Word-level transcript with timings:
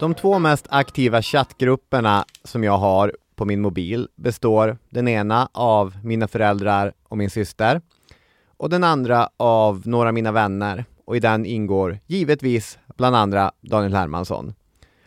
De 0.00 0.14
två 0.14 0.38
mest 0.38 0.66
aktiva 0.70 1.22
chattgrupperna 1.22 2.24
som 2.44 2.64
jag 2.64 2.78
har 2.78 3.16
på 3.36 3.44
min 3.44 3.60
mobil 3.60 4.08
består 4.16 4.78
den 4.90 5.08
ena 5.08 5.48
av 5.52 5.96
mina 6.04 6.28
föräldrar 6.28 6.92
och 7.08 7.18
min 7.18 7.30
syster 7.30 7.80
och 8.56 8.70
den 8.70 8.84
andra 8.84 9.28
av 9.36 9.82
några 9.84 10.08
av 10.08 10.14
mina 10.14 10.32
vänner 10.32 10.84
och 11.04 11.16
i 11.16 11.20
den 11.20 11.46
ingår 11.46 11.98
givetvis 12.06 12.78
bland 12.96 13.16
andra 13.16 13.52
Daniel 13.60 13.94
Hermansson. 13.94 14.54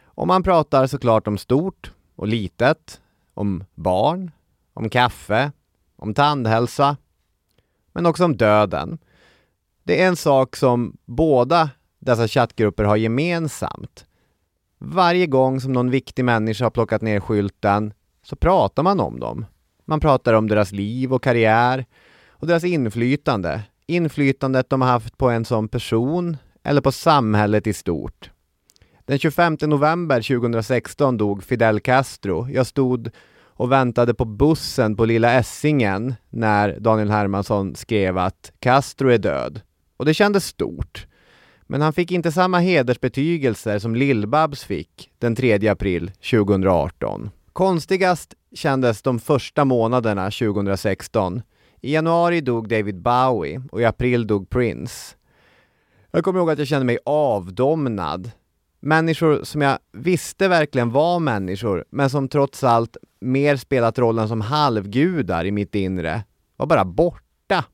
Och 0.05 0.27
man 0.27 0.43
pratar 0.43 0.87
såklart 0.87 1.27
om 1.27 1.37
stort 1.37 1.91
och 2.15 2.27
litet, 2.27 3.01
om 3.33 3.63
barn, 3.75 4.31
om 4.73 4.89
kaffe, 4.89 5.51
om 5.95 6.13
tandhälsa, 6.13 6.97
men 7.91 8.05
också 8.05 8.25
om 8.25 8.37
döden. 8.37 8.97
Det 9.83 10.01
är 10.01 10.07
en 10.07 10.15
sak 10.15 10.55
som 10.55 10.97
båda 11.05 11.69
dessa 11.99 12.27
chattgrupper 12.27 12.83
har 12.83 12.95
gemensamt. 12.95 14.05
Varje 14.77 15.27
gång 15.27 15.61
som 15.61 15.73
någon 15.73 15.89
viktig 15.89 16.25
människa 16.25 16.65
har 16.65 16.71
plockat 16.71 17.01
ner 17.01 17.19
skylten 17.19 17.93
så 18.23 18.35
pratar 18.35 18.83
man 18.83 18.99
om 18.99 19.19
dem. 19.19 19.45
Man 19.85 19.99
pratar 19.99 20.33
om 20.33 20.47
deras 20.47 20.71
liv 20.71 21.13
och 21.13 21.23
karriär 21.23 21.85
och 22.29 22.47
deras 22.47 22.63
inflytande. 22.63 23.61
Inflytandet 23.85 24.69
de 24.69 24.81
har 24.81 24.89
haft 24.89 25.17
på 25.17 25.29
en 25.29 25.45
som 25.45 25.67
person 25.67 26.37
eller 26.63 26.81
på 26.81 26.91
samhället 26.91 27.67
i 27.67 27.73
stort. 27.73 28.31
Den 29.05 29.19
25 29.19 29.57
november 29.61 30.21
2016 30.21 31.17
dog 31.17 31.43
Fidel 31.43 31.79
Castro. 31.79 32.49
Jag 32.49 32.67
stod 32.67 33.09
och 33.45 33.71
väntade 33.71 34.13
på 34.13 34.25
bussen 34.25 34.95
på 34.95 35.05
Lilla 35.05 35.33
Essingen 35.33 36.13
när 36.29 36.79
Daniel 36.79 37.09
Hermansson 37.09 37.75
skrev 37.75 38.17
att 38.17 38.51
Castro 38.59 39.09
är 39.09 39.17
död. 39.17 39.61
Och 39.97 40.05
det 40.05 40.13
kändes 40.13 40.45
stort. 40.45 41.07
Men 41.63 41.81
han 41.81 41.93
fick 41.93 42.11
inte 42.11 42.31
samma 42.31 42.59
hedersbetygelser 42.59 43.79
som 43.79 43.95
Lill-Babs 43.95 44.65
fick 44.65 45.09
den 45.19 45.35
3 45.35 45.67
april 45.67 46.11
2018. 46.31 47.29
Konstigast 47.53 48.33
kändes 48.55 49.01
de 49.01 49.19
första 49.19 49.65
månaderna 49.65 50.31
2016. 50.31 51.41
I 51.81 51.93
januari 51.93 52.41
dog 52.41 52.69
David 52.69 53.01
Bowie 53.01 53.61
och 53.71 53.81
i 53.81 53.85
april 53.85 54.27
dog 54.27 54.49
Prince. 54.49 55.15
Jag 56.11 56.23
kommer 56.23 56.39
ihåg 56.39 56.49
att 56.49 56.59
jag 56.59 56.67
kände 56.67 56.85
mig 56.85 56.97
avdomnad. 57.05 58.31
Människor 58.85 59.43
som 59.43 59.61
jag 59.61 59.77
visste 59.91 60.47
verkligen 60.47 60.91
var 60.91 61.19
människor, 61.19 61.85
men 61.89 62.09
som 62.09 62.27
trots 62.27 62.63
allt 62.63 62.97
mer 63.21 63.55
spelat 63.55 63.99
rollen 63.99 64.27
som 64.27 64.41
halvgudar 64.41 65.45
i 65.45 65.51
mitt 65.51 65.75
inre, 65.75 66.23
var 66.57 66.65
bara 66.65 66.85
borta. 66.85 67.65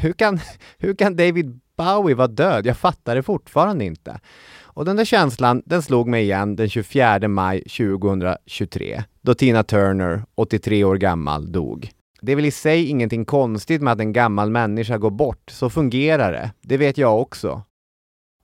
Hur 0.00 0.12
kan, 0.12 0.40
hur 0.78 0.94
kan 0.94 1.16
David 1.16 1.60
Bowie 1.76 2.14
vara 2.14 2.28
död? 2.28 2.66
Jag 2.66 2.76
fattar 2.76 3.14
det 3.14 3.22
fortfarande 3.22 3.84
inte. 3.84 4.20
Och 4.62 4.84
den 4.84 4.96
där 4.96 5.04
känslan, 5.04 5.62
den 5.66 5.82
slog 5.82 6.08
mig 6.08 6.22
igen 6.22 6.56
den 6.56 6.68
24 6.68 7.28
maj 7.28 7.62
2023, 7.62 9.02
då 9.20 9.34
Tina 9.34 9.62
Turner, 9.62 10.24
83 10.34 10.84
år 10.84 10.96
gammal, 10.96 11.52
dog. 11.52 11.90
Det 12.20 12.32
är 12.32 12.36
väl 12.36 12.44
i 12.44 12.50
sig 12.50 12.86
ingenting 12.86 13.24
konstigt 13.24 13.82
med 13.82 13.92
att 13.92 14.00
en 14.00 14.12
gammal 14.12 14.50
människa 14.50 14.98
går 14.98 15.10
bort, 15.10 15.50
så 15.50 15.70
fungerar 15.70 16.32
det. 16.32 16.50
Det 16.60 16.76
vet 16.76 16.98
jag 16.98 17.20
också. 17.20 17.62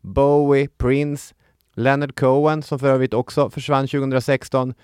Bowie, 0.08 0.68
Prince, 0.68 1.34
Leonard 1.74 2.18
Cohen, 2.18 2.62
som 2.62 2.78
för 2.78 2.88
övrigt 2.88 3.14
också 3.14 3.50
försvann 3.50 3.88
2016, 3.88 4.74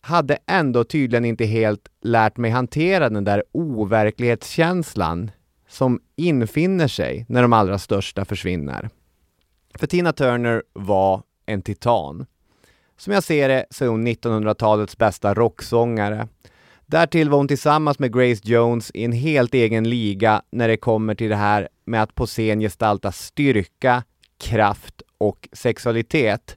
hade 0.00 0.38
ändå 0.46 0.84
tydligen 0.84 1.24
inte 1.24 1.44
helt 1.44 1.88
lärt 2.02 2.36
mig 2.36 2.50
hantera 2.50 3.08
den 3.08 3.24
där 3.24 3.44
overklighetskänslan 3.52 5.30
som 5.68 6.00
infinner 6.16 6.88
sig 6.88 7.26
när 7.28 7.42
de 7.42 7.52
allra 7.52 7.78
största 7.78 8.24
försvinner. 8.24 8.90
För 9.74 9.86
Tina 9.86 10.12
Turner 10.12 10.62
var 10.72 11.22
en 11.46 11.62
titan. 11.62 12.26
Som 12.96 13.12
jag 13.12 13.24
ser 13.24 13.48
det 13.48 13.66
så 13.70 13.84
är 13.84 13.88
hon 13.88 14.06
1900-talets 14.06 14.98
bästa 14.98 15.34
rocksångare. 15.34 16.28
Därtill 16.86 17.30
var 17.30 17.38
hon 17.38 17.48
tillsammans 17.48 17.98
med 17.98 18.14
Grace 18.14 18.40
Jones 18.44 18.90
i 18.94 19.04
en 19.04 19.12
helt 19.12 19.54
egen 19.54 19.90
liga 19.90 20.42
när 20.50 20.68
det 20.68 20.76
kommer 20.76 21.14
till 21.14 21.30
det 21.30 21.36
här 21.36 21.68
med 21.84 22.02
att 22.02 22.14
på 22.14 22.26
scen 22.26 22.60
gestalta 22.60 23.12
styrka, 23.12 24.02
kraft 24.42 25.02
och 25.18 25.48
sexualitet. 25.52 26.56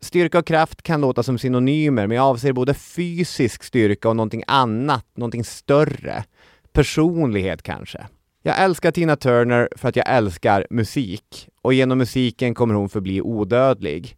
Styrka 0.00 0.38
och 0.38 0.46
kraft 0.46 0.82
kan 0.82 1.00
låta 1.00 1.22
som 1.22 1.38
synonymer, 1.38 2.06
men 2.06 2.16
jag 2.16 2.26
avser 2.26 2.52
både 2.52 2.74
fysisk 2.74 3.62
styrka 3.64 4.08
och 4.08 4.16
någonting 4.16 4.42
annat, 4.46 5.06
någonting 5.14 5.44
större. 5.44 6.24
Personlighet 6.72 7.62
kanske. 7.62 8.06
Jag 8.42 8.62
älskar 8.62 8.90
Tina 8.90 9.16
Turner 9.16 9.68
för 9.76 9.88
att 9.88 9.96
jag 9.96 10.08
älskar 10.08 10.66
musik 10.70 11.48
och 11.62 11.74
genom 11.74 11.98
musiken 11.98 12.54
kommer 12.54 12.74
hon 12.74 12.88
förbli 12.88 13.20
odödlig. 13.20 14.16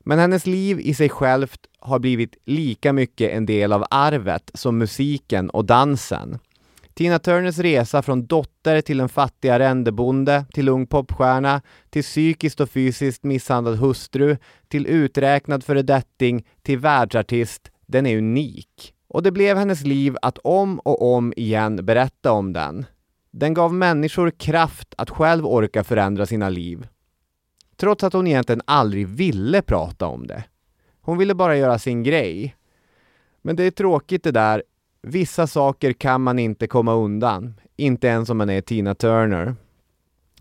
Men 0.00 0.18
hennes 0.18 0.46
liv 0.46 0.80
i 0.80 0.94
sig 0.94 1.08
självt 1.08 1.60
har 1.78 1.98
blivit 1.98 2.36
lika 2.44 2.92
mycket 2.92 3.32
en 3.32 3.46
del 3.46 3.72
av 3.72 3.84
arvet 3.90 4.50
som 4.54 4.78
musiken 4.78 5.50
och 5.50 5.64
dansen. 5.64 6.38
Tina 6.94 7.18
Turners 7.18 7.58
resa 7.58 8.02
från 8.02 8.26
dotter 8.26 8.80
till 8.80 9.00
en 9.00 9.08
fattig 9.08 9.48
arrendebonde, 9.48 10.44
till 10.52 10.68
ung 10.68 10.86
popstjärna, 10.86 11.62
till 11.90 12.02
psykiskt 12.02 12.60
och 12.60 12.70
fysiskt 12.70 13.24
misshandlad 13.24 13.78
hustru, 13.78 14.36
till 14.68 14.86
uträknad 14.86 15.64
föredetting, 15.64 16.46
till 16.62 16.78
världsartist, 16.78 17.70
den 17.86 18.06
är 18.06 18.18
unik. 18.18 18.94
Och 19.08 19.22
det 19.22 19.32
blev 19.32 19.56
hennes 19.56 19.82
liv 19.82 20.16
att 20.22 20.38
om 20.38 20.78
och 20.78 21.14
om 21.14 21.32
igen 21.36 21.86
berätta 21.86 22.32
om 22.32 22.52
den. 22.52 22.86
Den 23.30 23.54
gav 23.54 23.74
människor 23.74 24.30
kraft 24.30 24.94
att 24.98 25.10
själv 25.10 25.46
orka 25.46 25.84
förändra 25.84 26.26
sina 26.26 26.48
liv. 26.48 26.86
Trots 27.76 28.04
att 28.04 28.12
hon 28.12 28.26
egentligen 28.26 28.62
aldrig 28.64 29.08
ville 29.08 29.62
prata 29.62 30.06
om 30.06 30.26
det. 30.26 30.44
Hon 31.00 31.18
ville 31.18 31.34
bara 31.34 31.56
göra 31.56 31.78
sin 31.78 32.02
grej. 32.02 32.56
Men 33.42 33.56
det 33.56 33.64
är 33.64 33.70
tråkigt 33.70 34.22
det 34.24 34.30
där. 34.30 34.62
Vissa 35.06 35.46
saker 35.46 35.92
kan 35.92 36.22
man 36.22 36.38
inte 36.38 36.66
komma 36.66 36.94
undan. 36.94 37.54
Inte 37.76 38.06
ens 38.06 38.30
om 38.30 38.38
man 38.38 38.50
är 38.50 38.60
Tina 38.60 38.94
Turner. 38.94 39.54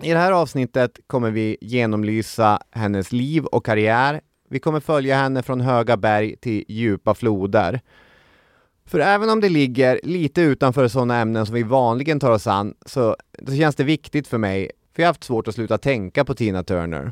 I 0.01 0.09
det 0.11 0.17
här 0.17 0.31
avsnittet 0.31 0.99
kommer 1.07 1.31
vi 1.31 1.57
genomlysa 1.61 2.59
hennes 2.71 3.11
liv 3.11 3.45
och 3.45 3.65
karriär. 3.65 4.21
Vi 4.49 4.59
kommer 4.59 4.79
följa 4.79 5.15
henne 5.15 5.43
från 5.43 5.61
höga 5.61 5.97
berg 5.97 6.35
till 6.35 6.65
djupa 6.67 7.13
floder. 7.13 7.81
För 8.85 8.99
även 8.99 9.29
om 9.29 9.41
det 9.41 9.49
ligger 9.49 9.99
lite 10.03 10.41
utanför 10.41 10.87
sådana 10.87 11.19
ämnen 11.19 11.45
som 11.45 11.55
vi 11.55 11.63
vanligen 11.63 12.19
tar 12.19 12.31
oss 12.31 12.47
an, 12.47 12.73
så, 12.85 13.15
så 13.47 13.55
känns 13.55 13.75
det 13.75 13.83
viktigt 13.83 14.27
för 14.27 14.37
mig, 14.37 14.71
för 14.95 15.01
jag 15.01 15.07
har 15.07 15.13
haft 15.13 15.23
svårt 15.23 15.47
att 15.47 15.55
sluta 15.55 15.77
tänka 15.77 16.25
på 16.25 16.33
Tina 16.35 16.63
Turner. 16.63 17.11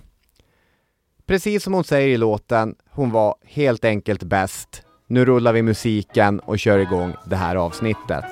Precis 1.26 1.64
som 1.64 1.74
hon 1.74 1.84
säger 1.84 2.08
i 2.08 2.18
låten, 2.18 2.76
hon 2.90 3.12
var 3.12 3.36
helt 3.44 3.86
enkelt 3.86 4.24
bäst. 4.24 4.84
Nu 5.12 5.26
rullar 5.26 5.54
vi 5.54 5.62
musiken 5.62 6.40
och 6.40 6.60
kör 6.60 6.80
igång 6.80 7.14
det 7.26 7.36
här 7.36 7.56
avsnittet. 7.56 8.26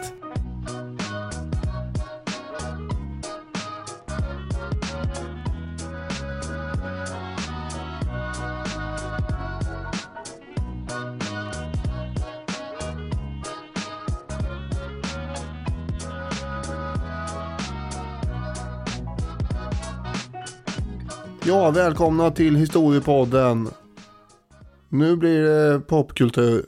Ja, 21.45 21.71
välkomna 21.71 22.31
till 22.31 22.55
Historiepodden. 22.55 23.69
Nu 24.89 25.15
blir 25.15 25.43
det 25.43 25.79
popkultur. 25.79 26.65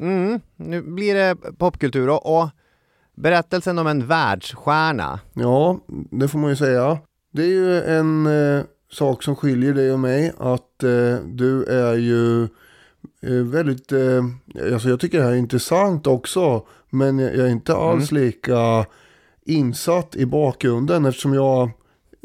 Mm, 0.00 0.40
nu 0.56 0.82
blir 0.82 1.14
det 1.14 1.36
popkultur 1.58 2.08
och, 2.08 2.38
och 2.38 2.48
berättelsen 3.14 3.78
om 3.78 3.86
en 3.86 4.06
världsstjärna. 4.06 5.20
Ja, 5.32 5.80
det 6.10 6.28
får 6.28 6.38
man 6.38 6.50
ju 6.50 6.56
säga. 6.56 6.98
Det 7.32 7.42
är 7.42 7.48
ju 7.48 7.82
en 7.82 8.26
eh, 8.26 8.64
sak 8.90 9.22
som 9.22 9.36
skiljer 9.36 9.74
dig 9.74 9.92
och 9.92 10.00
mig. 10.00 10.32
Att 10.38 10.82
eh, 10.82 11.16
du 11.24 11.64
är 11.64 11.94
ju 11.94 12.42
eh, 13.22 13.44
väldigt, 13.44 13.92
eh, 13.92 14.24
alltså 14.72 14.88
jag 14.88 15.00
tycker 15.00 15.18
det 15.18 15.24
här 15.24 15.32
är 15.32 15.36
intressant 15.36 16.06
också. 16.06 16.66
Men 16.90 17.18
jag 17.18 17.34
är 17.34 17.48
inte 17.48 17.74
alls 17.74 18.10
mm. 18.10 18.24
lika 18.24 18.86
insatt 19.44 20.16
i 20.16 20.26
bakgrunden 20.26 21.04
eftersom 21.04 21.34
jag 21.34 21.70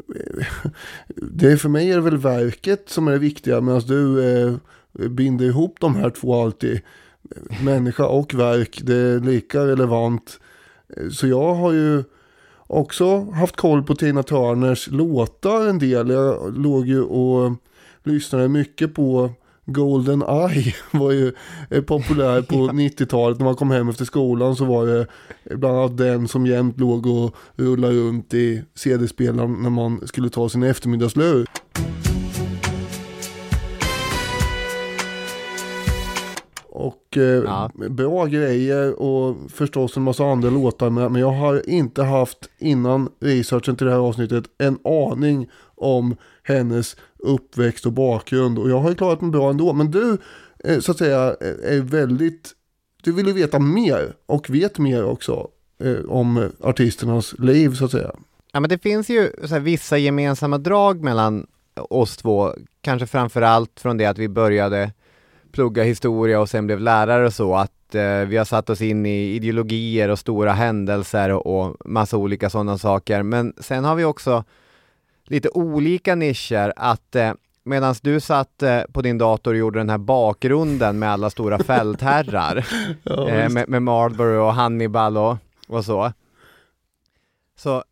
det 1.06 1.52
är 1.52 1.56
för 1.56 1.68
mig 1.68 1.90
är 1.90 1.94
det 1.94 2.00
väl 2.00 2.18
verket 2.18 2.88
som 2.88 3.08
är 3.08 3.12
det 3.12 3.18
viktiga 3.18 3.60
medan 3.60 3.80
du 3.80 4.30
eh, 4.30 4.54
binder 4.98 5.44
ihop 5.46 5.76
de 5.80 5.96
här 5.96 6.10
två 6.10 6.42
alltid. 6.42 6.80
Människa 7.64 8.06
och 8.06 8.34
verk, 8.34 8.80
det 8.82 8.96
är 8.96 9.20
lika 9.20 9.66
relevant. 9.66 10.40
Så 11.12 11.26
jag 11.26 11.54
har 11.54 11.72
ju 11.72 12.04
också 12.66 13.20
haft 13.20 13.56
koll 13.56 13.82
på 13.82 13.94
Tina 13.94 14.22
Turners 14.22 14.88
låtar 14.90 15.66
en 15.68 15.78
del. 15.78 16.10
Jag 16.10 16.58
låg 16.58 16.86
ju 16.86 17.02
och 17.02 17.52
lyssnade 18.04 18.48
mycket 18.48 18.94
på 18.94 19.30
Golden 19.64 20.22
Eye 20.22 20.74
var 20.90 21.12
ju 21.12 21.32
eh, 21.70 21.82
populär 21.82 22.42
på 22.42 22.54
90-talet. 22.72 23.38
När 23.38 23.44
man 23.44 23.56
kom 23.56 23.70
hem 23.70 23.88
efter 23.88 24.04
skolan 24.04 24.56
så 24.56 24.64
var 24.64 24.86
det 24.86 25.06
bland 25.56 25.78
annat 25.78 25.96
den 25.96 26.28
som 26.28 26.46
jämt 26.46 26.80
låg 26.80 27.06
och 27.06 27.36
rullade 27.56 27.94
runt 27.94 28.34
i 28.34 28.62
CD-spelaren 28.74 29.56
när 29.62 29.70
man 29.70 30.06
skulle 30.06 30.30
ta 30.30 30.48
sin 30.48 30.62
eftermiddagslur. 30.62 31.46
Ja. 37.22 37.70
bra 37.88 38.26
grejer 38.26 39.00
och 39.00 39.36
förstås 39.50 39.96
en 39.96 40.02
massa 40.02 40.24
andra 40.24 40.50
låtar 40.50 40.90
med. 40.90 41.12
Men 41.12 41.20
jag 41.20 41.32
har 41.32 41.68
inte 41.68 42.02
haft 42.02 42.50
innan 42.58 43.08
researchen 43.20 43.76
till 43.76 43.86
det 43.86 43.92
här 43.92 43.98
avsnittet 43.98 44.44
en 44.58 44.78
aning 44.84 45.48
om 45.74 46.16
hennes 46.42 46.96
uppväxt 47.18 47.86
och 47.86 47.92
bakgrund. 47.92 48.58
Och 48.58 48.70
jag 48.70 48.80
har 48.80 48.88
ju 48.88 48.94
klarat 48.94 49.20
mig 49.20 49.30
bra 49.30 49.50
ändå. 49.50 49.72
Men 49.72 49.90
du 49.90 50.18
eh, 50.64 50.78
så 50.78 50.92
att 50.92 50.98
säga 50.98 51.36
eh, 51.40 51.76
är 51.76 51.80
väldigt, 51.80 52.52
du 53.02 53.12
vill 53.12 53.26
ju 53.26 53.32
veta 53.32 53.58
mer 53.58 54.14
och 54.26 54.50
vet 54.50 54.78
mer 54.78 55.04
också 55.04 55.48
eh, 55.84 56.04
om 56.08 56.50
artisternas 56.60 57.34
liv 57.38 57.74
så 57.74 57.84
att 57.84 57.90
säga. 57.90 58.12
Ja 58.52 58.60
men 58.60 58.70
det 58.70 58.78
finns 58.78 59.08
ju 59.08 59.30
så 59.40 59.46
här, 59.46 59.60
vissa 59.60 59.98
gemensamma 59.98 60.58
drag 60.58 61.02
mellan 61.02 61.46
oss 61.90 62.16
två, 62.16 62.54
kanske 62.80 63.06
framför 63.06 63.42
allt 63.42 63.80
från 63.80 63.96
det 63.96 64.06
att 64.06 64.18
vi 64.18 64.28
började 64.28 64.92
plugga 65.52 65.82
historia 65.82 66.40
och 66.40 66.48
sen 66.48 66.66
blev 66.66 66.80
lärare 66.80 67.26
och 67.26 67.32
så, 67.32 67.54
att 67.56 67.94
eh, 67.94 68.18
vi 68.18 68.36
har 68.36 68.44
satt 68.44 68.70
oss 68.70 68.80
in 68.80 69.06
i 69.06 69.34
ideologier 69.34 70.08
och 70.08 70.18
stora 70.18 70.52
händelser 70.52 71.30
och, 71.30 71.46
och 71.46 71.76
massa 71.84 72.16
olika 72.16 72.50
sådana 72.50 72.78
saker. 72.78 73.22
Men 73.22 73.54
sen 73.58 73.84
har 73.84 73.94
vi 73.94 74.04
också 74.04 74.44
lite 75.24 75.48
olika 75.48 76.14
nischer, 76.14 76.72
att 76.76 77.16
eh, 77.16 77.32
medan 77.64 77.94
du 78.02 78.20
satt 78.20 78.62
eh, 78.62 78.80
på 78.92 79.02
din 79.02 79.18
dator 79.18 79.50
och 79.52 79.58
gjorde 79.58 79.80
den 79.80 79.90
här 79.90 79.98
bakgrunden 79.98 80.98
med 80.98 81.10
alla 81.10 81.30
stora 81.30 81.58
fältherrar, 81.64 82.66
Ja, 83.02 83.28
eh, 83.28 83.48
med, 83.48 83.68
med 83.68 83.82
Marlborough 83.82 84.46
och 84.46 84.54
Hannibal 84.54 85.16
och, 85.16 85.36
och 85.68 85.84
så. 85.84 86.12
Så 87.56 87.84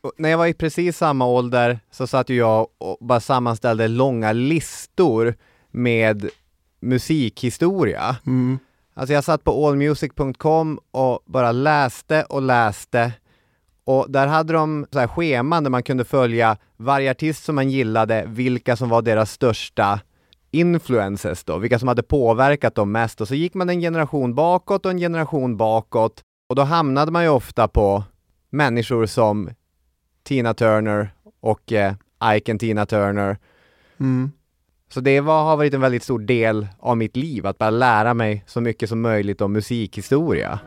och 0.00 0.12
när 0.16 0.28
jag 0.28 0.38
var 0.38 0.46
i 0.46 0.54
precis 0.54 0.96
samma 0.96 1.26
ålder 1.26 1.80
så 1.90 2.06
satt 2.06 2.28
ju 2.28 2.36
jag 2.36 2.66
och 2.78 2.96
bara 3.00 3.20
sammanställde 3.20 3.88
långa 3.88 4.32
listor 4.32 5.34
med 5.70 6.30
musikhistoria. 6.80 8.16
Mm. 8.26 8.58
Alltså 8.94 9.12
jag 9.12 9.24
satt 9.24 9.44
på 9.44 9.66
allmusic.com 9.66 10.78
och 10.90 11.22
bara 11.26 11.52
läste 11.52 12.22
och 12.22 12.42
läste 12.42 13.12
och 13.84 14.10
där 14.10 14.26
hade 14.26 14.52
de 14.52 14.86
så 14.92 14.98
här 14.98 15.06
scheman 15.06 15.64
där 15.64 15.70
man 15.70 15.82
kunde 15.82 16.04
följa 16.04 16.56
varje 16.76 17.10
artist 17.10 17.44
som 17.44 17.54
man 17.54 17.70
gillade, 17.70 18.24
vilka 18.26 18.76
som 18.76 18.88
var 18.88 19.02
deras 19.02 19.32
största 19.32 20.00
influences 20.50 21.44
då, 21.44 21.58
vilka 21.58 21.78
som 21.78 21.88
hade 21.88 22.02
påverkat 22.02 22.74
dem 22.74 22.92
mest 22.92 23.20
och 23.20 23.28
så 23.28 23.34
gick 23.34 23.54
man 23.54 23.70
en 23.70 23.80
generation 23.80 24.34
bakåt 24.34 24.86
och 24.86 24.90
en 24.90 24.98
generation 24.98 25.56
bakåt 25.56 26.22
och 26.48 26.56
då 26.56 26.62
hamnade 26.62 27.12
man 27.12 27.22
ju 27.22 27.28
ofta 27.28 27.68
på 27.68 28.04
människor 28.50 29.06
som 29.06 29.50
Tina 30.22 30.54
Turner 30.54 31.10
och 31.40 31.72
eh, 31.72 31.94
Ike 32.34 32.52
and 32.52 32.60
Tina 32.60 32.86
Turner. 32.86 33.38
Mm. 34.00 34.32
Så 34.92 35.00
det 35.00 35.20
var, 35.20 35.44
har 35.44 35.56
varit 35.56 35.74
en 35.74 35.80
väldigt 35.80 36.02
stor 36.02 36.18
del 36.18 36.68
av 36.78 36.96
mitt 36.96 37.16
liv, 37.16 37.46
att 37.46 37.58
bara 37.58 37.70
lära 37.70 38.14
mig 38.14 38.44
så 38.46 38.60
mycket 38.60 38.88
som 38.88 39.00
möjligt 39.00 39.40
om 39.40 39.52
musikhistoria. 39.52 40.60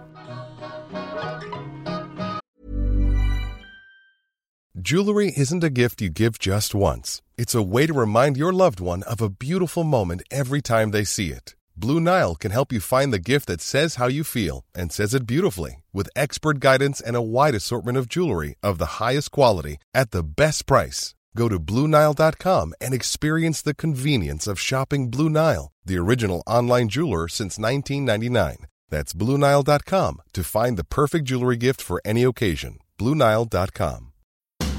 Jewelry 4.86 5.32
isn't 5.32 5.64
a 5.64 5.70
gift 5.70 6.02
you 6.02 6.10
give 6.10 6.38
just 6.40 6.76
once. 6.76 7.22
It's 7.38 7.56
a 7.56 7.62
way 7.62 7.88
to 7.88 7.94
remind 7.94 8.38
your 8.38 8.52
loved 8.52 8.82
one 8.82 9.04
of 9.04 9.22
a 9.22 9.30
beautiful 9.30 9.84
moment 9.84 10.22
every 10.30 10.62
time 10.62 10.92
they 10.92 11.06
see 11.06 11.28
it. 11.28 11.56
Blue 11.76 12.00
Nile 12.00 12.36
can 12.36 12.52
help 12.52 12.74
you 12.74 12.80
find 12.82 13.14
the 13.14 13.32
gift 13.32 13.48
that 13.48 13.62
says 13.62 13.96
how 13.96 14.08
you 14.08 14.24
feel 14.24 14.66
and 14.76 14.92
says 14.92 15.14
it 15.14 15.26
beautifully 15.26 15.84
with 15.94 16.10
expert 16.16 16.60
guidance 16.60 17.02
and 17.02 17.16
a 17.16 17.22
wide 17.22 17.56
assortment 17.56 17.98
of 17.98 18.08
jewelry 18.08 18.56
of 18.62 18.78
the 18.78 19.00
highest 19.00 19.32
quality 19.32 19.78
at 19.94 20.12
the 20.12 20.24
best 20.24 20.66
price. 20.66 21.16
Go 21.36 21.50
to 21.50 21.60
BlueNile.com 21.60 22.74
and 22.80 22.94
experience 22.94 23.62
the 23.62 23.74
convenience 23.74 24.48
of 24.48 24.60
shopping 24.60 25.10
Blue 25.10 25.30
Nile, 25.30 25.72
the 25.86 25.98
original 25.98 26.44
online 26.46 26.90
jeweler 26.90 27.28
since 27.28 27.58
1999. 27.58 28.68
That's 28.90 29.14
BlueNile.com 29.14 30.22
to 30.34 30.44
find 30.44 30.78
the 30.78 30.84
perfect 30.84 31.26
jewelry 31.26 31.58
gift 31.58 31.82
for 31.82 32.02
any 32.06 32.24
occasion. 32.24 32.80
BlueNile.com. 33.00 34.14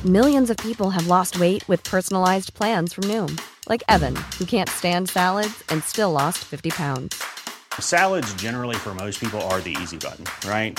Millions 0.04 0.50
of 0.50 0.56
people 0.58 0.90
have 0.90 1.06
lost 1.06 1.40
weight 1.40 1.66
with 1.66 1.82
personalized 1.82 2.52
plans 2.52 2.92
from 2.92 3.04
Noom, 3.04 3.40
like 3.68 3.82
Evan, 3.88 4.14
who 4.38 4.44
can't 4.44 4.68
stand 4.68 5.08
salads 5.08 5.64
and 5.70 5.82
still 5.82 6.10
lost 6.10 6.44
50 6.44 6.70
pounds. 6.70 7.24
Salads, 7.80 8.32
generally, 8.34 8.76
for 8.76 8.94
most 8.94 9.18
people, 9.18 9.40
are 9.48 9.60
the 9.62 9.74
easy 9.80 9.96
button, 9.96 10.26
right? 10.46 10.78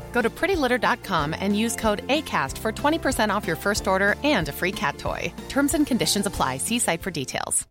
Go 0.13 0.21
to 0.21 0.29
prettylitter.com 0.29 1.35
and 1.39 1.57
use 1.57 1.75
code 1.75 2.07
ACAST 2.07 2.57
for 2.57 2.71
20% 2.71 3.37
off 3.37 3.47
your 3.47 3.57
first 3.57 3.87
order 3.87 4.15
and 4.23 4.49
a 4.49 4.51
free 4.51 4.71
cat 4.71 4.97
toy. 4.97 5.33
Terms 5.49 5.73
and 5.73 5.87
conditions 5.87 6.25
apply. 6.25 6.57
See 6.57 6.79
site 6.79 7.01
for 7.01 7.11
details. 7.11 7.67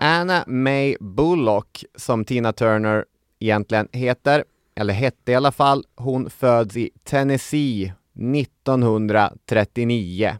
Anna 0.00 0.44
May 0.46 0.96
Bullock, 1.00 1.84
som 1.94 2.24
Tina 2.24 2.52
Turner 2.52 3.04
egentligen 3.38 3.88
heter, 3.92 4.44
eller 4.74 4.94
hette 4.94 5.32
i 5.32 5.34
alla 5.34 5.52
fall, 5.52 5.84
hon 5.96 6.30
föds 6.30 6.76
i 6.76 6.90
Tennessee 7.04 7.92
1939. 8.18 10.36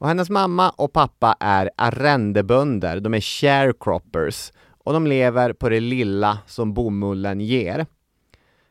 Och 0.00 0.08
hennes 0.08 0.30
mamma 0.30 0.70
och 0.70 0.92
pappa 0.92 1.36
är 1.40 1.70
arrendebönder, 1.76 3.00
de 3.00 3.14
är 3.14 3.20
sharecroppers 3.20 4.52
och 4.84 4.92
de 4.92 5.06
lever 5.06 5.52
på 5.52 5.68
det 5.68 5.80
lilla 5.80 6.38
som 6.46 6.74
bomullen 6.74 7.40
ger. 7.40 7.86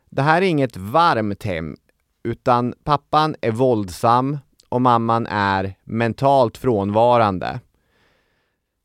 Det 0.10 0.22
här 0.22 0.42
är 0.42 0.46
inget 0.46 0.78
varmt 0.78 1.44
hem, 1.44 1.78
utan 2.24 2.74
pappan 2.84 3.36
är 3.42 3.52
våldsam 3.52 4.38
och 4.70 4.82
mamman 4.82 5.28
är 5.28 5.76
mentalt 5.84 6.58
frånvarande. 6.58 7.60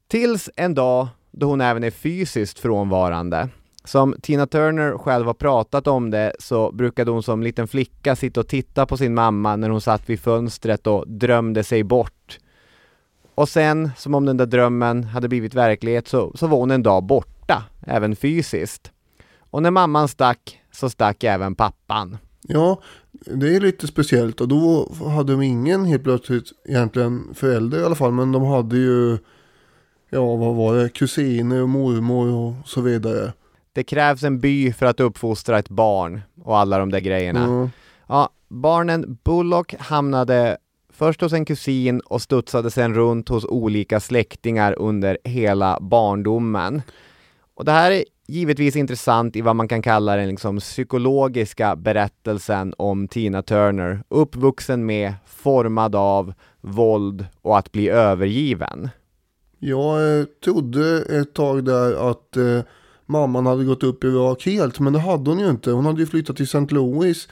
Tills 0.09 0.51
en 0.57 0.75
dag 0.75 1.09
då 1.31 1.47
hon 1.47 1.61
även 1.61 1.85
är 1.85 1.91
fysiskt 1.91 2.59
frånvarande. 2.59 3.49
Som 3.85 4.15
Tina 4.23 4.47
Turner 4.47 4.99
själv 4.99 5.27
har 5.27 5.35
pratat 5.35 5.87
om 5.87 6.11
det 6.11 6.33
så 6.39 6.73
brukade 6.73 7.11
hon 7.11 7.23
som 7.23 7.43
liten 7.43 7.69
flicka 7.69 8.17
sitta 8.17 8.41
och 8.41 8.49
titta 8.49 8.87
på 8.87 8.97
sin 8.97 9.15
mamma 9.15 9.57
när 9.57 9.71
hon 9.71 9.81
satt 9.81 10.11
vid 10.11 10.21
fönstret 10.21 10.87
och 10.87 11.09
drömde 11.09 11.65
sig 11.65 11.85
bort. 11.85 12.39
Och 13.35 13.49
sen, 13.49 13.91
som 13.97 14.15
om 14.15 14.25
den 14.25 14.37
där 14.37 14.47
drömmen 14.47 15.05
hade 15.05 15.29
blivit 15.29 15.55
verklighet, 15.55 16.09
så, 16.09 16.33
så 16.35 16.47
var 16.47 16.59
hon 16.59 16.71
en 16.71 16.83
dag 16.83 17.03
borta, 17.03 17.65
även 17.87 18.17
fysiskt. 18.17 18.91
Och 19.39 19.63
när 19.63 19.71
mamman 19.71 20.09
stack, 20.09 20.61
så 20.73 20.91
stack 20.91 21.25
även 21.25 21.55
pappan. 21.55 22.19
Ja, 22.43 22.81
det 23.13 23.57
är 23.57 23.61
lite 23.61 23.87
speciellt 23.87 24.41
och 24.41 24.49
då 24.49 24.93
hade 25.17 25.33
de 25.33 25.43
ingen 25.43 25.85
helt 25.85 26.05
plötsligt 26.05 26.45
egentligen 26.65 27.35
förälder 27.35 27.81
i 27.81 27.85
alla 27.85 27.95
fall. 27.95 28.13
Men 28.13 28.33
de 28.33 28.45
hade 28.45 28.77
ju, 28.77 29.19
ja 30.11 30.37
vad 30.37 30.55
var 30.55 30.77
det, 30.77 30.89
kusiner 30.89 31.63
och 31.63 31.69
mormor 31.69 32.29
och 32.35 32.69
så 32.69 32.81
vidare. 32.81 33.33
Det 33.75 33.85
krävs 33.85 34.23
en 34.23 34.41
by 34.41 34.73
för 34.73 34.87
att 34.87 35.01
uppfostra 35.01 35.59
ett 35.59 35.69
barn 35.69 36.21
och 36.43 36.59
alla 36.59 36.79
de 36.79 36.91
där 36.91 37.01
grejerna. 37.01 37.41
Ja, 37.41 37.71
Ja, 38.07 38.29
barnen 38.49 39.19
Bullock 39.25 39.75
hamnade 39.79 40.57
först 40.93 41.21
hos 41.21 41.33
en 41.33 41.45
kusin 41.45 42.01
och 42.01 42.23
studsade 42.23 42.71
sen 42.71 42.95
runt 42.95 43.29
hos 43.29 43.45
olika 43.45 44.01
släktingar 44.01 44.79
under 44.79 45.19
hela 45.25 45.79
barndomen. 45.81 46.83
Och 47.55 47.65
det 47.65 47.73
här 47.73 47.91
är 47.91 48.05
givetvis 48.27 48.77
intressant 48.77 49.37
i 49.37 49.41
vad 49.41 49.57
man 49.57 49.69
kan 49.69 49.83
kalla 49.83 50.17
den 50.17 50.29
liksom 50.29 50.59
psykologiska 50.59 51.77
berättelsen 51.77 52.75
om 52.79 53.09
Tina 53.09 53.43
Turner, 53.43 54.03
uppvuxen 54.09 54.87
med, 54.87 55.15
formad 55.27 55.95
av, 55.97 56.35
våld 56.61 57.27
och 57.43 57.59
att 57.59 57.73
bli 57.73 57.89
övergiven. 57.89 58.89
Jag 59.59 60.19
eh, 60.19 60.25
trodde 60.45 61.03
ett 61.21 61.35
tag 61.35 61.65
där 61.65 62.11
att 62.11 62.37
eh, 62.37 62.61
mamman 63.07 63.47
hade 63.47 63.65
gått 63.65 63.83
upp 63.83 64.05
i 64.05 64.07
rak 64.07 64.47
helt, 64.47 64.81
men 64.81 64.93
det 64.93 64.99
hade 64.99 65.31
hon 65.31 65.39
ju 65.39 65.51
inte. 65.51 65.71
Hon 65.71 65.87
hade 65.87 66.01
ju 66.01 66.07
flyttat 66.07 66.37
till 66.37 66.45
St. 66.45 66.75
Louis. 66.75 67.29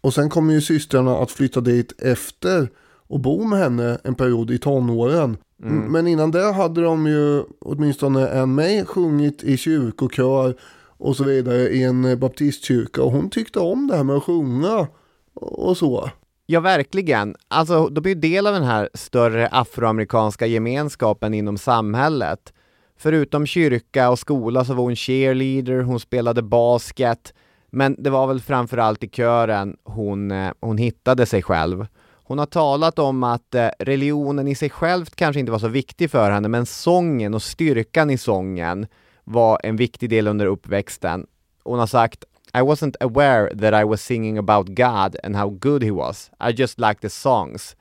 Och 0.00 0.14
sen 0.14 0.30
kommer 0.30 0.54
ju 0.54 0.60
systrarna 0.60 1.18
att 1.18 1.30
flytta 1.30 1.60
dit 1.60 2.02
efter 2.02 2.68
och 3.08 3.20
bo 3.20 3.44
med 3.44 3.58
henne 3.58 3.98
en 4.04 4.14
period 4.14 4.50
i 4.50 4.58
tonåren. 4.58 5.36
Mm. 5.62 5.92
Men 5.92 6.06
innan 6.06 6.30
det 6.30 6.52
hade 6.52 6.82
de 6.82 7.06
ju 7.06 7.42
åtminstone 7.58 8.28
en 8.28 8.54
mig 8.54 8.84
sjungit 8.84 9.44
i 9.44 9.56
kyrkokör 9.56 10.56
och 10.98 11.16
så 11.16 11.24
vidare 11.24 11.68
i 11.68 11.82
en 11.82 12.18
baptistkyrka 12.18 13.02
och 13.02 13.12
hon 13.12 13.30
tyckte 13.30 13.58
om 13.58 13.86
det 13.86 13.96
här 13.96 14.04
med 14.04 14.16
att 14.16 14.22
sjunga 14.22 14.86
och 15.34 15.76
så. 15.76 16.10
Ja, 16.46 16.60
verkligen. 16.60 17.36
Alltså, 17.48 17.88
de 17.88 18.04
är 18.04 18.08
ju 18.08 18.14
del 18.14 18.46
av 18.46 18.54
den 18.54 18.64
här 18.64 18.88
större 18.94 19.48
afroamerikanska 19.48 20.46
gemenskapen 20.46 21.34
inom 21.34 21.58
samhället. 21.58 22.52
Förutom 22.98 23.46
kyrka 23.46 24.10
och 24.10 24.18
skola 24.18 24.64
så 24.64 24.74
var 24.74 24.82
hon 24.82 24.96
cheerleader, 24.96 25.82
hon 25.82 26.00
spelade 26.00 26.42
basket, 26.42 27.34
men 27.70 27.96
det 27.98 28.10
var 28.10 28.26
väl 28.26 28.40
framförallt 28.40 29.04
i 29.04 29.08
kören 29.08 29.76
hon, 29.84 30.30
eh, 30.30 30.52
hon 30.60 30.78
hittade 30.78 31.26
sig 31.26 31.42
själv. 31.42 31.86
Hon 32.24 32.38
har 32.38 32.46
talat 32.46 32.98
om 32.98 33.22
att 33.22 33.54
eh, 33.54 33.68
religionen 33.78 34.48
i 34.48 34.54
sig 34.54 34.70
själv 34.70 35.04
kanske 35.14 35.40
inte 35.40 35.52
var 35.52 35.58
så 35.58 35.68
viktig 35.68 36.10
för 36.10 36.30
henne, 36.30 36.48
men 36.48 36.66
sången 36.66 37.34
och 37.34 37.42
styrkan 37.42 38.10
i 38.10 38.18
sången 38.18 38.86
var 39.24 39.60
en 39.62 39.76
viktig 39.76 40.10
del 40.10 40.28
under 40.28 40.46
uppväxten. 40.46 41.26
Hon 41.64 41.78
har 41.78 41.86
sagt 41.86 42.24
I 42.54 42.58
wasn't 42.58 42.94
aware 43.00 43.56
that 43.56 43.82
I 43.82 43.84
was 43.84 44.02
singing 44.02 44.38
about 44.38 44.66
God 44.68 45.16
and 45.24 45.36
how 45.36 45.50
good 45.50 45.84
he 45.84 45.90
was. 45.90 46.30
I 46.40 46.52
just 46.52 46.78
liked 46.78 47.00
the 47.00 47.10
songs. 47.10 47.76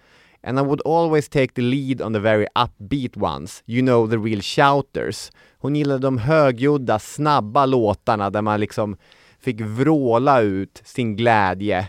And 0.45 0.59
I 0.59 0.61
would 0.61 0.81
always 0.85 1.29
take 1.29 1.53
the 1.53 1.61
lead 1.61 2.01
on 2.01 2.13
the 2.13 2.19
very 2.19 2.47
upbeat 2.55 3.17
ones, 3.17 3.63
you 3.65 3.81
know 3.81 4.09
the 4.09 4.17
real 4.17 4.41
shouters. 4.41 5.31
Hon 5.57 5.75
gillade 5.75 5.99
de 5.99 6.17
högljudda, 6.17 6.99
snabba 6.99 7.65
låtarna 7.65 8.29
där 8.29 8.41
man 8.41 8.59
liksom 8.59 8.97
fick 9.39 9.61
vråla 9.61 10.41
ut 10.41 10.81
sin 10.85 11.15
glädje. 11.15 11.87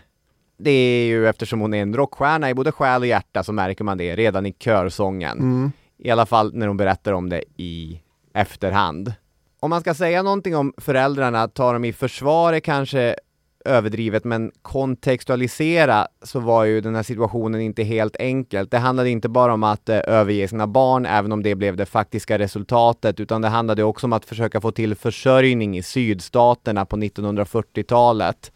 Det 0.59 0.71
är 0.71 1.07
ju 1.07 1.29
eftersom 1.29 1.61
hon 1.61 1.75
är 1.75 1.83
en 1.83 1.97
rockstjärna 1.97 2.51
i 2.51 2.55
både 2.55 2.73
själ 2.73 3.01
och 3.01 3.07
hjärta 3.07 3.43
så 3.43 3.53
märker 3.53 3.85
man 3.85 3.99
det 3.99 4.17
redan 4.17 4.47
i 4.47 4.53
körsången. 4.53 5.39
Mm. 5.39 5.73
I 5.99 6.11
alla 6.11 6.27
fall 6.27 6.55
när 6.55 6.67
hon 6.67 6.77
berättar 6.77 7.13
om 7.13 7.29
det 7.29 7.45
i 7.57 8.01
efterhand. 8.35 9.13
Om 9.61 9.71
man 9.71 9.81
ska 9.81 9.95
säga 9.95 10.23
någonting 10.23 10.57
om 10.57 10.73
föräldrarna, 10.77 11.49
ta 11.49 11.73
dem 11.73 11.85
i 11.85 11.93
försvar 11.93 12.61
kanske 12.61 13.17
överdrivet, 13.66 14.25
men 14.25 14.52
kontextualisera 14.62 16.06
så 16.23 16.40
var 16.40 16.64
ju 16.64 16.80
den 16.80 16.94
här 16.94 17.02
situationen 17.02 17.61
inte 17.61 17.82
helt 17.82 18.16
enkelt. 18.16 18.70
Det 18.70 18.78
handlade 18.78 19.11
inte 19.11 19.28
bara 19.28 19.54
om 19.54 19.62
att 19.62 19.88
eh, 19.88 20.00
överge 20.06 20.49
sina 20.49 20.66
barn, 20.66 21.06
även 21.06 21.32
om 21.32 21.42
det 21.42 21.54
blev 21.54 21.76
det 21.76 21.87
faktiska 21.87 22.38
resultatet, 22.38 23.20
utan 23.20 23.42
det 23.42 23.49
handlade 23.49 23.85
också 23.85 24.06
om 24.06 24.12
att 24.12 24.25
försöka 24.25 24.61
få 24.61 24.70
till 24.70 24.94
försörjning 24.94 25.76
i 25.76 25.82
sydstaterna 25.82 26.87
på 26.87 26.96
1940-talet. 26.96 28.52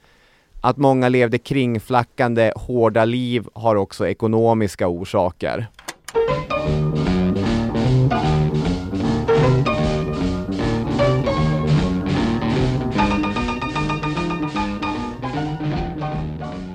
Att 0.61 0.77
många 0.77 1.09
levde 1.09 1.39
kringflackande, 1.39 2.53
hårda 2.57 3.05
liv 3.05 3.49
har 3.55 3.77
också 3.77 4.09
ekonomiska 4.09 4.89
orsaker. 4.89 5.67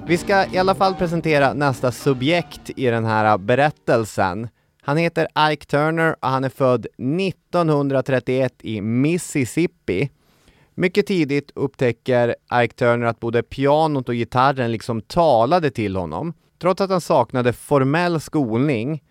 Vi 0.08 0.18
ska 0.18 0.46
i 0.54 0.58
alla 0.58 0.76
fall 0.76 0.96
presentera 0.96 1.54
nästa 1.54 1.92
subjekt 1.92 2.72
i 2.76 2.86
den 2.86 3.06
här 3.06 3.38
berättelsen. 3.38 4.48
Han 4.82 4.98
heter 4.98 5.28
Ike 5.52 5.66
Turner 5.66 6.16
och 6.22 6.28
han 6.28 6.44
är 6.44 6.50
född 6.50 6.86
1931 7.20 8.54
i 8.62 8.82
Mississippi. 8.82 10.10
Mycket 10.76 11.08
tidigt 11.08 11.52
upptäcker 11.56 12.36
Ike 12.54 12.76
Turner 12.76 13.06
att 13.06 13.20
både 13.20 13.44
pianot 13.44 14.10
och 14.10 14.16
gitarren 14.16 14.72
liksom 14.72 15.02
talade 15.02 15.72
till 15.72 15.96
honom. 15.96 16.34
Trots 16.62 16.82
att 16.82 16.90
han 16.90 17.02
saknade 17.02 17.54
formell 17.54 18.22
skolning 18.22 19.04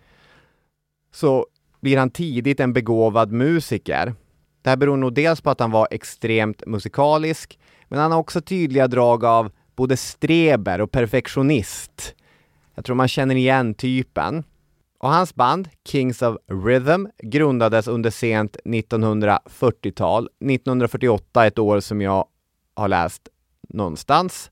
så 1.13 1.45
blir 1.81 1.97
han 1.97 2.09
tidigt 2.09 2.59
en 2.59 2.73
begåvad 2.73 3.31
musiker. 3.31 4.13
Det 4.61 4.69
här 4.69 4.77
beror 4.77 4.97
nog 4.97 5.13
dels 5.13 5.41
på 5.41 5.49
att 5.49 5.59
han 5.59 5.71
var 5.71 5.87
extremt 5.91 6.63
musikalisk, 6.65 7.59
men 7.87 7.99
han 7.99 8.11
har 8.11 8.19
också 8.19 8.41
tydliga 8.41 8.87
drag 8.87 9.25
av 9.25 9.51
både 9.75 9.97
streber 9.97 10.81
och 10.81 10.91
perfektionist. 10.91 12.15
Jag 12.75 12.85
tror 12.85 12.95
man 12.95 13.07
känner 13.07 13.35
igen 13.35 13.73
typen. 13.73 14.43
Och 14.99 15.09
hans 15.09 15.35
band, 15.35 15.69
Kings 15.87 16.21
of 16.21 16.37
Rhythm, 16.65 17.05
grundades 17.23 17.87
under 17.87 18.09
sent 18.09 18.57
1940-tal. 18.65 20.25
1948 20.25 21.45
ett 21.45 21.59
år 21.59 21.79
som 21.79 22.01
jag 22.01 22.25
har 22.75 22.87
läst 22.87 23.21
någonstans. 23.69 24.51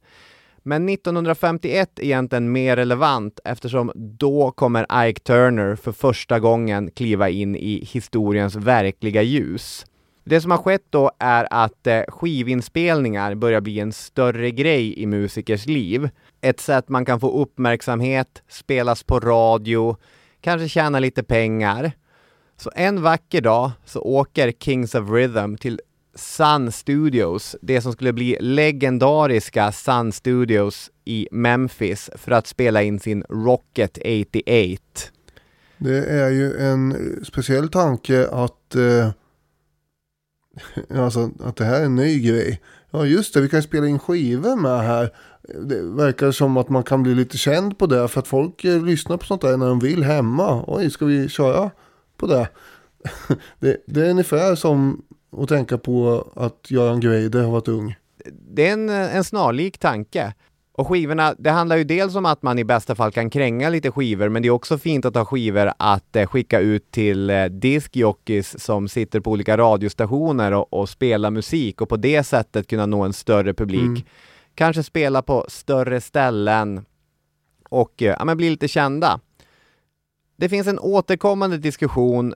Men 0.57 0.89
1951 0.89 1.99
är 1.99 2.03
egentligen 2.03 2.51
mer 2.51 2.75
relevant 2.75 3.39
eftersom 3.43 3.91
då 3.95 4.51
kommer 4.51 5.07
Ike 5.07 5.21
Turner 5.21 5.75
för 5.75 5.91
första 5.91 6.39
gången 6.39 6.91
kliva 6.91 7.29
in 7.29 7.55
i 7.55 7.85
historiens 7.91 8.55
verkliga 8.55 9.21
ljus. 9.21 9.85
Det 10.23 10.41
som 10.41 10.51
har 10.51 10.57
skett 10.57 10.85
då 10.89 11.11
är 11.19 11.47
att 11.49 11.87
eh, 11.87 12.01
skivinspelningar 12.07 13.35
börjar 13.35 13.61
bli 13.61 13.79
en 13.79 13.93
större 13.93 14.51
grej 14.51 14.99
i 14.99 15.05
musikers 15.05 15.65
liv. 15.65 16.09
Ett 16.41 16.59
sätt 16.59 16.89
man 16.89 17.05
kan 17.05 17.19
få 17.19 17.41
uppmärksamhet, 17.41 18.43
spelas 18.47 19.03
på 19.03 19.19
radio, 19.19 19.97
kanske 20.41 20.69
tjäna 20.69 20.99
lite 20.99 21.23
pengar. 21.23 21.91
Så 22.57 22.71
en 22.75 23.01
vacker 23.01 23.41
dag 23.41 23.71
så 23.85 24.01
åker 24.01 24.51
Kings 24.59 24.95
of 24.95 25.09
Rhythm 25.09 25.55
till 25.55 25.79
Sun 26.15 26.71
Studios, 26.71 27.55
det 27.61 27.81
som 27.81 27.93
skulle 27.93 28.13
bli 28.13 28.37
legendariska 28.39 29.71
Sun 29.71 30.11
Studios 30.11 30.91
i 31.05 31.27
Memphis 31.31 32.09
för 32.15 32.31
att 32.31 32.47
spela 32.47 32.83
in 32.83 32.99
sin 32.99 33.23
Rocket 33.29 33.97
88. 33.97 34.81
Det 35.77 36.05
är 36.05 36.29
ju 36.29 36.57
en 36.57 36.95
speciell 37.25 37.69
tanke 37.69 38.27
att 38.27 38.75
eh 38.75 39.09
Alltså 40.89 41.31
att 41.39 41.55
det 41.55 41.65
här 41.65 41.81
är 41.81 41.85
en 41.85 41.95
ny 41.95 42.19
grej. 42.19 42.61
Ja 42.91 43.05
just 43.05 43.33
det, 43.33 43.41
vi 43.41 43.49
kan 43.49 43.63
spela 43.63 43.87
in 43.87 43.99
skivor 43.99 44.55
med 44.55 44.79
här. 44.79 45.13
Det 45.61 45.81
verkar 45.81 46.31
som 46.31 46.57
att 46.57 46.69
man 46.69 46.83
kan 46.83 47.03
bli 47.03 47.15
lite 47.15 47.37
känd 47.37 47.77
på 47.77 47.85
det. 47.85 48.07
För 48.07 48.19
att 48.19 48.27
folk 48.27 48.63
eh, 48.63 48.85
lyssnar 48.85 49.17
på 49.17 49.25
sånt 49.25 49.41
där 49.41 49.57
när 49.57 49.67
de 49.67 49.79
vill 49.79 50.03
hemma. 50.03 50.63
Oj, 50.67 50.89
ska 50.89 51.05
vi 51.05 51.29
köra 51.29 51.71
på 52.17 52.27
det? 52.27 52.49
det, 53.59 53.77
det 53.85 54.05
är 54.05 54.09
ungefär 54.09 54.55
som 54.55 55.01
att 55.37 55.49
tänka 55.49 55.77
på 55.77 56.27
att 56.35 56.71
Göran 56.71 56.99
Greider 56.99 57.43
har 57.43 57.51
varit 57.51 57.67
ung. 57.67 57.95
Det 58.49 58.67
är 58.67 58.73
en, 58.73 58.89
en 58.89 59.23
snarlik 59.23 59.77
tanke. 59.77 60.33
Och 60.75 60.87
skivorna, 60.87 61.35
det 61.39 61.49
handlar 61.49 61.75
ju 61.77 61.83
dels 61.83 62.15
om 62.15 62.25
att 62.25 62.41
man 62.41 62.59
i 62.59 62.63
bästa 62.63 62.95
fall 62.95 63.11
kan 63.11 63.29
kränga 63.29 63.69
lite 63.69 63.91
skivor, 63.91 64.29
men 64.29 64.41
det 64.41 64.47
är 64.47 64.51
också 64.51 64.77
fint 64.77 65.05
att 65.05 65.15
ha 65.15 65.25
skivor 65.25 65.71
att 65.77 66.15
eh, 66.15 66.27
skicka 66.27 66.59
ut 66.59 66.91
till 66.91 67.29
eh, 67.29 67.45
diskjockeys 67.45 68.63
som 68.63 68.87
sitter 68.87 69.19
på 69.19 69.31
olika 69.31 69.57
radiostationer 69.57 70.51
och, 70.51 70.73
och 70.73 70.89
spelar 70.89 71.31
musik 71.31 71.81
och 71.81 71.89
på 71.89 71.97
det 71.97 72.23
sättet 72.23 72.67
kunna 72.67 72.85
nå 72.85 73.03
en 73.03 73.13
större 73.13 73.53
publik. 73.53 73.81
Mm. 73.81 74.01
Kanske 74.55 74.83
spela 74.83 75.21
på 75.21 75.45
större 75.47 76.01
ställen 76.01 76.85
och 77.69 78.01
eh, 78.01 78.15
ja, 78.19 78.25
men 78.25 78.37
bli 78.37 78.49
lite 78.49 78.67
kända. 78.67 79.19
Det 80.37 80.49
finns 80.49 80.67
en 80.67 80.79
återkommande 80.79 81.57
diskussion 81.57 82.33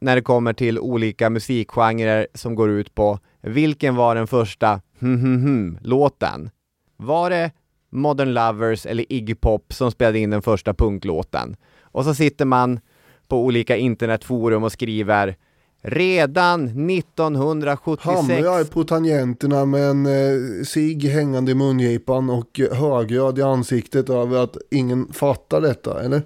när 0.00 0.16
det 0.16 0.22
kommer 0.22 0.52
till 0.52 0.78
olika 0.78 1.30
musikgenrer 1.30 2.26
som 2.34 2.54
går 2.54 2.70
ut 2.70 2.94
på 2.94 3.18
vilken 3.40 3.96
var 3.96 4.14
den 4.14 4.26
första 4.26 4.80
hm 5.00 5.20
hm 5.20 5.42
hm 5.42 5.78
låten? 5.82 6.50
Var 6.96 7.30
det 7.30 7.50
Modern 7.90 8.32
Lovers 8.32 8.86
eller 8.86 9.12
Iggy 9.12 9.34
Pop 9.34 9.72
som 9.72 9.90
spelade 9.90 10.18
in 10.18 10.30
den 10.30 10.42
första 10.42 10.74
punklåten. 10.74 11.56
Och 11.82 12.04
så 12.04 12.14
sitter 12.14 12.44
man 12.44 12.80
på 13.28 13.44
olika 13.44 13.76
internetforum 13.76 14.64
och 14.64 14.72
skriver 14.72 15.36
Redan 15.82 16.90
1976 16.90 18.04
Hamrar 18.04 18.64
på 18.64 18.84
tangenterna 18.84 19.64
med 19.64 19.90
en 19.90 20.06
eh, 20.06 20.64
sig 20.64 21.08
hängande 21.08 21.52
i 21.52 21.54
mungipan 21.54 22.30
och 22.30 22.60
högröd 22.72 23.38
i 23.38 23.42
ansiktet 23.42 24.10
över 24.10 24.44
att 24.44 24.56
ingen 24.70 25.12
fattar 25.12 25.60
detta, 25.60 26.02
eller? 26.02 26.22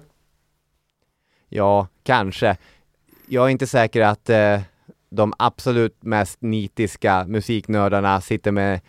Ja, 1.49 1.87
kanske. 2.03 2.57
Jag 3.27 3.45
är 3.45 3.49
inte 3.49 3.67
säker 3.67 4.01
att 4.01 4.29
eh, 4.29 4.61
de 5.09 5.33
absolut 5.39 6.03
mest 6.03 6.41
nitiska 6.41 7.25
musiknördarna 7.27 8.21
sitter 8.21 8.51
med 8.51 8.79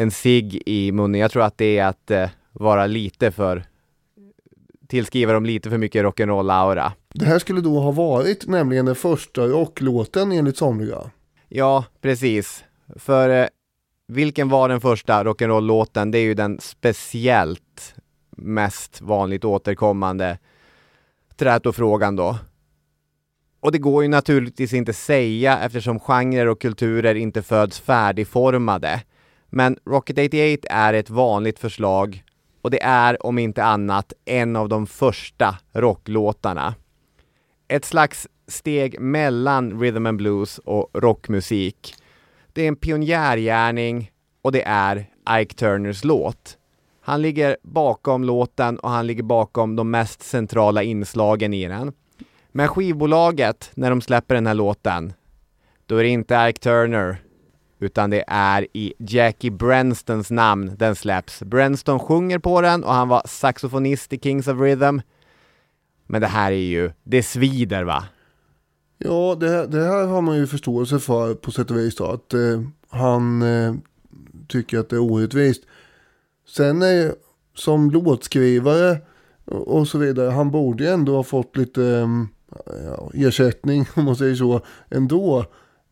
en 0.00 0.10
sig 0.10 0.62
i 0.66 0.92
munnen. 0.92 1.20
Jag 1.20 1.30
tror 1.30 1.42
att 1.42 1.58
det 1.58 1.78
är 1.78 1.86
att 1.86 2.10
eh, 2.10 2.28
vara 2.52 2.86
lite 2.86 3.30
för 3.30 3.64
tillskriva 4.88 5.32
dem 5.32 5.46
lite 5.46 5.70
för 5.70 5.78
mycket 5.78 6.04
rock'n'roll-aura. 6.04 6.92
Det 7.14 7.24
här 7.24 7.38
skulle 7.38 7.60
då 7.60 7.80
ha 7.80 7.90
varit 7.90 8.46
nämligen 8.46 8.86
den 8.86 8.94
första 8.94 9.46
rocklåten 9.46 10.32
enligt 10.32 10.56
somliga. 10.56 11.10
Ja, 11.48 11.84
precis. 12.00 12.64
För 12.96 13.28
eh, 13.28 13.46
vilken 14.08 14.48
var 14.48 14.68
den 14.68 14.80
första 14.80 15.24
rock'n'roll-låten? 15.24 16.10
Det 16.10 16.18
är 16.18 16.22
ju 16.22 16.34
den 16.34 16.58
speciellt 16.60 17.94
mest 18.36 19.00
vanligt 19.00 19.44
återkommande 19.44 20.38
trätofrågan 21.36 22.16
då. 22.16 22.38
Och 23.60 23.72
det 23.72 23.78
går 23.78 24.02
ju 24.02 24.08
naturligtvis 24.08 24.72
inte 24.72 24.92
säga 24.92 25.58
eftersom 25.58 26.00
genrer 26.00 26.46
och 26.46 26.60
kulturer 26.60 27.14
inte 27.14 27.42
föds 27.42 27.80
färdigformade. 27.80 29.02
Men 29.50 29.76
Rocket 29.86 30.18
88 30.18 30.68
är 30.70 30.94
ett 30.94 31.10
vanligt 31.10 31.58
förslag 31.58 32.22
och 32.62 32.70
det 32.70 32.82
är 32.82 33.26
om 33.26 33.38
inte 33.38 33.64
annat 33.64 34.12
en 34.24 34.56
av 34.56 34.68
de 34.68 34.86
första 34.86 35.58
rocklåtarna. 35.72 36.74
Ett 37.68 37.84
slags 37.84 38.28
steg 38.48 39.00
mellan 39.00 39.80
rhythm 39.80 40.06
and 40.06 40.18
blues 40.18 40.58
och 40.58 40.90
rockmusik. 40.94 41.94
Det 42.52 42.62
är 42.62 42.68
en 42.68 42.76
pionjärgärning 42.76 44.10
och 44.42 44.52
det 44.52 44.62
är 44.62 45.06
Ike 45.30 45.54
Turners 45.54 46.04
låt. 46.04 46.56
Han 47.00 47.22
ligger 47.22 47.56
bakom 47.62 48.24
låten 48.24 48.78
och 48.78 48.90
han 48.90 49.06
ligger 49.06 49.22
bakom 49.22 49.76
de 49.76 49.90
mest 49.90 50.22
centrala 50.22 50.82
inslagen 50.82 51.54
i 51.54 51.68
den. 51.68 51.92
Men 52.52 52.68
skivbolaget, 52.68 53.70
när 53.74 53.90
de 53.90 54.00
släpper 54.00 54.34
den 54.34 54.46
här 54.46 54.54
låten, 54.54 55.12
då 55.86 55.96
är 55.96 56.02
det 56.02 56.08
inte 56.08 56.34
Ike 56.50 56.60
Turner, 56.60 57.22
utan 57.80 58.10
det 58.10 58.24
är 58.26 58.66
i 58.72 58.94
Jackie 58.98 59.50
Brenstons 59.50 60.30
namn 60.30 60.72
den 60.78 60.96
släpps. 60.96 61.42
Brenston 61.42 61.98
sjunger 61.98 62.38
på 62.38 62.60
den 62.60 62.84
och 62.84 62.94
han 62.94 63.08
var 63.08 63.22
saxofonist 63.26 64.12
i 64.12 64.18
Kings 64.18 64.48
of 64.48 64.60
Rhythm. 64.60 65.00
Men 66.06 66.20
det 66.20 66.26
här 66.26 66.52
är 66.52 66.56
ju, 66.56 66.92
det 67.04 67.22
svider 67.22 67.84
va? 67.84 68.04
Ja, 68.98 69.36
det, 69.40 69.66
det 69.66 69.84
här 69.84 70.06
har 70.06 70.22
man 70.22 70.36
ju 70.36 70.46
förståelse 70.46 70.98
för 70.98 71.34
på 71.34 71.50
sätt 71.50 71.70
och 71.70 71.76
vis 71.76 71.96
då, 71.96 72.04
att 72.04 72.34
eh, 72.34 72.62
han 72.88 73.42
eh, 73.42 73.74
tycker 74.48 74.78
att 74.78 74.88
det 74.88 74.96
är 74.96 75.00
orättvist. 75.02 75.62
Sen 76.48 76.82
är 76.82 77.14
som 77.54 77.90
låtskrivare 77.90 78.98
och 79.44 79.88
så 79.88 79.98
vidare, 79.98 80.30
han 80.30 80.50
borde 80.50 80.84
ju 80.84 80.90
ändå 80.90 81.16
ha 81.16 81.22
fått 81.22 81.56
lite 81.56 81.84
eh, 81.84 82.08
ja, 82.86 83.10
ersättning 83.14 83.86
om 83.94 84.04
man 84.04 84.16
säger 84.16 84.34
så 84.34 84.60
ändå. 84.90 85.44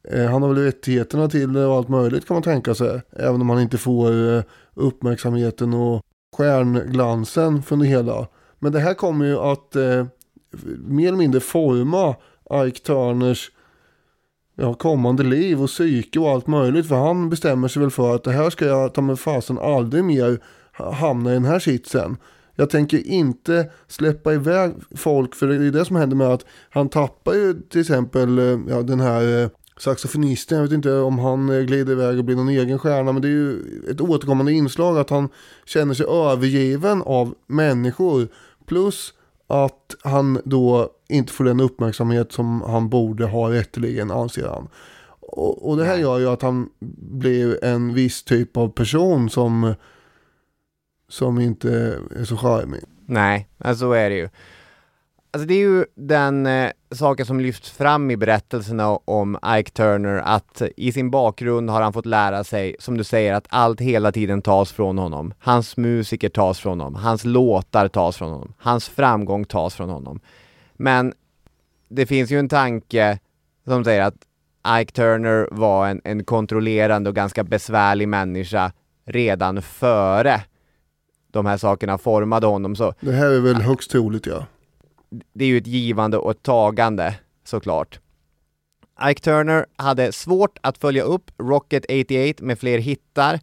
Eh, 0.05 0.31
han 0.31 0.43
har 0.43 0.55
väl 0.55 0.65
rättigheterna 0.65 1.29
till 1.29 1.53
det 1.53 1.67
och 1.67 1.75
allt 1.75 1.89
möjligt 1.89 2.27
kan 2.27 2.35
man 2.35 2.43
tänka 2.43 2.75
sig. 2.75 3.03
Även 3.13 3.41
om 3.41 3.51
han 3.51 3.61
inte 3.61 3.79
får 3.79 4.37
eh, 4.37 4.43
uppmärksamheten 4.75 5.75
och 5.75 6.03
stjärnglansen 6.37 7.63
från 7.63 7.79
det 7.79 7.87
hela. 7.87 8.27
Men 8.59 8.73
det 8.73 8.81
här 8.81 8.95
kommer 8.95 9.27
ju 9.27 9.39
att 9.39 9.77
eh, 9.77 10.07
mer 10.79 11.09
eller 11.09 11.19
mindre 11.19 11.41
forma 11.41 12.17
Ike 12.67 12.81
Turners 12.81 13.51
ja, 14.57 14.75
kommande 14.75 15.23
liv 15.23 15.63
och 15.63 15.69
psyke 15.69 16.19
och 16.19 16.31
allt 16.31 16.47
möjligt. 16.47 16.89
För 16.89 16.97
han 16.97 17.31
bestämmer 17.31 17.69
sig 17.69 17.83
väl 17.83 17.91
för 17.91 18.15
att 18.15 18.25
det 18.25 18.33
här 18.33 18.51
ska 18.51 18.67
jag 18.67 18.95
ta 18.95 19.01
med 19.01 19.19
fasen 19.19 19.59
aldrig 19.59 20.05
mer 20.05 20.39
hamna 20.73 21.31
i 21.31 21.35
den 21.35 21.45
här 21.45 21.59
sitsen. 21.59 22.17
Jag 22.55 22.71
tänker 22.71 23.07
inte 23.07 23.71
släppa 23.87 24.35
iväg 24.35 24.73
folk 24.97 25.35
för 25.35 25.47
det 25.47 25.55
är 25.55 25.71
det 25.71 25.85
som 25.85 25.97
händer 25.97 26.17
med 26.17 26.29
att 26.29 26.45
han 26.71 26.89
tappar 26.89 27.35
ju 27.35 27.55
till 27.55 27.81
exempel 27.81 28.39
eh, 28.39 28.59
ja, 28.69 28.83
den 28.83 29.01
här 29.01 29.51
saxofonisten. 29.79 30.59
Jag 30.59 30.63
vet 30.63 30.73
inte 30.73 30.93
om 30.93 31.19
han 31.19 31.49
eh, 31.49 31.61
glider 31.63 31.93
iväg 31.93 32.19
och 32.19 32.25
blir 32.25 32.37
någon 32.37 32.49
egen 32.49 32.79
stjärna 32.79 33.13
men 33.13 33.23
det 33.23 33.29
är 33.29 33.33
ju 33.33 33.63
ett 33.91 34.01
återkommande 34.01 34.53
inslag 34.53 34.99
att 34.99 35.11
han 35.11 35.29
känner 35.67 35.95
sig 35.95 36.07
övergiven 36.07 37.03
av 37.03 37.35
människor. 37.47 38.29
Plus 38.67 39.15
att 39.47 39.95
han 40.03 40.41
då 40.45 40.91
inte 41.09 41.33
får 41.33 41.45
den 41.45 41.61
uppmärksamhet 41.61 42.33
som 42.33 42.63
han 42.63 42.89
borde 42.89 43.27
ha 43.27 43.53
rätteligen 43.53 44.11
anser 44.11 44.49
han. 44.49 44.69
Och, 45.21 45.69
och 45.69 45.77
det 45.77 45.85
här 45.85 45.97
gör 45.97 46.19
ju 46.19 46.29
att 46.29 46.43
han 46.43 46.69
blir 47.11 47.65
en 47.65 47.95
viss 47.95 48.23
typ 48.23 48.57
av 48.57 48.69
person 48.69 49.31
som, 49.31 49.75
som 51.09 51.41
inte 51.41 51.99
är 52.17 52.25
så 52.25 52.37
charmig. 52.37 52.81
Nej, 53.07 53.49
alltså 53.59 53.81
så 53.81 53.93
är 53.93 54.11
det 54.11 54.17
ju. 54.17 54.29
Alltså 55.31 55.47
det 55.47 55.55
är 55.55 55.59
ju 55.59 55.85
den 55.95 56.47
eh, 56.47 56.71
saken 56.91 57.27
som 57.27 57.41
lyfts 57.41 57.71
fram 57.71 58.11
i 58.11 58.17
berättelserna 58.17 58.89
om 59.05 59.39
Ike 59.59 59.71
Turner, 59.71 60.17
att 60.25 60.63
i 60.77 60.93
sin 60.93 61.11
bakgrund 61.11 61.71
har 61.71 61.83
han 61.83 61.93
fått 61.93 62.07
lära 62.07 62.45
sig, 62.45 62.77
som 62.79 62.99
du 62.99 63.05
säger, 63.05 63.35
att 63.35 63.47
allt 63.49 63.81
hela 63.81 64.13
tiden 64.13 64.43
tas 64.43 64.73
från 64.73 64.99
honom. 64.99 65.35
Hans 65.39 65.77
musiker 65.77 66.29
tas 66.29 66.59
från 66.59 66.81
honom, 66.81 66.95
hans 66.95 67.25
låtar 67.25 67.89
tas 67.89 68.17
från 68.17 68.31
honom, 68.31 68.53
hans 68.59 68.89
framgång 68.89 69.45
tas 69.45 69.75
från 69.75 69.91
honom. 69.91 70.21
Men 70.73 71.13
det 71.89 72.07
finns 72.07 72.31
ju 72.31 72.39
en 72.39 72.49
tanke 72.49 73.19
som 73.65 73.85
säger 73.85 74.03
att 74.03 74.17
Ike 74.81 74.93
Turner 74.93 75.49
var 75.51 75.89
en, 75.89 76.01
en 76.05 76.25
kontrollerande 76.25 77.11
och 77.11 77.17
ganska 77.17 77.45
besvärlig 77.45 78.09
människa 78.09 78.73
redan 79.07 79.63
före 79.63 80.41
de 81.33 81.47
här 81.47 81.57
sakerna 81.57 81.99
formade 81.99 82.47
honom. 82.47 82.77
Så 82.77 82.95
Det 83.01 83.13
här 83.13 83.31
är 83.31 83.41
väl 83.41 83.55
högst 83.55 83.91
troligt 83.91 84.27
ja 84.27 84.47
det 85.33 85.45
är 85.45 85.49
ju 85.49 85.59
ett 85.59 85.67
givande 85.67 86.19
och 86.19 86.31
ett 86.31 86.43
tagande 86.43 87.15
såklart. 87.45 88.01
Ike 89.11 89.21
Turner 89.21 89.67
hade 89.77 90.13
svårt 90.13 90.59
att 90.61 90.79
följa 90.79 91.03
upp 91.03 91.31
Rocket 91.39 91.85
88 91.85 92.45
med 92.45 92.59
fler 92.59 92.79
hittar, 92.79 93.41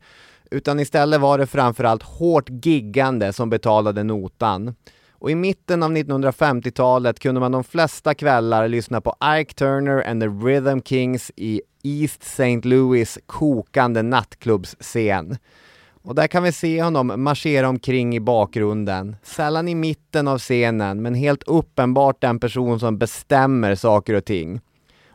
utan 0.52 0.80
istället 0.80 1.22
var 1.22 1.38
det 1.38 1.48
framförallt 1.48 2.04
hårt 2.04 2.66
giggande 2.66 3.34
som 3.34 3.50
betalade 3.50 4.04
notan. 4.04 4.76
Och 5.12 5.32
i 5.32 5.36
mitten 5.36 5.84
av 5.84 5.92
1950-talet 5.92 7.20
kunde 7.20 7.42
man 7.42 7.52
de 7.52 7.64
flesta 7.64 8.14
kvällar 8.14 8.68
lyssna 8.68 9.02
på 9.02 9.16
Ike 9.40 9.54
Turner 9.54 10.10
and 10.10 10.22
the 10.22 10.28
Rhythm 10.28 10.80
Kings 10.86 11.32
i 11.36 11.62
East 11.84 12.24
St. 12.24 12.62
Louis 12.64 13.20
kokande 13.26 14.02
nattklubbsscen. 14.02 15.38
Och 16.06 16.16
där 16.16 16.28
kan 16.28 16.44
vi 16.44 16.52
se 16.52 16.84
honom 16.84 17.14
marschera 17.24 17.70
omkring 17.70 18.16
i 18.16 18.20
bakgrunden, 18.20 19.16
sällan 19.24 19.68
i 19.68 19.76
mitten 19.76 20.28
av 20.28 20.40
scenen, 20.40 21.02
men 21.02 21.16
helt 21.16 21.44
uppenbart 21.44 22.22
den 22.22 22.40
person 22.40 22.80
som 22.80 22.98
bestämmer 22.98 23.76
saker 23.76 24.14
och 24.14 24.26
ting. 24.26 24.62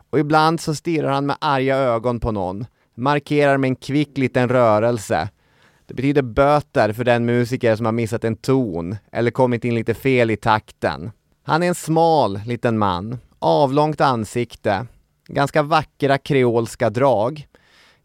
Och 0.09 0.19
ibland 0.19 0.59
så 0.59 0.75
stirrar 0.75 1.11
han 1.11 1.25
med 1.25 1.35
arga 1.41 1.77
ögon 1.77 2.19
på 2.19 2.31
någon, 2.31 2.65
markerar 2.95 3.57
med 3.57 3.67
en 3.67 3.75
kvick 3.75 4.17
liten 4.17 4.49
rörelse. 4.49 5.29
Det 5.85 5.93
betyder 5.93 6.21
böter 6.21 6.93
för 6.93 7.03
den 7.03 7.25
musiker 7.25 7.75
som 7.75 7.85
har 7.85 7.93
missat 7.93 8.23
en 8.23 8.35
ton 8.35 8.95
eller 9.11 9.31
kommit 9.31 9.65
in 9.65 9.75
lite 9.75 9.93
fel 9.93 10.31
i 10.31 10.37
takten. 10.37 11.11
Han 11.43 11.63
är 11.63 11.67
en 11.67 11.75
smal 11.75 12.39
liten 12.45 12.77
man, 12.77 13.17
avlångt 13.39 14.01
ansikte, 14.01 14.85
ganska 15.27 15.63
vackra 15.63 16.17
kreolska 16.17 16.89
drag. 16.89 17.47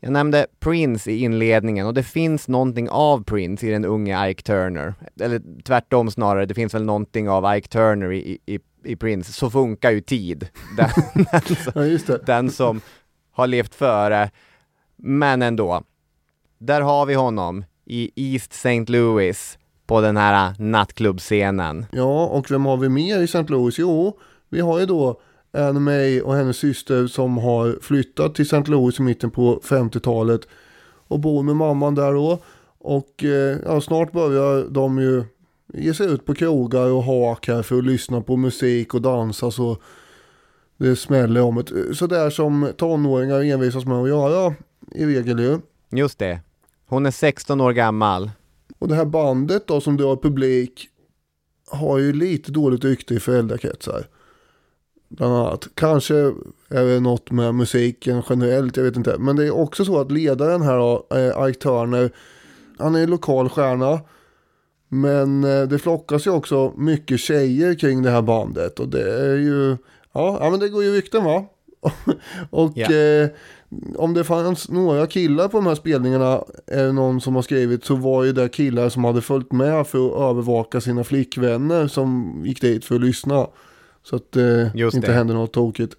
Jag 0.06 0.12
nämnde 0.12 0.46
Prince 0.60 1.10
i 1.10 1.18
inledningen 1.18 1.86
och 1.86 1.94
det 1.94 2.02
finns 2.02 2.48
någonting 2.48 2.88
av 2.90 3.24
Prince 3.24 3.66
i 3.66 3.70
den 3.70 3.84
unge 3.84 4.30
Ike 4.30 4.42
Turner. 4.42 4.94
Eller 5.20 5.62
tvärtom 5.64 6.10
snarare, 6.10 6.46
det 6.46 6.54
finns 6.54 6.74
väl 6.74 6.84
någonting 6.84 7.28
av 7.28 7.56
Ike 7.56 7.68
Turner 7.68 8.12
i, 8.12 8.38
i, 8.46 8.58
i 8.84 8.96
Prince. 8.96 9.32
Så 9.32 9.50
funkar 9.50 9.90
ju 9.90 10.00
tid. 10.00 10.48
Den, 10.76 10.90
den, 11.32 12.00
som, 12.00 12.18
Ja 12.18 12.18
den 12.26 12.50
som 12.50 12.80
har 13.32 13.46
levt 13.46 13.74
före. 13.74 14.30
Men 14.96 15.42
ändå. 15.42 15.82
Där 16.58 16.80
har 16.80 17.06
vi 17.06 17.14
honom 17.14 17.64
i 17.84 18.10
East 18.16 18.52
St. 18.52 18.84
Louis 18.84 19.58
på 19.86 20.00
den 20.00 20.16
här 20.16 20.54
nattklubbscenen. 20.58 21.86
Ja, 21.92 22.26
och 22.26 22.50
vem 22.50 22.66
har 22.66 22.76
vi 22.76 22.88
mer 22.88 23.20
i 23.20 23.24
St. 23.24 23.44
Louis? 23.48 23.78
Jo, 23.78 24.18
vi 24.48 24.60
har 24.60 24.80
ju 24.80 24.86
då 24.86 25.20
Anne 25.56 25.80
May 25.80 26.20
och 26.20 26.34
hennes 26.34 26.56
syster 26.56 27.06
som 27.06 27.38
har 27.38 27.78
flyttat 27.82 28.34
till 28.34 28.42
St. 28.42 28.70
Louis 28.70 29.00
i 29.00 29.02
mitten 29.02 29.30
på 29.30 29.60
50-talet 29.64 30.40
och 31.08 31.20
bor 31.20 31.42
med 31.42 31.56
mamman 31.56 31.94
där 31.94 32.12
då. 32.12 32.38
Och 32.78 33.24
eh, 33.24 33.58
ja, 33.64 33.80
snart 33.80 34.12
börjar 34.12 34.68
de 34.70 34.98
ju 34.98 35.24
ge 35.74 35.94
sig 35.94 36.06
ut 36.06 36.24
på 36.24 36.34
krogar 36.34 36.86
och 36.90 37.02
hak 37.02 37.48
här 37.48 37.62
för 37.62 37.78
att 37.78 37.84
lyssna 37.84 38.20
på 38.20 38.36
musik 38.36 38.94
och 38.94 39.02
dansa 39.02 39.50
så 39.50 39.76
det 40.76 40.96
smäller 40.96 41.42
om 41.42 41.58
ett. 41.58 41.70
Sådär 41.92 42.30
som 42.30 42.72
tonåringar 42.76 43.44
envisas 43.44 43.84
med 43.84 43.96
att 43.96 44.08
göra 44.08 44.54
i 44.92 45.06
regel 45.06 45.38
ju. 45.38 45.58
Just 45.90 46.18
det. 46.18 46.40
Hon 46.86 47.06
är 47.06 47.10
16 47.10 47.60
år 47.60 47.72
gammal. 47.72 48.30
Och 48.78 48.88
det 48.88 48.94
här 48.94 49.04
bandet 49.04 49.66
då 49.66 49.80
som 49.80 49.96
drar 49.96 50.16
publik 50.16 50.88
har 51.70 51.98
ju 51.98 52.12
lite 52.12 52.52
dåligt 52.52 52.84
rykte 52.84 53.14
i 53.14 53.20
föräldrakretsar. 53.20 54.06
Bland 55.08 55.34
annat. 55.34 55.68
Kanske 55.74 56.14
är 56.70 56.84
det 56.84 57.00
något 57.00 57.30
med 57.30 57.54
musiken 57.54 58.22
generellt, 58.30 58.76
jag 58.76 58.84
vet 58.84 58.96
inte. 58.96 59.16
Men 59.18 59.36
det 59.36 59.46
är 59.46 59.50
också 59.54 59.84
så 59.84 60.00
att 60.00 60.10
ledaren 60.12 60.62
här 60.62 60.78
då, 60.78 61.06
eh, 61.10 61.48
Ike 61.48 61.60
Turner, 61.60 62.10
han 62.78 62.94
är 62.94 63.06
lokal 63.06 63.48
stjärna. 63.48 64.00
Men 64.88 65.44
eh, 65.44 65.62
det 65.62 65.78
flockas 65.78 66.26
ju 66.26 66.30
också 66.30 66.72
mycket 66.76 67.20
tjejer 67.20 67.74
kring 67.74 68.02
det 68.02 68.10
här 68.10 68.22
bandet. 68.22 68.80
Och 68.80 68.88
det 68.88 69.12
är 69.26 69.36
ju, 69.36 69.76
ja, 70.12 70.38
ja 70.40 70.50
men 70.50 70.60
det 70.60 70.68
går 70.68 70.84
ju 70.84 70.92
rykten 70.92 71.24
va? 71.24 71.44
och 72.50 72.72
Ja. 72.74 72.92
eh, 72.92 73.28
om 73.96 74.14
det 74.14 74.24
fanns 74.24 74.68
några 74.68 75.06
killar 75.06 75.48
på 75.48 75.56
de 75.56 75.66
här 75.66 75.74
spelningarna, 75.74 76.44
är 76.66 76.84
det 76.84 76.92
någon 76.92 77.20
som 77.20 77.34
har 77.34 77.42
skrivit, 77.42 77.84
så 77.84 77.94
var 77.94 78.24
ju 78.24 78.32
det 78.32 78.48
killar 78.48 78.88
som 78.88 79.04
hade 79.04 79.20
följt 79.20 79.52
med 79.52 79.86
för 79.86 80.06
att 80.06 80.30
övervaka 80.30 80.80
sina 80.80 81.04
flickvänner 81.04 81.86
som 81.88 82.40
gick 82.46 82.60
dit 82.60 82.84
för 82.84 82.94
att 82.94 83.00
lyssna. 83.00 83.46
Så 84.10 84.16
att 84.16 84.32
det 84.32 84.72
Just 84.74 84.94
inte 84.96 85.06
det. 85.08 85.12
hände 85.14 85.34
något 85.34 85.52
tokigt. 85.52 85.94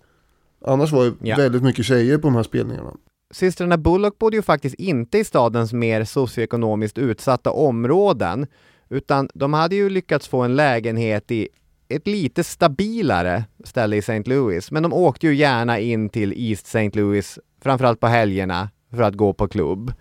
Annars 0.65 0.91
var 0.91 1.05
det 1.05 1.13
Ja. 1.21 1.35
väldigt 1.37 1.63
mycket 1.63 1.85
tjejer 1.85 2.17
på 2.17 2.27
de 2.27 2.35
här 2.35 2.43
spelningarna. 2.43 2.93
Systrarna 3.31 3.77
Bullock 3.77 4.19
bodde 4.19 4.35
ju 4.35 4.41
faktiskt 4.41 4.75
inte 4.75 5.17
i 5.17 5.23
stadens 5.23 5.73
mer 5.73 6.03
socioekonomiskt 6.03 6.97
utsatta 6.97 7.51
områden, 7.51 8.47
utan 8.89 9.29
de 9.33 9.53
hade 9.53 9.75
ju 9.75 9.89
lyckats 9.89 10.27
få 10.27 10.41
en 10.41 10.55
lägenhet 10.55 11.31
i 11.31 11.49
ett 11.89 12.07
lite 12.07 12.43
stabilare 12.43 13.43
ställe 13.63 13.95
i 13.95 13.99
St. 13.99 14.23
Louis, 14.25 14.71
men 14.71 14.83
de 14.83 14.93
åkte 14.93 15.27
ju 15.27 15.35
gärna 15.35 15.79
in 15.79 16.09
till 16.09 16.33
East 16.37 16.65
St. 16.67 16.89
Louis, 16.93 17.39
framförallt 17.61 17.99
på 17.99 18.07
helgerna, 18.07 18.69
för 18.91 19.01
att 19.01 19.13
gå 19.15 19.33
på 19.33 19.47
klubb. 19.47 19.93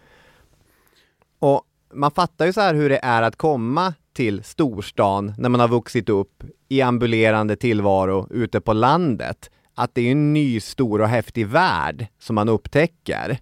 Och 1.38 1.62
man 1.95 2.11
fattar 2.11 2.47
ju 2.47 2.53
så 2.53 2.61
här 2.61 2.75
hur 2.75 2.88
det 2.88 3.01
är 3.03 3.23
att 3.23 3.37
komma 3.37 3.95
till 4.16 4.44
storstan 4.44 5.35
när 5.38 5.48
man 5.48 5.61
har 5.61 5.68
vuxit 5.68 6.09
upp 6.09 6.44
i 6.68 6.83
ambulerande 6.83 7.57
tillvaro 7.57 8.29
ute 8.31 8.61
på 8.61 8.72
landet. 8.72 9.50
Att 9.74 9.94
det 9.94 10.00
är 10.00 10.12
en 10.12 10.33
ny, 10.33 10.61
stor 10.61 11.00
och 11.00 11.09
häftig 11.09 11.46
värld 11.46 12.07
som 12.18 12.35
man 12.35 12.48
upptäcker. 12.48 13.38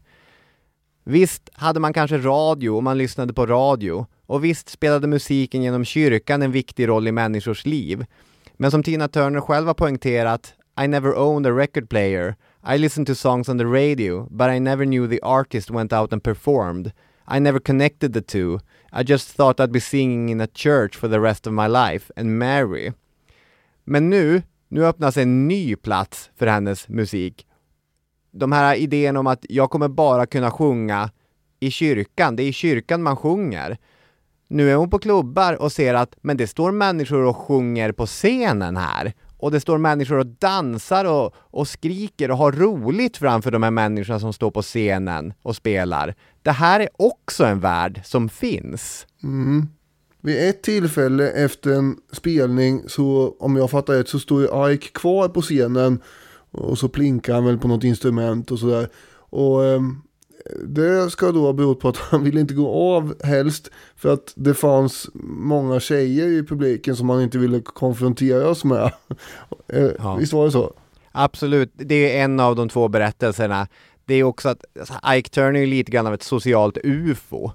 Visst 1.05 1.51
hade 1.53 1.81
man 1.81 1.93
kanske 1.93 2.19
radio 2.19 2.71
och 2.71 2.83
man 2.83 2.99
lyssnade 2.99 3.33
på 3.33 3.47
radio 3.47 4.07
och 4.27 4.45
visst 4.45 4.69
spelade 4.69 5.07
musiken 5.07 5.63
genom 5.63 5.85
kyrkan 5.85 6.43
en 6.43 6.53
viktig 6.53 6.89
roll 6.89 7.09
i 7.09 7.13
människors 7.13 7.67
liv. 7.67 8.07
Men 8.53 8.71
som 8.71 8.83
Tina 8.83 9.09
Turner 9.09 9.41
själv 9.41 9.67
har 9.67 9.75
poängterat, 9.75 10.55
I 10.85 10.89
never 10.89 11.19
owned 11.19 11.47
a 11.47 11.57
record 11.57 11.89
player. 11.89 12.35
I 12.75 12.79
listened 12.79 13.07
to 13.07 13.15
songs 13.15 13.49
on 13.49 13.59
the 13.59 13.65
radio, 13.65 14.29
but 14.31 14.49
I 14.49 14.61
never 14.61 14.85
knew 14.85 15.09
the 15.09 15.21
artist 15.23 15.71
went 15.71 15.93
out 15.93 16.13
and 16.13 16.23
performed. 16.23 16.93
I 17.27 17.41
never 17.41 17.61
connected 17.61 18.13
the 18.13 18.23
two. 18.23 18.61
I 18.93 19.03
just 19.03 19.37
thought 19.37 19.61
I'd 19.61 19.73
be 19.73 19.81
singing 19.81 20.29
in 20.29 20.41
a 20.41 20.47
church 20.47 20.97
for 20.97 21.09
the 21.09 21.21
rest 21.21 21.47
of 21.47 21.53
my 21.53 21.67
life 21.67 22.13
and 22.17 22.39
marry. 22.39 22.93
Men 23.85 24.11
nu, 24.11 24.43
nu 24.69 24.87
öppnas 24.87 25.17
en 25.17 25.49
ny 25.49 25.77
plats 25.77 26.31
för 26.37 26.47
hennes 26.47 26.89
musik. 26.89 27.47
De 28.31 28.53
här 28.53 28.77
idéerna 28.77 29.21
om 29.21 29.27
att 29.27 29.47
jag 29.49 29.71
kommer 29.71 29.89
bara 29.89 30.27
kunna 30.27 30.51
sjunga 30.51 31.11
i 31.61 31.71
kyrkan, 31.71 32.37
det 32.37 32.43
är 32.43 32.49
i 32.49 32.53
kyrkan 32.53 33.03
man 33.03 33.17
sjunger. 33.17 33.79
Nu 34.49 34.71
är 34.71 34.75
hon 34.75 34.91
på 34.91 34.99
klubbar 34.99 35.63
och 35.63 35.73
ser 35.73 35.95
att 35.95 36.17
men 36.23 36.37
det 36.37 36.47
står 36.47 36.73
människor 36.73 37.25
och 37.25 37.37
sjunger 37.37 37.93
på 37.93 38.07
scenen 38.07 38.77
här. 38.77 39.13
Och 39.39 39.51
det 39.51 39.61
står 39.61 39.79
människor 39.79 40.19
och 40.19 40.27
dansar 40.27 41.05
och, 41.05 41.35
och 41.37 41.69
skriker 41.69 42.31
och 42.31 42.37
har 42.37 42.53
roligt 42.53 43.17
framför 43.17 43.51
de 43.51 43.63
här 43.63 43.71
människorna 43.71 44.21
som 44.21 44.33
står 44.33 44.51
på 44.51 44.63
scenen 44.63 45.35
och 45.43 45.57
spelar. 45.57 46.15
Det 46.45 46.53
här 46.53 46.81
är 46.81 46.89
också 46.97 47.45
en 47.45 47.61
värld 47.61 48.01
som 48.05 48.29
finns. 48.29 49.07
Mm. 49.23 49.69
Vid 50.21 50.49
ett 50.49 50.63
tillfälle 50.63 51.31
efter 51.31 51.71
en 51.73 51.97
spelning 52.13 52.83
så, 52.87 53.37
om 53.39 53.57
jag 53.57 53.71
fattar 53.71 53.95
rätt, 53.95 54.09
så 54.09 54.19
står 54.19 54.43
ju 54.43 54.73
Ike 54.73 54.89
kvar 54.89 55.29
på 55.29 55.43
scenen 55.43 56.03
och 56.51 56.79
så 56.79 56.89
plinkar 56.89 57.35
han 57.35 57.45
väl 57.45 57.59
på 57.59 57.69
något 57.69 57.85
instrument 57.85 58.51
och 58.51 58.59
sådär. 58.59 58.89
Och 59.17 59.65
eh, 59.65 59.81
det 60.67 61.11
ska 61.11 61.33
då 61.33 61.47
ha 61.47 61.53
berott 61.53 61.81
på 61.81 61.89
att 61.89 61.97
han 62.11 62.25
ville 62.25 62.41
inte 62.41 62.55
gå 62.55 62.69
av 62.97 63.25
helst 63.25 63.71
för 63.97 64.13
att 64.13 64.33
det 64.37 64.55
fanns 64.55 65.11
många 65.15 65.81
tjejer 65.81 66.29
i 66.29 66.47
publiken 66.47 66.97
som 66.97 67.09
han 67.09 67.23
inte 67.23 67.39
ville 67.39 67.61
konfronteras 67.61 68.65
med. 68.65 68.93
Eh, 69.69 69.91
ja. 69.99 70.15
Visst 70.15 70.33
var 70.33 70.45
det 70.45 70.51
så? 70.51 70.73
Absolut, 71.13 71.73
det 71.75 72.17
är 72.17 72.25
en 72.25 72.41
av 72.41 72.57
de 72.57 72.69
två 72.69 72.89
berättelserna. 72.89 73.67
Det 74.05 74.15
är 74.15 74.23
också 74.23 74.49
att 74.49 74.65
alltså, 74.79 74.95
Ike 75.15 75.31
Turner 75.31 75.61
är 75.61 75.67
lite 75.67 75.93
grann 75.93 76.07
av 76.07 76.15
ett 76.15 76.23
socialt 76.23 76.79
ufo. 76.85 77.51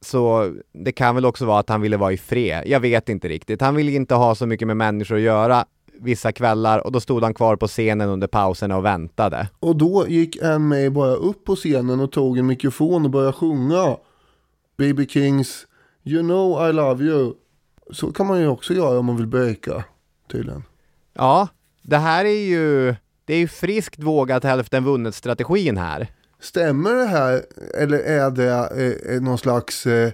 Så 0.00 0.54
det 0.72 0.92
kan 0.92 1.14
väl 1.14 1.26
också 1.26 1.46
vara 1.46 1.58
att 1.58 1.68
han 1.68 1.80
ville 1.80 1.96
vara 1.96 2.12
i 2.12 2.18
fred. 2.18 2.62
Jag 2.66 2.80
vet 2.80 3.08
inte 3.08 3.28
riktigt. 3.28 3.60
Han 3.60 3.74
ville 3.74 3.92
inte 3.92 4.14
ha 4.14 4.34
så 4.34 4.46
mycket 4.46 4.66
med 4.66 4.76
människor 4.76 5.16
att 5.16 5.22
göra 5.22 5.64
vissa 6.00 6.32
kvällar 6.32 6.78
och 6.78 6.92
då 6.92 7.00
stod 7.00 7.22
han 7.22 7.34
kvar 7.34 7.56
på 7.56 7.66
scenen 7.68 8.08
under 8.08 8.26
pauserna 8.26 8.76
och 8.76 8.84
väntade. 8.84 9.48
Och 9.60 9.76
då 9.76 10.08
gick 10.08 10.42
Ann 10.42 10.68
May 10.68 10.90
bara 10.90 11.14
upp 11.14 11.44
på 11.44 11.56
scenen 11.56 12.00
och 12.00 12.12
tog 12.12 12.38
en 12.38 12.46
mikrofon 12.46 13.04
och 13.04 13.10
började 13.10 13.32
sjunga 13.32 13.96
Baby 14.76 15.06
Kings 15.06 15.66
You 16.04 16.22
know 16.22 16.68
I 16.68 16.72
love 16.72 17.04
you. 17.04 17.34
Så 17.90 18.12
kan 18.12 18.26
man 18.26 18.40
ju 18.40 18.48
också 18.48 18.74
göra 18.74 18.98
om 18.98 19.06
man 19.06 19.16
vill 19.16 19.26
breaka 19.26 19.84
tydligen. 20.30 20.62
Ja, 21.14 21.48
det 21.82 21.96
här 21.96 22.24
är 22.24 22.46
ju, 22.46 22.94
det 23.28 23.34
är 23.34 23.38
ju 23.38 23.48
friskt 23.48 24.02
vågat 24.02 24.44
hälften 24.44 24.84
vunnet 24.84 25.14
strategin 25.14 25.76
här. 25.76 26.08
Stämmer 26.40 26.94
det 26.94 27.06
här 27.06 27.42
eller 27.74 27.98
är 27.98 28.30
det 28.30 29.14
eh, 29.14 29.20
någon 29.20 29.38
slags 29.38 29.86
eh, 29.86 30.12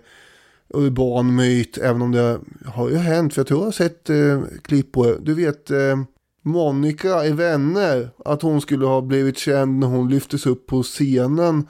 urban 0.68 1.35
myt, 1.35 1.79
även 1.79 2.03
om 2.03 2.12
det 2.12 2.40
har 2.66 2.90
ju 2.90 2.96
hänt, 2.96 3.35
för 3.35 3.40
jag 3.40 3.46
tror 3.46 3.61
jag 3.61 3.66
har 3.66 3.72
sett 3.72 4.11
eh, 4.11 4.42
klipp 4.62 4.92
på 4.92 5.07
det. 5.07 5.18
Du 5.20 5.35
vet 5.35 5.70
eh, 5.70 5.96
Monica 6.42 7.24
i 7.24 7.33
Vänner, 7.33 8.09
att 8.24 8.42
hon 8.42 8.61
skulle 8.61 8.87
ha 8.87 9.00
blivit 9.00 9.38
känd 9.38 9.79
när 9.79 9.87
hon 9.87 10.09
lyftes 10.09 10.46
upp 10.46 10.66
på 10.66 10.83
scenen 10.83 11.66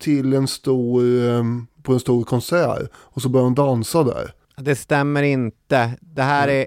till 0.00 0.32
en 0.32 0.48
stor, 0.48 1.28
eh, 1.28 1.44
på 1.82 1.92
en 1.92 2.00
stor 2.00 2.24
konsert 2.24 2.90
och 2.94 3.22
så 3.22 3.28
började 3.28 3.46
hon 3.46 3.54
dansa 3.54 4.04
där. 4.04 4.34
Det 4.56 4.76
stämmer 4.76 5.22
inte. 5.22 5.92
Det 6.00 6.22
här 6.22 6.48
är, 6.48 6.66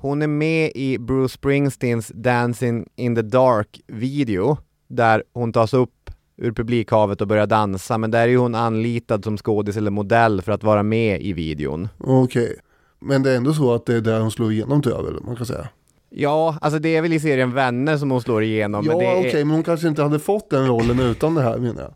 hon 0.00 0.22
är 0.22 0.26
med 0.26 0.72
i 0.74 0.98
Bruce 0.98 1.34
Springsteens 1.34 2.12
Dancing 2.14 2.88
in 2.96 3.14
the 3.14 3.22
Dark 3.22 3.80
video, 3.86 4.58
där 4.88 5.22
hon 5.32 5.52
tas 5.52 5.74
upp 5.74 6.10
ur 6.36 6.52
publikhavet 6.52 7.20
och 7.20 7.26
börjar 7.26 7.46
dansa, 7.46 7.98
men 7.98 8.10
där 8.10 8.28
är 8.28 8.36
hon 8.36 8.54
anlitad 8.54 9.24
som 9.24 9.36
skådis 9.36 9.76
eller 9.76 9.90
modell 9.90 10.42
för 10.42 10.52
att 10.52 10.62
vara 10.62 10.82
med 10.82 11.22
i 11.22 11.32
videon. 11.32 11.88
Okej, 11.98 12.44
okay. 12.44 12.56
men 12.98 13.22
det 13.22 13.32
är 13.32 13.36
ändå 13.36 13.54
så 13.54 13.74
att 13.74 13.86
det 13.86 13.94
är 13.94 14.00
där 14.00 14.20
hon 14.20 14.30
slår 14.30 14.52
igenom 14.52 14.82
tror 14.82 14.96
jag 14.96 15.02
väl, 15.02 15.22
man 15.22 15.36
kan 15.36 15.46
säga. 15.46 15.68
Ja, 16.10 16.58
alltså 16.60 16.78
det 16.78 16.96
är 16.96 17.02
väl 17.02 17.12
i 17.12 17.20
serien 17.20 17.54
Vänner 17.54 17.96
som 17.96 18.10
hon 18.10 18.20
slår 18.20 18.42
igenom. 18.42 18.86
Ja, 18.86 18.94
okej, 18.94 19.28
okay, 19.28 19.44
men 19.44 19.54
hon 19.54 19.62
kanske 19.62 19.88
inte 19.88 20.02
hade 20.02 20.18
fått 20.18 20.50
den 20.50 20.66
rollen 20.66 21.00
utan 21.00 21.34
det 21.34 21.42
här 21.42 21.58
menar 21.58 21.82
jag. 21.82 21.94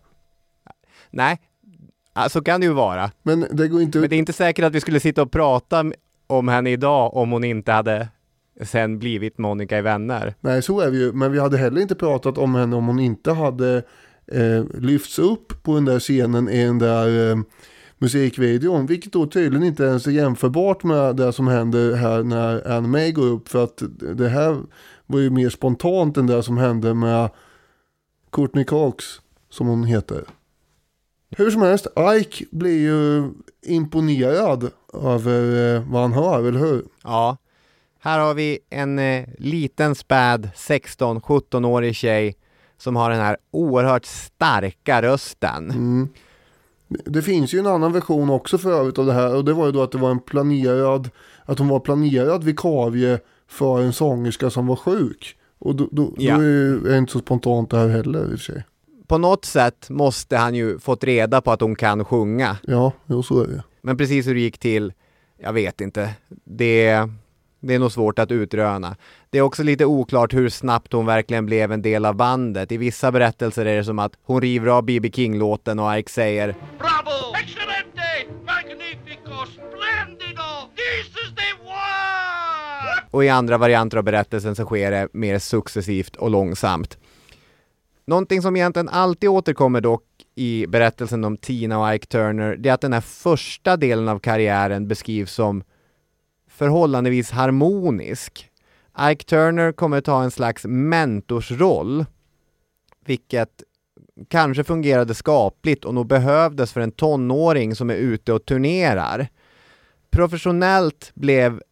Nej, 1.10 1.40
så 2.28 2.42
kan 2.42 2.60
det 2.60 2.66
ju 2.66 2.72
vara. 2.72 3.10
Men 3.22 3.46
det 3.50 3.68
går 3.68 3.82
inte... 3.82 3.98
Men 3.98 4.10
det 4.10 4.16
är 4.16 4.18
inte 4.18 4.32
säkert 4.32 4.64
att 4.64 4.74
vi 4.74 4.80
skulle 4.80 5.00
sitta 5.00 5.22
och 5.22 5.30
prata 5.30 5.84
om 6.26 6.48
henne 6.48 6.70
idag 6.70 7.16
om 7.16 7.30
hon 7.30 7.44
inte 7.44 7.72
hade 7.72 8.08
sen 8.62 8.98
blivit 8.98 9.38
Monica 9.38 9.78
i 9.78 9.82
Vänner. 9.82 10.34
Nej, 10.40 10.62
så 10.62 10.80
är 10.80 10.90
vi 10.90 10.98
ju. 10.98 11.12
Men 11.12 11.32
vi 11.32 11.38
hade 11.38 11.58
heller 11.58 11.80
inte 11.80 11.94
pratat 11.94 12.38
om 12.38 12.54
henne 12.54 12.76
om 12.76 12.86
hon 12.86 12.98
inte 12.98 13.32
hade 13.32 13.82
eh, 14.26 14.64
lyfts 14.74 15.18
upp 15.18 15.62
på 15.62 15.74
den 15.74 15.84
där 15.84 16.00
scenen 16.00 16.48
i 16.48 16.64
den 16.64 16.78
där 16.78 17.30
eh, 17.30 17.36
musikvideon. 17.98 18.86
Vilket 18.86 19.12
då 19.12 19.26
tydligen 19.26 19.66
inte 19.66 19.84
ens 19.84 20.06
är 20.06 20.10
jämförbart 20.10 20.84
med 20.84 21.16
det 21.16 21.32
som 21.32 21.48
händer 21.48 21.94
här 21.94 22.22
när 22.22 22.70
Anne 22.70 22.88
May 22.88 23.12
går 23.12 23.26
upp. 23.26 23.48
För 23.48 23.64
att 23.64 23.82
det 24.16 24.28
här 24.28 24.56
var 25.06 25.18
ju 25.18 25.30
mer 25.30 25.48
spontant 25.48 26.16
än 26.16 26.26
det 26.26 26.42
som 26.42 26.58
hände 26.58 26.94
med 26.94 27.30
Courtney 28.32 28.64
Cox 28.64 29.04
som 29.50 29.66
hon 29.66 29.84
heter. 29.84 30.24
Hur 31.36 31.50
som 31.50 31.62
helst, 31.62 31.86
Ike 32.20 32.44
blir 32.50 32.78
ju 32.78 33.30
imponerad 33.62 34.70
över 34.94 35.74
eh, 35.76 35.82
vad 35.88 36.02
han 36.02 36.12
hör, 36.12 36.48
eller 36.48 36.60
hur? 36.60 36.84
Ja. 37.02 37.36
Här 38.00 38.18
har 38.18 38.34
vi 38.34 38.58
en 38.70 38.98
eh, 38.98 39.24
liten 39.38 39.94
späd 39.94 40.50
16-17-årig 40.54 41.96
tjej 41.96 42.36
som 42.78 42.96
har 42.96 43.10
den 43.10 43.20
här 43.20 43.36
oerhört 43.50 44.04
starka 44.04 45.02
rösten. 45.02 45.70
Mm. 45.70 46.08
Det 46.88 47.22
finns 47.22 47.54
ju 47.54 47.58
en 47.58 47.66
annan 47.66 47.92
version 47.92 48.30
också 48.30 48.58
för 48.58 48.72
övrigt 48.72 48.98
av 48.98 49.06
det 49.06 49.12
här 49.12 49.36
och 49.36 49.44
det 49.44 49.52
var 49.52 49.66
ju 49.66 49.72
då 49.72 49.82
att 49.82 49.92
det 49.92 49.98
var 49.98 50.10
en 50.10 50.20
planerad, 50.20 51.10
att 51.44 51.58
hon 51.58 51.68
var 51.68 51.80
planerad 51.80 52.44
vikarie 52.44 53.18
för 53.48 53.80
en 53.80 53.92
sångerska 53.92 54.50
som 54.50 54.66
var 54.66 54.76
sjuk. 54.76 55.36
Och 55.58 55.76
då, 55.76 55.88
då, 55.92 56.14
ja. 56.18 56.36
då 56.36 56.42
är 56.42 56.90
det 56.90 56.98
inte 56.98 57.12
så 57.12 57.18
spontant 57.18 57.70
det 57.70 57.76
här 57.76 57.88
heller 57.88 58.22
i 58.22 58.26
och 58.26 58.30
för 58.30 58.36
sig. 58.36 58.64
På 59.08 59.18
något 59.18 59.44
sätt 59.44 59.90
måste 59.90 60.36
han 60.36 60.54
ju 60.54 60.78
fått 60.78 61.04
reda 61.04 61.40
på 61.40 61.52
att 61.52 61.60
hon 61.60 61.76
kan 61.76 62.04
sjunga. 62.04 62.56
Ja, 62.62 62.92
jo, 63.06 63.22
så 63.22 63.42
är 63.42 63.46
det. 63.46 63.62
Men 63.82 63.96
precis 63.96 64.26
hur 64.26 64.34
det 64.34 64.40
gick 64.40 64.58
till, 64.58 64.92
jag 65.38 65.52
vet 65.52 65.80
inte. 65.80 66.14
Det 66.44 67.08
det 67.66 67.74
är 67.74 67.78
nog 67.78 67.92
svårt 67.92 68.18
att 68.18 68.30
utröna. 68.30 68.96
Det 69.30 69.38
är 69.38 69.42
också 69.42 69.62
lite 69.62 69.84
oklart 69.84 70.34
hur 70.34 70.48
snabbt 70.48 70.92
hon 70.92 71.06
verkligen 71.06 71.46
blev 71.46 71.72
en 71.72 71.82
del 71.82 72.04
av 72.04 72.14
bandet. 72.14 72.72
I 72.72 72.76
vissa 72.76 73.12
berättelser 73.12 73.66
är 73.66 73.76
det 73.76 73.84
som 73.84 73.98
att 73.98 74.12
hon 74.22 74.40
river 74.40 74.66
av 74.66 74.84
B.B. 74.84 75.10
King-låten 75.14 75.78
och 75.78 75.98
Ike 75.98 76.10
säger 76.10 76.54
Bravo! 76.78 77.34
Excelente! 77.42 78.34
Magnifico! 78.46 79.46
Splendido! 79.52 80.50
This 80.76 81.06
is 81.06 81.34
the 81.34 81.62
one! 81.64 83.08
Och 83.10 83.24
i 83.24 83.28
andra 83.28 83.58
varianter 83.58 83.98
av 83.98 84.04
berättelsen 84.04 84.54
så 84.54 84.64
sker 84.64 84.90
det 84.90 85.08
mer 85.12 85.38
successivt 85.38 86.16
och 86.16 86.30
långsamt. 86.30 86.98
Någonting 88.06 88.42
som 88.42 88.56
egentligen 88.56 88.88
alltid 88.88 89.28
återkommer 89.28 89.80
dock 89.80 90.04
i 90.34 90.66
berättelsen 90.66 91.24
om 91.24 91.36
Tina 91.36 91.78
och 91.78 91.94
Ike 91.94 92.06
Turner, 92.06 92.56
det 92.56 92.68
är 92.68 92.72
att 92.72 92.80
den 92.80 92.92
här 92.92 93.00
första 93.00 93.76
delen 93.76 94.08
av 94.08 94.18
karriären 94.18 94.88
beskrivs 94.88 95.32
som 95.32 95.64
förhållandevis 96.48 97.30
harmonisk. 97.30 98.50
Ike 99.00 99.24
Turner 99.24 99.72
kommer 99.72 100.00
ta 100.00 100.22
en 100.22 100.30
slags 100.30 100.64
mentorsroll, 100.64 102.04
vilket 103.06 103.62
kanske 104.28 104.64
fungerade 104.64 105.14
skapligt 105.14 105.84
och 105.84 105.94
nog 105.94 106.06
behövdes 106.06 106.72
för 106.72 106.80
en 106.80 106.92
tonåring 106.92 107.74
som 107.74 107.90
är 107.90 107.94
ute 107.94 108.32
och 108.32 108.44
turnerar. 108.44 109.28
Professionellt 110.10 111.12
blev 111.14 111.62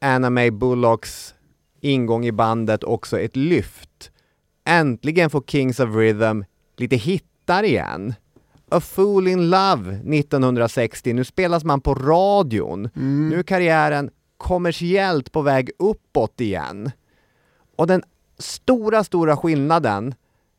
Anna 0.00 0.30
May 0.30 0.50
Bullocks 0.50 1.34
ingång 1.80 2.26
i 2.26 2.32
bandet 2.32 2.84
också 2.84 3.20
ett 3.20 3.36
lyft. 3.36 4.10
Äntligen 4.68 5.30
får 5.30 5.42
Kings 5.46 5.80
of 5.80 5.94
Rhythm 5.94 6.42
lite 6.76 6.96
hittar 6.96 7.62
igen. 7.62 8.14
A 8.70 8.80
Fool 8.80 9.28
in 9.28 9.50
Love 9.50 9.94
1960. 9.94 11.12
Nu 11.12 11.24
spelas 11.24 11.64
man 11.64 11.80
på 11.80 11.94
radion. 11.94 12.88
Mm. 12.96 13.28
Nu 13.28 13.38
är 13.38 13.42
karriären 13.42 14.10
kommersiellt 14.36 15.32
på 15.32 15.42
väg 15.42 15.70
uppåt 15.78 16.40
igen. 16.40 16.90
Och 17.76 17.86
den 17.86 18.02
stora, 18.38 19.04
stora 19.04 19.36
skillnaden 19.36 20.14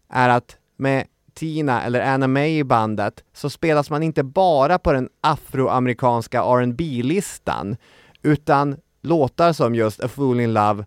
är 0.10 0.30
att 0.30 0.58
med 0.78 1.06
Tina 1.34 1.84
eller 1.84 2.02
Anna 2.02 2.28
May 2.28 2.58
i 2.58 2.64
bandet 2.64 3.24
så 3.34 3.50
spelas 3.50 3.90
man 3.90 4.04
inte 4.04 4.24
bara 4.24 4.80
på 4.80 4.94
den 4.94 5.10
afroamerikanska 5.22 6.42
rb 6.42 6.82
listan 7.04 7.78
utan 8.22 8.78
låtar 9.02 9.54
som 9.54 9.76
just 9.76 10.04
A 10.04 10.08
Fool 10.08 10.40
in 10.40 10.54
Love 10.54 10.86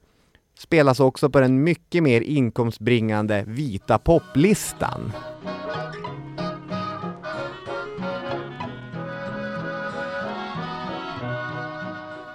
spelas 0.59 1.01
också 1.01 1.31
på 1.31 1.41
den 1.41 1.63
mycket 1.65 2.03
mer 2.03 2.21
inkomstbringande 2.21 3.45
vita 3.47 3.99
poplistan. 3.99 5.13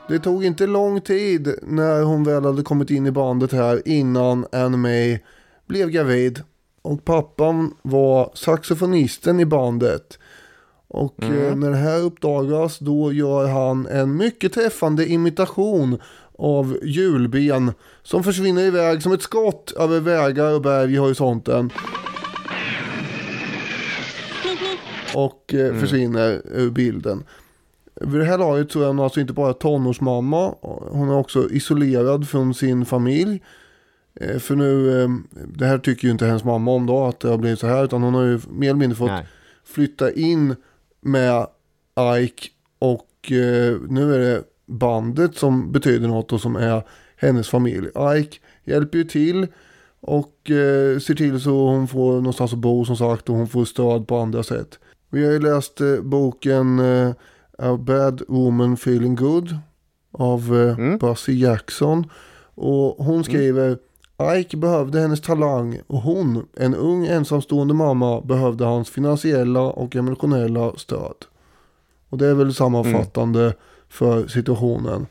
Det 0.10 0.20
tog 0.20 0.46
inte 0.46 0.68
lång 0.68 1.02
tid 1.02 1.56
när 1.62 2.02
hon 2.04 2.24
väl 2.24 2.46
hade 2.46 2.64
kommit 2.64 2.92
in 2.92 3.08
i 3.08 3.12
bandet 3.12 3.52
här 3.52 3.82
innan 3.86 4.46
Anne 4.52 4.78
May 4.78 5.20
blev 5.68 5.90
gravid. 5.90 6.42
Och 6.82 7.06
pappan 7.06 7.74
var 7.82 8.32
saxofonisten 8.34 9.40
i 9.40 9.46
bandet. 9.46 10.20
Och 10.88 11.24
Mm. 11.24 11.46
eh, 11.48 11.56
när 11.56 11.70
det 11.70 11.78
här 11.78 12.00
uppdagas 12.02 12.80
då 12.80 13.12
gör 13.14 13.48
han 13.48 13.88
en 13.88 14.18
mycket 14.18 14.54
träffande 14.54 15.06
imitation 15.08 16.00
av 16.38 16.80
julben 16.84 17.72
som 18.04 18.24
försvinner 18.24 18.62
iväg 18.62 19.04
som 19.04 19.12
ett 19.12 19.22
skott 19.22 19.74
över 19.78 20.00
vägar 20.00 20.54
och 20.54 20.62
berg 20.62 20.94
i 20.94 20.98
horisonten. 20.98 21.72
Och 25.16 25.54
eh, 25.54 25.80
försvinner 25.80 26.42
ur 26.52 26.70
bilden. 26.70 27.24
Vid 28.02 28.20
det 28.22 28.26
här 28.26 28.38
laget 28.38 28.72
så 28.72 28.82
är 28.82 28.88
hon 28.88 29.00
alltså 29.00 29.20
inte 29.20 29.34
bara 29.34 29.54
tonårsmamma. 29.54 30.56
Hon 30.90 31.10
är 31.10 31.18
också 31.18 31.50
isolerad 31.50 32.30
från 32.30 32.54
sin 32.54 32.86
familj. 32.86 33.44
Eh, 34.22 34.40
För 34.40 34.56
nu, 34.56 35.02
eh, 35.02 35.10
det 35.48 35.66
här 35.66 35.78
tycker 35.78 36.08
ju 36.08 36.12
inte 36.12 36.26
hennes 36.26 36.44
mamma 36.44 36.72
om 36.72 36.86
då, 36.86 37.06
att 37.06 37.20
det 37.20 37.30
har 37.30 37.38
blivit 37.38 37.60
så 37.60 37.68
här. 37.68 37.84
Utan 37.86 38.04
hon 38.04 38.14
har 38.14 38.24
ju 38.24 38.40
mer 38.50 38.70
eller 38.70 38.80
mindre 38.80 38.96
fått 38.96 39.12
Nej. 39.12 39.28
flytta 39.64 40.12
in 40.12 40.56
med 41.02 41.48
Ike. 42.20 42.48
Och 42.80 43.08
nu 43.90 44.16
är 44.16 44.20
det 44.20 44.44
bandet 44.68 45.36
som 45.38 45.72
betyder 45.72 46.08
något 46.08 46.34
och 46.34 46.42
som 46.42 46.56
är 46.56 46.84
hennes 47.18 47.50
familj. 47.50 47.88
Ike 48.18 48.38
hjälper 48.64 48.98
ju 48.98 49.04
till. 49.04 49.48
Och 50.00 50.52
eh, 50.52 51.00
ser 51.00 51.16
till 51.16 51.42
så 51.42 51.68
hon 51.68 51.88
får 51.88 52.14
någonstans 52.14 52.54
att 52.54 52.60
bo 52.60 52.86
som 52.86 52.98
sagt. 52.98 53.30
Och 53.30 53.36
hon 53.36 53.48
får 53.48 53.66
stöd 53.66 54.08
på 54.08 54.18
andra 54.18 54.44
sätt. 54.44 54.80
Vi 55.10 55.26
har 55.26 55.32
ju 55.32 55.40
läst 55.40 55.82
eh, 55.82 56.02
boken 56.02 56.80
eh, 56.80 57.12
A 57.58 57.78
Bad 57.78 58.22
Woman 58.28 58.74
Feeling 58.74 59.16
Good. 59.16 59.58
Av 60.12 60.56
eh, 60.56 60.80
Mm. 60.80 60.98
Bussie 60.98 61.36
Jackson. 61.36 62.10
Och 62.56 63.06
hon 63.06 63.24
skriver 63.24 63.78
Ike 64.38 64.58
behövde 64.58 65.00
hennes 65.00 65.22
talang 65.22 65.80
och 65.88 66.00
hon, 66.02 66.46
en 66.58 66.76
ung 66.76 67.06
ensamstående 67.06 67.74
mamma, 67.74 68.22
behövde 68.22 68.66
hans 68.66 68.90
finansiella 68.90 69.62
och 69.62 69.96
emotionella 69.96 70.72
stöd. 70.78 71.16
Och 72.10 72.18
det 72.18 72.28
är 72.28 72.34
väl 72.34 72.54
sammanfattande 72.54 73.54
för 73.90 74.28
situationen. 74.28 75.08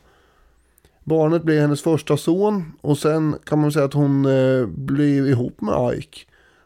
Barnet 1.04 1.42
blir 1.42 1.60
hennes 1.60 1.82
första 1.82 2.16
son 2.16 2.72
och 2.80 2.98
sen 2.98 3.36
kan 3.44 3.60
man 3.60 3.72
säga 3.72 3.84
att 3.84 3.94
hon 3.94 4.24
eh, 4.24 4.66
blir 4.66 5.28
ihop 5.28 5.60
med 5.60 5.98
Ike. 5.98 6.20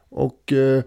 Och 0.08 0.52
eh, 0.52 0.82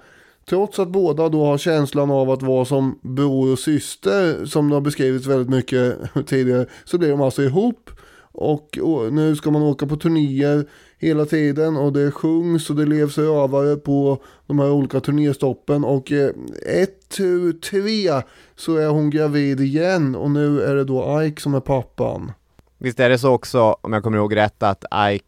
trots 0.50 0.80
att 0.80 0.88
båda 0.88 1.30
då 1.30 1.46
har 1.46 1.58
känslan 1.58 2.12
av 2.12 2.30
att 2.30 2.42
vara 2.42 2.66
som 2.66 3.00
bror 3.02 3.52
och 3.52 3.60
syster 3.60 4.46
som 4.46 4.70
det 4.70 4.76
har 4.76 4.82
beskrivits 4.82 5.28
väldigt 5.28 5.50
mycket 5.50 5.98
tidigare 6.28 6.66
så 6.86 6.98
blir 6.98 7.10
de 7.10 7.22
alltså 7.22 7.44
ihop. 7.44 7.90
Och, 8.34 8.78
och 8.82 9.14
nu 9.14 9.36
ska 9.36 9.52
man 9.52 9.62
åka 9.62 9.88
på 9.88 9.96
turnéer 9.96 10.66
hela 10.98 11.26
tiden 11.26 11.78
och 11.78 11.94
det 11.94 12.12
sjungs 12.12 12.70
och 12.70 12.76
det 12.76 12.86
levs 12.86 13.18
övare 13.18 13.76
på 13.76 14.22
de 14.48 14.60
här 14.60 14.72
olika 14.72 15.00
turnéstoppen 15.00 15.84
och 15.84 16.12
eh, 16.12 16.30
ett, 16.68 17.10
tu, 17.10 17.54
tre 17.54 18.22
så 18.56 18.76
är 18.76 18.88
hon 18.88 19.10
gravid 19.10 19.60
igen 19.60 20.16
och 20.16 20.32
nu 20.32 20.62
är 20.62 20.76
det 20.76 20.84
då 20.84 21.24
Ike 21.24 21.42
som 21.42 21.54
är 21.54 21.60
pappan. 21.60 22.32
Visst 22.78 23.00
är 23.00 23.10
det 23.10 23.18
så 23.18 23.32
också, 23.32 23.78
om 23.82 23.94
jag 23.94 24.04
kommer 24.04 24.18
ihåg 24.18 24.36
rätt, 24.36 24.64
att 24.64 24.84
Ike 25.14 25.26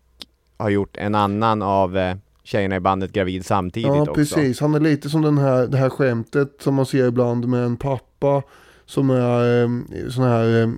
har 0.58 0.70
gjort 0.70 0.98
en 0.98 1.16
annan 1.16 1.62
av 1.62 1.98
eh, 1.98 2.16
tjejerna 2.44 2.76
i 2.76 2.80
bandet 2.80 3.12
gravid 3.12 3.46
samtidigt 3.46 3.88
Ja, 3.88 4.02
också? 4.02 4.14
precis. 4.14 4.60
Han 4.60 4.74
är 4.76 4.80
lite 4.80 5.10
som 5.10 5.22
den 5.22 5.38
här, 5.38 5.68
det 5.68 5.78
här 5.78 5.90
skämtet 5.90 6.58
som 6.60 6.76
man 6.76 6.86
ser 6.86 7.08
ibland 7.08 7.48
med 7.48 7.64
en 7.64 7.78
pappa 7.78 8.44
som 8.86 9.10
är 9.10 9.64
eh, 9.64 9.70
sådana 10.10 10.32
här 10.32 10.64
eh, 10.64 10.70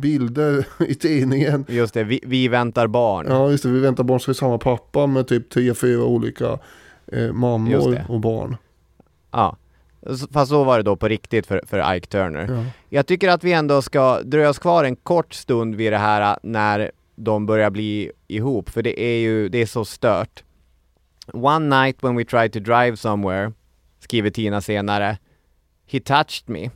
bilder 0.00 0.66
i 0.88 0.94
tidningen. 0.94 1.64
Just 1.68 1.94
det, 1.94 2.04
vi, 2.04 2.20
vi 2.26 2.48
väntar 2.48 2.86
barn. 2.86 3.26
Ja, 3.28 3.50
just 3.50 3.62
det. 3.62 3.70
Vi 3.70 3.80
väntar 3.80 4.04
barn 4.04 4.20
så 4.20 4.30
är 4.30 4.34
samma 4.34 4.58
pappa 4.58 5.06
med 5.06 5.28
typ 5.28 5.50
tre, 5.50 5.74
fyra 5.74 6.04
olika 6.04 6.58
eh, 7.12 7.32
mammor 7.32 8.04
och 8.08 8.20
barn. 8.20 8.56
Ja. 9.30 9.56
Fast 10.32 10.50
så 10.50 10.64
var 10.64 10.76
det 10.76 10.82
då 10.82 10.96
på 10.96 11.08
riktigt 11.08 11.46
för, 11.46 11.62
för 11.66 11.94
Ike 11.94 12.06
Turner. 12.06 12.48
Ja. 12.52 12.64
Jag 12.88 13.06
tycker 13.06 13.28
att 13.28 13.44
vi 13.44 13.52
ändå 13.52 13.82
ska 13.82 14.22
dröja 14.22 14.48
oss 14.48 14.58
kvar 14.58 14.84
en 14.84 14.96
kort 14.96 15.34
stund 15.34 15.74
vid 15.74 15.92
det 15.92 15.98
här 15.98 16.32
äh, 16.32 16.36
när 16.42 16.90
de 17.16 17.46
börjar 17.46 17.70
bli 17.70 18.12
ihop, 18.28 18.70
för 18.70 18.82
det 18.82 19.00
är 19.00 19.18
ju, 19.18 19.48
det 19.48 19.58
är 19.58 19.66
så 19.66 19.84
stört. 19.84 20.44
One 21.32 21.82
night 21.82 22.04
when 22.04 22.16
we 22.16 22.24
tried 22.24 22.52
to 22.52 22.60
drive 22.60 22.96
somewhere, 22.96 23.52
skriver 24.00 24.30
Tina 24.30 24.60
senare, 24.60 25.18
he 25.86 26.00
touched 26.00 26.48
me. 26.48 26.70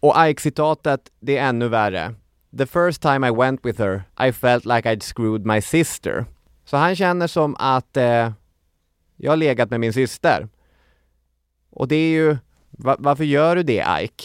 Och 0.00 0.14
Ike-citatet, 0.28 1.00
det 1.20 1.36
är 1.36 1.48
ännu 1.48 1.68
värre. 1.68 2.14
The 2.58 2.66
first 2.66 3.02
time 3.02 3.28
I 3.28 3.30
went 3.30 3.66
with 3.66 3.80
her, 3.80 4.02
I 4.28 4.32
felt 4.32 4.64
like 4.64 4.88
I'd 4.88 5.02
screwed 5.02 5.46
my 5.46 5.60
sister. 5.60 6.24
Så 6.64 6.76
han 6.76 6.96
känner 6.96 7.26
som 7.26 7.56
att 7.58 7.96
eh, 7.96 8.32
jag 9.16 9.32
har 9.32 9.36
legat 9.36 9.70
med 9.70 9.80
min 9.80 9.92
syster. 9.92 10.48
Och 11.70 11.88
det 11.88 11.96
är 11.96 12.10
ju, 12.10 12.36
va, 12.70 12.96
varför 12.98 13.24
gör 13.24 13.56
du 13.56 13.62
det 13.62 13.84
Ike? 14.00 14.24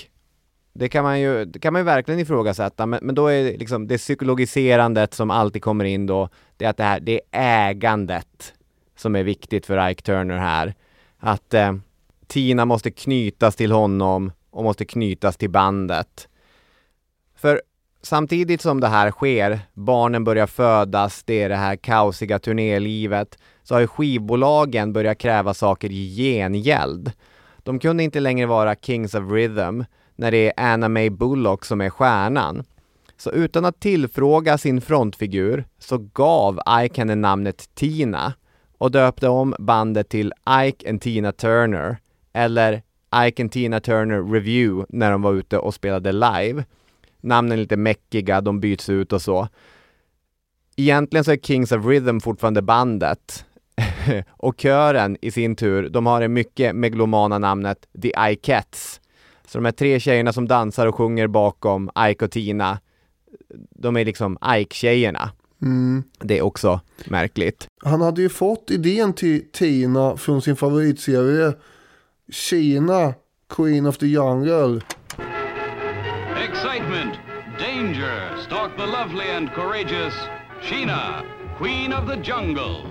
Det 0.74 0.90
kan 0.90 1.04
man 1.04 1.20
ju, 1.20 1.46
det 1.46 1.60
kan 1.60 1.74
man 1.74 1.80
ju 1.80 1.84
verkligen 1.84 2.20
ifrågasätta, 2.20 2.86
men, 2.86 3.00
men 3.02 3.16
då 3.16 3.28
är 3.28 3.44
det 3.44 3.58
liksom 3.58 3.88
det 3.88 3.98
psykologiserandet 3.98 5.14
som 5.14 5.32
alltid 5.32 5.64
kommer 5.64 5.86
in 5.86 6.06
då, 6.06 6.30
det 6.58 6.66
är 6.66 6.70
att 6.70 6.78
det 6.78 6.84
här, 6.84 7.00
det 7.00 7.22
är 7.32 7.70
ägandet 7.70 8.54
som 8.96 9.16
är 9.16 9.24
viktigt 9.24 9.66
för 9.66 9.90
Ike 9.90 10.02
Turner 10.02 10.38
här. 10.38 10.74
Att 11.18 11.54
eh, 11.54 11.74
Tina 12.28 12.66
måste 12.66 12.92
knytas 12.92 13.56
till 13.56 13.72
honom 13.72 14.32
och 14.54 14.64
måste 14.64 14.86
knytas 14.86 15.38
till 15.38 15.50
bandet. 15.50 16.28
För 17.36 17.62
samtidigt 18.02 18.62
som 18.62 18.80
det 18.80 18.88
här 18.88 19.12
sker, 19.12 19.60
barnen 19.74 20.24
börjar 20.24 20.48
födas, 20.48 21.24
det 21.24 21.44
är 21.44 21.50
det 21.50 21.56
här 21.56 21.76
kaosiga 21.76 22.40
turnélivet, 22.40 23.38
så 23.64 23.76
har 23.76 23.80
ju 23.80 23.88
skivbolagen 23.88 24.94
börjat 24.94 25.18
kräva 25.18 25.54
saker 25.54 25.92
i 25.92 26.16
gengäld. 26.16 27.12
De 27.64 27.80
kunde 27.80 28.04
inte 28.04 28.20
längre 28.20 28.46
vara 28.46 28.76
Kings 28.76 29.16
of 29.16 29.32
Rhythm 29.32 29.82
när 30.16 30.32
det 30.32 30.38
är 30.38 30.54
Anna 30.74 30.90
May 30.90 31.10
Bullock 31.10 31.66
som 31.66 31.82
är 31.82 31.90
stjärnan. 31.90 32.64
Så 33.18 33.32
utan 33.32 33.66
att 33.66 33.80
tillfråga 33.80 34.58
sin 34.58 34.82
frontfigur 34.82 35.66
så 35.80 35.98
gav 35.98 36.60
Ike 36.84 37.02
henne 37.02 37.16
namnet 37.16 37.70
Tina 37.76 38.34
och 38.78 38.92
döpte 38.92 39.30
om 39.30 39.56
bandet 39.60 40.10
till 40.10 40.34
Ike 40.66 40.90
and 40.90 41.02
Tina 41.02 41.32
Turner 41.32 41.98
eller 42.34 42.82
Ike 43.28 43.44
and 43.44 43.52
Tina 43.52 43.80
Turner 43.80 44.34
Review 44.34 44.86
när 44.90 45.12
de 45.12 45.22
var 45.22 45.34
ute 45.34 45.58
och 45.58 45.74
spelade 45.74 46.12
live. 46.12 46.66
Namnen 47.22 47.52
är 47.52 47.62
lite 47.62 47.78
mäckiga, 47.78 48.42
de 48.42 48.60
byts 48.60 48.90
ut 48.90 49.14
och 49.14 49.22
så. 49.22 49.48
Egentligen 50.76 51.24
så 51.24 51.32
är 51.32 51.38
Kings 51.38 51.72
of 51.72 51.86
Rhythm 51.86 52.20
fortfarande 52.20 52.62
bandet. 52.62 53.46
och 54.30 54.56
kören 54.58 55.18
i 55.22 55.32
sin 55.32 55.56
tur, 55.56 55.90
de 55.90 56.06
har 56.06 56.22
det 56.22 56.28
mycket 56.28 56.76
meglomana 56.76 57.38
namnet 57.40 57.88
The 58.02 58.12
Ikeettes. 58.32 59.02
Så 59.48 59.58
de 59.58 59.66
här 59.66 59.72
tre 59.72 60.00
tjejerna 60.00 60.34
som 60.34 60.48
dansar 60.48 60.88
och 60.88 60.96
sjunger 60.96 61.28
bakom 61.28 61.90
Ike 62.10 62.26
och 62.26 62.32
Tina, 62.32 62.80
de 63.70 63.98
är 63.98 64.06
liksom 64.06 64.38
Ike-tjejerna. 64.58 65.32
Mm. 65.62 66.04
Det 66.20 66.38
är 66.38 66.42
också 66.42 66.82
märkligt. 67.06 67.68
Han 67.84 68.02
hade 68.02 68.22
ju 68.22 68.30
fått 68.30 68.72
idén 68.72 69.14
till 69.14 69.52
Tina 69.52 70.18
från 70.18 70.42
sin 70.42 70.56
favoritserie 70.56 71.54
Kina, 72.34 73.16
Queen 73.48 73.86
of 73.86 74.00
the 74.00 74.12
Jungle. 74.12 74.82
Excitement, 76.36 77.20
danger 77.60 78.36
stalk 78.42 78.76
the 78.76 78.88
lovely 78.88 79.30
and 79.30 79.52
courageous 79.52 80.16
Sheena, 80.60 81.24
Queen 81.58 81.94
of 81.94 82.08
the 82.08 82.18
Jungle. 82.18 82.88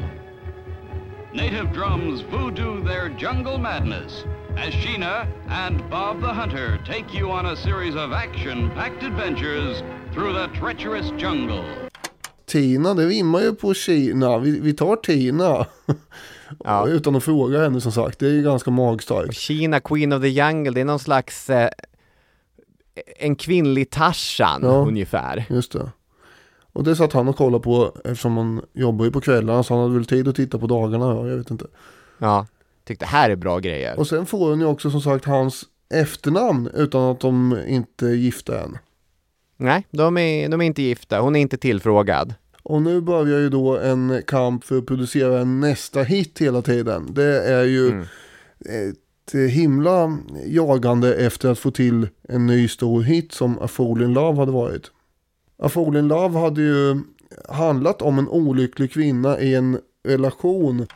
Native 1.35 1.72
drums 1.72 2.20
voodoo 2.20 2.85
their 2.85 3.09
jungle 3.09 3.59
madness 3.59 4.24
as 4.57 4.72
Sheena 4.74 5.26
and 5.48 5.90
Bob 5.90 6.20
the 6.20 6.33
Hunter 6.33 6.78
take 6.85 7.12
you 7.12 7.33
on 7.33 7.46
a 7.46 7.57
series 7.57 7.96
of 7.96 8.12
action 8.12 8.70
packed 8.70 9.02
adventures 9.02 9.83
through 10.12 10.35
the 10.35 10.46
treacherous 10.55 11.11
jungle. 11.18 11.64
Tina, 12.46 12.94
det 12.94 13.07
rimmar 13.07 13.40
ju 13.40 13.55
på 13.55 13.74
Kina. 13.74 14.38
Vi, 14.38 14.61
vi 14.61 14.72
tar 14.72 14.96
Tina. 14.96 15.66
Ja. 16.64 16.88
Utan 16.88 17.16
att 17.16 17.24
fråga 17.24 17.62
henne 17.62 17.80
som 17.80 17.92
sagt. 17.92 18.18
Det 18.18 18.26
är 18.26 18.30
ju 18.32 18.42
ganska 18.42 18.70
magstarkt. 18.70 19.34
Kina 19.34 19.80
Queen 19.80 20.12
of 20.12 20.22
the 20.22 20.28
Jungle, 20.28 20.70
det 20.72 20.80
är 20.80 20.84
någon 20.84 20.98
slags 20.98 21.50
eh, 21.50 21.70
en 23.18 23.36
kvinnlig 23.36 23.90
Tarzan 23.90 24.60
Ja. 24.62 24.68
ungefär. 24.88 25.44
Just 25.50 25.72
det. 25.72 25.90
Och 26.72 26.84
det 26.84 26.96
satt 26.96 27.12
han 27.12 27.28
och 27.28 27.36
kollade 27.36 27.64
på 27.64 27.96
eftersom 28.04 28.36
han 28.36 28.62
jobbar 28.72 29.04
ju 29.04 29.10
på 29.10 29.20
kvällarna 29.20 29.62
så 29.62 29.74
han 29.74 29.82
hade 29.82 29.94
väl 29.94 30.04
tid 30.06 30.28
att 30.28 30.36
titta 30.36 30.58
på 30.58 30.66
dagarna. 30.66 31.04
Ja, 31.04 31.28
jag 31.28 31.36
vet 31.36 31.50
inte. 31.50 31.66
Ja, 32.18 32.46
tyckte 32.84 33.06
här 33.06 33.30
är 33.30 33.36
bra 33.36 33.58
grejer. 33.58 33.98
Och 33.98 34.06
sen 34.06 34.26
får 34.26 34.50
hon 34.50 34.60
ju 34.60 34.66
också 34.66 34.90
som 34.90 35.00
sagt 35.00 35.24
hans 35.24 35.64
efternamn 35.94 36.70
utan 36.74 37.02
att 37.02 37.20
de 37.20 37.58
inte 37.66 38.06
är 38.06 38.14
gifta 38.14 38.60
än. 38.60 38.78
Nej, 39.56 39.86
de 39.90 40.18
är, 40.18 40.48
de 40.48 40.60
är 40.60 40.64
inte 40.64 40.82
gifta, 40.82 41.20
hon 41.20 41.36
är 41.36 41.40
inte 41.40 41.56
tillfrågad. 41.56 42.34
Och 42.62 42.83
nu 42.83 43.01
börjar 43.01 43.38
ju 43.38 43.48
då 43.48 43.79
en 43.79 44.22
kamp 44.27 44.64
för 44.64 44.79
att 44.79 44.87
producera 44.87 45.44
nästa 45.44 46.03
hit 46.03 46.38
hela 46.38 46.62
tiden. 46.62 47.09
Det 47.14 47.42
är 47.48 47.64
ju 47.64 47.88
Mm. 47.90 48.05
ett 48.90 49.35
himla 49.51 50.18
jagande 50.46 51.14
efter 51.14 51.48
att 51.51 51.59
få 51.59 51.70
till 51.70 52.09
en 52.29 52.46
ny 52.46 52.68
stor 52.68 53.03
hit 53.03 53.33
som 53.33 53.59
A 53.59 53.68
Fool 53.68 54.03
in 54.03 54.12
Love 54.12 54.38
hade 54.38 54.53
varit. 54.53 54.90
A 55.59 55.68
Fool 55.68 55.96
in 55.96 56.09
Love 56.09 56.38
hade 56.38 56.62
ju 56.62 57.01
handlat 57.48 58.03
om 58.03 58.18
en 58.18 58.29
olycklig 58.29 58.92
kvinna 58.92 59.40
i 59.40 59.55
en 59.55 59.79
relation. 60.09 60.87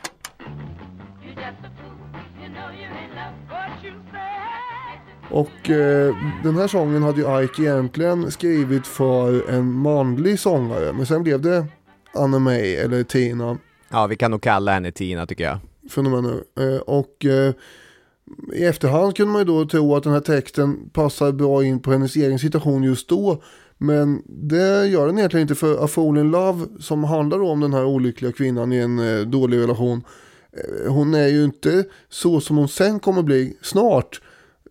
Och 5.31 5.69
eh, 5.69 6.15
den 6.43 6.57
här 6.57 6.67
sången 6.67 7.03
hade 7.03 7.21
ju 7.21 7.43
Ike 7.43 7.61
egentligen 7.61 8.31
skrivit 8.31 8.87
för 8.87 9.49
en 9.49 9.71
manlig 9.71 10.39
sångare. 10.39 10.93
Men 10.93 11.05
sen 11.05 11.23
blev 11.23 11.41
det 11.41 11.65
Anna 12.13 12.39
May 12.39 12.75
eller 12.75 13.03
Tina 13.03 13.57
Ja, 13.89 14.07
vi 14.07 14.15
kan 14.15 14.31
nog 14.31 14.41
kalla 14.41 14.71
henne 14.71 14.91
Tina 14.91 15.25
tycker 15.25 15.43
jag. 15.43 15.59
med 16.11 16.23
nu. 16.23 16.43
Eh, 16.59 16.81
och 16.81 17.25
eh, 17.25 17.53
i 18.53 18.65
efterhand 18.65 19.15
kunde 19.15 19.31
man 19.31 19.41
ju 19.41 19.45
då 19.45 19.65
tro 19.65 19.95
att 19.95 20.03
den 20.03 20.13
här 20.13 20.19
texten 20.19 20.89
passar 20.93 21.31
bra 21.31 21.63
in 21.63 21.79
på 21.79 21.91
hennes 21.91 22.15
egen 22.15 22.39
situation 22.39 22.83
just 22.83 23.09
då. 23.09 23.41
Men 23.77 24.21
det 24.25 24.87
gör 24.87 25.07
den 25.07 25.17
egentligen 25.17 25.41
inte 25.41 25.55
för 25.55 25.83
A 25.83 25.87
Fool 25.87 26.17
in 26.17 26.31
Love 26.31 26.65
som 26.79 27.03
handlar 27.03 27.41
om 27.41 27.59
den 27.59 27.73
här 27.73 27.85
olyckliga 27.85 28.31
kvinnan 28.31 28.73
i 28.73 28.77
en 28.77 28.99
eh, 28.99 29.19
dålig 29.25 29.57
relation. 29.57 30.03
Eh, 30.51 30.91
hon 30.91 31.13
är 31.13 31.27
ju 31.27 31.43
inte 31.43 31.85
så 32.09 32.41
som 32.41 32.57
hon 32.57 32.67
sen 32.67 32.99
kommer 32.99 33.23
bli 33.23 33.57
snart. 33.61 34.21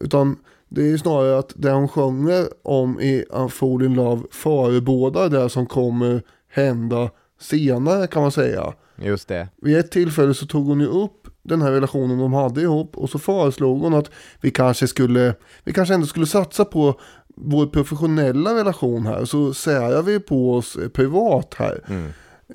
Utan 0.01 0.37
det 0.69 0.81
är 0.81 0.87
ju 0.87 0.99
snarare 0.99 1.39
att 1.39 1.53
det 1.57 1.71
hon 1.71 1.89
sjunger 1.89 2.49
om 2.63 3.01
i 3.01 3.25
Fool 3.51 3.83
in 3.83 3.95
Love 3.95 4.23
förebådar 4.31 5.29
det 5.29 5.51
som 5.51 5.67
kommer 5.67 6.23
hända 6.49 7.11
senare 7.41 8.07
kan 8.07 8.23
man 8.23 8.33
säga. 8.33 8.75
Just 8.97 9.29
det. 9.29 9.49
Vid 9.57 9.77
ett 9.77 9.91
tillfälle 9.91 10.35
så 10.35 10.47
tog 10.47 10.67
hon 10.67 10.81
ju 10.81 10.87
upp 10.87 11.29
den 11.43 11.63
här 11.63 11.73
relationen 11.73 12.19
de 12.19 12.33
hade 12.33 12.61
ihop 12.61 12.97
och 12.97 13.11
så 13.11 13.19
föreslog 13.19 13.81
hon 13.81 13.95
att 13.95 14.11
vi 14.41 14.51
kanske 14.51 14.87
skulle, 14.87 15.35
vi 15.65 15.73
kanske 15.73 15.95
ändå 15.95 16.07
skulle 16.07 16.27
satsa 16.27 16.65
på 16.65 17.01
vår 17.37 17.67
professionella 17.67 18.55
relation 18.55 19.07
här 19.07 19.25
så 19.25 19.55
särar 19.55 20.03
vi 20.03 20.21
på 20.21 20.55
oss 20.55 20.79
privat 20.93 21.55
här. 21.55 21.85
Mm. 21.89 22.11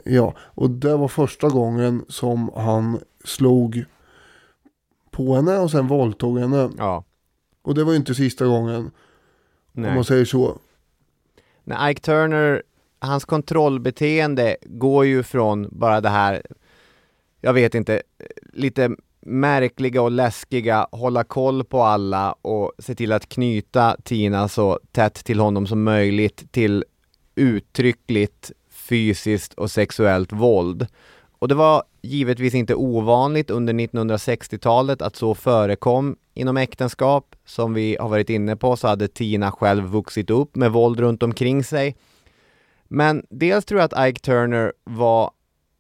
Ja, 0.06 0.34
och 0.38 0.70
det 0.70 0.98
var 0.98 1.08
första 1.08 1.50
gången 1.50 2.06
som 2.08 2.52
han 2.56 3.00
slog 3.24 3.86
på 5.12 5.36
henne 5.36 5.58
och 5.58 5.72
sen 5.72 5.88
våldtog 5.88 6.40
henne. 6.40 6.70
Ja. 6.78 7.04
Och 7.62 7.76
det 7.76 7.84
var 7.84 7.92
ju 7.92 7.98
inte 7.98 8.16
sista 8.16 8.46
gången 8.46 8.76
om 8.76 8.92
Nej. 9.72 9.96
man 9.96 10.04
säger 10.04 10.26
så. 10.26 10.60
När 11.64 11.90
Ike 11.90 12.02
Turner, 12.02 12.64
hans 13.00 13.26
kontrollbeteende 13.26 14.58
går 14.66 15.06
ju 15.06 15.24
från 15.24 15.68
bara 15.72 16.02
det 16.02 16.10
här, 16.10 16.42
jag 17.42 17.54
vet 17.54 17.76
inte, 17.76 18.02
lite 18.54 18.90
märkliga 19.20 20.02
och 20.02 20.12
läskiga, 20.12 20.88
hålla 20.92 21.24
koll 21.24 21.64
på 21.64 21.84
alla 21.84 22.32
och 22.32 22.72
se 22.80 22.96
till 22.96 23.12
att 23.12 23.30
knyta 23.30 23.98
Tina 24.04 24.48
så 24.48 24.80
tätt 24.92 25.14
till 25.14 25.40
honom 25.40 25.68
som 25.68 25.84
möjligt 25.84 26.52
till 26.52 26.86
uttryckligt 27.36 28.52
fysiskt 28.70 29.54
och 29.54 29.72
sexuellt 29.72 30.34
våld. 30.34 30.88
Och 31.42 31.48
det 31.48 31.56
var 31.56 31.84
givetvis 32.02 32.56
inte 32.56 32.76
ovanligt 32.76 33.50
under 33.50 33.74
1960-talet 33.74 35.02
att 35.02 35.16
så 35.16 35.36
förekom 35.36 36.16
inom 36.34 36.58
äktenskap. 36.58 37.36
Som 37.46 37.74
vi 37.74 37.98
har 38.00 38.10
varit 38.10 38.30
inne 38.30 38.56
på 38.56 38.78
så 38.78 38.88
hade 38.88 39.08
Tina 39.08 39.52
själv 39.52 39.84
vuxit 39.84 40.30
upp 40.30 40.56
med 40.56 40.72
våld 40.72 41.00
runt 41.00 41.24
omkring 41.24 41.64
sig. 41.64 41.96
Men 42.88 43.26
dels 43.30 43.66
tror 43.66 43.82
jag 43.82 43.94
att 43.94 44.10
Ike 44.10 44.20
Turner 44.22 44.74
var 44.84 45.32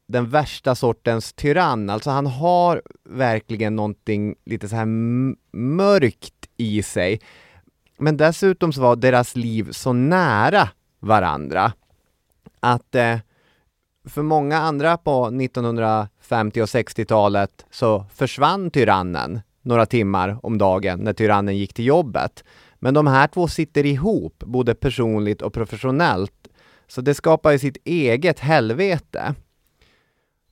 den 0.07 0.29
värsta 0.29 0.75
sortens 0.75 1.33
tyrann. 1.33 1.89
Alltså 1.89 2.09
han 2.09 2.25
har 2.25 2.81
verkligen 3.03 3.75
någonting 3.75 4.35
lite 4.45 4.69
så 4.69 4.75
här 4.75 4.85
mörkt 5.57 6.49
i 6.57 6.83
sig. 6.83 7.21
Men 7.97 8.17
dessutom 8.17 8.73
så 8.73 8.81
var 8.81 8.95
deras 8.95 9.35
liv 9.35 9.71
så 9.71 9.93
nära 9.93 10.69
varandra 10.99 11.73
att 12.59 12.95
eh, 12.95 13.17
för 14.05 14.21
många 14.21 14.57
andra 14.57 14.97
på 14.97 15.27
1950 15.27 16.61
och 16.61 16.65
60-talet 16.65 17.65
så 17.71 18.05
försvann 18.13 18.71
tyrannen 18.71 19.41
några 19.61 19.85
timmar 19.85 20.37
om 20.43 20.57
dagen 20.57 20.99
när 20.99 21.13
tyrannen 21.13 21.57
gick 21.57 21.73
till 21.73 21.85
jobbet. 21.85 22.43
Men 22.79 22.93
de 22.93 23.07
här 23.07 23.27
två 23.27 23.47
sitter 23.47 23.85
ihop, 23.85 24.43
både 24.45 24.75
personligt 24.75 25.41
och 25.41 25.53
professionellt. 25.53 26.47
Så 26.87 27.01
det 27.01 27.13
skapar 27.13 27.51
ju 27.51 27.59
sitt 27.59 27.77
eget 27.85 28.39
helvete. 28.39 29.35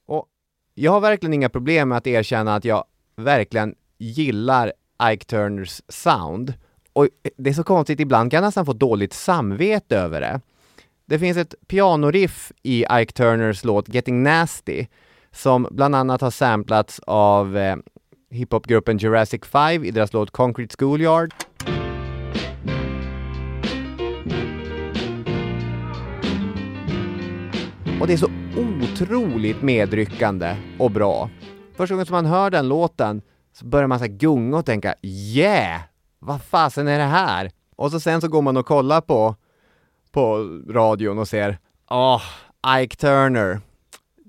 Och 0.05 0.25
jag 0.73 0.91
har 0.91 0.99
verkligen 0.99 1.33
inga 1.33 1.49
problem 1.49 1.89
med 1.89 1.97
att 1.97 2.07
erkänna 2.07 2.55
att 2.55 2.65
jag 2.65 2.83
verkligen 3.15 3.75
gillar 3.97 4.73
Ike 5.11 5.25
Turners 5.25 5.81
sound. 5.87 6.53
Och 6.93 7.07
det 7.37 7.49
är 7.49 7.53
så 7.53 7.63
konstigt, 7.63 7.99
ibland 7.99 8.31
kan 8.31 8.37
jag 8.37 8.47
nästan 8.47 8.65
få 8.65 8.73
dåligt 8.73 9.13
samvete 9.13 9.97
över 9.97 10.21
det. 10.21 10.41
Det 11.09 11.19
finns 11.19 11.37
ett 11.37 11.55
pianoriff 11.67 12.51
i 12.63 12.85
Ike 12.91 13.13
Turners 13.13 13.63
låt 13.63 13.93
Getting 13.93 14.23
Nasty 14.23 14.85
som 15.31 15.67
bland 15.71 15.95
annat 15.95 16.21
har 16.21 16.31
samplats 16.31 16.99
av 16.99 17.57
eh, 17.57 17.75
hiphopgruppen 18.31 18.97
Jurassic 18.97 19.41
5 19.45 19.83
i 19.83 19.91
deras 19.91 20.13
låt 20.13 20.31
Concrete 20.31 20.75
Schoolyard. 20.79 21.33
Och 28.01 28.07
det 28.07 28.13
är 28.13 28.17
så 28.17 28.31
otroligt 28.57 29.61
medryckande 29.61 30.55
och 30.79 30.91
bra. 30.91 31.29
Första 31.75 31.95
gången 31.95 32.05
som 32.05 32.13
man 32.13 32.25
hör 32.25 32.49
den 32.49 32.67
låten 32.67 33.21
så 33.53 33.65
börjar 33.65 33.87
man 33.87 33.99
så 33.99 34.07
gunga 34.07 34.57
och 34.57 34.65
tänka 34.65 34.95
yeah! 35.01 35.81
Vad 36.19 36.41
fasen 36.41 36.87
är 36.87 36.99
det 36.99 37.05
här? 37.05 37.51
Och 37.75 37.91
så 37.91 37.99
sen 37.99 38.21
så 38.21 38.27
går 38.27 38.41
man 38.41 38.57
och 38.57 38.65
kollar 38.65 39.01
på 39.01 39.35
på 40.11 40.59
radion 40.69 41.19
och 41.19 41.27
ser 41.27 41.57
Åh, 41.89 42.21
Ike 42.79 42.95
Turner. 42.95 43.59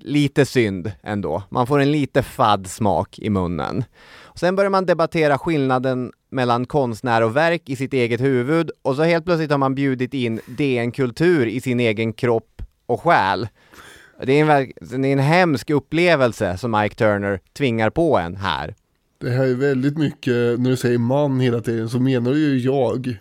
Lite 0.03 0.47
synd 0.47 0.93
ändå. 1.03 1.43
Man 1.49 1.67
får 1.67 1.79
en 1.81 1.93
lite 1.93 2.23
fadd 2.23 2.67
smak 2.67 3.19
i 3.19 3.31
munnen. 3.31 3.85
Och 4.19 4.39
sen 4.39 4.57
börjar 4.57 4.71
man 4.71 4.87
debattera 4.87 5.39
skillnaden 5.39 6.13
mellan 6.31 6.67
konstnär 6.67 7.23
och 7.23 7.37
verk 7.37 7.69
i 7.69 7.77
sitt 7.77 7.93
eget 7.93 8.21
huvud 8.21 8.71
och 8.83 8.97
så 8.97 9.03
helt 9.03 9.25
plötsligt 9.25 9.51
har 9.51 9.59
man 9.59 9.75
bjudit 9.75 10.15
in 10.15 10.41
DN-kultur 10.47 11.47
i 11.47 11.61
sin 11.61 11.81
egen 11.81 12.13
kropp 12.13 12.63
och 12.87 13.01
själ. 13.01 13.49
Det 14.23 14.41
är, 14.41 14.51
en, 14.51 14.73
det 15.01 15.09
är 15.09 15.13
en 15.13 15.19
hemsk 15.19 15.71
upplevelse 15.71 16.59
som 16.59 16.85
Ike 16.85 16.95
Turner 16.95 17.41
tvingar 17.53 17.91
på 17.91 18.19
en 18.19 18.37
här. 18.37 18.75
Det 19.21 19.31
här 19.31 19.45
är 19.47 19.55
väldigt 19.55 19.99
mycket, 19.99 20.61
när 20.61 20.71
du 20.71 20.77
säger 20.77 20.99
man 20.99 21.41
hela 21.41 21.61
tiden 21.61 21.89
så 21.89 22.01
menar 22.01 22.31
du 22.31 22.39
ju 22.39 22.59
jag. 22.59 23.03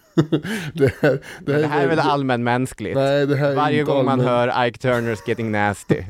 det 0.73 0.93
här, 1.01 1.19
Det 1.45 1.67
här 1.67 1.83
är 1.83 1.87
väl 1.87 1.99
allmänmänskligt? 1.99 2.95
Nej, 2.95 3.27
det 3.27 3.35
här 3.35 3.51
är 3.51 3.55
Varje 3.55 3.83
gång 3.83 4.05
man 4.05 4.19
allmän- 4.19 4.27
hör 4.27 4.67
Ike 4.67 4.79
Turners 4.79 5.19
Getting 5.27 5.51
Nasty. 5.51 6.03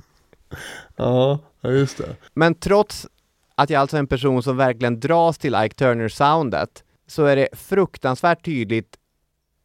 Ja, 0.96 1.40
just 1.64 1.98
det. 1.98 2.16
Men 2.34 2.56
trots 2.56 3.08
att 3.56 3.70
jag 3.70 3.80
alltså 3.82 3.98
är 3.98 4.00
en 4.00 4.08
person 4.08 4.44
som 4.44 4.58
verkligen 4.58 5.00
dras 5.00 5.38
till 5.38 5.56
Ike 5.66 5.76
Turner-soundet 5.76 6.84
så 7.08 7.26
är 7.26 7.36
det 7.36 7.48
fruktansvärt 7.54 8.46
tydligt 8.46 8.96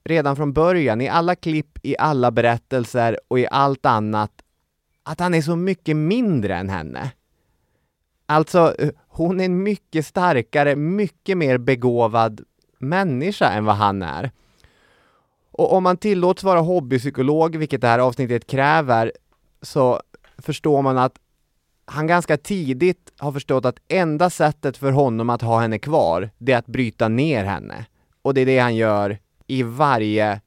redan 0.05 0.37
från 0.37 0.53
början 0.53 1.01
i 1.01 1.09
alla 1.09 1.35
klipp, 1.35 1.79
i 1.83 1.97
alla 1.99 2.31
berättelser 2.31 3.19
och 3.29 3.39
i 3.39 3.47
allt 3.51 3.87
annat 3.87 4.31
att 5.03 5.21
han 5.21 5.35
är 5.35 5.43
så 5.43 5.57
mycket 5.57 5.97
mindre 5.97 6.57
än 6.57 6.69
henne. 6.69 7.11
Alltså, 8.27 8.75
eh, 8.79 8.91
hon 9.09 9.41
är 9.41 9.45
en 9.45 9.63
mycket 9.63 10.07
starkare, 10.07 10.77
mycket 10.77 11.39
mer 11.39 11.59
begåvad 11.59 12.41
människa 12.79 13.51
än 13.51 13.65
vad 13.65 13.77
han 13.77 14.03
är. 14.03 14.31
Och 15.51 15.73
om 15.73 15.83
man 15.83 15.97
tillåts 15.97 16.45
vara 16.45 16.61
hobbypsykolog, 16.61 17.57
vilket 17.57 17.81
det 17.81 17.87
här 17.89 17.99
avsnittet 17.99 18.47
kräver, 18.47 19.13
så 19.63 20.01
förstår 20.39 20.83
man 20.83 20.99
att 20.99 21.19
han 21.85 22.07
ganska 22.07 22.37
tidigt 22.37 23.13
har 23.19 23.33
förstått 23.33 23.65
att 23.65 23.79
enda 23.89 24.31
sättet 24.31 24.77
för 24.77 24.93
honom 24.93 25.31
att 25.31 25.43
ha 25.43 25.61
henne 25.61 25.79
kvar, 25.79 26.31
det 26.39 26.53
är 26.53 26.59
att 26.59 26.67
bryta 26.67 27.09
ner 27.09 27.45
henne. 27.45 27.87
Och 28.23 28.35
det 28.35 28.41
är 28.41 28.47
det 28.47 28.59
han 28.59 28.77
gör 28.77 29.19
i 29.47 29.63
varje 29.63 30.41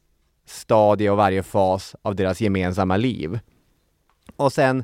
stadie 0.45 1.09
och 1.09 1.17
varje 1.17 1.43
fas 1.43 1.95
av 2.01 2.15
deras 2.15 2.41
gemensamma 2.41 2.97
liv. 2.97 3.39
Och 4.36 4.53
sen, 4.53 4.84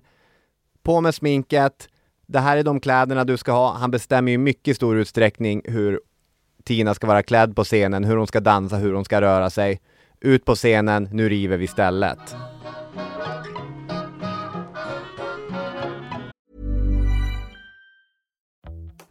på 0.83 1.01
med 1.01 1.15
sminket, 1.15 1.89
det 2.27 2.39
här 2.39 2.57
är 2.57 2.63
de 2.63 2.79
kläderna 2.79 3.23
du 3.23 3.37
ska 3.37 3.51
ha. 3.51 3.73
Han 3.73 3.91
bestämmer 3.91 4.31
ju 4.31 4.35
i 4.35 4.37
mycket 4.37 4.75
stor 4.75 4.97
utsträckning 4.97 5.61
hur 5.65 5.99
Tina 6.63 6.93
ska 6.93 7.07
vara 7.07 7.23
klädd 7.23 7.55
på 7.55 7.63
scenen, 7.63 8.03
hur 8.03 8.17
hon 8.17 8.27
ska 8.27 8.39
dansa, 8.39 8.75
hur 8.75 8.93
hon 8.93 9.05
ska 9.05 9.21
röra 9.21 9.49
sig. 9.49 9.81
Ut 10.21 10.45
på 10.45 10.55
scenen, 10.55 11.09
nu 11.11 11.29
river 11.29 11.57
vi 11.57 11.67
stället. 11.67 12.35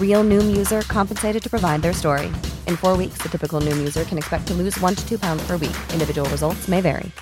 Real 0.00 0.24
Noom 0.24 0.56
user 0.56 0.82
compensated 0.82 1.40
to 1.42 1.48
provide 1.48 1.82
their 1.82 1.92
story. 1.92 2.26
In 2.66 2.76
four 2.76 2.96
weeks, 2.96 3.18
the 3.22 3.28
typical 3.28 3.60
Noom 3.60 3.76
user 3.78 4.02
can 4.04 4.18
expect 4.18 4.48
to 4.48 4.54
lose 4.54 4.76
one 4.80 4.96
to 4.96 5.08
two 5.08 5.18
pounds 5.20 5.46
per 5.46 5.56
week. 5.56 5.76
Individual 5.92 6.28
results 6.30 6.66
may 6.66 6.80
vary. 6.80 7.12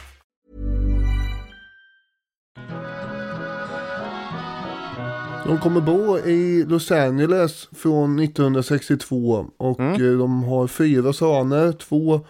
De 5.47 5.59
kommer 5.59 5.81
bo 5.81 6.18
i 6.18 6.64
Los 6.68 6.91
Angeles 6.91 7.68
från 7.72 8.18
1962 8.18 9.47
och 9.57 9.81
Mm. 9.81 9.93
eh, 9.93 10.18
de 10.18 10.45
har 10.45 10.66
fyra 10.66 11.12
söner. 11.12 11.72
Två 11.72 12.20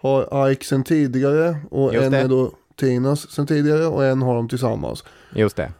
har 0.00 0.50
Ike 0.50 0.64
sen 0.64 0.84
tidigare 0.84 1.56
och 1.70 1.94
Just 1.94 2.04
en 2.06 2.12
det. 2.12 2.18
är 2.18 2.28
då 2.28 2.50
Tinas 2.76 3.30
sen 3.30 3.46
tidigare 3.46 3.86
och 3.86 4.04
en 4.04 4.22
har 4.22 4.34
de 4.34 4.48
tillsammans. 4.48 5.04
Just 5.34 5.56
det. 5.56 5.72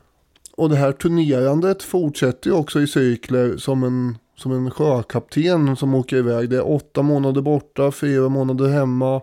Och 0.56 0.68
det 0.68 0.76
här 0.76 0.92
turnerandet 0.92 1.82
fortsätter 1.82 2.50
ju 2.50 2.56
också 2.56 2.80
i 2.80 2.86
cykler 2.86 3.56
som 3.56 3.82
en, 3.82 4.18
som 4.36 4.52
en 4.52 4.70
sjökapten 4.70 5.76
som 5.76 5.94
åker 5.94 6.16
iväg. 6.16 6.50
Det 6.50 6.56
är 6.56 6.70
åtta 6.70 7.02
månader 7.02 7.40
borta, 7.40 7.92
fyra 7.92 8.28
månader 8.28 8.68
hemma. 8.68 9.20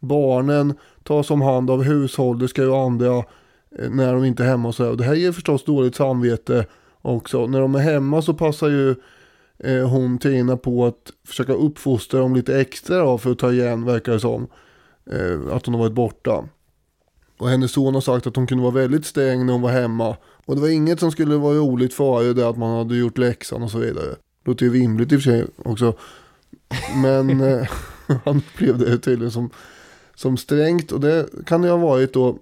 Barnen 0.00 0.74
tas 1.02 1.30
om 1.30 1.40
hand 1.42 1.70
av 1.70 1.82
hushållerskor 1.82 2.70
och 2.70 2.78
andra 2.78 3.16
eh, 3.78 3.90
när 3.90 4.14
de 4.14 4.24
inte 4.24 4.44
är 4.44 4.48
hemma. 4.48 4.68
Och 4.68 4.74
så 4.74 4.84
här. 4.84 4.90
Och 4.90 4.96
det 4.96 5.04
här 5.04 5.14
ger 5.14 5.32
förstås 5.32 5.64
dåligt 5.64 5.94
samvete 5.94 6.66
också. 7.02 7.46
När 7.46 7.60
de 7.60 7.74
är 7.74 7.80
hemma 7.80 8.22
så 8.22 8.34
passar 8.34 8.68
ju 8.68 8.94
eh, 9.58 9.88
hon 9.88 10.18
Tina 10.18 10.56
på 10.56 10.86
att 10.86 11.12
försöka 11.26 11.52
uppfostra 11.52 12.20
dem 12.20 12.34
lite 12.34 12.60
extra 12.60 12.98
då, 12.98 13.18
för 13.18 13.30
att 13.30 13.38
ta 13.38 13.52
igen, 13.52 13.84
verkar 13.84 14.12
det 14.12 14.20
som. 14.20 14.46
Eh, 15.10 15.54
att 15.54 15.66
hon 15.66 15.74
har 15.74 15.80
varit 15.80 15.92
borta. 15.92 16.44
Och 17.38 17.48
hennes 17.48 17.72
son 17.72 17.94
har 17.94 18.00
sagt 18.00 18.26
att 18.26 18.36
hon 18.36 18.46
kunde 18.46 18.62
vara 18.62 18.74
väldigt 18.74 19.06
sträng 19.06 19.46
när 19.46 19.52
hon 19.52 19.62
var 19.62 19.70
hemma. 19.70 20.16
Och 20.44 20.54
det 20.54 20.60
var 20.60 20.68
inget 20.68 21.00
som 21.00 21.12
skulle 21.12 21.36
vara 21.36 21.54
roligt 21.54 21.94
för 21.94 22.34
det 22.34 22.48
att 22.48 22.58
man 22.58 22.78
hade 22.78 22.96
gjort 22.96 23.18
läxan 23.18 23.62
och 23.62 23.70
så 23.70 23.78
vidare. 23.78 24.16
Låter 24.44 24.66
ju 24.66 24.72
rimligt 24.72 25.12
i 25.12 25.16
och 25.16 25.22
för 25.22 25.30
sig 25.30 25.46
också. 25.56 25.94
Men 26.96 27.40
eh, 27.58 27.68
han 28.24 28.36
upplevde 28.36 28.90
det 28.90 28.98
tydligen 28.98 29.32
som, 29.32 29.50
som 30.14 30.36
strängt. 30.36 30.92
Och 30.92 31.00
det 31.00 31.28
kan 31.46 31.62
det 31.62 31.70
ha 31.70 31.76
varit 31.76 32.12
då. 32.12 32.38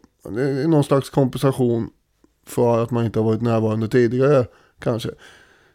Någon 0.66 0.84
slags 0.84 1.11
kompensation 1.11 1.91
för 2.47 2.82
att 2.82 2.91
man 2.91 3.05
inte 3.05 3.18
har 3.18 3.26
varit 3.26 3.43
närvarande 3.43 3.88
tidigare 3.88 4.47
kanske. 4.78 5.11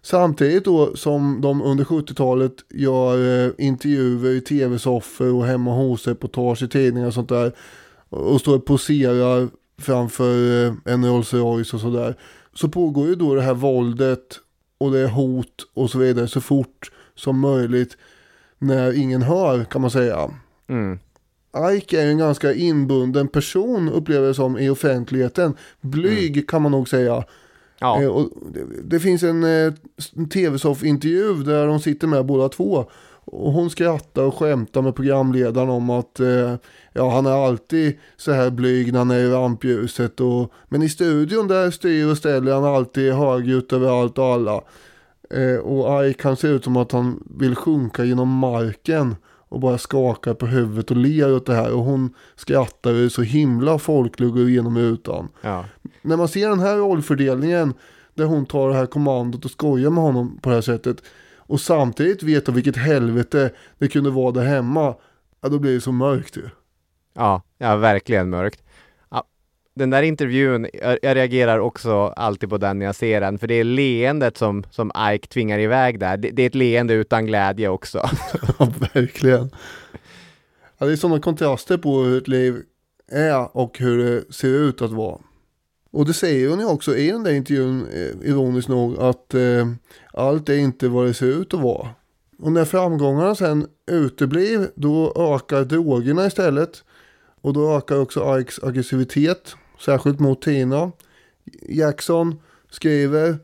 Samtidigt 0.01 0.65
då 0.65 0.95
som 0.95 1.41
de 1.41 1.61
under 1.61 1.83
70-talet 1.83 2.53
gör 2.69 3.45
eh, 3.45 3.51
intervjuer 3.57 4.31
i 4.31 4.41
tv-soffor 4.41 5.33
och 5.33 5.45
hemma 5.45 5.73
hos 5.75 6.07
reportage 6.07 6.63
i 6.63 6.67
tidningar 6.67 7.07
och 7.07 7.13
sånt 7.13 7.29
där. 7.29 7.55
Och 8.09 8.41
står 8.41 8.55
och 8.55 8.65
poserar 8.65 9.49
framför 9.77 10.65
eh, 10.65 10.73
en 10.85 11.05
Rolls 11.05 11.33
Royce 11.33 11.73
och 11.73 11.81
sådär. 11.81 12.15
Så 12.53 12.69
pågår 12.69 13.07
ju 13.07 13.15
då 13.15 13.35
det 13.35 13.41
här 13.41 13.53
våldet 13.53 14.39
och 14.77 14.91
det 14.91 14.99
är 14.99 15.07
hot 15.07 15.67
och 15.73 15.89
så 15.89 15.97
vidare 15.97 16.27
så 16.27 16.41
fort 16.41 16.91
som 17.15 17.39
möjligt. 17.39 17.97
När 18.59 18.97
ingen 18.97 19.21
hör 19.21 19.63
kan 19.63 19.81
man 19.81 19.91
säga. 19.91 20.29
Mm. 20.67 20.99
Ike 21.73 22.01
är 22.01 22.07
en 22.07 22.17
ganska 22.17 22.53
inbunden 22.53 23.27
person 23.27 23.89
upplever 23.89 24.25
jag 24.25 24.35
som 24.35 24.57
i 24.57 24.69
offentligheten. 24.69 25.55
Blyg 25.81 26.49
kan 26.49 26.61
man 26.61 26.71
nog 26.71 26.89
säga. 26.89 27.23
Ja. 27.79 28.03
Eh, 28.03 28.25
det, 28.53 28.65
det 28.83 28.99
finns 28.99 29.23
en, 29.23 29.43
eh, 29.43 29.73
en 30.15 30.29
tv-soff-intervju 30.29 31.43
där 31.43 31.67
de 31.67 31.79
sitter 31.79 32.07
med 32.07 32.25
båda 32.25 32.49
två. 32.49 32.89
Och 33.25 33.51
hon 33.51 33.69
skrattar 33.69 34.21
och 34.23 34.35
skämtar 34.35 34.81
med 34.81 34.95
programledaren 34.95 35.69
om 35.69 35.89
att 35.89 36.19
eh, 36.19 36.55
ja, 36.93 37.09
han 37.09 37.25
är 37.25 37.45
alltid 37.47 37.97
så 38.17 38.31
här 38.31 38.49
blyg 38.49 38.91
när 38.91 38.99
han 38.99 39.11
är 39.11 39.19
i 39.19 39.29
rampljuset. 39.29 40.21
Och, 40.21 40.51
men 40.69 40.83
i 40.83 40.89
studion 40.89 41.47
där 41.47 41.71
styr 41.71 42.11
och 42.11 42.17
ställer 42.17 42.53
han 42.53 42.63
alltid 42.63 43.13
högljutt 43.13 43.73
över 43.73 44.01
allt 44.01 44.17
och 44.17 44.25
alla. 44.25 44.61
Eh, 45.29 45.55
och 45.59 46.05
Ike 46.05 46.21
kan 46.21 46.35
se 46.35 46.47
ut 46.47 46.63
som 46.63 46.77
att 46.77 46.91
han 46.91 47.23
vill 47.39 47.55
sjunka 47.55 48.03
genom 48.03 48.29
marken 48.29 49.15
och 49.49 49.59
bara 49.59 49.77
skakar 49.77 50.33
på 50.33 50.45
huvudet 50.45 50.91
och 50.91 50.97
ler 50.97 51.33
åt 51.35 51.45
det 51.45 51.55
här. 51.55 51.73
Och 51.73 51.83
hon 51.83 52.13
skrattar 52.35 52.93
och 52.93 52.99
är 52.99 53.09
så 53.09 53.21
himla 53.21 53.79
folklig 53.79 54.29
och 54.29 54.35
går 54.35 54.49
igenom 54.49 54.77
rutan 54.77 55.27
Ja. 55.41 55.65
när 56.01 56.17
man 56.17 56.27
ser 56.27 56.49
den 56.49 56.59
här 56.59 56.75
rollfördelningen 56.77 57.73
där 58.13 58.25
hon 58.25 58.45
tar 58.45 58.69
det 58.69 58.75
här 58.75 58.85
kommandot 58.85 59.45
och 59.45 59.51
skojar 59.51 59.89
med 59.89 60.03
honom 60.03 60.39
på 60.41 60.49
det 60.49 60.55
här 60.55 60.61
sättet 60.61 60.97
och 61.47 61.61
samtidigt 61.61 62.23
vet 62.23 62.49
vilket 62.49 62.77
helvete 62.77 63.51
det 63.77 63.87
kunde 63.87 64.09
vara 64.09 64.31
där 64.31 64.45
hemma, 64.45 64.95
ja 65.41 65.49
då 65.49 65.59
blir 65.59 65.73
det 65.73 65.81
så 65.81 65.91
mörkt 65.91 66.37
ju. 66.37 66.49
Ja, 67.13 67.41
ja 67.57 67.75
verkligen 67.75 68.29
mörkt. 68.29 68.63
Ja, 69.11 69.23
den 69.75 69.89
där 69.89 70.03
intervjun, 70.03 70.67
jag, 70.73 70.99
jag 71.01 71.15
reagerar 71.15 71.59
också 71.59 72.07
alltid 72.07 72.49
på 72.49 72.57
den 72.57 72.79
när 72.79 72.85
jag 72.85 72.95
ser 72.95 73.21
den, 73.21 73.39
för 73.39 73.47
det 73.47 73.53
är 73.53 73.63
leendet 73.63 74.37
som, 74.37 74.63
som 74.71 74.91
Ike 75.13 75.27
tvingar 75.27 75.59
iväg 75.59 75.99
där. 75.99 76.17
Det, 76.17 76.29
det 76.29 76.41
är 76.41 76.47
ett 76.47 76.55
leende 76.55 76.93
utan 76.93 77.25
glädje 77.25 77.69
också. 77.69 78.09
Ja, 78.59 78.73
verkligen. 78.93 79.49
Ja, 80.77 80.85
det 80.85 80.91
är 80.91 80.95
sådana 80.95 81.21
kontraster 81.21 81.77
på 81.77 82.03
hur 82.03 82.17
ett 82.17 82.27
liv 82.27 82.61
är 83.11 83.57
och 83.57 83.79
hur 83.79 83.97
det 83.97 84.33
ser 84.33 84.47
ut 84.47 84.81
att 84.81 84.91
vara. 84.91 85.19
Och 85.91 86.05
det 86.05 86.13
säger 86.13 86.49
hon 86.49 86.59
ju 86.59 86.65
också 86.65 86.95
i 86.95 87.11
den 87.11 87.23
där 87.23 87.31
intervjun, 87.31 87.87
eh, 87.93 88.29
ironiskt 88.29 88.69
nog, 88.69 88.99
att 88.99 89.33
eh, 89.33 89.67
allt 90.15 90.49
är 90.49 90.57
inte 90.57 90.87
vad 90.87 91.05
det 91.05 91.13
ser 91.13 91.41
ut 91.41 91.53
att 91.53 91.59
vara. 91.59 91.89
Och 92.39 92.51
när 92.51 92.65
framgångarna 92.65 93.35
sen 93.35 93.67
uteblir, 93.91 94.71
då 94.75 95.13
ökar 95.15 95.63
drogerna 95.63 96.27
istället. 96.27 96.83
Och 97.41 97.53
då 97.53 97.77
ökar 97.77 97.99
också 97.99 98.39
Ikes 98.39 98.63
aggressivitet, 98.63 99.55
särskilt 99.85 100.19
mot 100.19 100.41
Tina. 100.41 100.91
Jackson 101.69 102.39
skriver 102.69 103.37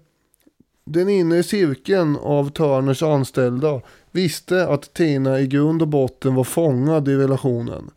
den 0.85 1.09
inre 1.09 1.43
cirkeln 1.43 2.17
av 2.21 2.49
Turners 2.49 3.03
anställda 3.03 3.81
visste 4.11 4.67
att 4.67 4.93
Tina 4.93 5.39
i 5.39 5.47
grund 5.47 5.81
och 5.81 5.87
botten 5.87 6.35
var 6.35 6.43
fångad 6.43 7.07
i 7.07 7.15
relationen. 7.15 7.91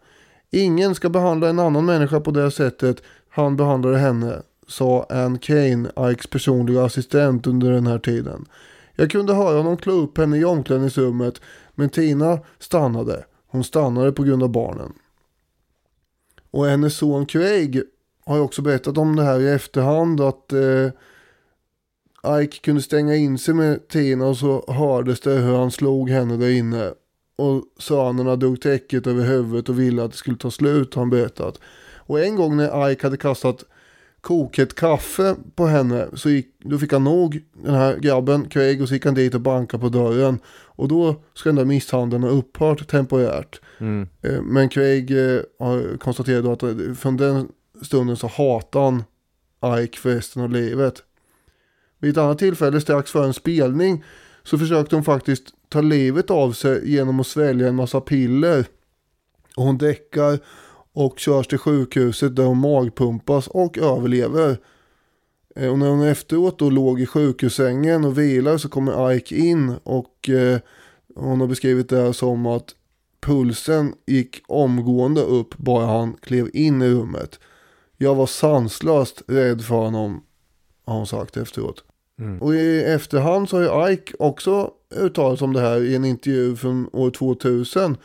Ingen 0.51 0.95
ska 0.95 1.09
behandla 1.09 1.49
en 1.49 1.59
annan 1.59 1.85
människa 1.85 2.21
på 2.21 2.31
det 2.31 2.51
sättet 2.51 3.03
han 3.29 3.57
behandlade 3.57 3.99
henne, 3.99 4.43
sa 4.69 5.07
Ann 5.11 5.39
Kane, 5.39 5.91
Ikes 5.97 6.27
personliga 6.27 6.85
assistent 6.85 7.47
under 7.47 7.71
den 7.71 7.87
här 7.87 7.99
tiden. 7.99 8.47
Jag 8.95 9.11
kunde 9.11 9.35
höra 9.35 9.57
honom 9.57 9.77
klå 9.77 9.93
upp 9.93 10.19
henne 10.19 10.39
i 10.39 10.45
omklädningsrummet, 10.45 11.41
men 11.75 11.89
Tina 11.89 12.39
stannade. 12.59 13.25
Hon 13.47 13.65
stannade 13.65 14.13
på 14.13 14.23
grund 14.23 14.43
av 14.43 14.49
barnen. 14.49 14.93
Och 16.51 16.67
hennes 16.67 16.97
son 16.97 17.27
Craig 17.27 17.83
har 18.25 18.37
ju 18.37 18.43
också 18.43 18.63
berättat 18.63 18.99
om 18.99 19.17
det 19.17 19.23
här 19.23 19.41
i 19.41 19.49
efterhand 19.49 20.21
att 20.21 20.53
eh, 20.53 20.91
Ike 22.43 22.59
kunde 22.61 22.83
stänga 22.83 23.17
in 23.17 23.39
sig 23.39 23.55
med 23.55 23.89
Tina 23.89 24.27
och 24.27 24.37
så 24.37 24.65
hördes 24.69 25.21
det 25.21 25.31
hur 25.31 25.57
han 25.57 25.71
slog 25.71 26.11
henne 26.11 26.37
där 26.37 26.51
inne. 26.51 26.93
Och 27.37 27.65
sönerna 27.79 28.37
drog 28.37 28.61
täcket 28.61 29.07
över 29.07 29.25
huvudet 29.25 29.69
och 29.69 29.81
ville 29.81 30.05
att 30.05 30.11
det 30.11 30.17
skulle 30.17 30.37
ta 30.37 30.51
slut 30.51 30.95
har 30.95 31.03
han 31.03 31.11
berättat. 31.11 31.61
Och 31.97 32.21
en 32.21 32.37
gång 32.37 32.57
när 32.57 32.91
Ike 32.91 33.07
hade 33.07 33.17
kastat 33.17 33.65
kokhett 34.25 34.75
kaffe 34.75 35.37
på 35.55 35.67
henne 35.67 36.09
så 36.15 36.31
gick, 36.31 36.47
då 36.59 36.79
fick 36.79 36.93
han 36.93 37.05
nog 37.05 37.43
den 37.65 37.75
här 37.75 37.97
grabben, 37.97 38.49
Craig, 38.49 38.83
och 38.83 38.89
så 38.89 38.95
gick 38.95 39.05
han 39.05 39.15
dit 39.15 39.35
och 39.35 39.41
bankade 39.41 39.81
på 39.81 39.89
dörren. 39.89 40.39
Och 40.77 40.89
då 40.89 41.23
ska 41.35 41.49
den 41.49 41.57
där 41.57 41.65
misshandeln 41.65 42.23
ha 42.23 42.31
upphört 42.31 42.89
temporärt. 42.89 43.61
Mm. 43.79 44.09
Eh, 44.23 44.43
Men 44.43 44.69
Craig 44.69 45.11
eh, 45.11 45.41
har 45.59 45.99
konstaterat 45.99 46.45
att 46.47 46.63
eh, 46.63 46.95
från 46.95 47.17
den 47.17 47.49
stunden 47.83 48.17
så 48.17 48.27
hatar 48.27 48.81
han 48.81 49.05
Ike 49.79 49.99
för 49.99 50.15
resten 50.15 50.43
av 50.43 50.51
livet. 50.51 51.03
Vid 51.99 52.11
ett 52.11 52.19
annat 52.19 52.39
tillfälle 52.39 52.81
strax 52.81 53.11
före 53.11 53.27
en 53.27 53.35
spelning 53.35 54.05
så 54.43 54.59
försökte 54.59 54.97
hon 54.97 55.05
faktiskt 55.05 55.45
ta 55.69 55.81
livet 55.81 56.31
av 56.31 56.53
sig 56.53 56.93
genom 56.93 57.21
att 57.21 57.27
svälja 57.27 57.69
en 57.69 57.75
massa 57.75 58.01
piller. 58.01 58.65
Och 59.57 59.65
hon 59.65 59.79
däckar 59.79 60.39
och 60.95 61.19
körs 61.19 61.47
till 61.47 61.59
sjukhuset 61.59 62.37
där 62.37 62.45
hon 62.45 62.59
magpumpas 62.59 63.49
och 63.49 63.79
överlever. 63.79 64.57
Eh, 65.57 65.71
Och 65.73 65.79
när 65.79 65.89
hon 65.89 66.03
efteråt 66.03 66.59
då 66.59 66.71
låg 66.71 67.01
i 67.01 67.07
sjukhussängen 67.07 68.05
och 68.05 68.19
vilar 68.19 68.59
så 68.59 68.69
kommer 68.69 69.13
Ike 69.13 69.37
in 69.37 69.75
och 69.83 70.29
eh, 70.29 70.59
hon 71.15 71.41
har 71.41 71.47
beskrivit 71.47 71.89
det 71.89 71.97
här 71.97 72.13
som 72.13 72.47
att 72.47 72.75
pulsen 73.23 73.95
gick 74.07 74.43
omgående 74.47 75.21
upp 75.21 75.57
bara 75.57 75.87
han 75.87 76.13
klev 76.23 76.51
in 76.53 76.83
i 76.83 76.89
rummet. 76.91 77.39
Jag 77.97 78.15
var 78.15 78.27
sanslöst 78.27 79.23
rädd 79.27 79.65
för 79.65 79.75
honom, 79.75 80.23
har 80.87 80.95
hon 80.97 81.07
sagt 81.07 81.37
efteråt. 81.37 81.85
Och 82.41 82.55
i 82.55 82.83
efterhand 82.85 83.49
så 83.49 83.57
har 83.69 83.89
ju 83.89 83.93
Ike 83.93 84.13
också 84.19 84.71
uttalat 84.97 85.43
om 85.43 85.53
det 85.53 85.61
här 85.61 85.83
i 85.83 85.95
en 85.95 86.05
intervju 86.05 86.57
från 86.57 86.89
år 86.93 87.11
2000. 87.11 87.97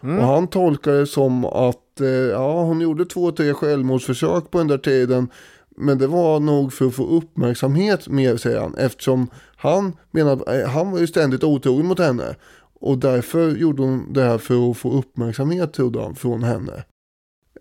Och 0.00 0.08
han 0.26 0.48
tolkar 0.48 0.92
det 0.92 1.06
som 1.06 1.44
att 1.44 1.76
Eh, 2.00 2.08
ja, 2.08 2.62
hon 2.62 2.80
gjorde 2.80 3.04
två, 3.04 3.32
tre 3.32 3.54
självmordsförsök 3.54 4.50
på 4.50 4.58
den 4.58 4.66
där 4.66 4.78
tiden. 4.78 5.28
Men 5.76 5.98
det 5.98 6.06
var 6.06 6.40
nog 6.40 6.72
för 6.72 6.86
att 6.86 6.94
få 6.94 7.06
uppmärksamhet 7.06 8.08
mer 8.08 8.36
säger 8.36 8.60
han. 8.60 8.74
Eftersom 8.74 9.30
han 9.56 9.92
menar, 10.10 10.60
eh, 10.60 10.68
han 10.68 10.90
var 10.90 10.98
ju 10.98 11.06
ständigt 11.06 11.44
otrogen 11.44 11.86
mot 11.86 11.98
henne. 11.98 12.36
Och 12.80 12.98
därför 12.98 13.50
gjorde 13.50 13.82
hon 13.82 14.12
det 14.12 14.22
här 14.22 14.38
för 14.38 14.70
att 14.70 14.76
få 14.76 14.92
uppmärksamhet 14.92 15.72
trodde 15.72 16.02
han 16.02 16.14
från 16.14 16.42
henne. 16.42 16.84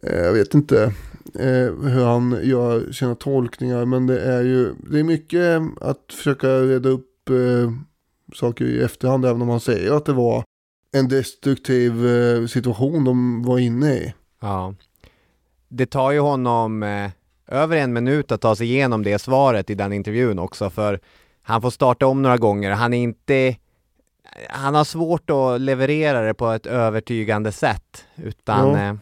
Eh, 0.03 0.19
jag 0.19 0.33
vet 0.33 0.53
inte 0.53 0.93
hur 1.83 2.05
han 2.05 2.39
gör 2.43 2.91
sina 2.91 3.15
tolkningar. 3.15 3.85
Men 3.85 4.07
det 4.07 4.21
är 4.21 4.43
ju 4.43 4.73
det 4.91 4.99
är 4.99 5.03
mycket 5.03 5.61
att 5.81 6.13
försöka 6.13 6.47
reda 6.47 6.89
upp 6.89 7.29
saker 8.35 8.65
i 8.65 8.79
efterhand. 8.79 9.25
Även 9.25 9.41
om 9.41 9.49
han 9.49 9.59
säger 9.59 9.91
att 9.91 10.05
det 10.05 10.13
var 10.13 10.43
en 10.91 11.07
destruktiv 11.07 11.93
situation 12.47 13.03
de 13.03 13.43
var 13.43 13.59
inne 13.59 13.93
i. 13.93 14.13
Ja. 14.39 14.73
Det 15.67 15.85
tar 15.85 16.11
ju 16.11 16.19
honom 16.19 16.83
eh, 16.83 17.09
över 17.47 17.77
en 17.77 17.93
minut 17.93 18.31
att 18.31 18.41
ta 18.41 18.55
sig 18.55 18.67
igenom 18.67 19.03
det 19.03 19.19
svaret 19.19 19.69
i 19.69 19.75
den 19.75 19.93
intervjun 19.93 20.39
också 20.39 20.69
för 20.69 20.99
han 21.41 21.61
får 21.61 21.69
starta 21.69 22.07
om 22.07 22.21
några 22.21 22.37
gånger. 22.37 22.71
Han 22.71 22.93
är 22.93 22.97
inte 22.97 23.55
han 24.49 24.75
har 24.75 24.83
svårt 24.83 25.29
att 25.29 25.61
leverera 25.61 26.21
det 26.21 26.33
på 26.33 26.47
ett 26.51 26.65
övertygande 26.65 27.51
sätt 27.51 28.05
utan 28.15 28.69
Ja. 28.69 28.87
eh, 28.87 28.93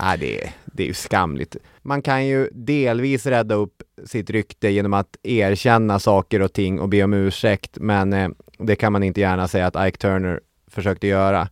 nej, 0.00 0.18
det, 0.18 0.50
det 0.64 0.82
är 0.82 0.86
ju 0.86 0.94
skamligt. 0.94 1.56
Man 1.82 2.02
kan 2.02 2.26
ju 2.26 2.48
delvis 2.52 3.26
rädda 3.26 3.54
upp 3.54 3.82
sitt 4.04 4.30
rykte 4.30 4.68
genom 4.68 4.94
att 4.94 5.16
erkänna 5.22 5.98
saker 5.98 6.42
och 6.42 6.52
ting 6.52 6.80
och 6.80 6.88
be 6.88 7.02
om 7.04 7.14
ursäkt 7.14 7.78
men 7.80 8.12
eh, 8.12 8.28
det 8.58 8.76
kan 8.76 8.92
man 8.92 9.02
inte 9.02 9.20
gärna 9.20 9.48
säga 9.48 9.66
att 9.66 9.88
Ike 9.88 9.98
Turner 9.98 10.40
försökte 10.66 11.06
göra. 11.06 11.48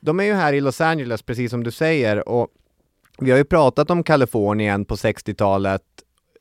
De 0.00 0.20
är 0.20 0.24
ju 0.24 0.32
här 0.32 0.52
i 0.52 0.60
Los 0.60 0.80
Angeles 0.80 1.22
precis 1.22 1.50
som 1.50 1.64
du 1.64 1.70
säger 1.70 2.28
och 2.28 2.48
vi 3.18 3.30
har 3.30 3.38
ju 3.38 3.44
pratat 3.44 3.90
om 3.90 4.02
Kalifornien 4.02 4.84
på 4.84 4.94
60-talet 4.94 5.82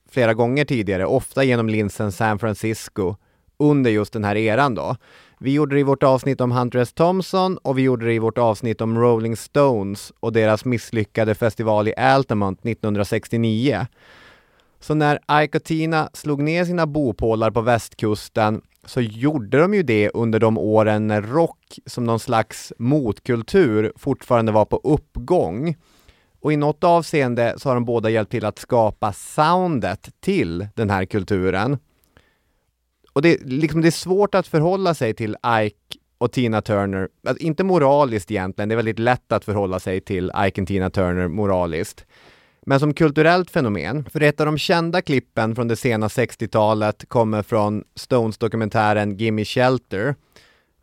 flera 0.09 0.33
gånger 0.33 0.65
tidigare, 0.65 1.05
ofta 1.05 1.43
genom 1.43 1.69
linsen 1.69 2.11
San 2.11 2.39
Francisco 2.39 3.15
under 3.57 3.91
just 3.91 4.13
den 4.13 4.23
här 4.23 4.35
eran 4.35 4.75
då. 4.75 4.95
Vi 5.39 5.53
gjorde 5.53 5.75
det 5.75 5.79
i 5.79 5.83
vårt 5.83 6.03
avsnitt 6.03 6.41
om 6.41 6.51
Hunter 6.51 6.79
S. 6.79 6.93
Thompson 6.93 7.57
och 7.57 7.77
vi 7.77 7.81
gjorde 7.81 8.05
det 8.05 8.13
i 8.13 8.19
vårt 8.19 8.37
avsnitt 8.37 8.81
om 8.81 8.99
Rolling 8.99 9.37
Stones 9.37 10.13
och 10.19 10.33
deras 10.33 10.65
misslyckade 10.65 11.35
festival 11.35 11.87
i 11.87 11.95
Altamont 11.95 12.65
1969. 12.65 13.87
Så 14.79 14.93
när 14.93 15.43
Ike 15.43 15.57
och 15.57 15.63
Tina 15.63 16.09
slog 16.13 16.41
ner 16.43 16.65
sina 16.65 16.87
bopålar 16.87 17.51
på 17.51 17.61
västkusten 17.61 18.61
så 18.85 19.01
gjorde 19.01 19.59
de 19.59 19.73
ju 19.73 19.83
det 19.83 20.09
under 20.09 20.39
de 20.39 20.57
åren 20.57 21.07
när 21.07 21.21
rock 21.21 21.79
som 21.85 22.03
någon 22.03 22.19
slags 22.19 22.73
motkultur 22.77 23.93
fortfarande 23.95 24.51
var 24.51 24.65
på 24.65 24.81
uppgång. 24.83 25.75
Och 26.39 26.53
i 26.53 26.57
något 26.57 26.83
avseende 26.83 27.55
så 27.57 27.69
har 27.69 27.75
de 27.75 27.85
båda 27.85 28.09
hjälpt 28.09 28.31
till 28.31 28.45
att 28.45 28.59
skapa 28.59 29.13
soundet 29.13 30.09
till 30.19 30.67
den 30.75 30.89
här 30.89 31.05
kulturen. 31.05 31.77
Och 33.13 33.21
det, 33.21 33.37
liksom, 33.45 33.81
det 33.81 33.87
är 33.87 33.91
svårt 33.91 34.35
att 34.35 34.47
förhålla 34.47 34.93
sig 34.93 35.13
till 35.13 35.35
Ike 35.61 35.99
och 36.17 36.31
Tina 36.31 36.61
Turner, 36.61 37.09
alltså, 37.27 37.43
inte 37.43 37.63
moraliskt 37.63 38.31
egentligen, 38.31 38.69
det 38.69 38.73
är 38.73 38.77
väldigt 38.77 38.99
lätt 38.99 39.31
att 39.31 39.45
förhålla 39.45 39.79
sig 39.79 40.01
till 40.01 40.31
Ike 40.45 40.61
och 40.61 40.67
Tina 40.67 40.89
Turner 40.89 41.27
moraliskt. 41.27 42.05
Men 42.67 42.79
som 42.79 42.93
kulturellt 42.93 43.51
fenomen, 43.51 44.05
för 44.05 44.21
ett 44.21 44.39
av 44.39 44.45
de 44.45 44.57
kända 44.57 45.01
klippen 45.01 45.55
från 45.55 45.67
det 45.67 45.75
sena 45.75 46.07
60-talet 46.07 47.09
kommer 47.09 47.43
från 47.43 47.83
Stones-dokumentären 47.95 49.17
Gimme 49.17 49.45
Shelter. 49.45 50.15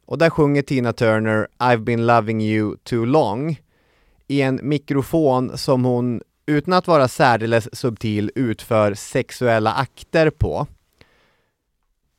Och 0.07 0.18
där 0.18 0.30
sjunger 0.30 0.62
Tina 0.62 0.93
Turner 0.93 1.49
I've 1.59 1.85
been 1.85 2.07
loving 2.07 2.43
you 2.43 2.76
too 2.83 3.05
long 3.05 3.61
i 4.26 4.43
en 4.43 4.61
mikrofon 4.62 5.59
som 5.59 5.85
hon, 5.85 6.22
utan 6.47 6.74
att 6.74 6.87
vara 6.87 7.09
särdeles 7.09 7.78
subtil, 7.78 8.30
utför 8.35 8.95
sexuella 8.95 9.72
akter 9.72 10.30
på. 10.30 10.66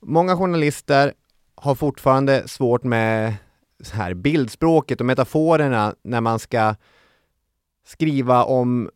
Många 0.01 0.37
journalister 0.37 1.13
har 1.55 1.75
fortfarande 1.75 2.47
svårt 2.47 2.83
med 2.83 3.35
så 3.83 3.95
här 3.95 4.13
bildspråket 4.13 4.99
och 4.99 5.05
metaforerna 5.05 5.95
när 6.01 6.21
man 6.21 6.39
ska 6.39 6.75
skriva 7.87 8.43
om 8.43 8.89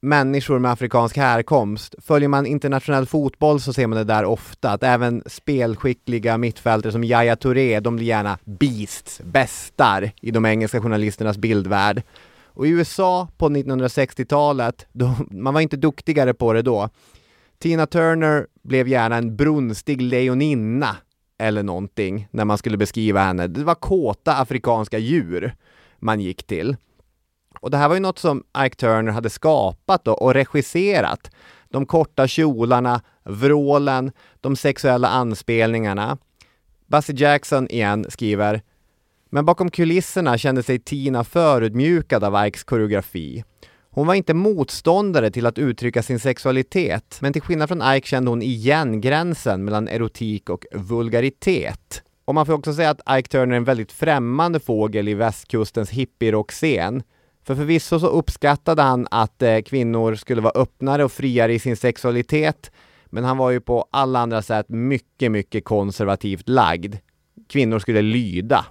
människor 0.00 0.58
med 0.58 0.70
afrikansk 0.70 1.16
härkomst. 1.16 1.94
Följer 1.98 2.28
man 2.28 2.46
internationell 2.46 3.06
fotboll 3.06 3.60
så 3.60 3.72
ser 3.72 3.86
man 3.86 3.98
det 3.98 4.04
där 4.04 4.24
ofta, 4.24 4.70
att 4.70 4.82
även 4.82 5.22
spelskickliga 5.26 6.38
mittfältare 6.38 6.92
som 6.92 7.04
Yahya 7.04 7.36
Touré, 7.36 7.80
de 7.80 7.96
blir 7.96 8.06
gärna 8.06 8.38
beasts, 8.44 9.20
bästar 9.24 10.10
i 10.20 10.30
de 10.30 10.46
engelska 10.46 10.80
journalisternas 10.80 11.38
bildvärld. 11.38 12.02
Och 12.44 12.66
i 12.66 12.70
USA 12.70 13.28
på 13.36 13.48
1960-talet, 13.48 14.86
då, 14.92 15.14
man 15.30 15.54
var 15.54 15.60
inte 15.60 15.76
duktigare 15.76 16.34
på 16.34 16.52
det 16.52 16.62
då. 16.62 16.88
Tina 17.58 17.86
Turner 17.86 18.46
blev 18.62 18.88
gärna 18.88 19.16
en 19.16 19.36
brunstig 19.36 20.02
lejoninna 20.02 20.96
eller 21.38 21.62
någonting 21.62 22.28
när 22.30 22.44
man 22.44 22.58
skulle 22.58 22.76
beskriva 22.76 23.20
henne. 23.20 23.46
Det 23.46 23.64
var 23.64 23.74
kåta 23.74 24.36
afrikanska 24.36 24.98
djur 24.98 25.54
man 25.98 26.20
gick 26.20 26.46
till. 26.46 26.76
Och 27.60 27.70
det 27.70 27.76
här 27.76 27.88
var 27.88 27.94
ju 27.94 28.00
något 28.00 28.18
som 28.18 28.44
Ike 28.66 28.76
Turner 28.76 29.12
hade 29.12 29.30
skapat 29.30 30.04
då, 30.04 30.12
och 30.12 30.34
regisserat. 30.34 31.30
De 31.68 31.86
korta 31.86 32.28
kjolarna, 32.28 33.00
vrålen, 33.24 34.12
de 34.40 34.56
sexuella 34.56 35.08
anspelningarna. 35.08 36.18
Bassey 36.86 37.16
Jackson 37.16 37.68
igen 37.70 38.06
skriver 38.08 38.62
men 39.30 39.44
bakom 39.44 39.70
kulisserna 39.70 40.38
kände 40.38 40.62
sig 40.62 40.78
Tina 40.78 41.24
förödmjukad 41.24 42.24
av 42.24 42.46
Ikes 42.46 42.64
koreografi. 42.64 43.44
Hon 43.90 44.06
var 44.06 44.14
inte 44.14 44.34
motståndare 44.34 45.30
till 45.30 45.46
att 45.46 45.58
uttrycka 45.58 46.02
sin 46.02 46.20
sexualitet, 46.20 47.18
men 47.20 47.32
till 47.32 47.42
skillnad 47.42 47.68
från 47.68 47.94
Ike 47.94 48.08
kände 48.08 48.30
hon 48.30 48.42
igen 48.42 49.00
gränsen 49.00 49.64
mellan 49.64 49.88
erotik 49.88 50.50
och 50.50 50.64
vulgaritet. 50.72 52.02
Och 52.24 52.34
man 52.34 52.46
får 52.46 52.52
också 52.52 52.74
säga 52.74 52.90
att 52.90 53.18
Ike 53.18 53.28
Turner 53.28 53.52
är 53.52 53.56
en 53.56 53.64
väldigt 53.64 53.92
främmande 53.92 54.60
fågel 54.60 55.08
i 55.08 55.14
västkustens 55.14 55.90
hippierockscen. 55.90 57.02
För 57.48 57.54
förvisso 57.54 58.00
så 58.00 58.06
uppskattade 58.06 58.82
han 58.82 59.06
att 59.10 59.42
eh, 59.42 59.58
kvinnor 59.58 60.14
skulle 60.14 60.40
vara 60.40 60.60
öppnare 60.60 61.04
och 61.04 61.12
friare 61.12 61.54
i 61.54 61.58
sin 61.58 61.76
sexualitet, 61.76 62.70
men 63.06 63.24
han 63.24 63.36
var 63.36 63.50
ju 63.50 63.60
på 63.60 63.88
alla 63.90 64.18
andra 64.18 64.42
sätt 64.42 64.68
mycket, 64.68 65.32
mycket 65.32 65.64
konservativt 65.64 66.48
lagd. 66.48 66.96
Kvinnor 67.48 67.78
skulle 67.78 68.02
lyda. 68.02 68.66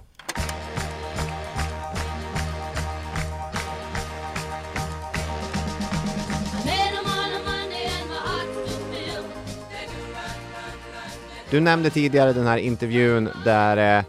Du 11.50 11.60
nämnde 11.60 11.90
tidigare 11.90 12.32
den 12.32 12.46
här 12.46 12.58
intervjun 12.58 13.28
där 13.44 13.98
eh, 13.98 14.04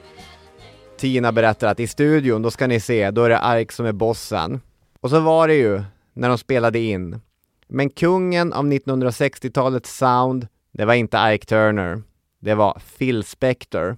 Tina 0.99 1.31
berättar 1.31 1.67
att 1.67 1.79
i 1.79 1.87
studion, 1.87 2.41
då 2.41 2.51
ska 2.51 2.67
ni 2.67 2.79
se, 2.79 3.11
då 3.11 3.23
är 3.23 3.29
det 3.29 3.39
Ark 3.39 3.71
som 3.71 3.85
är 3.85 3.91
bossen. 3.91 4.61
Och 4.99 5.09
så 5.09 5.19
var 5.19 5.47
det 5.47 5.55
ju 5.55 5.83
när 6.13 6.29
de 6.29 6.37
spelade 6.37 6.79
in. 6.79 7.21
Men 7.67 7.89
kungen 7.89 8.53
av 8.53 8.65
1960-talets 8.65 9.97
sound, 9.97 10.47
det 10.71 10.85
var 10.85 10.93
inte 10.93 11.17
Ike 11.17 11.45
Turner. 11.45 12.01
Det 12.39 12.55
var 12.55 12.81
Phil 12.97 13.23
Spector. 13.23 13.97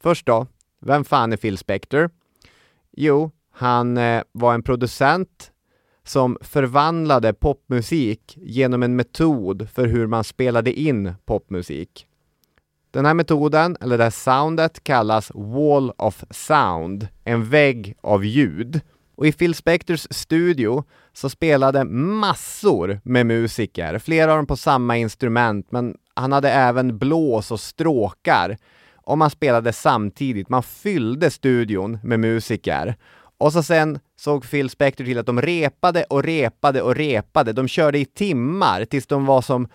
Först 0.00 0.26
då, 0.26 0.46
vem 0.80 1.04
fan 1.04 1.32
är 1.32 1.36
Phil 1.36 1.58
Spector? 1.58 2.10
Jo, 2.92 3.30
han 3.50 3.96
eh, 3.96 4.22
var 4.32 4.54
en 4.54 4.62
producent 4.62 5.50
som 6.04 6.38
förvandlade 6.40 7.34
popmusik 7.34 8.38
genom 8.42 8.82
en 8.82 8.96
metod 8.96 9.68
för 9.70 9.86
hur 9.86 10.06
man 10.06 10.24
spelade 10.24 10.72
in 10.72 11.14
popmusik. 11.24 12.06
Den 12.96 13.06
här 13.06 13.14
metoden, 13.14 13.76
eller 13.80 13.98
det 13.98 14.04
här 14.04 14.10
soundet, 14.10 14.84
kallas 14.84 15.30
Wall 15.34 15.92
of 15.98 16.24
Sound, 16.30 17.08
en 17.24 17.48
vägg 17.48 17.96
av 18.00 18.24
ljud. 18.24 18.80
Och 19.16 19.26
i 19.26 19.32
Phil 19.32 19.54
Spectors 19.54 20.06
studio 20.10 20.84
så 21.12 21.28
spelade 21.28 21.84
massor 21.84 23.00
med 23.04 23.26
musiker, 23.26 23.98
flera 23.98 24.30
av 24.32 24.36
dem 24.36 24.46
på 24.46 24.56
samma 24.56 24.96
instrument, 24.96 25.66
men 25.70 25.96
han 26.14 26.32
hade 26.32 26.50
även 26.50 26.98
blås 26.98 27.50
och 27.50 27.60
stråkar. 27.60 28.56
Och 28.94 29.18
man 29.18 29.30
spelade 29.30 29.72
samtidigt, 29.72 30.48
man 30.48 30.62
fyllde 30.62 31.30
studion 31.30 31.98
med 32.02 32.20
musiker. 32.20 32.96
Och 33.38 33.52
så 33.52 33.62
sen 33.62 33.98
såg 34.18 34.50
Phil 34.50 34.70
Spector 34.70 35.04
till 35.04 35.18
att 35.18 35.26
de 35.26 35.42
repade 35.42 36.04
och 36.04 36.22
repade 36.22 36.82
och 36.82 36.94
repade. 36.94 37.52
De 37.52 37.68
körde 37.68 37.98
i 37.98 38.04
timmar 38.04 38.84
tills 38.84 39.06
de 39.06 39.26
var 39.26 39.42
som 39.42 39.68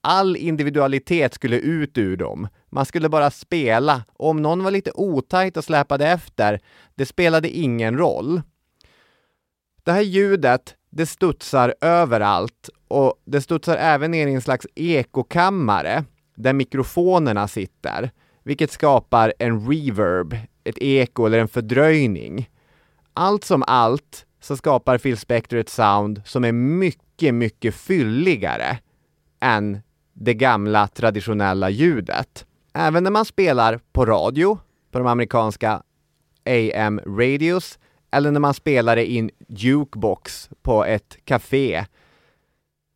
all 0.00 0.36
individualitet 0.36 1.34
skulle 1.34 1.56
ut 1.56 1.98
ur 1.98 2.16
dem. 2.16 2.48
Man 2.70 2.86
skulle 2.86 3.08
bara 3.08 3.30
spela. 3.30 4.04
Och 4.12 4.28
om 4.28 4.42
någon 4.42 4.62
var 4.62 4.70
lite 4.70 4.90
otajt 4.94 5.56
och 5.56 5.64
släpade 5.64 6.08
efter, 6.08 6.60
det 6.94 7.06
spelade 7.06 7.48
ingen 7.48 7.98
roll. 7.98 8.42
Det 9.82 9.92
här 9.92 10.02
ljudet, 10.02 10.74
det 10.90 11.06
studsar 11.06 11.74
överallt 11.80 12.70
och 12.88 13.22
det 13.24 13.40
studsar 13.40 13.76
även 13.76 14.10
ner 14.10 14.26
i 14.26 14.34
en 14.34 14.42
slags 14.42 14.66
ekokammare 14.74 16.04
där 16.34 16.52
mikrofonerna 16.52 17.48
sitter, 17.48 18.10
vilket 18.42 18.70
skapar 18.70 19.32
en 19.38 19.70
reverb, 19.70 20.36
ett 20.64 20.78
eko 20.78 21.26
eller 21.26 21.38
en 21.38 21.48
fördröjning. 21.48 22.50
Allt 23.14 23.44
som 23.44 23.64
allt 23.66 24.26
så 24.40 24.56
skapar 24.56 24.98
Phil 24.98 25.16
Spector 25.16 25.58
ett 25.58 25.68
sound 25.68 26.22
som 26.24 26.44
är 26.44 26.52
mycket, 26.52 27.34
mycket 27.34 27.74
fylligare 27.74 28.78
än 29.40 29.80
det 30.20 30.34
gamla 30.34 30.88
traditionella 30.88 31.70
ljudet. 31.70 32.46
Även 32.74 33.04
när 33.04 33.10
man 33.10 33.24
spelar 33.24 33.80
på 33.92 34.06
radio, 34.06 34.58
på 34.90 34.98
de 34.98 35.06
amerikanska 35.06 35.82
AM 36.46 37.00
radios, 37.06 37.78
eller 38.10 38.30
när 38.30 38.40
man 38.40 38.54
spelar 38.54 38.96
det 38.96 39.10
i 39.10 39.18
en 39.18 39.30
jukebox 39.48 40.50
på 40.62 40.84
ett 40.84 41.16
café, 41.24 41.84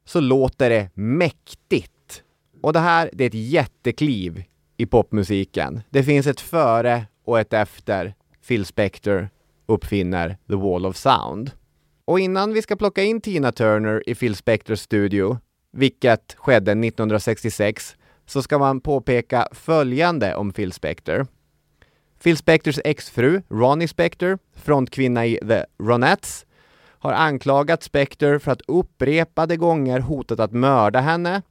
så 0.05 0.21
låter 0.21 0.71
det 0.71 0.91
mäktigt. 0.95 2.23
Och 2.63 2.73
det 2.73 2.79
här, 2.79 3.11
det 3.13 3.25
är 3.25 3.29
ett 3.29 3.35
jättekliv 3.35 4.45
i 4.77 4.87
popmusiken. 4.87 5.81
Det 5.91 6.03
finns 6.03 6.27
ett 6.27 6.41
före 6.41 7.07
och 7.25 7.41
ett 7.41 7.53
efter 7.53 8.15
Phil 8.49 8.65
Spector 8.65 9.29
uppfinner 9.67 10.37
The 10.49 10.55
Wall 10.55 10.87
of 10.87 10.97
Sound. 10.97 11.51
Och 12.05 12.21
innan 12.21 12.53
vi 12.53 12.63
ska 12.63 12.77
plocka 12.77 13.03
in 13.03 13.21
Tina 13.21 13.53
Turner 13.53 14.03
i 14.07 14.15
Phil 14.15 14.37
Spectors 14.37 14.81
studio 14.81 15.39
vilket 15.73 16.35
skedde 16.39 16.73
1966, 16.73 17.97
så 18.27 18.43
ska 18.43 18.59
man 18.59 18.81
påpeka 18.81 19.49
följande 19.53 20.35
om 20.35 20.53
Phil 20.53 20.73
Spector. 20.73 21.27
Phil 22.23 22.37
Spectors 22.37 22.79
exfru, 22.85 23.43
Ronnie 23.49 23.89
Spector, 23.89 24.39
frontkvinna 24.57 25.27
i 25.27 25.39
The 25.49 25.65
Ronettes, 25.79 26.47
har 26.99 27.13
anklagat 27.13 27.83
Spector 27.83 28.39
för 28.39 28.53
att 28.53 28.63
upprepade 28.69 29.57
gånger 29.57 30.01
hotat 30.01 30.41
att 30.41 30.53
mörda 30.53 31.01
henne. 31.01 31.43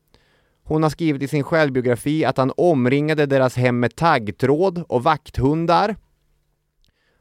Hon 0.63 0.83
har 0.83 0.89
skrivit 0.89 1.21
i 1.21 1.27
sin 1.27 1.43
självbiografi 1.43 2.25
att 2.25 2.37
han 2.37 2.51
omringade 2.57 3.25
deras 3.25 3.55
hem 3.55 3.79
med 3.79 3.95
taggtråd 3.95 4.83
och 4.87 5.03
vakthundar. 5.03 5.95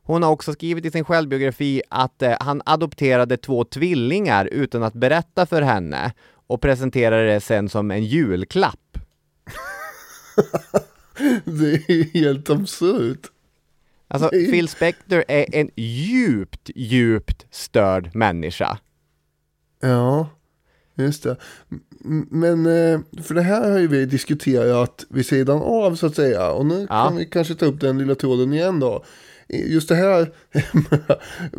Hon 0.03 0.22
har 0.22 0.30
också 0.30 0.53
skrivit 0.53 0.84
i 0.84 0.90
sin 0.90 1.05
självbiografi 1.05 1.82
att 1.88 2.22
eh, 2.22 2.36
han 2.40 2.62
adopterade 2.66 3.36
två 3.36 3.64
tvillingar 3.64 4.46
utan 4.46 4.82
att 4.82 4.94
berätta 4.94 5.46
för 5.46 5.62
henne 5.62 6.12
och 6.51 6.61
presenterade 6.61 7.26
det 7.26 7.40
sen 7.40 7.68
som 7.68 7.90
en 7.90 8.05
julklapp. 8.05 8.98
det 11.44 11.74
är 11.74 12.14
helt 12.14 12.51
absurt. 12.51 13.30
Alltså, 14.09 14.34
är... 14.34 14.51
Phil 14.51 14.68
Spector 14.68 15.24
är 15.28 15.55
en 15.55 15.70
djupt, 15.76 16.70
djupt 16.74 17.46
störd 17.51 18.14
människa. 18.14 18.78
Ja, 19.80 20.28
just 20.94 21.22
det. 21.22 21.36
Men, 22.30 22.66
eh, 22.66 23.01
för 23.22 23.34
det 23.34 23.42
här 23.42 23.70
har 23.70 23.78
ju 23.78 23.86
vi 23.86 24.07
diskuterat 24.07 25.07
vid 25.09 25.26
sidan 25.26 25.62
av 25.62 25.94
så 25.94 26.07
att 26.07 26.14
säga. 26.14 26.51
Och 26.51 26.66
nu 26.66 26.86
ja. 26.90 27.05
kan 27.05 27.16
vi 27.16 27.26
kanske 27.26 27.55
ta 27.55 27.66
upp 27.66 27.80
den 27.80 27.98
lilla 27.98 28.14
tråden 28.14 28.53
igen 28.53 28.80
då. 28.80 29.05
Just 29.53 29.88
det 29.88 29.94
här 29.94 30.32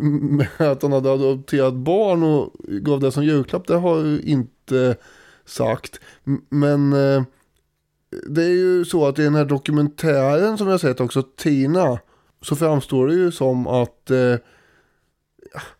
med 0.36 0.48
att 0.58 0.82
han 0.82 0.92
hade 0.92 1.12
adopterat 1.12 1.74
barn 1.74 2.22
och 2.22 2.52
gav 2.68 3.00
det 3.00 3.12
som 3.12 3.24
julklapp, 3.24 3.66
det 3.66 3.76
har 3.76 4.04
ju 4.04 4.20
inte 4.20 4.96
sagt. 5.44 6.00
Men 6.48 6.92
eh, 6.92 7.22
det 8.28 8.44
är 8.44 8.54
ju 8.54 8.84
så 8.84 9.06
att 9.06 9.18
i 9.18 9.22
den 9.22 9.34
här 9.34 9.44
dokumentären 9.44 10.58
som 10.58 10.68
jag 10.68 10.80
sett 10.80 11.00
också, 11.00 11.22
Tina, 11.22 11.98
så 12.42 12.56
framstår 12.56 13.06
det 13.06 13.14
ju 13.14 13.32
som 13.32 13.66
att 13.66 14.10
eh, 14.10 14.36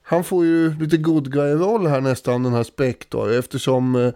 han 0.02 0.24
får 0.24 0.44
ju 0.44 0.78
lite 0.78 0.96
good 0.96 1.32
guy-roll 1.32 1.86
här 1.86 2.00
nästan, 2.00 2.42
den 2.42 2.52
här 2.52 2.62
Spektor, 2.62 3.32
eftersom 3.32 3.94
eh, 3.94 4.12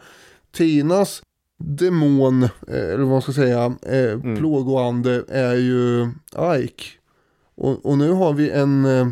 Tinas 0.53 1.22
demon, 1.59 2.42
eh, 2.42 2.51
eller 2.68 2.99
vad 2.99 3.09
man 3.09 3.22
ska 3.22 3.32
säga, 3.32 3.74
eh, 3.82 4.12
mm. 4.12 4.36
plågoande 4.36 5.24
är 5.28 5.55
ju 5.55 6.09
Ike. 6.64 6.84
Och, 7.57 7.86
och 7.86 7.98
nu 7.98 8.11
har 8.11 8.32
vi 8.32 8.50
en 8.50 8.84
eh, 8.84 9.07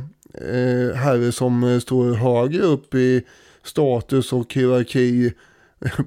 eh 0.49 0.95
herre 0.95 1.33
som 1.33 1.65
eh, 1.65 1.79
står 1.79 2.15
högre 2.15 2.63
upp 2.63 2.95
i 2.95 3.23
status 3.63 4.33
och 4.33 4.55
hierarki 4.55 5.33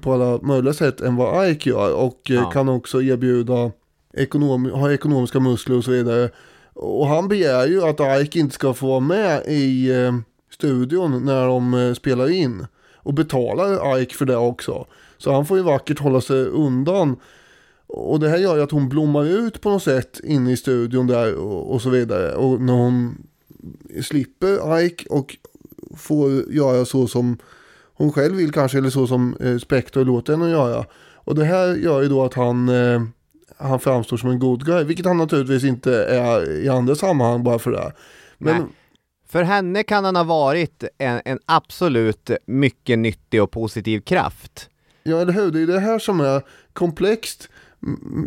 på 0.02 0.12
alla 0.12 0.38
möjliga 0.42 0.74
sätt 0.74 1.00
än 1.00 1.16
vad 1.16 1.48
Ike 1.48 1.70
gör. 1.70 1.94
Och 1.94 2.30
eh, 2.30 2.36
ja. 2.36 2.50
kan 2.50 2.68
också 2.68 3.02
erbjuda 3.02 3.70
ekonom 4.14 4.70
ha 4.70 4.92
ekonomiska 4.92 5.40
muskler 5.40 5.76
och 5.76 5.84
så 5.84 5.90
vidare. 5.90 6.30
Och 6.74 7.06
han 7.06 7.28
begär 7.28 7.66
ju 7.66 7.82
att 7.82 8.22
Ike 8.22 8.38
inte 8.38 8.54
ska 8.54 8.74
få 8.74 8.86
vara 8.86 9.00
med 9.00 9.42
i 9.46 9.90
eh, 9.90 10.14
studion 10.50 11.24
när 11.24 11.46
de 11.46 11.74
eh, 11.74 11.94
spelar 11.94 12.30
in. 12.30 12.66
Och 12.96 13.14
betalar 13.14 13.98
Ike 13.98 14.14
för 14.14 14.24
det 14.24 14.36
också. 14.36 14.86
Så 15.18 15.32
han 15.32 15.46
får 15.46 15.56
ju 15.56 15.62
vackert 15.62 15.98
hålla 15.98 16.20
sig 16.20 16.44
undan 16.44 17.16
och 17.88 18.20
det 18.20 18.28
här 18.28 18.38
gör 18.38 18.56
ju 18.56 18.62
att 18.62 18.70
hon 18.70 18.88
blommar 18.88 19.24
ut 19.24 19.60
på 19.60 19.70
något 19.70 19.82
sätt 19.82 20.20
inne 20.24 20.52
i 20.52 20.56
studion 20.56 21.06
där 21.06 21.34
och, 21.34 21.74
och 21.74 21.82
så 21.82 21.90
vidare. 21.90 22.34
Och 22.34 22.60
när 22.60 22.72
hon 22.72 23.26
slipper 24.02 24.80
Ike 24.80 25.08
och 25.08 25.36
får 25.96 26.30
göra 26.52 26.84
så 26.84 27.06
som 27.06 27.38
hon 27.94 28.12
själv 28.12 28.36
vill 28.36 28.52
kanske, 28.52 28.78
eller 28.78 28.90
så 28.90 29.06
som 29.06 29.36
eh, 29.40 29.58
Spector 29.58 30.04
låter 30.04 30.32
henne 30.32 30.50
göra. 30.50 30.84
Och 31.14 31.34
det 31.34 31.44
här 31.44 31.74
gör 31.74 32.02
ju 32.02 32.08
då 32.08 32.24
att 32.24 32.34
han, 32.34 32.68
eh, 32.68 33.02
han 33.56 33.80
framstår 33.80 34.16
som 34.16 34.30
en 34.30 34.38
god 34.38 34.66
guy, 34.66 34.84
vilket 34.84 35.06
han 35.06 35.16
naturligtvis 35.16 35.64
inte 35.64 36.04
är 36.04 36.50
i 36.50 36.68
andra 36.68 36.94
sammanhang 36.94 37.44
bara 37.44 37.58
för 37.58 37.70
det. 37.70 37.92
Men, 38.38 38.56
Nej. 38.56 38.66
För 39.28 39.42
henne 39.42 39.82
kan 39.82 40.04
han 40.04 40.16
ha 40.16 40.24
varit 40.24 40.84
en, 40.98 41.20
en 41.24 41.38
absolut 41.46 42.30
mycket 42.46 42.98
nyttig 42.98 43.42
och 43.42 43.50
positiv 43.50 44.00
kraft. 44.00 44.70
Ja, 45.02 45.20
eller 45.20 45.32
hur? 45.32 45.50
Det 45.50 45.60
är 45.62 45.66
det 45.66 45.80
här 45.80 45.98
som 45.98 46.20
är 46.20 46.42
komplext 46.72 47.48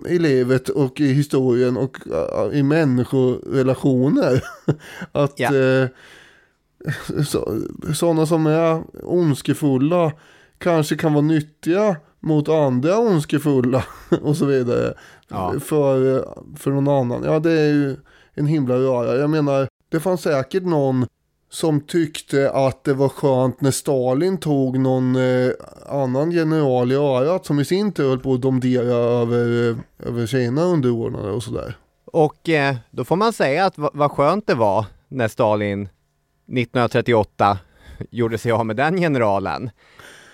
i 0.10 0.20
livet 0.20 0.70
och 0.70 1.02
i 1.02 1.14
historien 1.14 1.78
och 1.78 1.97
uh, 2.08 2.58
i 2.58 2.64
människorelationer. 2.64 4.43
att 5.12 5.39
ja. 5.39 5.56
eh, 5.56 5.88
sådana 7.93 8.26
som 8.26 8.45
är 8.45 8.84
ondskefulla 9.04 10.12
kanske 10.58 10.95
kan 10.95 11.14
vara 11.14 11.26
nyttiga 11.26 11.95
mot 12.20 12.49
andra 12.49 12.97
ondskefulla 12.97 13.86
och 14.22 14.38
så 14.38 14.45
vidare. 14.45 14.93
Ja. 15.28 15.54
För, 15.60 16.26
för 16.58 16.72
någon 16.72 16.88
annan. 16.88 17.24
Ja, 17.24 17.39
det 17.39 17.52
är 17.52 17.74
ju 17.74 17.97
en 18.34 18.45
himla 18.45 18.76
röra. 18.76 19.16
Jag 19.16 19.30
menar, 19.30 19.68
det 19.89 19.99
fanns 19.99 20.22
säkert 20.22 20.64
någon 20.64 21.06
som 21.52 21.82
tyckte 21.82 22.52
att 22.52 22.84
det 22.84 22.93
var 22.93 23.10
skönt 23.10 23.62
när 23.62 23.72
Stalin 23.72 24.38
tog 24.38 24.80
någon 24.80 25.16
eh, 25.16 25.52
annan 25.89 26.32
general 26.32 26.91
i 26.91 26.95
örat 26.95 27.45
som 27.45 27.60
i 27.60 27.66
sin 27.66 27.91
tur 27.91 28.10
höll 28.10 28.20
på 28.20 28.34
att 28.34 28.41
domdera 28.41 28.95
över, 28.95 29.70
eh, 29.70 30.08
över 30.08 30.26
sina 30.26 30.64
underordnade 30.64 31.32
och 31.32 31.43
sådär. 31.43 31.78
Och 32.06 32.49
eh, 32.49 32.76
då 32.91 33.04
får 33.04 33.16
man 33.16 33.34
säga 33.34 33.66
att 33.66 33.74
vad 33.78 34.12
skönt 34.12 34.47
det 34.47 34.56
var 34.56 34.86
när 35.08 35.28
Stalin 35.28 35.82
1938 35.82 37.58
gjorde 38.10 38.38
sig 38.38 38.52
av 38.52 38.66
med 38.66 38.76
den 38.76 38.97
generalen. 38.97 39.70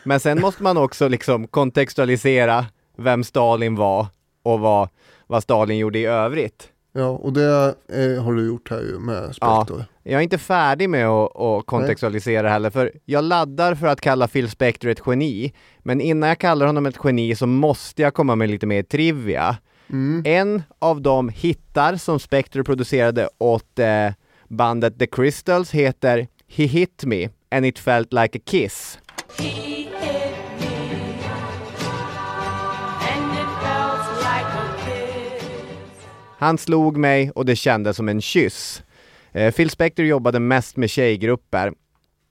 Men 0.03 0.20
sen 0.20 0.41
måste 0.41 0.63
man 0.63 0.78
också 0.78 1.07
liksom 1.07 1.47
kontextualisera 1.47 2.65
vem 2.97 3.24
Stalin 3.24 3.76
var 3.76 4.07
och 4.43 4.59
vad, 4.59 4.89
vad 5.28 5.43
Stalin 5.43 5.78
gjorde 5.78 5.99
i 5.99 6.05
övrigt. 6.05 6.70
Ja, 6.97 7.07
och 7.07 7.33
det 7.33 7.75
eh, 7.87 8.23
har 8.23 8.33
du 8.33 8.47
gjort 8.47 8.69
här 8.69 8.81
ju 8.81 8.99
med 8.99 9.35
Spector. 9.35 9.85
Jag 10.03 10.19
är 10.19 10.23
inte 10.23 10.37
färdig 10.37 10.89
med 10.89 11.07
att, 11.07 11.39
att 11.39 11.65
kontextualisera 11.65 12.49
heller, 12.49 12.69
för 12.69 12.91
jag 13.05 13.23
laddar 13.23 13.75
för 13.75 13.87
att 13.87 14.01
kalla 14.01 14.27
Phil 14.27 14.49
Spector 14.49 14.89
ett 14.89 15.01
geni, 15.05 15.53
men 15.79 16.01
innan 16.01 16.29
jag 16.29 16.37
kallar 16.37 16.65
honom 16.65 16.85
ett 16.85 16.97
geni 17.03 17.35
så 17.35 17.47
måste 17.47 18.01
jag 18.01 18.13
komma 18.13 18.35
med 18.35 18.49
lite 18.49 18.65
mer 18.65 18.83
trivia. 18.83 19.57
En 20.25 20.63
av 20.79 21.01
de 21.01 21.29
hittar 21.29 21.95
som 21.95 22.19
Spector 22.19 22.63
producerade 22.63 23.29
åt 23.37 23.79
eh, 23.79 24.09
bandet 24.47 24.99
The 24.99 25.07
Crystals 25.07 25.71
heter 25.71 26.27
He 26.47 26.63
Hit 26.63 27.03
Me 27.05 27.29
and 27.51 27.65
It 27.65 27.79
Felt 27.79 28.13
Like 28.13 28.37
a 28.37 28.41
Kiss. 28.45 28.99
Han 36.39 36.57
slog 36.57 36.97
mig 36.97 37.31
och 37.31 37.45
det 37.45 37.55
kändes 37.55 37.97
som 37.97 38.09
en 38.09 38.21
kyss. 38.21 38.83
Eh, 39.31 39.53
Phil 39.53 39.69
Spector 39.69 40.05
jobbade 40.05 40.39
mest 40.39 40.77
med 40.77 40.89
tjejgrupper. 40.89 41.73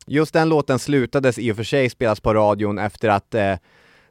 Just 0.07 0.33
den 0.33 0.49
låten 0.49 0.79
slutades 0.79 1.39
i 1.39 1.53
och 1.53 1.57
för 1.57 1.65
sig 1.65 1.91
spelas 1.91 2.21
på 2.21 2.35
radion 2.35 2.79
efter 2.79 3.09
att 3.09 3.35
eh, 3.35 3.55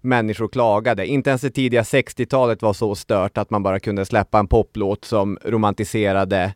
människor 0.02 0.48
klagade. 0.48 1.08
Inte 1.08 1.30
ens 1.30 1.42
det 1.42 1.50
tidiga 1.50 1.82
60-talet 1.82 2.62
var 2.62 2.74
så 2.74 2.96
stört 2.96 3.38
att 3.38 3.50
man 3.50 3.64
bara 3.64 3.80
kunde 3.80 4.06
släppa 4.06 4.40
en 4.40 4.48
poplåt 4.48 5.06
som 5.06 5.38
romantiserade 5.44 6.54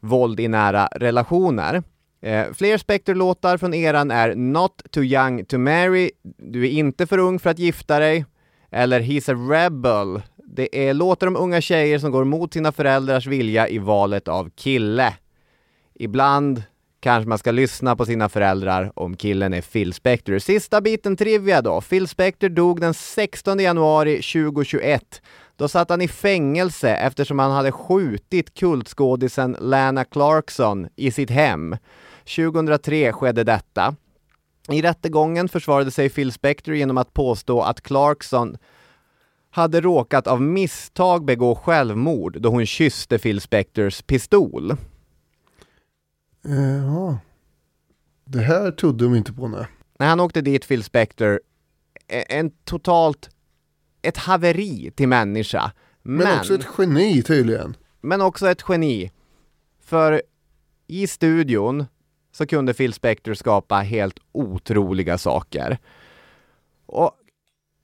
våld 0.00 0.40
i 0.40 0.48
nära 0.48 0.86
relationer. 0.86 1.82
Eh, 2.22 2.46
fler 2.52 2.78
Spector-låtar 2.78 3.56
från 3.56 3.74
eran 3.74 4.10
är 4.10 4.34
Not 4.34 4.82
Too 4.90 5.04
Young 5.04 5.44
To 5.44 5.58
Marry, 5.58 6.10
Du 6.22 6.64
är 6.64 6.70
inte 6.70 7.06
för 7.06 7.18
ung 7.18 7.38
för 7.38 7.50
att 7.50 7.58
gifta 7.58 7.98
dig, 7.98 8.24
eller 8.70 9.00
He's 9.00 9.32
a 9.32 9.52
Rebel. 9.54 10.22
Det 10.50 10.88
är 10.88 10.94
låtar 10.94 11.26
om 11.26 11.36
unga 11.36 11.60
tjejer 11.60 11.98
som 11.98 12.10
går 12.10 12.24
mot 12.24 12.52
sina 12.52 12.72
föräldrars 12.72 13.26
vilja 13.26 13.68
i 13.68 13.78
valet 13.78 14.28
av 14.28 14.50
kille. 14.50 15.14
Ibland 15.94 16.62
kanske 17.00 17.28
man 17.28 17.38
ska 17.38 17.50
lyssna 17.50 17.96
på 17.96 18.06
sina 18.06 18.28
föräldrar 18.28 18.92
om 18.94 19.16
killen 19.16 19.54
är 19.54 19.60
Phil 19.60 19.92
Spector. 19.92 20.38
Sista 20.38 20.80
biten 20.80 21.16
trivia 21.16 21.62
då. 21.62 21.80
Phil 21.80 22.08
Spector 22.08 22.48
dog 22.48 22.80
den 22.80 22.94
16 22.94 23.58
januari 23.58 24.14
2021. 24.14 25.22
Då 25.56 25.68
satt 25.68 25.90
han 25.90 26.00
i 26.00 26.08
fängelse 26.08 26.90
eftersom 26.90 27.38
han 27.38 27.50
hade 27.50 27.72
skjutit 27.72 28.54
kultskådisen 28.54 29.56
Lana 29.60 30.04
Clarkson 30.04 30.88
i 30.96 31.10
sitt 31.10 31.30
hem. 31.30 31.76
2003 32.36 33.12
skedde 33.12 33.44
detta. 33.44 33.94
I 34.70 34.82
rättegången 34.82 35.48
försvarade 35.48 35.90
sig 35.90 36.08
Phil 36.08 36.32
Spector 36.32 36.74
genom 36.74 36.98
att 36.98 37.14
påstå 37.14 37.60
att 37.60 37.80
Clarkson 37.80 38.56
hade 39.50 39.80
råkat 39.80 40.26
av 40.26 40.42
misstag 40.42 41.24
begå 41.24 41.54
självmord 41.54 42.40
då 42.40 42.48
hon 42.48 42.66
kysste 42.66 43.18
Phil 43.18 43.40
Spectors 43.40 44.02
pistol. 44.02 44.76
Jaha. 46.42 47.18
Det 48.24 48.40
här 48.40 48.70
trodde 48.70 49.04
de 49.04 49.14
inte 49.14 49.32
på, 49.32 49.48
nej. 49.48 49.66
När 49.98 50.08
han 50.08 50.20
åkte 50.20 50.40
dit, 50.40 50.68
Phil 50.68 50.84
Spector, 50.84 51.40
e- 52.08 52.24
en 52.38 52.50
totalt 52.50 53.30
ett 54.02 54.16
haveri 54.16 54.90
till 54.96 55.08
människa. 55.08 55.72
Men, 56.02 56.16
Men, 56.16 56.38
också 56.38 56.54
ett 56.54 56.66
geni 56.78 57.22
tydligen. 57.22 57.76
men 58.00 58.20
också 58.20 58.48
ett 58.48 58.62
geni. 58.68 59.10
För 59.80 60.22
i 60.86 61.06
studion 61.06 61.86
så 62.32 62.46
kunde 62.46 62.74
Phil 62.74 62.92
Spector 62.92 63.34
skapa 63.34 63.76
helt 63.76 64.18
otroliga 64.32 65.18
saker. 65.18 65.78
Och 66.86 67.12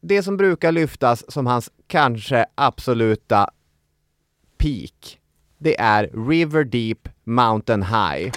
det 0.07 0.23
som 0.23 0.37
brukar 0.37 0.73
lyftas 0.73 1.33
som 1.33 1.47
hans 1.47 1.71
kanske 1.87 2.47
absoluta 2.55 3.51
peak, 4.59 5.19
det 5.59 5.81
är 5.81 6.29
River 6.29 6.65
Deep 6.65 7.09
Mountain 7.25 7.83
High. 7.83 8.33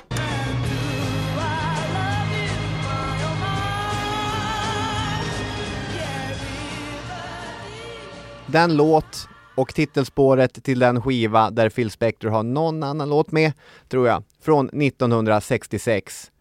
Den 8.48 8.78
låt 8.78 9.28
och 9.56 9.74
titelspåret 9.74 10.64
till 10.64 10.80
den 10.80 11.02
skiva 11.02 11.52
där 11.52 11.70
Phil 11.70 11.92
Spector 11.92 12.30
har 12.30 12.44
någon 12.44 12.84
annan 12.84 13.10
låt 13.10 13.32
med, 13.32 13.52
tror 13.90 14.08
jag, 14.08 14.24
från 14.42 14.70
1966. 14.70 16.32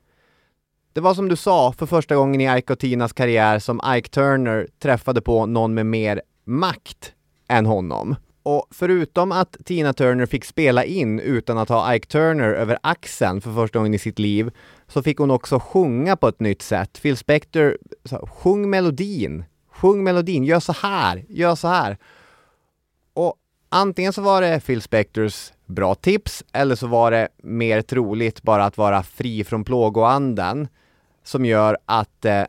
Det 0.96 1.02
var 1.02 1.14
som 1.14 1.28
du 1.28 1.36
sa, 1.36 1.72
för 1.72 1.86
första 1.86 2.16
gången 2.16 2.40
i 2.40 2.58
Ike 2.58 2.72
och 2.72 2.78
Tinas 2.78 3.12
karriär 3.12 3.58
som 3.58 3.80
Ike 3.96 4.08
Turner 4.08 4.68
träffade 4.78 5.20
på 5.20 5.46
någon 5.46 5.74
med 5.74 5.86
mer 5.86 6.22
makt 6.44 7.12
än 7.48 7.66
honom. 7.66 8.16
Och 8.42 8.66
förutom 8.70 9.32
att 9.32 9.56
Tina 9.64 9.92
Turner 9.92 10.26
fick 10.26 10.44
spela 10.44 10.84
in 10.84 11.20
utan 11.20 11.58
att 11.58 11.68
ha 11.68 11.94
Ike 11.94 12.06
Turner 12.06 12.48
över 12.52 12.78
axeln 12.82 13.40
för 13.40 13.54
första 13.54 13.78
gången 13.78 13.94
i 13.94 13.98
sitt 13.98 14.18
liv, 14.18 14.50
så 14.88 15.02
fick 15.02 15.18
hon 15.18 15.30
också 15.30 15.58
sjunga 15.58 16.16
på 16.16 16.28
ett 16.28 16.40
nytt 16.40 16.62
sätt. 16.62 17.02
Phil 17.02 17.16
Spector 17.16 17.78
sa, 18.04 18.26
sjung 18.26 18.70
melodin, 18.70 19.44
sjung 19.70 20.04
melodin, 20.04 20.44
gör 20.44 20.60
så 20.60 20.72
här, 20.72 21.24
gör 21.28 21.54
så 21.54 21.68
här. 21.68 21.96
Och 23.14 23.34
antingen 23.68 24.12
så 24.12 24.22
var 24.22 24.42
det 24.42 24.60
Phil 24.66 24.82
Spectors 24.82 25.52
bra 25.66 25.94
tips, 25.94 26.44
eller 26.52 26.74
så 26.74 26.86
var 26.86 27.10
det 27.10 27.28
mer 27.42 27.82
troligt 27.82 28.42
bara 28.42 28.64
att 28.64 28.78
vara 28.78 29.02
fri 29.02 29.44
från 29.44 29.64
plågoanden 29.64 30.68
som 31.26 31.44
gör 31.44 31.78
att 31.84 32.24
eh, 32.24 32.42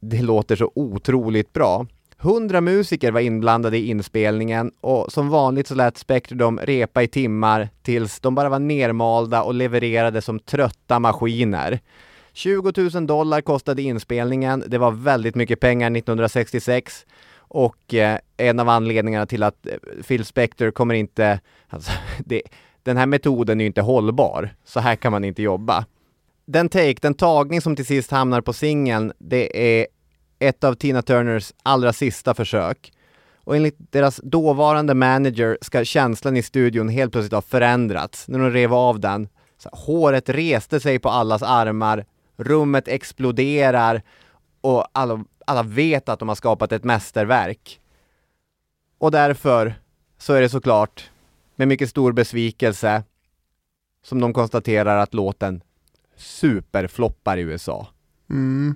det 0.00 0.22
låter 0.22 0.56
så 0.56 0.72
otroligt 0.74 1.52
bra. 1.52 1.86
Hundra 2.18 2.60
musiker 2.60 3.12
var 3.12 3.20
inblandade 3.20 3.78
i 3.78 3.90
inspelningen 3.90 4.72
och 4.80 5.12
som 5.12 5.28
vanligt 5.28 5.66
så 5.68 5.74
lät 5.74 5.98
Spectre 5.98 6.36
dem 6.36 6.60
repa 6.62 7.02
i 7.02 7.08
timmar 7.08 7.68
tills 7.82 8.20
de 8.20 8.34
bara 8.34 8.48
var 8.48 8.58
nermalda 8.58 9.42
och 9.42 9.54
levererade 9.54 10.22
som 10.22 10.40
trötta 10.40 10.98
maskiner. 10.98 11.80
20 12.32 12.72
000 12.94 13.06
dollar 13.06 13.40
kostade 13.40 13.82
inspelningen. 13.82 14.64
Det 14.66 14.78
var 14.78 14.90
väldigt 14.90 15.34
mycket 15.34 15.60
pengar 15.60 15.96
1966 15.96 17.06
och 17.38 17.94
eh, 17.94 18.18
en 18.36 18.60
av 18.60 18.68
anledningarna 18.68 19.26
till 19.26 19.42
att 19.42 19.66
eh, 19.66 20.02
Phil 20.08 20.24
Spector 20.24 20.70
kommer 20.70 20.94
inte, 20.94 21.40
alltså, 21.68 21.92
det, 22.24 22.42
den 22.82 22.96
här 22.96 23.06
metoden 23.06 23.60
är 23.60 23.64
ju 23.64 23.66
inte 23.66 23.82
hållbar. 23.82 24.54
Så 24.64 24.80
här 24.80 24.96
kan 24.96 25.12
man 25.12 25.24
inte 25.24 25.42
jobba. 25.42 25.84
Den 26.46 26.68
take, 26.68 26.96
den 27.02 27.14
tagning 27.14 27.60
som 27.60 27.76
till 27.76 27.86
sist 27.86 28.10
hamnar 28.10 28.40
på 28.40 28.52
singeln, 28.52 29.12
det 29.18 29.78
är 29.78 29.86
ett 30.38 30.64
av 30.64 30.74
Tina 30.74 31.02
Turners 31.02 31.52
allra 31.62 31.92
sista 31.92 32.34
försök. 32.34 32.92
Och 33.44 33.56
enligt 33.56 33.76
deras 33.78 34.20
dåvarande 34.22 34.94
manager 34.94 35.58
ska 35.60 35.84
känslan 35.84 36.36
i 36.36 36.42
studion 36.42 36.88
helt 36.88 37.12
plötsligt 37.12 37.32
ha 37.32 37.42
förändrats 37.42 38.28
när 38.28 38.38
de 38.38 38.50
rev 38.50 38.74
av 38.74 39.00
den. 39.00 39.28
Så 39.58 39.68
håret 39.72 40.28
reste 40.28 40.80
sig 40.80 40.98
på 40.98 41.08
allas 41.08 41.42
armar, 41.42 42.04
rummet 42.36 42.88
exploderar 42.88 44.02
och 44.60 44.86
alla, 44.92 45.24
alla 45.46 45.62
vet 45.62 46.08
att 46.08 46.18
de 46.18 46.28
har 46.28 46.36
skapat 46.36 46.72
ett 46.72 46.84
mästerverk. 46.84 47.80
Och 48.98 49.10
därför 49.10 49.74
så 50.18 50.32
är 50.32 50.40
det 50.40 50.48
såklart 50.48 51.10
med 51.56 51.68
mycket 51.68 51.90
stor 51.90 52.12
besvikelse 52.12 53.02
som 54.02 54.20
de 54.20 54.32
konstaterar 54.32 54.98
att 54.98 55.14
låten 55.14 55.62
superfloppar 56.16 57.36
i 57.36 57.40
USA. 57.40 57.88
Mm. 58.30 58.74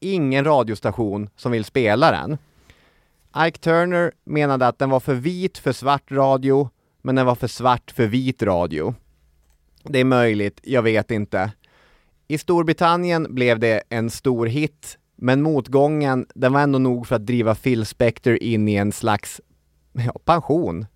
Ingen 0.00 0.44
radiostation 0.44 1.30
som 1.36 1.52
vill 1.52 1.64
spela 1.64 2.10
den. 2.10 2.38
Ike 3.46 3.58
Turner 3.58 4.12
menade 4.24 4.66
att 4.66 4.78
den 4.78 4.90
var 4.90 5.00
för 5.00 5.14
vit 5.14 5.58
för 5.58 5.72
svart 5.72 6.12
radio, 6.12 6.70
men 7.02 7.14
den 7.14 7.26
var 7.26 7.34
för 7.34 7.46
svart 7.46 7.90
för 7.90 8.06
vit 8.06 8.42
radio. 8.42 8.94
Det 9.82 9.98
är 9.98 10.04
möjligt, 10.04 10.60
jag 10.62 10.82
vet 10.82 11.10
inte. 11.10 11.52
I 12.28 12.38
Storbritannien 12.38 13.34
blev 13.34 13.58
det 13.58 13.82
en 13.88 14.10
stor 14.10 14.46
hit, 14.46 14.98
men 15.16 15.42
motgången, 15.42 16.26
den 16.34 16.52
var 16.52 16.60
ändå 16.60 16.78
nog 16.78 17.06
för 17.06 17.16
att 17.16 17.26
driva 17.26 17.54
Phil 17.54 17.86
Spector 17.86 18.36
in 18.36 18.68
i 18.68 18.74
en 18.74 18.92
slags 18.92 19.40
ja, 19.92 20.12
pension. 20.24 20.86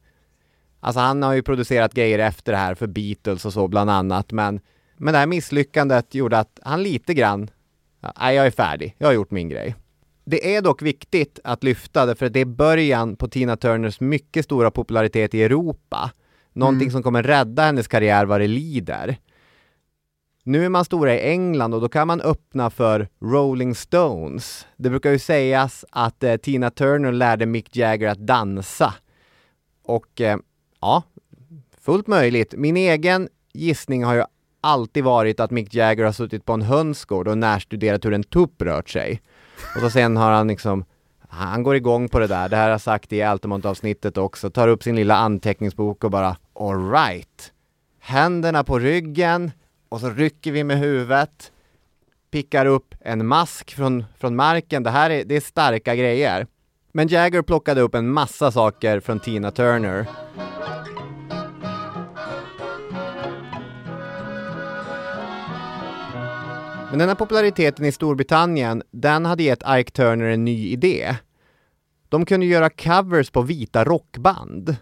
Alltså 0.80 1.00
han 1.00 1.22
har 1.22 1.32
ju 1.32 1.42
producerat 1.42 1.94
grejer 1.94 2.18
efter 2.18 2.52
det 2.52 2.58
här 2.58 2.74
för 2.74 2.86
Beatles 2.86 3.44
och 3.44 3.52
så 3.52 3.68
bland 3.68 3.90
annat, 3.90 4.32
men, 4.32 4.60
men 5.00 5.12
det 5.12 5.18
här 5.18 5.26
misslyckandet 5.26 6.14
gjorde 6.14 6.38
att 6.38 6.58
han 6.62 6.82
lite 6.82 7.14
grann, 7.14 7.50
nej 8.20 8.36
jag 8.36 8.46
är 8.46 8.50
färdig, 8.50 8.94
jag 8.98 9.06
har 9.08 9.12
gjort 9.12 9.30
min 9.30 9.48
grej. 9.48 9.74
Det 10.24 10.56
är 10.56 10.62
dock 10.62 10.82
viktigt 10.82 11.38
att 11.44 11.64
lyfta 11.64 12.06
det 12.06 12.14
för 12.14 12.28
det 12.28 12.40
är 12.40 12.44
början 12.44 13.16
på 13.16 13.28
Tina 13.28 13.56
Turners 13.56 14.00
mycket 14.00 14.44
stora 14.44 14.70
popularitet 14.70 15.34
i 15.34 15.42
Europa. 15.42 16.10
Någonting 16.52 16.86
Mm. 16.88 16.92
som 16.92 17.02
kommer 17.02 17.22
rädda 17.22 17.62
hennes 17.62 17.88
karriär 17.88 18.26
vad 18.26 18.40
det 18.40 18.46
lider. 18.46 19.16
Nu 20.44 20.64
är 20.64 20.68
man 20.68 20.84
stora 20.84 21.14
i 21.14 21.30
England 21.30 21.74
och 21.74 21.80
då 21.80 21.88
kan 21.88 22.06
man 22.06 22.20
öppna 22.20 22.70
för 22.70 23.08
Rolling 23.20 23.74
Stones. 23.74 24.66
Det 24.76 24.90
brukar 24.90 25.10
ju 25.10 25.18
sägas 25.18 25.84
att 25.90 26.22
eh, 26.22 26.36
Tina 26.36 26.70
Turner 26.70 27.12
lärde 27.12 27.46
Mick 27.46 27.76
Jagger 27.76 28.08
att 28.08 28.18
dansa. 28.18 28.94
Och 29.84 30.20
eh, 30.20 30.38
ja, 30.80 31.02
fullt 31.80 32.06
möjligt. 32.06 32.54
Min 32.56 32.76
egen 32.76 33.28
gissning 33.52 34.04
har 34.04 34.14
ju 34.14 34.24
alltid 34.60 35.04
varit 35.04 35.40
att 35.40 35.50
Mick 35.50 35.74
Jagger 35.74 36.04
har 36.04 36.12
suttit 36.12 36.44
på 36.44 36.52
en 36.52 36.62
hönsgård 36.62 37.28
och 37.28 37.38
närstuderat 37.38 38.04
hur 38.04 38.12
en 38.12 38.22
tupp 38.22 38.62
rört 38.62 38.88
sig. 38.88 39.22
Och 39.74 39.80
så 39.80 39.90
sen 39.90 40.16
har 40.16 40.32
han 40.32 40.48
liksom 40.48 40.84
Han 41.28 41.62
går 41.62 41.76
igång 41.76 42.08
på 42.08 42.18
det 42.18 42.26
där, 42.26 42.48
det 42.48 42.56
här 42.56 42.62
har 42.62 42.70
jag 42.70 42.80
sagt 42.80 43.12
i 43.12 43.22
Altamont-avsnittet 43.22 44.16
också, 44.16 44.50
tar 44.50 44.68
upp 44.68 44.82
sin 44.82 44.96
lilla 44.96 45.16
anteckningsbok 45.16 46.04
och 46.04 46.10
bara 46.10 46.36
alright. 46.60 47.52
Händerna 48.00 48.64
på 48.64 48.78
ryggen 48.78 49.52
och 49.88 50.00
så 50.00 50.10
rycker 50.10 50.52
vi 50.52 50.64
med 50.64 50.78
huvudet, 50.78 51.52
pickar 52.30 52.66
upp 52.66 52.94
en 53.00 53.26
mask 53.26 53.74
från, 53.74 54.04
från 54.18 54.36
marken. 54.36 54.82
Det 54.82 54.90
här 54.90 55.10
är, 55.10 55.24
det 55.24 55.36
är 55.36 55.40
starka 55.40 55.94
grejer. 55.94 56.46
Men 56.92 57.08
Jagger 57.08 57.42
plockade 57.42 57.80
upp 57.80 57.94
en 57.94 58.10
massa 58.10 58.52
saker 58.52 59.00
från 59.00 59.20
Tina 59.20 59.50
Turner. 59.50 60.06
Men 66.90 66.98
den 66.98 67.08
här 67.08 67.14
populariteten 67.14 67.84
i 67.84 67.92
Storbritannien, 67.92 68.82
den 68.90 69.24
hade 69.24 69.42
gett 69.42 69.62
Ike 69.68 69.90
Turner 69.90 70.24
en 70.24 70.44
ny 70.44 70.68
idé. 70.68 71.16
De 72.08 72.26
kunde 72.26 72.46
göra 72.46 72.70
covers 72.70 73.30
på 73.30 73.42
vita 73.42 73.84
rockband. 73.84 74.76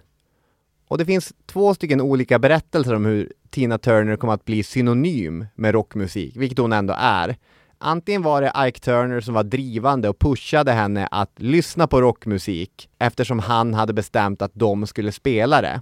Och 0.89 0.99
det 0.99 1.05
finns 1.05 1.33
två 1.47 1.75
stycken 1.75 2.01
olika 2.01 2.39
berättelser 2.39 2.95
om 2.95 3.05
hur 3.05 3.33
Tina 3.51 3.79
Turner 3.79 4.17
kom 4.17 4.31
att 4.31 4.45
bli 4.45 4.63
synonym 4.63 5.47
med 5.55 5.75
rockmusik, 5.75 6.37
vilket 6.37 6.59
hon 6.59 6.73
ändå 6.73 6.95
är. 6.99 7.37
Antingen 7.79 8.23
var 8.23 8.43
det 8.43 8.69
Ike 8.69 8.81
Turner 8.81 9.21
som 9.21 9.35
var 9.35 9.45
drivande 9.45 10.09
och 10.09 10.19
pushade 10.19 10.73
henne 10.73 11.07
att 11.07 11.33
lyssna 11.37 11.87
på 11.87 12.01
rockmusik 12.01 12.89
eftersom 12.99 13.39
han 13.39 13.75
hade 13.75 13.93
bestämt 13.93 14.43
att 14.43 14.55
de 14.55 14.87
skulle 14.87 15.13
spela 15.13 15.63
det. 15.63 15.81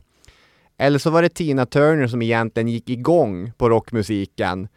Eller 0.78 0.98
så 0.98 1.10
var 1.10 1.22
det 1.22 1.28
Tina 1.28 1.66
Turner 1.66 2.06
som 2.06 2.22
egentligen 2.22 2.68
gick 2.68 2.90
igång 2.90 3.52
på 3.56 3.68
rockmusiken 3.68 4.68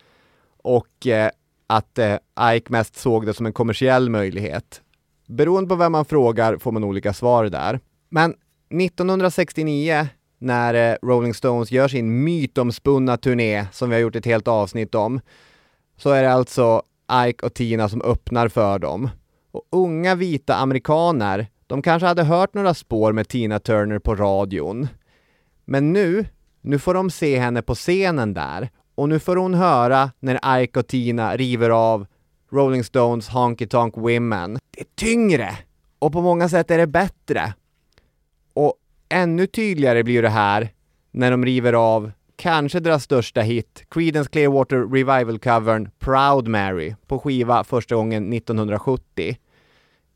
och 0.63 1.07
eh, 1.07 1.29
att 1.69 1.97
eh, 1.97 2.15
Ike 2.55 2.71
mest 2.71 2.95
såg 2.95 3.25
det 3.25 3.33
som 3.33 3.45
en 3.45 3.53
kommersiell 3.53 4.09
möjlighet. 4.09 4.81
Beroende 5.27 5.69
på 5.69 5.75
vem 5.75 5.91
man 5.91 6.05
frågar 6.05 6.57
får 6.57 6.71
man 6.71 6.83
olika 6.83 7.13
svar 7.13 7.45
där. 7.45 7.79
Men 8.09 8.35
1969 8.69 10.07
när 10.39 10.73
eh, 10.73 10.97
Rolling 11.01 11.33
Stones 11.33 11.71
gör 11.71 11.87
sin 11.87 12.23
mytomspunna 12.23 13.17
turné 13.17 13.65
som 13.71 13.89
vi 13.89 13.95
har 13.95 14.01
gjort 14.01 14.15
ett 14.15 14.25
helt 14.25 14.47
avsnitt 14.47 14.95
om 14.95 15.21
så 15.97 16.09
är 16.09 16.23
det 16.23 16.31
alltså 16.31 16.81
Ike 17.27 17.45
och 17.45 17.53
Tina 17.53 17.89
som 17.89 18.01
öppnar 18.01 18.47
för 18.47 18.79
dem. 18.79 19.09
Och 19.51 19.63
unga 19.69 20.15
vita 20.15 20.55
amerikaner, 20.55 21.47
de 21.67 21.81
kanske 21.81 22.07
hade 22.07 22.23
hört 22.23 22.53
några 22.53 22.73
spår 22.73 23.13
med 23.13 23.27
Tina 23.27 23.59
Turner 23.59 23.99
på 23.99 24.15
radion. 24.15 24.87
Men 25.65 25.93
nu, 25.93 26.25
nu 26.61 26.79
får 26.79 26.93
de 26.93 27.09
se 27.09 27.39
henne 27.39 27.61
på 27.61 27.75
scenen 27.75 28.33
där 28.33 28.69
och 28.99 29.09
nu 29.09 29.19
får 29.19 29.35
hon 29.35 29.53
höra 29.53 30.11
när 30.19 30.61
Ike 30.61 30.79
och 30.79 30.87
Tina 30.87 31.37
river 31.37 31.69
av 31.69 32.07
Rolling 32.51 32.83
Stones 32.83 33.29
Honky 33.29 33.67
Tonk 33.67 33.97
Women. 33.97 34.57
Det 34.71 34.81
är 34.81 34.85
tyngre 34.95 35.57
och 35.99 36.11
på 36.11 36.21
många 36.21 36.49
sätt 36.49 36.71
är 36.71 36.77
det 36.77 36.87
bättre. 36.87 37.53
Och 38.53 38.73
ännu 39.09 39.47
tydligare 39.47 40.03
blir 40.03 40.21
det 40.21 40.29
här 40.29 40.69
när 41.11 41.31
de 41.31 41.45
river 41.45 41.73
av 41.73 42.11
kanske 42.35 42.79
deras 42.79 43.03
största 43.03 43.41
hit, 43.41 43.83
Creedence 43.89 44.29
Clearwater 44.29 44.77
Revival-covern 44.77 45.89
Proud 45.99 46.47
Mary 46.47 46.95
på 47.07 47.19
skiva 47.19 47.63
första 47.63 47.95
gången 47.95 48.33
1970. 48.33 49.37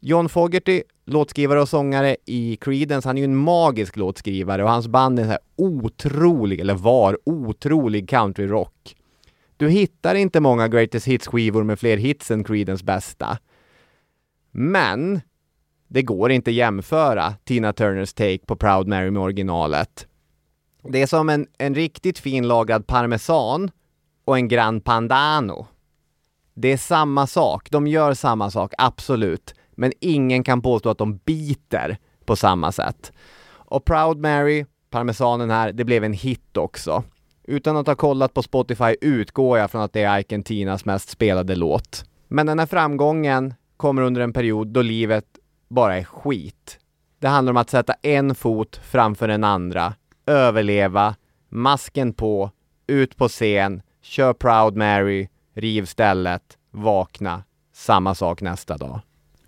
John 0.05 0.29
Fogerty, 0.29 0.83
låtskrivare 1.05 1.61
och 1.61 1.69
sångare 1.69 2.15
i 2.25 2.57
Creedence, 2.61 3.09
han 3.09 3.17
är 3.17 3.21
ju 3.21 3.25
en 3.25 3.35
magisk 3.35 3.97
låtskrivare 3.97 4.63
och 4.63 4.69
hans 4.69 4.87
band 4.87 5.19
är 5.19 5.23
så 5.23 5.29
här 5.29 5.39
otrolig, 5.55 6.59
eller 6.59 6.73
var 6.73 7.17
otrolig 7.25 8.09
countryrock. 8.09 8.95
Du 9.57 9.69
hittar 9.69 10.15
inte 10.15 10.39
många 10.39 10.67
Greatest 10.67 11.07
Hits-skivor 11.07 11.63
med 11.63 11.79
fler 11.79 11.97
hits 11.97 12.31
än 12.31 12.43
Creedence 12.43 12.85
bästa. 12.85 13.37
Men 14.51 15.21
det 15.87 16.01
går 16.01 16.31
inte 16.31 16.51
jämföra 16.51 17.33
Tina 17.43 17.73
Turners 17.73 18.13
take 18.13 18.45
på 18.45 18.55
Proud 18.55 18.87
Mary 18.87 19.11
med 19.11 19.21
originalet. 19.21 20.07
Det 20.83 21.01
är 21.01 21.07
som 21.07 21.29
en, 21.29 21.47
en 21.57 21.75
riktigt 21.75 22.19
fin 22.19 22.47
lagad 22.47 22.87
parmesan 22.87 23.71
och 24.25 24.37
en 24.37 24.47
Grand 24.47 24.83
Pandano. 24.83 25.67
Det 26.53 26.71
är 26.71 26.77
samma 26.77 27.27
sak, 27.27 27.69
de 27.71 27.87
gör 27.87 28.13
samma 28.13 28.51
sak, 28.51 28.73
absolut. 28.77 29.53
Men 29.75 29.91
ingen 29.99 30.43
kan 30.43 30.61
påstå 30.61 30.89
att 30.89 30.97
de 30.97 31.17
biter 31.17 31.97
på 32.25 32.35
samma 32.35 32.71
sätt. 32.71 33.11
Och 33.49 33.85
Proud 33.85 34.17
Mary, 34.17 34.65
parmesanen 34.89 35.49
här, 35.49 35.71
det 35.71 35.83
blev 35.83 36.03
en 36.03 36.13
hit 36.13 36.57
också. 36.57 37.03
Utan 37.43 37.77
att 37.77 37.87
ha 37.87 37.95
kollat 37.95 38.33
på 38.33 38.43
Spotify 38.43 38.95
utgår 39.01 39.57
jag 39.57 39.71
från 39.71 39.81
att 39.81 39.93
det 39.93 40.03
är 40.03 40.19
Ike 40.19 40.41
Tinas 40.41 40.85
mest 40.85 41.09
spelade 41.09 41.55
låt. 41.55 42.05
Men 42.27 42.45
den 42.45 42.59
här 42.59 42.65
framgången 42.65 43.53
kommer 43.77 44.01
under 44.01 44.21
en 44.21 44.33
period 44.33 44.67
då 44.67 44.81
livet 44.81 45.25
bara 45.69 45.97
är 45.97 46.03
skit. 46.03 46.79
Det 47.19 47.27
handlar 47.27 47.51
om 47.51 47.57
att 47.57 47.69
sätta 47.69 47.93
en 47.93 48.35
fot 48.35 48.75
framför 48.83 49.27
den 49.27 49.43
andra, 49.43 49.93
överleva, 50.25 51.15
masken 51.49 52.13
på, 52.13 52.51
ut 52.87 53.17
på 53.17 53.27
scen, 53.27 53.81
kör 54.01 54.33
Proud 54.33 54.75
Mary, 54.75 55.27
riv 55.53 55.85
stället, 55.85 56.57
vakna. 56.71 57.43
Samma 57.73 58.15
sak 58.15 58.41
nästa 58.41 58.77
dag. 58.77 59.01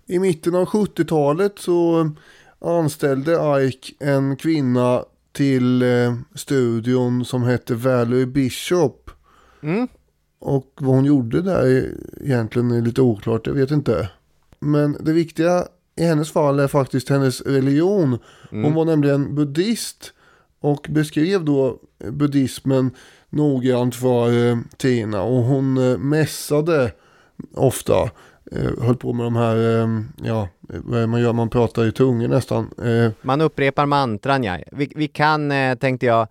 I 0.06 0.18
mitten 0.18 0.54
av 0.54 0.64
70-talet 0.66 1.58
så 1.58 2.10
anställde 2.58 3.62
Ike 3.66 3.92
en 3.98 4.36
kvinna 4.36 5.04
till 5.32 5.82
eh, 5.82 6.14
studion 6.34 7.24
som 7.24 7.42
hette 7.42 7.74
Valerie 7.74 8.26
Bishop. 8.26 9.10
Mm. 9.62 9.88
Och 10.38 10.72
vad 10.80 10.94
hon 10.94 11.04
gjorde 11.04 11.42
där 11.42 11.90
egentligen 12.20 12.70
är 12.70 12.80
lite 12.82 13.02
oklart, 13.02 13.46
jag 13.46 13.54
vet 13.54 13.70
inte. 13.70 14.10
Men 14.60 14.96
det 15.00 15.12
viktiga 15.12 15.64
i 15.96 16.04
hennes 16.04 16.32
fall 16.32 16.60
är 16.60 16.68
faktiskt 16.68 17.08
hennes 17.08 17.40
religion. 17.42 18.18
Hon 18.50 18.58
Mm. 18.60 18.74
var 18.74 18.84
nämligen 18.84 19.34
buddhist 19.34 20.12
och 20.60 20.86
beskrev 20.90 21.44
då 21.44 21.78
buddhismen 22.10 22.90
noggrant 23.30 23.94
för 23.94 24.48
eh, 24.50 24.58
Tina. 24.76 25.22
Och 25.22 25.42
hon 25.42 25.78
eh, 25.78 25.98
mässade 25.98 26.92
ofta. 27.54 28.10
Eh, 28.52 28.84
höll 28.84 28.96
på 28.96 29.12
med 29.12 29.26
de 29.26 29.36
här, 29.36 29.56
eh, 29.56 29.88
ja, 30.22 30.48
vad 30.60 31.00
är 31.02 31.06
man 31.06 31.20
gör, 31.20 31.32
man 31.32 31.50
pratar 31.50 31.84
i 31.84 31.92
tungor 31.92 32.28
nästan. 32.28 32.70
Eh, 32.84 33.10
Man 33.22 33.40
upprepar 33.40 33.86
mantran 33.86 34.44
ja. 34.44 34.58
Vi, 34.72 34.92
vi 34.96 35.08
kan, 35.08 35.52
tänkte 35.80 36.06
jag, 36.06 36.28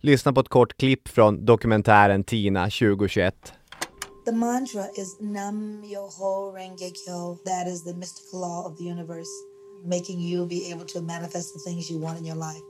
lyssna 0.00 0.32
på 0.32 0.40
ett 0.40 0.48
kort 0.48 0.76
klipp 0.76 1.08
från 1.08 1.44
dokumentären 1.44 2.24
Tina 2.24 2.64
2021. 2.64 3.34
The 4.24 4.32
mantra 4.32 4.84
is 4.94 5.16
Nam 5.20 5.84
Yoho 5.84 6.52
Renge 6.56 6.90
Kyo. 6.94 7.36
That 7.44 7.66
is 7.68 7.84
the 7.84 7.94
mystical 7.94 8.40
law 8.40 8.66
of 8.66 8.78
the 8.78 8.84
universe, 8.84 9.30
making 9.84 10.20
you 10.20 10.46
be 10.46 10.72
able 10.72 10.86
to 10.86 11.00
manifest 11.00 11.54
the 11.54 11.70
things 11.70 11.90
you 11.90 12.00
want 12.02 12.18
in 12.20 12.26
your 12.26 12.36
life. 12.36 12.64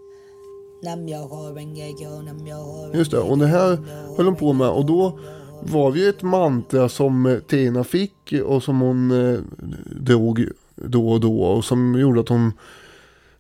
Nam 0.82 1.08
Yoho 1.08 1.54
Renge 1.54 1.98
Kyo, 1.98 2.22
Nam 2.22 2.46
Yoho 2.46 2.94
Just 2.94 3.10
det, 3.10 3.18
och 3.18 3.38
det 3.38 3.46
här 3.46 3.78
höll 4.16 4.26
hon 4.26 4.36
på 4.36 4.52
med. 4.52 4.68
Och 4.68 4.86
då 4.86 5.18
var 5.62 5.92
det 5.92 5.98
ju 5.98 6.08
ett 6.08 6.22
mantra 6.22 6.88
som 6.88 7.26
eh, 7.26 7.38
Tina 7.38 7.84
fick 7.84 8.34
och 8.44 8.62
som 8.62 8.80
hon 8.80 9.10
eh, 9.10 9.40
drog 9.86 10.48
då 10.74 11.08
och 11.10 11.20
då. 11.20 11.42
Och 11.42 11.64
som 11.64 11.98
gjorde 11.98 12.20
att 12.20 12.28
hon, 12.28 12.52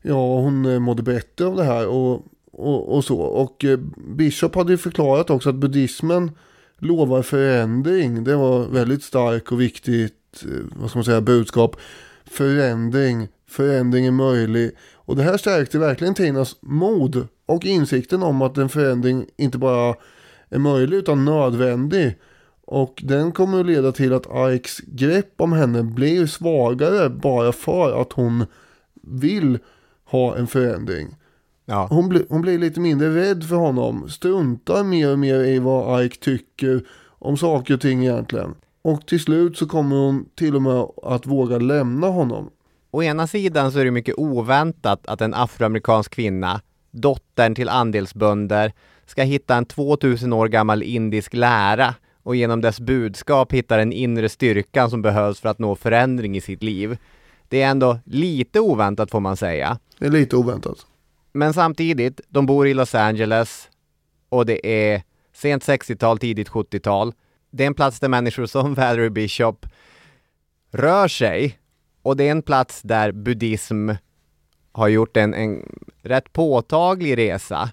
ja, 0.02 0.40
hon 0.40 0.66
eh, 0.66 0.78
mådde 0.78 1.02
bättre 1.02 1.46
av 1.46 1.56
det 1.56 1.64
här 1.64 1.88
och, 1.88 2.24
och, 2.52 2.96
och 2.96 3.04
så. 3.04 3.18
Och 3.18 3.64
eh, 3.64 3.78
Bishop 4.16 4.54
hade 4.54 4.72
ju 4.72 4.78
förklarat 4.78 5.30
också 5.30 5.48
att 5.48 5.54
buddhismen 5.54 6.30
lovar 6.78 7.22
förändring. 7.22 8.24
Det 8.24 8.36
var 8.36 8.66
väldigt 8.66 9.02
starkt 9.02 9.52
och 9.52 9.60
viktigt, 9.60 10.44
eh, 10.44 10.80
vad 10.80 10.90
ska 10.90 10.98
man 10.98 11.04
säga, 11.04 11.20
budskap. 11.20 11.76
Förändring, 12.24 13.28
förändring 13.48 14.06
är 14.06 14.10
möjlig. 14.10 14.70
Och 14.94 15.16
det 15.16 15.22
här 15.22 15.36
stärkte 15.36 15.78
verkligen 15.78 16.14
Tinas 16.14 16.56
mod 16.60 17.26
och 17.46 17.64
insikten 17.64 18.22
om 18.22 18.42
att 18.42 18.58
en 18.58 18.68
förändring 18.68 19.26
inte 19.36 19.58
bara 19.58 19.94
är 20.50 20.58
möjlig 20.58 20.96
utan 20.96 21.24
nödvändig. 21.24 22.18
Och 22.64 23.00
den 23.04 23.32
kommer 23.32 23.60
att 23.60 23.66
leda 23.66 23.92
till 23.92 24.12
att 24.12 24.26
Ikes 24.54 24.80
grepp 24.80 25.34
om 25.36 25.52
henne 25.52 25.82
blir 25.82 26.26
svagare 26.26 27.08
bara 27.08 27.52
för 27.52 28.00
att 28.02 28.12
hon 28.12 28.46
vill 29.02 29.58
ha 30.04 30.36
en 30.36 30.46
förändring. 30.46 31.16
Ja. 31.64 31.86
Hon, 31.90 32.08
blir, 32.08 32.24
hon 32.28 32.40
blir 32.40 32.58
lite 32.58 32.80
mindre 32.80 33.14
rädd 33.14 33.44
för 33.44 33.56
honom, 33.56 34.08
struntar 34.08 34.84
mer 34.84 35.12
och 35.12 35.18
mer 35.18 35.40
i 35.40 35.58
vad 35.58 36.04
Ike 36.04 36.20
tycker 36.20 36.82
om 37.08 37.36
saker 37.36 37.74
och 37.74 37.80
ting 37.80 38.02
egentligen. 38.04 38.54
Och 38.82 39.06
till 39.06 39.20
slut 39.20 39.56
så 39.56 39.66
kommer 39.66 39.96
hon 39.96 40.28
till 40.34 40.56
och 40.56 40.62
med 40.62 40.86
att 41.02 41.26
våga 41.26 41.58
lämna 41.58 42.06
honom. 42.06 42.50
Å 42.90 43.02
ena 43.02 43.26
sidan 43.26 43.72
så 43.72 43.78
är 43.78 43.84
det 43.84 43.90
mycket 43.90 44.14
oväntat 44.18 45.06
att 45.06 45.20
en 45.20 45.34
afroamerikansk 45.34 46.14
kvinna, 46.14 46.60
dottern 46.90 47.54
till 47.54 47.68
andelsbönder, 47.68 48.72
ska 49.10 49.22
hitta 49.22 49.56
en 49.56 49.64
2000 49.64 50.32
år 50.32 50.48
gammal 50.48 50.82
indisk 50.82 51.34
lära 51.34 51.94
och 52.22 52.36
genom 52.36 52.60
dess 52.60 52.80
budskap 52.80 53.52
hitta 53.52 53.76
den 53.76 53.92
inre 53.92 54.28
styrkan 54.28 54.90
som 54.90 55.02
behövs 55.02 55.40
för 55.40 55.48
att 55.48 55.58
nå 55.58 55.76
förändring 55.76 56.36
i 56.36 56.40
sitt 56.40 56.62
liv. 56.62 56.98
Det 57.48 57.62
är 57.62 57.70
ändå 57.70 57.98
lite 58.04 58.60
oväntat 58.60 59.10
får 59.10 59.20
man 59.20 59.36
säga. 59.36 59.78
Det 59.98 60.06
är 60.06 60.10
lite 60.10 60.36
oväntat. 60.36 60.86
Men 61.32 61.54
samtidigt, 61.54 62.20
de 62.28 62.46
bor 62.46 62.66
i 62.66 62.74
Los 62.74 62.94
Angeles 62.94 63.68
och 64.28 64.46
det 64.46 64.66
är 64.66 65.02
sent 65.32 65.64
60-tal, 65.64 66.18
tidigt 66.18 66.48
70-tal. 66.48 67.12
Det 67.50 67.62
är 67.62 67.66
en 67.66 67.74
plats 67.74 68.00
där 68.00 68.08
människor 68.08 68.46
som 68.46 68.74
Valerie 68.74 69.10
Bishop 69.10 69.66
rör 70.72 71.08
sig 71.08 71.58
och 72.02 72.16
det 72.16 72.24
är 72.24 72.30
en 72.30 72.42
plats 72.42 72.82
där 72.82 73.12
buddhism 73.12 73.90
har 74.72 74.88
gjort 74.88 75.16
en, 75.16 75.34
en 75.34 75.66
rätt 76.02 76.32
påtaglig 76.32 77.18
resa. 77.18 77.70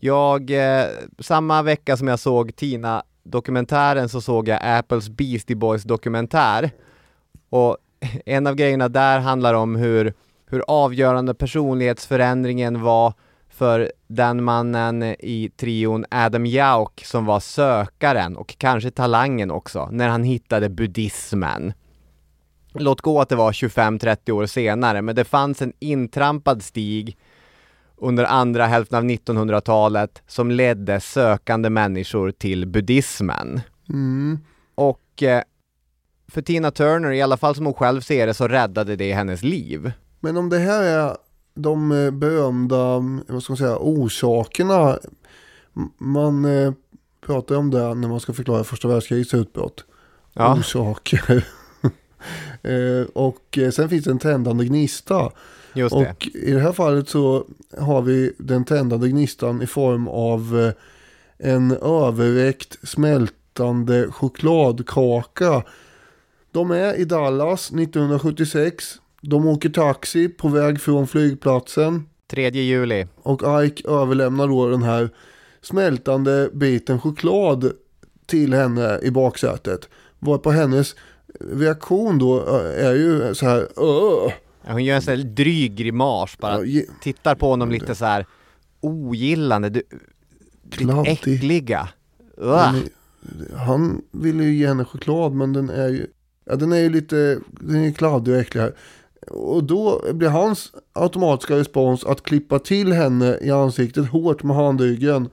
Jag, 0.00 0.50
eh, 0.50 0.86
samma 1.18 1.62
vecka 1.62 1.96
som 1.96 2.08
jag 2.08 2.18
såg 2.18 2.56
Tina-dokumentären 2.56 4.08
så 4.08 4.20
såg 4.20 4.48
jag 4.48 4.60
Apples 4.62 5.08
Beastie 5.08 5.56
Boys 5.56 5.82
dokumentär. 5.82 6.70
Och 7.50 7.76
en 8.26 8.46
av 8.46 8.54
grejerna 8.54 8.88
där 8.88 9.18
handlar 9.18 9.54
om 9.54 9.76
hur, 9.76 10.14
hur 10.46 10.62
avgörande 10.68 11.34
personlighetsförändringen 11.34 12.82
var 12.82 13.14
för 13.48 13.92
den 14.06 14.44
mannen 14.44 15.02
i 15.02 15.50
trion 15.56 16.04
Adam 16.10 16.46
Jauk 16.46 17.04
som 17.04 17.26
var 17.26 17.40
sökaren 17.40 18.36
och 18.36 18.54
kanske 18.58 18.90
talangen 18.90 19.50
också, 19.50 19.88
när 19.92 20.08
han 20.08 20.24
hittade 20.24 20.68
buddhismen. 20.68 21.72
Låt 22.72 23.00
gå 23.00 23.20
att 23.20 23.28
det 23.28 23.36
var 23.36 23.52
25-30 23.52 24.30
år 24.30 24.46
senare, 24.46 25.02
men 25.02 25.14
det 25.14 25.24
fanns 25.24 25.62
en 25.62 25.72
intrampad 25.78 26.62
stig 26.62 27.16
under 28.00 28.24
andra 28.24 28.66
hälften 28.66 28.98
av 28.98 29.04
1900-talet 29.04 30.22
som 30.26 30.50
ledde 30.50 31.00
sökande 31.00 31.70
människor 31.70 32.30
till 32.30 32.66
buddhismen. 32.66 33.60
Mm. 33.88 34.38
Och 34.74 35.22
eh, 35.22 35.42
för 36.28 36.42
Tina 36.42 36.70
Turner, 36.70 37.12
i 37.12 37.22
alla 37.22 37.36
fall 37.36 37.54
som 37.54 37.64
hon 37.66 37.74
själv 37.74 38.00
ser 38.00 38.26
det, 38.26 38.34
så 38.34 38.48
räddade 38.48 38.96
det 38.96 39.12
hennes 39.12 39.42
liv. 39.42 39.92
Men 40.20 40.36
om 40.36 40.48
det 40.48 40.58
här 40.58 40.82
är 40.82 41.16
de 41.54 41.92
eh, 41.92 42.10
berömda, 42.10 42.98
vad 43.26 43.42
ska 43.42 43.52
man 43.52 43.56
säga, 43.56 43.78
orsakerna. 43.80 44.98
Man 45.98 46.44
eh, 46.44 46.72
pratar 47.26 47.56
om 47.56 47.70
det 47.70 47.94
när 47.94 48.08
man 48.08 48.20
ska 48.20 48.32
förklara 48.32 48.64
första 48.64 48.88
världskrigets 48.88 49.34
utbrott. 49.34 49.84
Ja. 50.32 50.54
Orsaker. 50.58 51.44
eh, 52.62 53.06
och 53.14 53.58
sen 53.72 53.88
finns 53.88 54.04
det 54.04 54.10
en 54.10 54.18
tändande 54.18 54.64
gnista. 54.64 55.30
Just 55.78 55.94
det. 55.94 56.10
Och 56.10 56.28
i 56.34 56.50
det 56.50 56.60
här 56.60 56.72
fallet 56.72 57.08
så 57.08 57.44
har 57.78 58.02
vi 58.02 58.32
den 58.38 58.64
tändande 58.64 59.08
gnistan 59.08 59.62
i 59.62 59.66
form 59.66 60.08
av 60.08 60.58
eh, 60.58 60.72
en 61.48 61.70
överräckt 61.72 62.88
smältande 62.88 64.06
chokladkaka. 64.10 65.62
De 66.52 66.70
är 66.70 66.94
i 66.94 67.04
Dallas 67.04 67.70
1976. 67.70 69.00
De 69.20 69.46
åker 69.46 69.68
taxi 69.68 70.28
på 70.28 70.48
väg 70.48 70.80
från 70.80 71.06
flygplatsen. 71.06 72.06
3 72.30 72.50
juli. 72.50 73.06
Och 73.22 73.64
Ike 73.64 73.88
överlämnar 73.88 74.48
då 74.48 74.68
den 74.68 74.82
här 74.82 75.10
smältande 75.60 76.50
biten 76.52 77.00
choklad 77.00 77.72
till 78.26 78.54
henne 78.54 78.98
i 79.02 79.10
baksätet. 79.10 79.88
Varpå 80.18 80.50
hennes 80.50 80.94
reaktion 81.40 82.18
då 82.18 82.38
eh, 82.38 82.86
är 82.86 82.94
ju 82.94 83.34
så 83.34 83.46
här 83.46 83.68
Åh! 83.76 84.32
Hon 84.72 84.84
gör 84.84 84.96
en 84.96 85.02
sån 85.02 85.16
här 85.16 85.24
dryg 85.24 85.74
grimas 85.74 86.38
bara, 86.38 86.64
Ja, 86.64 86.82
tittar 87.02 87.34
på 87.34 87.48
honom 87.48 87.70
lite 87.70 87.94
så 87.94 88.04
här 88.04 88.26
ogillande, 88.80 89.68
du, 89.70 89.82
ditt 90.62 90.88
äckliga. 91.06 91.88
Är- 92.38 92.98
Han 93.56 94.02
ville 94.12 94.44
ju 94.44 94.54
ge 94.54 94.66
henne 94.66 94.84
choklad 94.84 95.32
men 95.34 95.52
den 95.52 95.70
är 95.70 95.88
ju, 95.88 96.06
ja, 96.44 96.56
den 96.56 96.72
är 96.72 96.76
ju 96.78 96.90
lite, 96.90 97.38
den 97.50 97.84
är 97.84 97.92
kladdig 97.92 98.34
och 98.34 98.40
äcklig 98.40 98.60
här. 98.60 98.74
Och 99.26 99.64
då 99.64 100.02
blir 100.12 100.28
hans 100.28 100.72
automatiska 100.92 101.56
respons 101.56 102.04
att 102.04 102.22
klippa 102.22 102.58
till 102.58 102.92
henne 102.92 103.38
i 103.42 103.50
ansiktet 103.50 104.08
hårt 104.08 104.42
med 104.42 104.56
handryggen. 104.56 105.28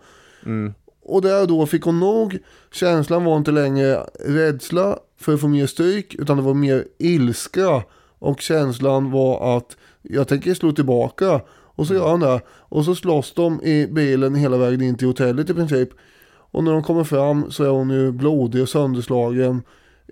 Mm. 0.45 0.73
Och 1.01 1.21
där 1.21 1.45
då 1.47 1.65
fick 1.65 1.83
hon 1.83 1.99
nog, 1.99 2.37
känslan 2.71 3.23
var 3.23 3.37
inte 3.37 3.51
längre 3.51 3.95
rädsla 4.19 4.99
för 5.19 5.33
att 5.33 5.41
få 5.41 5.47
mer 5.47 5.67
stryk 5.67 6.15
utan 6.15 6.37
det 6.37 6.43
var 6.43 6.53
mer 6.53 6.85
ilska. 6.97 7.83
Och 8.25 8.41
känslan 8.41 9.11
var 9.11 9.57
att 9.57 9.77
jag 10.01 10.27
tänker 10.27 10.53
slå 10.53 10.71
tillbaka. 10.71 11.41
Och 11.49 11.87
så 11.87 11.93
gör 11.93 12.09
han 12.09 12.19
det. 12.19 12.41
Och 12.49 12.85
så 12.85 12.95
slåss 12.95 13.33
de 13.33 13.61
i 13.63 13.87
bilen 13.87 14.35
hela 14.35 14.57
vägen 14.57 14.81
in 14.81 14.95
till 14.95 15.07
hotellet 15.07 15.49
i 15.49 15.53
princip. 15.53 15.89
Och 16.27 16.63
när 16.63 16.71
de 16.71 16.83
kommer 16.83 17.03
fram 17.03 17.51
så 17.51 17.63
är 17.63 17.69
hon 17.69 17.89
ju 17.89 18.11
blodig 18.11 18.61
och 18.61 18.69
sönderslagen. 18.69 19.61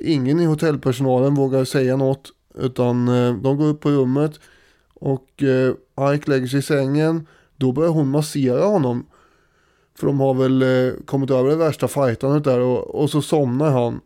Ingen 0.02 0.40
i 0.40 0.46
hotellpersonalen 0.46 1.36
vågar 1.36 1.66
säga 1.66 1.98
något. 1.98 2.32
Utan 2.56 3.08
eh, 3.08 3.34
de 3.36 3.58
går 3.58 3.66
upp 3.66 3.82
på 3.82 3.90
rummet. 3.90 4.40
Och 4.94 5.44
eh, 5.44 6.16
Ike 6.16 6.32
lägger 6.32 6.48
sig 6.48 6.60
i 6.60 6.62
sängen. 6.62 7.28
Då 7.58 7.72
börjar 7.72 7.92
hon 7.92 8.10
massera 8.10 8.66
honom. 8.66 9.06
För 9.96 10.08
de 10.08 10.20
har 10.20 10.34
väl 10.34 10.62
eh, 10.62 10.94
kommit 11.06 11.32
över 11.32 11.50
det 11.50 11.56
värsta 11.56 11.88
fightandet 11.88 12.44
där. 12.44 12.60
Och, 12.60 12.96
och 12.96 13.10
så 13.10 13.22
somnar 13.22 13.72
han. 13.72 14.00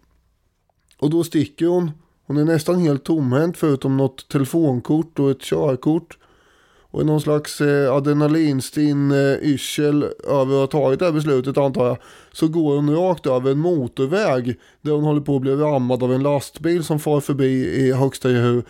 Och 1.00 1.10
då 1.10 1.24
sticker 1.24 1.66
hon. 1.66 1.92
Hon 2.28 2.38
är 2.38 2.46
nästan 2.46 2.80
helt 2.80 3.04
tomhänt 3.04 3.58
förutom 3.58 3.98
något 3.98 4.30
telefonkort 4.30 5.20
och 5.20 5.32
ett 5.32 5.42
körkort. 5.42 6.18
Och 6.92 7.02
i 7.02 7.06
någon 7.06 7.22
slags 7.22 7.62
eh, 7.62 7.94
adrenalinstinn 7.94 9.12
eh, 9.12 9.34
yrsel 9.42 10.04
över 10.28 10.64
att 10.64 10.74
ha 10.74 10.82
tagit 10.82 11.00
det 11.00 11.06
här 11.06 11.12
beslutet 11.12 11.58
antar 11.58 11.88
jag. 11.88 11.98
Så 12.32 12.48
går 12.48 12.76
hon 12.76 12.96
rakt 12.96 13.28
över 13.28 13.52
en 13.52 13.60
motorväg. 13.60 14.56
Där 14.82 14.92
hon 14.92 15.04
håller 15.04 15.22
på 15.22 15.36
att 15.36 15.42
bli 15.42 15.56
rammad 15.56 16.04
av 16.04 16.14
en 16.14 16.24
lastbil 16.24 16.84
som 16.84 17.00
far 17.00 17.22
förbi 17.22 17.66
i 17.66 17.94
högsta 17.94 18.30
gehu. 18.30 18.62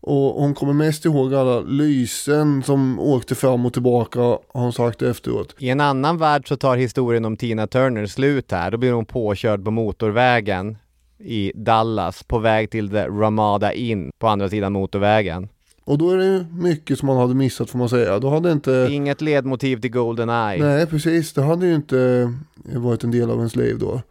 Och 0.00 0.42
hon 0.42 0.54
kommer 0.54 0.72
mest 0.72 1.04
ihåg 1.04 1.34
alla 1.34 1.60
lysen 1.60 2.62
som 2.62 3.00
åkte 3.00 3.34
fram 3.34 3.66
och 3.66 3.72
tillbaka 3.72 4.20
har 4.20 4.40
hon 4.52 4.72
sagt 4.72 5.02
efteråt. 5.02 5.54
I 5.58 5.68
en 5.68 5.80
annan 5.80 6.18
värld 6.18 6.48
så 6.48 6.56
tar 6.56 6.76
historien 6.76 7.24
om 7.24 7.36
Tina 7.36 7.66
Turner 7.66 8.06
slut 8.06 8.52
här. 8.52 8.70
Då 8.70 8.78
blir 8.78 8.92
hon 8.92 9.06
påkörd 9.06 9.64
på 9.64 9.70
motorvägen 9.70 10.76
i 11.20 11.52
Dallas 11.54 12.22
på 12.22 12.38
väg 12.38 12.70
till 12.70 12.90
The 12.90 13.06
Ramada 13.06 13.72
Inn 13.72 14.10
på 14.18 14.28
andra 14.28 14.48
sidan 14.48 14.72
motorvägen. 14.72 15.48
Och 15.84 15.98
då 15.98 16.10
är 16.10 16.16
det 16.16 16.46
mycket 16.52 16.98
som 16.98 17.06
man 17.06 17.16
hade 17.16 17.34
missat 17.34 17.70
får 17.70 17.78
man 17.78 17.88
säga. 17.88 18.18
Då 18.18 18.30
hade 18.30 18.52
inte... 18.52 18.88
Inget 18.90 19.20
ledmotiv 19.20 19.80
till 19.80 19.90
Goldeneye. 19.90 20.62
Nej, 20.62 20.86
precis. 20.86 21.32
Det 21.32 21.42
hade 21.42 21.66
ju 21.66 21.74
inte 21.74 22.32
varit 22.74 23.04
en 23.04 23.10
del 23.10 23.30
av 23.30 23.36
ens 23.36 23.56
liv 23.56 23.78
då. 23.78 24.02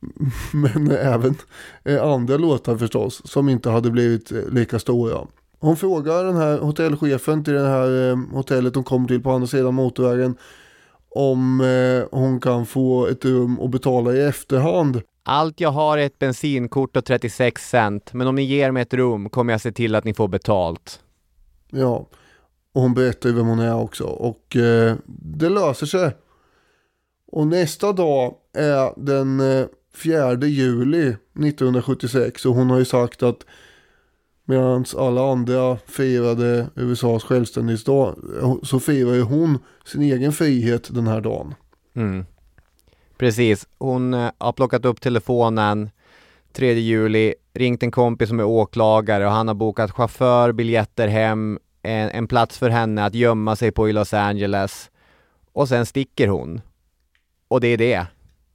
Men 0.52 0.90
även 0.90 1.34
eh, 1.84 2.02
andra 2.02 2.36
låtar 2.36 2.76
förstås, 2.76 3.22
som 3.24 3.48
inte 3.48 3.70
hade 3.70 3.90
blivit 3.90 4.32
eh, 4.32 4.38
lika 4.52 4.78
stora. 4.78 5.26
Hon 5.60 5.76
frågar 5.76 6.24
den 6.24 6.36
här 6.36 6.58
hotellchefen 6.58 7.44
till 7.44 7.52
det 7.52 7.68
här 7.68 8.10
eh, 8.10 8.18
hotellet 8.32 8.74
hon 8.74 8.84
kommer 8.84 9.08
till 9.08 9.22
på 9.22 9.30
andra 9.30 9.46
sidan 9.46 9.74
motorvägen 9.74 10.36
om 11.10 11.60
eh, 11.60 12.18
hon 12.18 12.40
kan 12.40 12.66
få 12.66 13.06
ett 13.06 13.24
rum 13.24 13.58
och 13.58 13.70
betala 13.70 14.14
i 14.14 14.20
efterhand. 14.20 15.02
Allt 15.30 15.60
jag 15.60 15.70
har 15.70 15.98
är 15.98 16.06
ett 16.06 16.18
bensinkort 16.18 16.96
och 16.96 17.04
36 17.04 17.70
cent, 17.70 18.12
men 18.12 18.26
om 18.26 18.34
ni 18.34 18.42
ger 18.42 18.70
mig 18.70 18.82
ett 18.82 18.94
rum 18.94 19.30
kommer 19.30 19.52
jag 19.52 19.60
se 19.60 19.72
till 19.72 19.94
att 19.94 20.04
ni 20.04 20.14
får 20.14 20.28
betalt. 20.28 21.00
Ja, 21.70 22.08
och 22.72 22.82
hon 22.82 22.94
berättar 22.94 23.28
ju 23.28 23.34
vem 23.34 23.46
hon 23.46 23.58
är 23.58 23.74
också. 23.74 24.04
Och 24.04 24.56
eh, 24.56 24.96
det 25.06 25.48
löser 25.48 25.86
sig. 25.86 26.16
Och 27.26 27.46
nästa 27.46 27.92
dag 27.92 28.34
är 28.52 28.92
den 28.96 29.40
eh, 29.40 29.66
4 29.94 30.34
juli 30.34 31.08
1976. 31.08 32.46
Och 32.46 32.54
hon 32.54 32.70
har 32.70 32.78
ju 32.78 32.84
sagt 32.84 33.22
att 33.22 33.46
medan 34.44 34.84
alla 34.96 35.32
andra 35.32 35.76
firade 35.86 36.66
USAs 36.74 37.24
självständighetsdag 37.24 38.14
så 38.62 38.80
firar 38.80 39.14
ju 39.14 39.22
hon 39.22 39.58
sin 39.84 40.02
egen 40.02 40.32
frihet 40.32 40.94
den 40.94 41.06
här 41.06 41.20
dagen. 41.20 41.54
Mm. 41.94 42.24
Precis, 43.18 43.68
hon 43.78 44.14
eh, 44.14 44.30
har 44.38 44.52
plockat 44.52 44.84
upp 44.84 45.00
telefonen 45.00 45.90
3 46.52 46.72
juli, 46.72 47.34
ringt 47.54 47.82
en 47.82 47.90
kompis 47.90 48.28
som 48.28 48.40
är 48.40 48.44
åklagare 48.44 49.26
och 49.26 49.32
han 49.32 49.48
har 49.48 49.54
bokat 49.54 49.90
chaufför, 49.90 50.52
biljetter 50.52 51.08
hem, 51.08 51.58
en, 51.82 52.10
en 52.10 52.28
plats 52.28 52.58
för 52.58 52.70
henne 52.70 53.04
att 53.04 53.14
gömma 53.14 53.56
sig 53.56 53.72
på 53.72 53.88
i 53.88 53.92
Los 53.92 54.14
Angeles. 54.14 54.90
Och 55.52 55.68
sen 55.68 55.86
sticker 55.86 56.28
hon. 56.28 56.60
Och 57.48 57.60
det 57.60 57.68
är 57.68 57.76
det. 57.76 58.06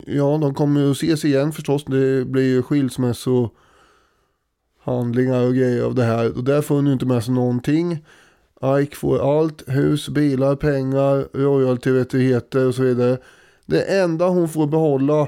Ja, 0.06 0.38
de 0.42 0.54
kommer 0.54 0.82
ju 0.82 0.92
att 0.92 0.98
ses 0.98 1.26
igen 1.26 1.52
förstås. 1.52 1.86
Det 1.86 2.26
blir 2.26 2.44
ju 2.44 2.64
skilsmässohandlingar 2.64 5.48
och 5.48 5.56
grejer 5.56 5.84
av 5.84 5.96
det 5.96 6.04
här. 6.04 6.38
Och 6.38 6.44
där 6.44 6.62
får 6.62 6.76
hon 6.76 6.88
ju 6.88 6.94
inte 6.94 7.06
med 7.06 7.24
sig 7.24 7.34
någonting. 7.34 8.06
Ike 8.82 8.96
får 8.96 9.40
allt, 9.40 9.64
hus, 9.68 10.10
bilar, 10.10 10.56
pengar, 10.56 11.28
royaltyrättigheter 11.34 12.68
och 12.68 12.76
så 12.76 12.82
vidare. 12.82 13.18
Det 13.66 13.84
enda 13.84 14.28
hon 14.28 14.50
får 14.50 14.68
behålla 14.68 15.28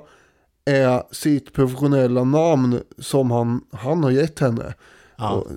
är 0.66 1.04
sitt 1.12 1.54
professionella 1.54 2.24
namn 2.24 2.80
som 2.98 3.32
han, 3.32 3.62
han 3.72 4.04
har 4.04 4.12
gett 4.12 4.40
henne. 4.40 4.74
Ja. 5.18 5.32
Och 5.32 5.48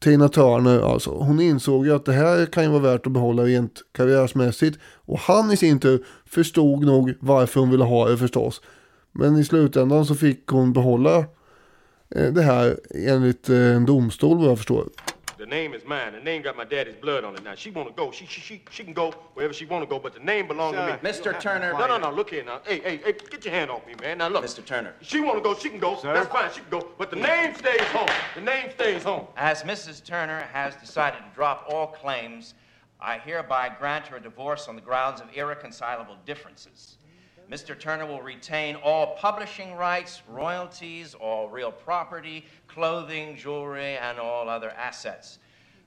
Tina 0.00 0.28
Turner 0.28 0.92
alltså. 0.92 1.10
Hon 1.10 1.40
insåg 1.40 1.86
ju 1.86 1.94
att 1.94 2.04
det 2.04 2.12
här 2.12 2.46
kan 2.46 2.64
ju 2.64 2.70
vara 2.70 2.82
värt 2.82 3.06
att 3.06 3.12
behålla 3.12 3.42
rent 3.42 3.82
karriärsmässigt. 3.92 4.78
Och 4.84 5.18
han 5.18 5.52
i 5.52 5.56
sin 5.56 5.80
tur 5.80 6.06
förstod 6.26 6.84
nog 6.84 7.14
varför 7.20 7.60
hon 7.60 7.70
ville 7.70 7.84
ha 7.84 8.08
det 8.08 8.16
förstås. 8.16 8.60
Men 9.12 9.36
i 9.36 9.44
slutändan 9.44 10.06
så 10.06 10.14
fick 10.14 10.46
hon 10.46 10.72
behålla 10.72 11.18
eh, 12.14 12.32
det 12.32 12.42
här 12.42 12.80
enligt 12.90 13.48
eh, 13.48 13.76
en 13.76 13.86
domstol 13.86 14.38
vad 14.38 14.48
jag 14.48 14.58
förstår. 14.58 14.88
The 15.40 15.46
name 15.46 15.72
is 15.72 15.86
mine. 15.86 16.12
The 16.12 16.20
name 16.20 16.42
got 16.42 16.54
my 16.54 16.66
daddy's 16.66 16.96
blood 16.96 17.24
on 17.24 17.34
it. 17.34 17.42
Now 17.42 17.54
she 17.54 17.70
wanna 17.70 17.92
go. 17.92 18.10
She 18.10 18.26
she 18.26 18.42
she, 18.42 18.62
she 18.70 18.84
can 18.84 18.92
go 18.92 19.10
wherever 19.32 19.54
she 19.54 19.64
wanna 19.64 19.86
go, 19.86 19.98
but 19.98 20.12
the 20.12 20.20
name 20.20 20.46
belongs 20.46 20.76
to 20.76 20.86
me. 20.86 20.92
Mr. 21.10 21.40
Turner. 21.40 21.72
No, 21.72 21.86
no, 21.86 21.96
no. 21.96 22.10
Look 22.10 22.28
here 22.28 22.44
now. 22.44 22.60
Hey, 22.62 22.80
hey, 22.80 22.98
hey. 22.98 23.14
Get 23.30 23.46
your 23.46 23.54
hand 23.54 23.70
off 23.70 23.86
me, 23.86 23.94
man. 24.02 24.18
Now 24.18 24.28
look. 24.28 24.44
Mr. 24.44 24.62
Turner. 24.62 24.94
She 25.00 25.18
wanna 25.18 25.40
go. 25.40 25.54
She 25.54 25.70
can 25.70 25.78
go. 25.78 25.98
That's 26.02 26.28
fine. 26.28 26.52
She 26.52 26.60
can 26.60 26.68
go. 26.68 26.88
But 26.98 27.08
the 27.08 27.16
name 27.16 27.54
stays 27.54 27.80
home. 27.84 28.10
The 28.34 28.42
name 28.42 28.70
stays 28.72 29.02
home. 29.02 29.28
As 29.34 29.62
Mrs. 29.62 30.04
Turner 30.04 30.40
has 30.52 30.76
decided 30.76 31.20
to 31.20 31.34
drop 31.34 31.64
all 31.72 31.86
claims, 31.86 32.52
I 33.00 33.16
hereby 33.16 33.74
grant 33.78 34.08
her 34.08 34.18
a 34.18 34.22
divorce 34.22 34.68
on 34.68 34.76
the 34.76 34.82
grounds 34.82 35.22
of 35.22 35.28
irreconcilable 35.34 36.18
differences. 36.26 36.98
Mr. 37.50 37.74
Turner 37.74 38.06
will 38.06 38.22
retain 38.22 38.76
all 38.76 39.16
publishing 39.20 39.74
rights, 39.76 40.22
royalties, 40.28 41.16
all 41.20 41.48
real 41.48 41.72
property, 41.72 42.44
clothing, 42.68 43.36
jewelry, 43.36 43.96
and 43.98 44.20
all 44.20 44.48
other 44.48 44.72
assets. 44.76 45.38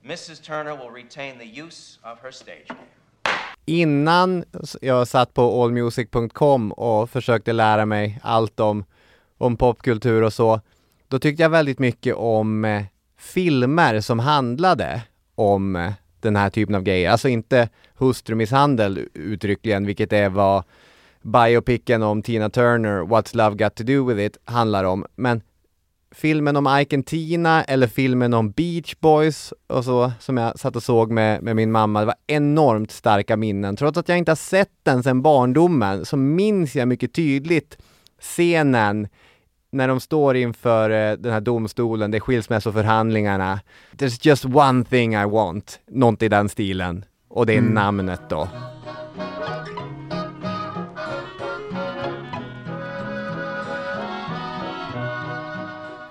Mrs. 0.05 0.43
Turner 0.43 0.75
will 0.75 0.89
retain 0.89 1.37
the 1.37 1.61
use 1.61 1.99
of 2.03 2.19
her 2.19 2.31
stage 2.31 2.69
name. 2.69 2.89
Innan 3.65 4.43
jag 4.81 5.07
satt 5.07 5.33
på 5.33 5.63
allmusic.com 5.63 6.71
och 6.71 7.09
försökte 7.09 7.53
lära 7.53 7.85
mig 7.85 8.19
allt 8.23 8.59
om, 8.59 8.85
om 9.37 9.57
popkultur 9.57 10.21
och 10.21 10.33
så, 10.33 10.61
då 11.07 11.19
tyckte 11.19 11.43
jag 11.43 11.49
väldigt 11.49 11.79
mycket 11.79 12.15
om 12.15 12.65
eh, 12.65 12.83
filmer 13.17 14.01
som 14.01 14.19
handlade 14.19 15.01
om 15.35 15.75
eh, 15.75 15.93
den 16.19 16.35
här 16.35 16.49
typen 16.49 16.75
av 16.75 16.83
grejer. 16.83 17.09
Alltså 17.09 17.29
inte 17.29 17.69
hustrumisshandel 17.95 19.07
uttryckligen, 19.13 19.85
vilket 19.85 20.13
är 20.13 20.29
vad 20.29 20.63
biopicen 21.23 22.03
om 22.03 22.21
Tina 22.21 22.49
Turner, 22.49 23.01
What's 23.03 23.35
Love 23.35 23.55
Got 23.55 23.75
To 23.75 23.83
Do 23.83 24.05
With 24.05 24.19
It, 24.21 24.37
handlar 24.45 24.83
om. 24.83 25.05
Men 25.15 25.41
filmen 26.15 26.55
om 26.55 26.77
Ike 26.81 26.95
and 26.95 27.05
Tina 27.05 27.63
eller 27.63 27.87
filmen 27.87 28.33
om 28.33 28.51
Beach 28.51 28.95
Boys 28.99 29.53
och 29.67 29.85
så, 29.85 30.11
som 30.19 30.37
jag 30.37 30.59
satt 30.59 30.75
och 30.75 30.83
såg 30.83 31.11
med, 31.11 31.43
med 31.43 31.55
min 31.55 31.71
mamma, 31.71 31.99
det 31.99 32.05
var 32.05 32.15
enormt 32.27 32.91
starka 32.91 33.37
minnen. 33.37 33.75
Trots 33.75 33.97
att 33.97 34.09
jag 34.09 34.17
inte 34.17 34.31
har 34.31 34.35
sett 34.35 34.71
den 34.83 35.03
sedan 35.03 35.21
barndomen 35.21 36.05
så 36.05 36.17
minns 36.17 36.75
jag 36.75 36.87
mycket 36.87 37.13
tydligt 37.13 37.77
scenen 38.21 39.07
när 39.71 39.87
de 39.87 39.99
står 39.99 40.35
inför 40.35 40.89
eh, 40.89 41.17
den 41.17 41.33
här 41.33 41.41
domstolen, 41.41 42.11
det 42.11 42.17
är 42.17 42.19
skilsmässoförhandlingarna. 42.19 43.59
There's 43.97 44.19
just 44.27 44.45
one 44.45 44.83
thing 44.85 45.15
I 45.15 45.25
want, 45.25 45.79
något 45.87 46.21
i 46.21 46.29
den 46.29 46.49
stilen. 46.49 47.05
Och 47.29 47.45
det 47.45 47.53
är 47.53 47.57
Mm. 47.57 47.73
namnet 47.73 48.21
då. 48.29 48.47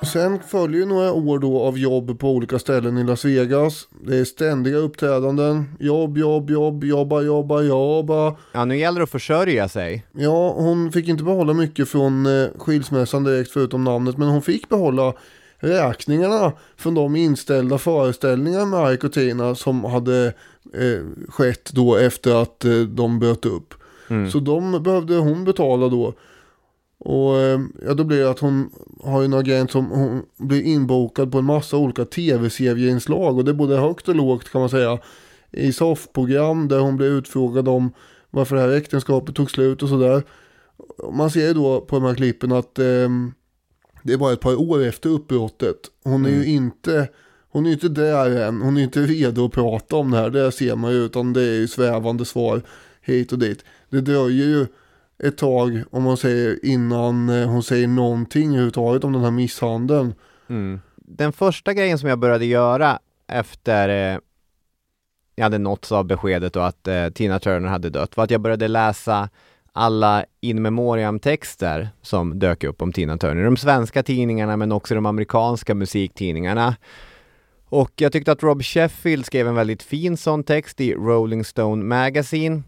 Sen 0.02 0.38
följer 0.48 0.80
ju 0.80 0.86
några 0.86 1.12
år 1.12 1.38
då 1.38 1.60
av 1.60 1.78
jobb 1.78 2.18
på 2.18 2.30
olika 2.30 2.58
ställen 2.58 2.98
i 2.98 3.04
Las 3.04 3.24
Vegas. 3.24 3.88
Det 4.06 4.16
är 4.16 4.24
ständiga 4.24 4.76
uppträdanden. 4.76 5.64
Jobb, 5.80 6.18
jobb, 6.18 6.50
jobb, 6.50 6.84
jobba, 6.84 7.20
jobba, 7.20 7.60
jobba. 7.60 8.36
Ja, 8.52 8.64
nu 8.64 8.76
gäller 8.76 9.00
det 9.00 9.04
att 9.04 9.10
försörja 9.10 9.68
sig. 9.68 10.06
Ja, 10.12 10.54
hon 10.56 10.92
fick 10.92 11.08
inte 11.08 11.24
behålla 11.24 11.54
mycket 11.54 11.88
från 11.88 12.26
eh, 12.26 12.48
skilsmässan 12.58 13.24
direkt 13.24 13.50
förutom 13.50 13.84
namnet. 13.84 14.18
Men 14.18 14.28
hon 14.28 14.42
fick 14.42 14.68
behålla 14.68 15.12
räkningarna 15.56 16.52
från 16.76 16.94
de 16.94 17.16
inställda 17.16 17.78
föreställningar 17.78 18.66
med 18.66 18.94
Ike 18.94 19.06
och 19.06 19.12
Tina 19.12 19.54
som 19.54 19.84
hade 19.84 20.26
eh, 20.74 21.28
skett 21.28 21.70
då 21.72 21.96
efter 21.96 22.42
att 22.42 22.64
eh, 22.64 22.80
de 22.80 23.18
bröt 23.18 23.46
upp. 23.46 23.74
Mm. 24.08 24.30
Så 24.30 24.38
de 24.38 24.82
behövde 24.82 25.16
hon 25.16 25.44
betala 25.44 25.88
då. 25.88 26.14
Och 27.04 27.38
eh, 27.38 27.60
ja, 27.86 27.94
då 27.94 28.04
blir 28.04 28.18
det 28.18 28.30
att 28.30 28.38
hon 28.38 28.70
har 29.00 29.22
en 29.22 29.34
agent 29.34 29.70
som 29.70 29.90
hon 29.90 30.22
blir 30.36 30.62
inbokad 30.62 31.32
på 31.32 31.38
en 31.38 31.44
massa 31.44 31.76
olika 31.76 32.04
tv-serieinslag. 32.04 33.38
Och 33.38 33.44
det 33.44 33.50
är 33.50 33.54
både 33.54 33.76
högt 33.76 34.08
och 34.08 34.14
lågt 34.14 34.50
kan 34.50 34.60
man 34.60 34.70
säga. 34.70 34.98
I 35.50 35.72
soffprogram 35.72 36.68
där 36.68 36.78
hon 36.78 36.96
blir 36.96 37.10
utfrågad 37.10 37.68
om 37.68 37.92
varför 38.30 38.56
det 38.56 38.62
här 38.62 38.76
äktenskapet 38.76 39.34
tog 39.34 39.50
slut 39.50 39.82
och 39.82 39.88
sådär. 39.88 40.22
Man 41.12 41.30
ser 41.30 41.46
ju 41.46 41.54
då 41.54 41.80
på 41.80 41.96
de 41.96 42.04
här 42.04 42.14
klippen 42.14 42.52
att 42.52 42.78
ehm, 42.78 43.32
det 44.02 44.12
är 44.12 44.16
bara 44.16 44.32
ett 44.32 44.40
par 44.40 44.60
år 44.60 44.82
efter 44.82 45.10
uppbrottet. 45.10 45.76
Hon 46.04 46.26
är 46.26 46.30
ju 46.30 46.46
inte 46.46 47.08
hon 47.48 47.66
är 47.66 47.72
inte 47.72 47.88
där 47.88 48.30
än, 48.30 48.62
hon 48.62 48.76
är 48.76 48.82
inte 48.82 49.00
redo 49.00 49.44
att 49.44 49.52
prata 49.52 49.96
om 49.96 50.10
det 50.10 50.16
här, 50.16 50.30
det 50.30 50.52
ser 50.52 50.76
man 50.76 50.92
ju, 50.92 51.04
utan 51.04 51.32
det 51.32 51.42
är 51.42 51.54
ju 51.54 51.68
svävande 51.68 52.24
svar 52.24 52.62
hit 53.02 53.32
och 53.32 53.38
dit. 53.38 53.64
Det 53.90 54.00
dröjer 54.00 54.46
ju 54.46 54.66
ett 55.22 55.36
tag, 55.38 55.82
om 55.90 56.02
man 56.02 56.16
säger 56.16 56.64
innan 56.64 57.28
eh, 57.28 57.48
hon 57.48 57.62
säger 57.62 57.88
någonting 57.88 58.48
överhuvudtaget 58.48 59.04
om 59.04 59.12
den 59.12 59.22
här 59.22 59.30
misshandeln. 59.30 60.14
Mm. 60.48 60.80
Den 60.96 61.32
första 61.32 61.74
grejen 61.74 61.98
som 61.98 62.08
jag 62.08 62.18
började 62.18 62.44
göra 62.44 62.98
efter 63.28 64.12
eh, 64.14 64.18
jag 65.34 65.44
hade 65.44 65.58
nåtts 65.58 65.92
av 65.92 66.04
beskedet 66.04 66.56
och 66.56 66.66
att 66.66 66.88
eh, 66.88 67.08
Tina 67.08 67.38
Turner 67.38 67.68
hade 67.68 67.90
dött 67.90 68.16
var 68.16 68.24
att 68.24 68.30
jag 68.30 68.40
började 68.40 68.68
läsa 68.68 69.28
alla 69.72 70.24
in 70.40 70.62
memoriam-texter 70.62 71.88
som 72.02 72.38
dök 72.38 72.64
upp 72.64 72.82
om 72.82 72.92
Tina 72.92 73.18
Turner. 73.18 73.44
De 73.44 73.56
svenska 73.56 74.02
tidningarna 74.02 74.56
men 74.56 74.72
också 74.72 74.94
de 74.94 75.06
amerikanska 75.06 75.74
musiktidningarna. 75.74 76.76
Och 77.68 77.90
jag 77.96 78.12
tyckte 78.12 78.32
att 78.32 78.42
Rob 78.42 78.62
Sheffield 78.62 79.26
skrev 79.26 79.48
en 79.48 79.54
väldigt 79.54 79.82
fin 79.82 80.16
sån 80.16 80.44
text 80.44 80.80
i 80.80 80.94
Rolling 80.94 81.44
Stone 81.44 81.84
Magazine. 81.84 82.62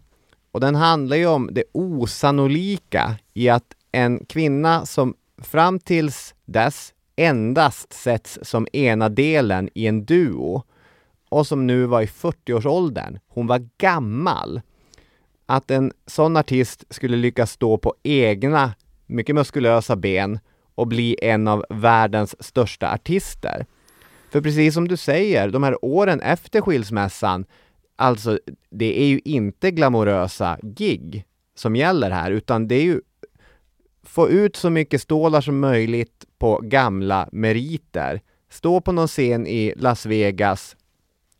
Och 0.55 0.61
den 0.61 0.75
handlar 0.75 1.17
ju 1.17 1.25
om 1.25 1.49
det 1.51 1.63
osannolika 1.71 3.15
i 3.33 3.49
att 3.49 3.75
en 3.91 4.25
kvinna 4.25 4.85
som 4.85 5.15
fram 5.37 5.79
tills 5.79 6.35
dess 6.45 6.93
endast 7.15 7.93
setts 7.93 8.39
som 8.41 8.67
ena 8.73 9.09
delen 9.09 9.69
i 9.73 9.87
en 9.87 10.05
duo 10.05 10.63
och 11.29 11.47
som 11.47 11.67
nu 11.67 11.85
var 11.85 12.01
i 12.01 12.05
40-årsåldern. 12.05 13.19
Hon 13.27 13.47
var 13.47 13.69
gammal. 13.77 14.61
Att 15.45 15.71
en 15.71 15.91
sån 16.05 16.37
artist 16.37 16.83
skulle 16.89 17.17
lyckas 17.17 17.51
stå 17.51 17.77
på 17.77 17.93
egna, 18.03 18.73
mycket 19.05 19.35
muskulösa 19.35 19.95
ben 19.95 20.39
och 20.75 20.87
bli 20.87 21.17
en 21.21 21.47
av 21.47 21.65
världens 21.69 22.43
största 22.43 22.93
artister. 22.93 23.65
För 24.31 24.41
precis 24.41 24.73
som 24.73 24.87
du 24.87 24.97
säger, 24.97 25.49
de 25.49 25.63
här 25.63 25.85
åren 25.85 26.21
efter 26.21 26.61
skilsmässan, 26.61 27.45
alltså 27.95 28.39
det 28.69 29.01
är 29.01 29.07
ju 29.07 29.21
inte 29.25 29.71
glamorösa 29.71 30.57
gig 30.61 31.25
som 31.55 31.75
gäller 31.75 32.11
här, 32.11 32.31
utan 32.31 32.67
det 32.67 32.75
är 32.75 32.83
ju 32.83 33.01
få 34.03 34.29
ut 34.29 34.55
så 34.55 34.69
mycket 34.69 35.01
stålar 35.01 35.41
som 35.41 35.59
möjligt 35.59 36.25
på 36.37 36.59
gamla 36.63 37.29
meriter. 37.31 38.21
Stå 38.49 38.81
på 38.81 38.91
någon 38.91 39.07
scen 39.07 39.47
i 39.47 39.73
Las 39.77 40.05
Vegas 40.05 40.75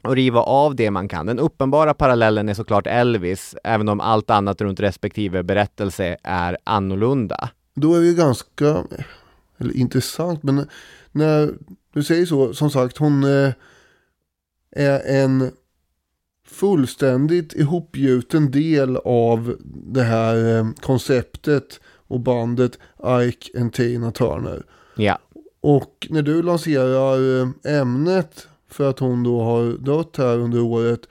och 0.04 0.16
riva 0.16 0.40
av 0.42 0.76
det 0.76 0.92
man 0.92 1.08
kan. 1.08 1.26
Den 1.26 1.40
uppenbara 1.40 1.94
parallellen 1.94 2.50
är 2.50 2.54
såklart 2.54 2.88
Elvis, 2.88 3.56
även 3.64 3.90
om 3.90 4.00
allt 4.00 4.30
annat 4.30 4.62
runt 4.62 4.80
respektive 4.80 5.44
berättelse 5.44 6.18
är 6.24 6.58
annorlunda. 6.64 7.50
Då 7.74 7.96
är 7.96 8.00
det 8.00 8.06
ju 8.06 8.16
ganska, 8.16 8.84
eller 9.58 9.78
intressant, 9.78 10.44
men 10.44 10.68
när 11.12 11.54
du 11.94 12.04
säger 12.04 12.26
så, 12.26 12.54
som 12.54 12.70
sagt, 12.70 12.98
hon 12.98 13.24
eh, 13.24 13.54
är 14.72 15.24
en 15.24 15.52
fullständigt 16.46 17.54
ihopgjuten 17.54 18.52
del 18.52 18.98
av 18.98 19.56
det 19.70 20.04
här 20.04 20.58
eh, 20.58 20.72
konceptet 20.82 21.80
och 22.08 22.20
bandet 22.20 22.80
Ike 23.22 23.60
and 23.60 23.74
Tina 23.74 24.12
Turner. 24.12 24.64
Ja. 24.96 25.20
Och 25.62 26.08
när 26.10 26.22
du 26.22 26.42
lanserar 26.42 27.42
eh, 27.42 27.78
ämnet 27.80 28.48
för 28.68 28.90
att 28.90 29.00
hon 29.00 29.24
då 29.24 29.42
har 29.42 29.78
dött 29.78 30.18
här 30.18 30.38
under 30.38 30.62
året 30.62 31.02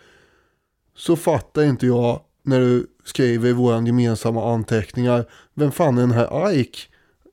så 0.97 1.17
fattar 1.17 1.63
inte 1.63 1.87
jag 1.87 2.21
när 2.43 2.61
du 2.61 2.87
skriver 3.05 3.49
i 3.49 3.53
våra 3.53 3.83
gemensamma 3.83 4.53
anteckningar 4.53 5.25
vem 5.55 5.73
fan 5.73 5.99
är 5.99 6.01
den 6.01 6.11
här 6.11 6.53
Ike 6.53 6.79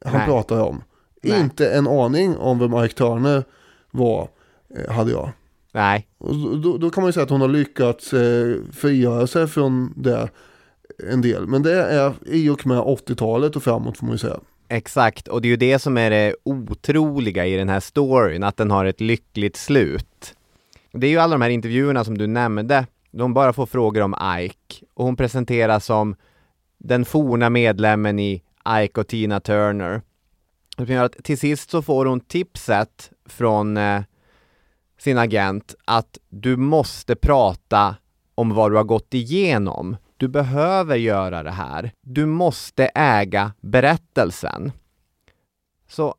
han 0.05 0.13
Nej. 0.13 0.25
pratar 0.25 0.61
om. 0.61 0.83
Nej. 1.21 1.39
Inte 1.39 1.69
en 1.69 1.87
aning 1.87 2.37
om 2.37 2.59
vem 2.59 2.85
Ike 2.85 2.95
Turner 2.95 3.43
var 3.91 4.29
eh, 4.75 4.91
hade 4.91 5.11
jag. 5.11 5.29
Nej. 5.71 6.07
Och 6.17 6.35
då- 6.61 6.77
då, 6.77 6.89
kan 6.89 7.01
man 7.03 7.09
ju 7.09 7.13
säga 7.13 7.23
att 7.23 7.29
hon 7.29 7.41
har 7.41 7.47
lyckats 7.47 8.13
eh, 8.13 8.55
frigöra 8.73 9.27
sig 9.27 9.47
från 9.47 9.93
det 9.97 10.29
en 11.11 11.21
del. 11.21 11.47
Men 11.47 11.63
det 11.63 11.83
är 11.83 12.13
i 12.25 12.49
och 12.49 12.67
med 12.67 12.77
80-talet 12.77 13.55
och 13.55 13.63
framåt 13.63 13.97
får 13.97 14.05
man 14.05 14.13
ju 14.13 14.17
säga. 14.19 14.39
Exakt, 14.67 15.27
och 15.27 15.41
det 15.41 15.47
är 15.47 15.49
ju 15.49 15.55
det 15.55 15.79
som 15.79 15.97
är 15.97 16.09
det 16.09 16.35
otroliga 16.43 17.45
i 17.45 17.55
den 17.55 17.69
här 17.69 17.79
storyn, 17.79 18.43
att 18.43 18.57
den 18.57 18.71
har 18.71 18.85
ett 18.85 19.01
lyckligt 19.01 19.55
slut. 19.57 20.33
Det 20.91 21.07
är 21.07 21.11
ju 21.11 21.17
alla 21.17 21.31
de 21.33 21.41
här 21.41 21.49
intervjuerna 21.49 22.03
som 22.03 22.17
du 22.17 22.27
nämnde, 22.27 22.85
de 23.11 23.33
bara 23.33 23.53
får 23.53 23.65
frågor 23.65 24.01
om 24.01 24.15
Ike, 24.39 24.85
och 24.93 25.05
hon 25.05 25.15
presenteras 25.15 25.85
som 25.85 26.15
den 26.77 27.05
forna 27.05 27.49
medlemmen 27.49 28.19
i 28.19 28.41
Ike 28.83 28.99
och 29.01 29.07
Tina 29.07 29.39
Turner. 29.39 30.01
Det 30.77 30.93
gör 30.93 31.03
att 31.05 31.23
till 31.23 31.37
sist 31.37 31.69
så 31.69 31.81
får 31.81 32.05
hon 32.05 32.19
tipset 32.19 33.11
från 33.25 33.77
eh, 33.77 34.01
sin 35.01 35.17
agent 35.17 35.75
att 35.85 36.17
du 36.29 36.57
måste 36.57 37.15
prata 37.15 37.95
om 38.35 38.53
vad 38.53 38.71
du 38.71 38.75
har 38.75 38.83
gått 38.83 39.13
igenom. 39.13 39.97
Du 40.17 40.27
behöver 40.27 40.95
göra 40.95 41.43
det 41.43 41.51
här. 41.51 41.91
Du 42.01 42.25
måste 42.25 42.85
äga 42.95 43.53
berättelsen. 43.61 44.71
Så 45.87 46.15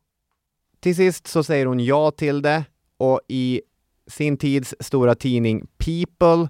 till 0.79 0.95
sist 0.95 1.27
så 1.27 1.43
säger 1.43 1.65
hon 1.65 1.79
ja 1.79 2.11
till 2.11 2.41
det 2.41 2.65
och 2.97 3.21
i 3.27 3.61
sin 4.07 4.37
tids 4.37 4.75
stora 4.79 5.15
tidning 5.15 5.67
People 5.77 6.49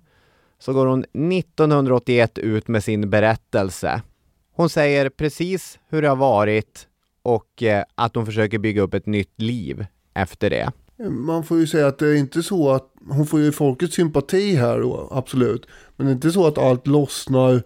så 0.59 0.73
går 0.73 0.85
hon 0.85 1.03
1981 1.03 2.37
ut 2.37 2.67
med 2.67 2.83
sin 2.83 3.09
berättelse. 3.09 4.01
Hon 4.51 4.69
säger 4.69 5.09
precis 5.09 5.79
hur 5.89 6.01
det 6.01 6.09
har 6.09 6.15
varit 6.15 6.87
och 7.23 7.63
eh, 7.63 7.83
att 7.95 8.15
hon 8.15 8.25
försöker 8.25 8.59
bygga 8.59 8.81
upp 8.81 8.93
ett 8.93 9.05
nytt 9.05 9.41
liv 9.41 9.85
efter 10.13 10.49
det. 10.49 10.71
Man 11.09 11.43
får 11.43 11.59
ju 11.59 11.67
säga 11.67 11.87
att 11.87 11.97
det 11.97 12.07
är 12.07 12.15
inte 12.15 12.43
så 12.43 12.71
att 12.71 12.93
hon 13.09 13.27
får 13.27 13.39
ju 13.39 13.51
folkets 13.51 13.95
sympati 13.95 14.55
här 14.55 14.79
då, 14.79 15.09
absolut. 15.11 15.65
Men 15.95 16.07
det 16.07 16.11
är 16.11 16.15
inte 16.15 16.31
så 16.31 16.47
att 16.47 16.57
allt 16.57 16.87
lossnar 16.87 17.63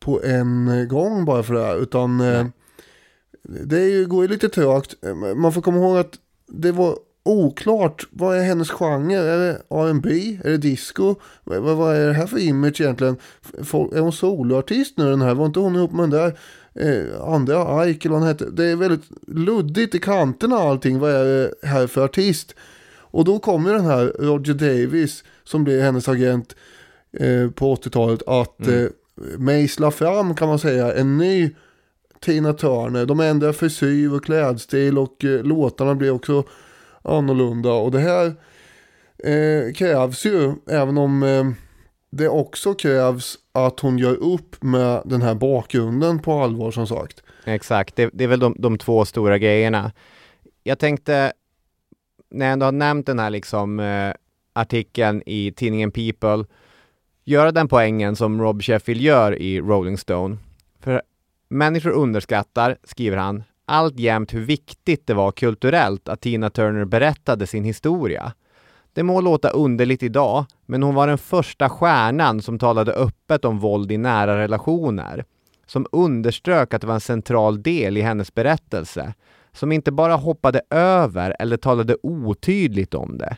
på 0.00 0.22
en 0.22 0.88
gång 0.88 1.24
bara 1.24 1.42
för 1.42 1.54
det 1.54 1.64
här, 1.64 1.76
utan 1.76 2.20
eh, 2.20 2.46
det 3.42 3.80
är 3.80 3.88
ju, 3.88 4.06
går 4.06 4.22
ju 4.22 4.28
lite 4.28 4.48
trögt. 4.48 4.94
Man 5.36 5.52
får 5.52 5.62
komma 5.62 5.78
ihåg 5.78 5.96
att 5.96 6.18
det 6.46 6.72
var 6.72 6.98
oklart. 7.24 8.06
Vad 8.10 8.36
är 8.36 8.42
hennes 8.42 8.70
genre? 8.70 9.14
Är 9.14 9.38
det 9.38 9.62
R&B? 9.70 10.38
Är 10.44 10.50
det 10.50 10.56
disco? 10.56 11.14
Vad, 11.44 11.62
vad 11.62 11.96
är 11.96 12.06
det 12.06 12.12
här 12.12 12.26
för 12.26 12.38
image 12.38 12.80
egentligen? 12.80 13.16
Folk, 13.62 13.92
är 13.92 14.00
hon 14.00 14.12
soloartist 14.12 14.98
nu 14.98 15.10
den 15.10 15.22
här? 15.22 15.34
Var 15.34 15.46
inte 15.46 15.60
hon 15.60 15.76
ihop 15.76 15.92
med 15.92 16.02
den 16.02 16.10
där 16.10 16.38
eh, 16.80 17.22
andra 17.22 17.88
Ike 17.88 18.08
eller 18.08 18.12
vad 18.12 18.20
han 18.20 18.28
hette? 18.28 18.50
Det 18.50 18.64
är 18.64 18.76
väldigt 18.76 19.10
luddigt 19.26 19.94
i 19.94 19.98
kanterna 19.98 20.56
allting. 20.56 20.98
Vad 20.98 21.10
är 21.10 21.24
det 21.24 21.66
här 21.66 21.86
för 21.86 22.04
artist? 22.04 22.54
Och 23.14 23.24
då 23.24 23.38
kommer 23.38 23.72
den 23.72 23.84
här 23.84 24.12
Roger 24.18 24.54
Davis 24.54 25.24
som 25.44 25.64
blir 25.64 25.82
hennes 25.82 26.08
agent 26.08 26.56
eh, 27.12 27.50
på 27.50 27.74
80-talet 27.74 28.22
att 28.26 28.66
mm. 28.66 28.84
eh, 28.84 28.90
mejsla 29.38 29.90
fram 29.90 30.34
kan 30.34 30.48
man 30.48 30.58
säga 30.58 30.94
en 30.94 31.18
ny 31.18 31.50
Tina 32.20 32.52
Turner. 32.52 33.06
De 33.06 33.20
ändrar 33.20 33.52
frisyr 33.52 34.14
och 34.14 34.24
klädstil 34.24 34.98
och 34.98 35.24
eh, 35.24 35.42
låtarna 35.42 35.94
blir 35.94 36.10
också 36.10 36.44
annorlunda. 37.02 37.72
Och 37.72 37.90
det 37.90 37.98
här 37.98 38.26
eh, 39.18 39.72
krävs 39.72 40.26
ju, 40.26 40.52
även 40.70 40.98
om 40.98 41.22
eh, 41.22 41.44
det 42.16 42.28
också 42.28 42.74
krävs 42.74 43.38
att 43.52 43.80
hon 43.80 43.98
gör 43.98 44.14
upp 44.14 44.62
med 44.62 45.02
den 45.04 45.22
här 45.22 45.34
bakgrunden 45.34 46.18
på 46.18 46.32
allvar 46.32 46.70
som 46.70 46.86
sagt. 46.86 47.22
Exakt, 47.44 47.96
det, 47.96 48.10
det 48.12 48.24
är 48.24 48.28
väl 48.28 48.40
de, 48.40 48.56
de, 48.58 48.78
två 48.78 49.04
stora 49.04 49.38
grejerna. 49.38 49.92
Jag 50.62 50.78
tänkte, 50.78 51.32
när 52.30 52.46
jag 52.46 52.52
ändå 52.52 52.66
har 52.66 52.72
nämnt 52.72 53.06
den 53.06 53.18
här 53.18 53.30
liksom 53.30 53.80
eh, 53.80 54.12
artikeln 54.52 55.22
i 55.26 55.52
tidningen 55.52 55.90
People, 55.90 56.44
göra 57.24 57.52
den 57.52 57.68
poängen 57.68 58.16
som 58.16 58.40
Rob 58.40 58.62
Sheffield 58.62 59.00
gör 59.00 59.38
i 59.38 59.60
Rolling 59.60 59.98
Stone. 59.98 60.36
För 60.80 61.02
människor 61.48 61.90
underskattar, 61.90 62.78
skriver 62.84 63.16
han, 63.16 63.42
alltjämt 63.64 64.34
hur 64.34 64.44
viktigt 64.44 65.06
det 65.06 65.14
var 65.14 65.32
kulturellt 65.32 66.08
att 66.08 66.20
Tina 66.20 66.50
Turner 66.50 66.84
berättade 66.84 67.46
sin 67.46 67.64
historia. 67.64 68.32
Det 68.94 69.02
må 69.02 69.20
låta 69.20 69.48
underligt 69.48 70.02
idag, 70.02 70.44
men 70.66 70.82
hon 70.82 70.94
var 70.94 71.06
den 71.06 71.18
första 71.18 71.68
stjärnan 71.68 72.42
som 72.42 72.58
talade 72.58 72.92
öppet 72.92 73.44
om 73.44 73.58
våld 73.58 73.92
i 73.92 73.98
nära 73.98 74.38
relationer. 74.38 75.24
Som 75.66 75.86
underströk 75.92 76.74
att 76.74 76.80
det 76.80 76.86
var 76.86 76.94
en 76.94 77.00
central 77.00 77.62
del 77.62 77.96
i 77.96 78.00
hennes 78.00 78.34
berättelse. 78.34 79.14
Som 79.52 79.72
inte 79.72 79.92
bara 79.92 80.16
hoppade 80.16 80.62
över 80.70 81.36
eller 81.38 81.56
talade 81.56 81.96
otydligt 82.02 82.94
om 82.94 83.18
det. 83.18 83.36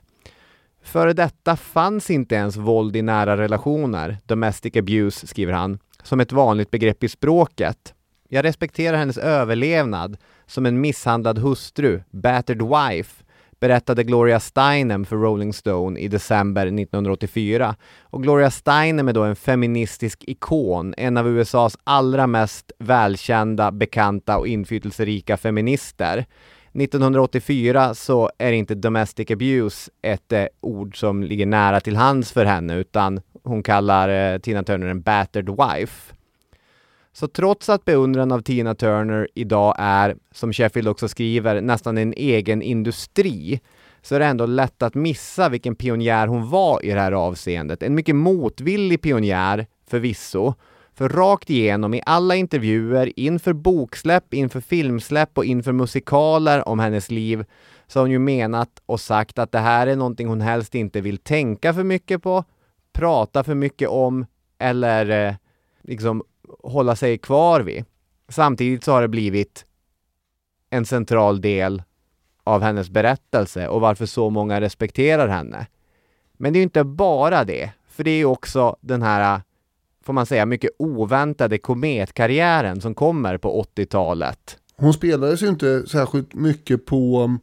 Före 0.83 1.13
detta 1.13 1.57
fanns 1.57 2.11
inte 2.11 2.35
ens 2.35 2.57
våld 2.57 2.97
i 2.97 3.03
nära 3.03 3.37
relationer, 3.37 4.19
domestic 4.27 4.77
abuse, 4.77 5.27
skriver 5.27 5.53
han, 5.53 5.79
som 6.03 6.21
ett 6.21 6.33
vanligt 6.33 6.71
begrepp 6.71 7.05
i 7.05 7.09
språket. 7.09 7.95
Jag 8.29 8.45
respekterar 8.45 8.97
hennes 8.97 9.19
överlevnad 9.19 10.17
som 10.47 10.67
en 10.67 10.81
misshandlad 10.81 11.39
hustru, 11.39 12.03
battered 12.11 12.63
wife, 12.63 13.25
berättade 13.61 14.05
Gloria 14.05 14.41
Steinem 14.41 15.05
för 15.05 15.17
Rolling 15.17 15.53
Stone 15.53 16.01
i 16.01 16.09
december 16.09 16.67
1984. 16.67 17.75
Och 18.03 18.23
Gloria 18.23 18.51
Steinem 18.51 19.09
är 19.09 19.13
då 19.13 19.23
en 19.23 19.37
feministisk 19.37 20.25
ikon, 20.27 20.95
en 20.97 21.17
av 21.17 21.29
USAs 21.29 21.79
allra 21.85 22.27
mest 22.27 22.73
välkända, 22.79 23.73
bekanta 23.73 24.39
och 24.39 24.49
inflytelserika 24.49 25.37
feminister. 25.37 26.27
1984 26.75 27.95
så 27.95 28.31
är 28.39 28.53
inte 28.53 28.75
domestic 28.75 29.31
abuse 29.31 29.91
ett 30.03 30.33
eh, 30.33 30.47
ord 30.61 31.01
som 31.01 31.23
ligger 31.23 31.47
nära 31.47 31.81
till 31.81 31.97
hands 31.97 32.33
för 32.33 32.45
henne 32.45 32.75
utan 32.75 33.21
hon 33.45 33.63
kallar 33.63 34.35
eh, 34.35 34.39
Tina 34.39 34.63
Turner 34.63 34.87
en 34.87 35.01
battered 35.01 35.49
wife. 35.49 36.16
Så 37.17 37.29
trots 37.29 37.69
att 37.69 37.85
beundran 37.85 38.33
av 38.33 38.41
Tina 38.41 38.75
Turner 38.75 39.29
idag 39.35 39.75
är, 39.79 40.17
som 40.33 40.53
Sheffield 40.53 40.89
också 40.89 41.09
skriver, 41.09 41.61
nästan 41.61 41.99
en 41.99 42.13
egen 42.17 42.63
industri, 42.63 43.61
så 44.03 44.15
är 44.15 44.19
det 44.19 44.27
ändå 44.27 44.47
lätt 44.47 44.83
att 44.83 44.95
missa 44.95 45.49
vilken 45.49 45.77
pionjär 45.77 46.27
hon 46.27 46.51
var 46.51 46.85
i 46.85 46.91
det 46.91 47.01
här 47.01 47.13
avseendet. 47.13 47.83
En 47.83 47.95
mycket 47.95 48.17
motvillig 48.17 49.03
pionjär, 49.03 49.67
förvisso. 49.87 50.55
För 50.95 51.09
rakt 51.09 51.51
igenom 51.51 51.95
i 51.95 52.03
alla 52.07 52.35
intervjuer, 52.35 53.13
inför 53.17 53.53
boksläpp, 53.53 54.35
inför 54.35 54.61
filmsläpp 54.61 55.39
och 55.39 55.45
inför 55.45 55.73
musikaler 55.73 56.69
om 56.69 56.79
hennes 56.79 57.11
liv, 57.11 57.45
så 57.87 57.99
har 57.99 58.05
hon 58.05 58.11
ju 58.11 58.19
menat 58.19 58.83
och 58.87 59.01
sagt 59.01 59.39
att 59.39 59.53
det 59.53 59.59
här 59.59 59.87
är 59.87 59.97
någonting 59.97 60.29
hon 60.29 60.41
helst 60.41 60.75
inte 60.75 61.01
vill 61.01 61.19
tänka 61.19 61.75
för 61.75 61.85
mycket 61.85 62.23
på, 62.23 62.45
prata 62.93 63.45
för 63.45 63.55
mycket 63.55 63.89
om 63.89 64.27
eller 64.59 65.29
eh, 65.29 65.35
liksom 65.83 66.23
hålla 66.63 66.97
sig 66.97 67.19
kvar 67.19 67.61
vid. 67.61 67.85
Samtidigt 68.29 68.85
så 68.85 68.93
har 68.93 69.03
det 69.03 69.09
blivit 69.09 69.65
en 70.71 70.87
central 70.87 71.41
del 71.41 71.83
av 72.45 72.63
hennes 72.63 72.91
berättelse 72.91 73.69
och 73.69 73.81
varför 73.81 74.07
så 74.07 74.31
många 74.31 74.61
respekterar 74.61 75.29
henne. 75.29 75.67
Men 76.37 76.53
det 76.53 76.57
är 76.57 76.61
ju 76.61 76.65
inte 76.65 76.85
bara 76.85 77.45
det, 77.45 77.71
för 77.89 78.05
det 78.05 78.11
är 78.11 78.17
ju 78.17 78.25
också 78.25 78.77
den 78.81 79.03
här, 79.03 79.41
får 80.05 80.13
man 80.13 80.27
säga, 80.27 80.47
mycket 80.47 80.71
oväntade 80.79 81.59
kometkarriären 81.59 82.81
som 82.81 82.95
kommer 82.95 83.39
på 83.39 83.65
80-talet. 83.77 84.59
Hon 84.77 84.93
spelades 84.93 85.43
ju 85.43 85.49
inte 85.49 85.87
särskilt 85.87 86.35
mycket 86.35 86.87
på 86.87 87.37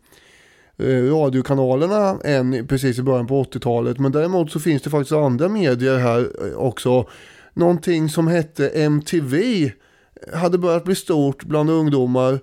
eh, 0.77 0.85
radiokanalerna 0.85 2.19
än 2.23 2.67
precis 2.67 2.99
i 2.99 3.03
början 3.03 3.27
på 3.27 3.43
80-talet. 3.43 3.99
Men 3.99 4.11
däremot 4.11 4.51
så 4.51 4.59
finns 4.59 4.81
det 4.81 4.89
faktiskt 4.89 5.11
andra 5.11 5.49
medier 5.49 5.97
här 5.97 6.47
eh, 6.47 6.57
också 6.57 7.05
någonting 7.53 8.09
som 8.09 8.27
hette 8.27 8.69
MTV 8.69 9.71
hade 10.33 10.57
börjat 10.57 10.83
bli 10.83 10.95
stort 10.95 11.43
bland 11.43 11.69
ungdomar. 11.69 12.39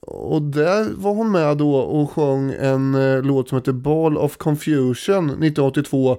Och 0.00 0.42
där 0.42 0.90
var 0.96 1.14
hon 1.14 1.30
med 1.30 1.56
då 1.56 1.76
och 1.76 2.10
sjöng 2.10 2.54
en 2.58 2.94
eh, 2.94 3.22
låt 3.22 3.48
som 3.48 3.58
heter 3.58 3.72
Ball 3.72 4.16
of 4.16 4.36
Confusion 4.36 5.24
1982. 5.24 6.18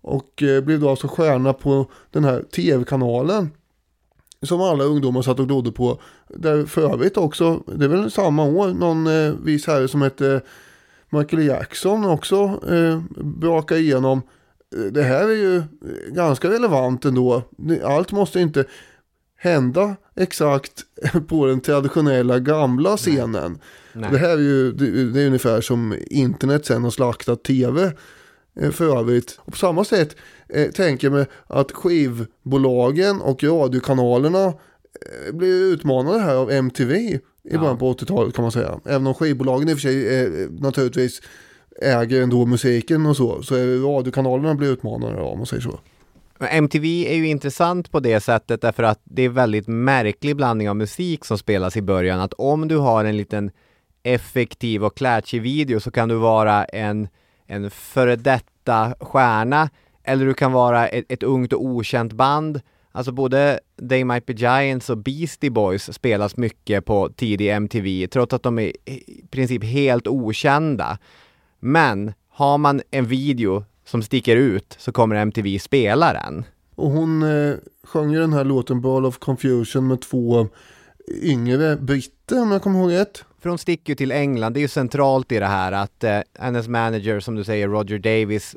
Och 0.00 0.42
eh, 0.42 0.64
blev 0.64 0.80
då 0.80 0.90
alltså 0.90 1.08
stjärna 1.08 1.52
på 1.52 1.86
den 2.10 2.24
här 2.24 2.42
tv-kanalen. 2.42 3.50
Som 4.42 4.60
alla 4.60 4.84
ungdomar 4.84 5.22
satt 5.22 5.40
och 5.40 5.46
glodde 5.46 5.72
på. 5.72 6.00
Där 6.28 6.66
för 6.66 6.92
övrigt 6.92 7.16
också, 7.16 7.62
det 7.66 7.84
är 7.84 7.88
väl 7.88 8.10
samma 8.10 8.44
år, 8.44 8.68
någon 8.68 9.06
eh, 9.06 9.34
vis 9.44 9.66
herre 9.66 9.88
som 9.88 10.02
hette 10.02 10.40
Michael 11.10 11.46
Jackson 11.46 12.04
också 12.04 12.60
eh, 12.68 13.00
brakade 13.24 13.80
igenom 13.80 14.22
det 14.90 15.02
här 15.02 15.28
är 15.28 15.34
ju 15.34 15.62
ganska 16.08 16.50
relevant 16.50 17.04
ändå. 17.04 17.42
Allt 17.84 18.12
måste 18.12 18.40
inte 18.40 18.64
hända 19.36 19.96
exakt 20.16 20.84
på 21.28 21.46
den 21.46 21.60
traditionella 21.60 22.38
gamla 22.38 22.96
scenen. 22.96 23.58
Nej. 23.92 24.10
Det 24.12 24.18
här 24.18 24.30
är 24.30 24.42
ju 24.42 24.72
det 24.72 25.20
är 25.22 25.26
ungefär 25.26 25.60
som 25.60 25.94
internet 26.06 26.66
sen 26.66 26.84
har 26.84 26.90
slaktat 26.90 27.44
tv 27.44 27.92
eh, 28.60 28.70
för 28.70 28.98
övrigt. 28.98 29.38
Och 29.40 29.52
på 29.52 29.58
samma 29.58 29.84
sätt 29.84 30.16
eh, 30.48 30.70
tänker 30.70 31.06
jag 31.06 31.14
mig 31.14 31.26
att 31.46 31.72
skivbolagen 31.72 33.20
och 33.20 33.44
radiokanalerna 33.44 34.44
eh, 34.46 35.32
blir 35.32 35.72
utmanade 35.72 36.18
här 36.18 36.34
av 36.34 36.50
MTV 36.50 36.94
i 36.96 37.20
ja. 37.42 37.60
början 37.60 37.78
på 37.78 37.92
80-talet 37.92 38.34
kan 38.34 38.42
man 38.42 38.52
säga. 38.52 38.80
Även 38.84 39.06
om 39.06 39.14
skivbolagen 39.14 39.68
i 39.68 39.72
och 39.72 39.76
för 39.76 39.82
sig 39.82 40.20
eh, 40.20 40.50
naturligtvis 40.50 41.22
äger 41.82 42.22
ändå 42.22 42.46
musiken 42.46 43.06
och 43.06 43.16
så. 43.16 43.42
Så 43.42 43.54
radiokanalerna 43.56 44.54
blir 44.54 44.68
utmanade 44.68 45.22
om 45.22 45.38
man 45.38 45.46
säger 45.46 45.62
så. 45.62 45.80
MTV 46.40 47.06
är 47.08 47.14
ju 47.14 47.28
intressant 47.28 47.90
på 47.90 48.00
det 48.00 48.20
sättet 48.20 48.60
därför 48.60 48.82
att 48.82 49.00
det 49.04 49.22
är 49.22 49.28
väldigt 49.28 49.66
märklig 49.66 50.36
blandning 50.36 50.70
av 50.70 50.76
musik 50.76 51.24
som 51.24 51.38
spelas 51.38 51.76
i 51.76 51.82
början. 51.82 52.20
Att 52.20 52.32
om 52.32 52.68
du 52.68 52.76
har 52.76 53.04
en 53.04 53.16
liten 53.16 53.50
effektiv 54.02 54.84
och 54.84 54.96
klatschig 54.96 55.42
video 55.42 55.80
så 55.80 55.90
kan 55.90 56.08
du 56.08 56.14
vara 56.14 56.64
en, 56.64 57.08
en 57.46 57.70
före 57.70 58.16
detta 58.16 58.94
stjärna 59.00 59.70
eller 60.04 60.26
du 60.26 60.34
kan 60.34 60.52
vara 60.52 60.88
ett, 60.88 61.04
ett 61.08 61.22
ungt 61.22 61.52
och 61.52 61.64
okänt 61.64 62.12
band. 62.12 62.60
Alltså 62.92 63.12
både 63.12 63.60
They 63.88 64.04
Might 64.04 64.26
Be 64.26 64.32
Giants 64.32 64.90
och 64.90 64.98
Beastie 64.98 65.50
Boys 65.50 65.94
spelas 65.94 66.36
mycket 66.36 66.84
på 66.84 67.08
tidig 67.08 67.50
MTV 67.50 68.06
trots 68.06 68.34
att 68.34 68.42
de 68.42 68.58
är 68.58 68.72
i 68.84 69.24
princip 69.30 69.64
helt 69.64 70.06
okända. 70.06 70.98
Men 71.60 72.12
har 72.28 72.58
man 72.58 72.82
en 72.90 73.06
video 73.06 73.64
som 73.84 74.02
sticker 74.02 74.36
ut 74.36 74.76
så 74.78 74.92
kommer 74.92 75.16
MTV 75.16 75.58
spela 75.58 76.12
den. 76.12 76.44
Och 76.74 76.90
hon 76.90 77.22
eh, 77.22 77.56
sjöng 77.84 78.10
ju 78.10 78.18
den 78.18 78.32
här 78.32 78.44
låten 78.44 78.80
Ball 78.80 79.06
of 79.06 79.18
Confusion 79.18 79.86
med 79.86 80.00
två 80.00 80.48
yngre 81.22 81.76
britter 81.76 82.42
om 82.42 82.52
jag 82.52 82.62
kommer 82.62 82.80
ihåg 82.80 82.92
rätt. 82.92 83.24
för 83.40 83.48
hon 83.48 83.58
sticker 83.58 83.92
ju 83.92 83.94
till 83.94 84.12
England. 84.12 84.52
Det 84.52 84.60
är 84.60 84.62
ju 84.62 84.68
centralt 84.68 85.32
i 85.32 85.38
det 85.38 85.46
här 85.46 85.72
att 85.72 86.04
eh, 86.04 86.20
hennes 86.38 86.68
manager, 86.68 87.20
som 87.20 87.34
du 87.34 87.44
säger, 87.44 87.68
Roger 87.68 87.98
Davis, 87.98 88.56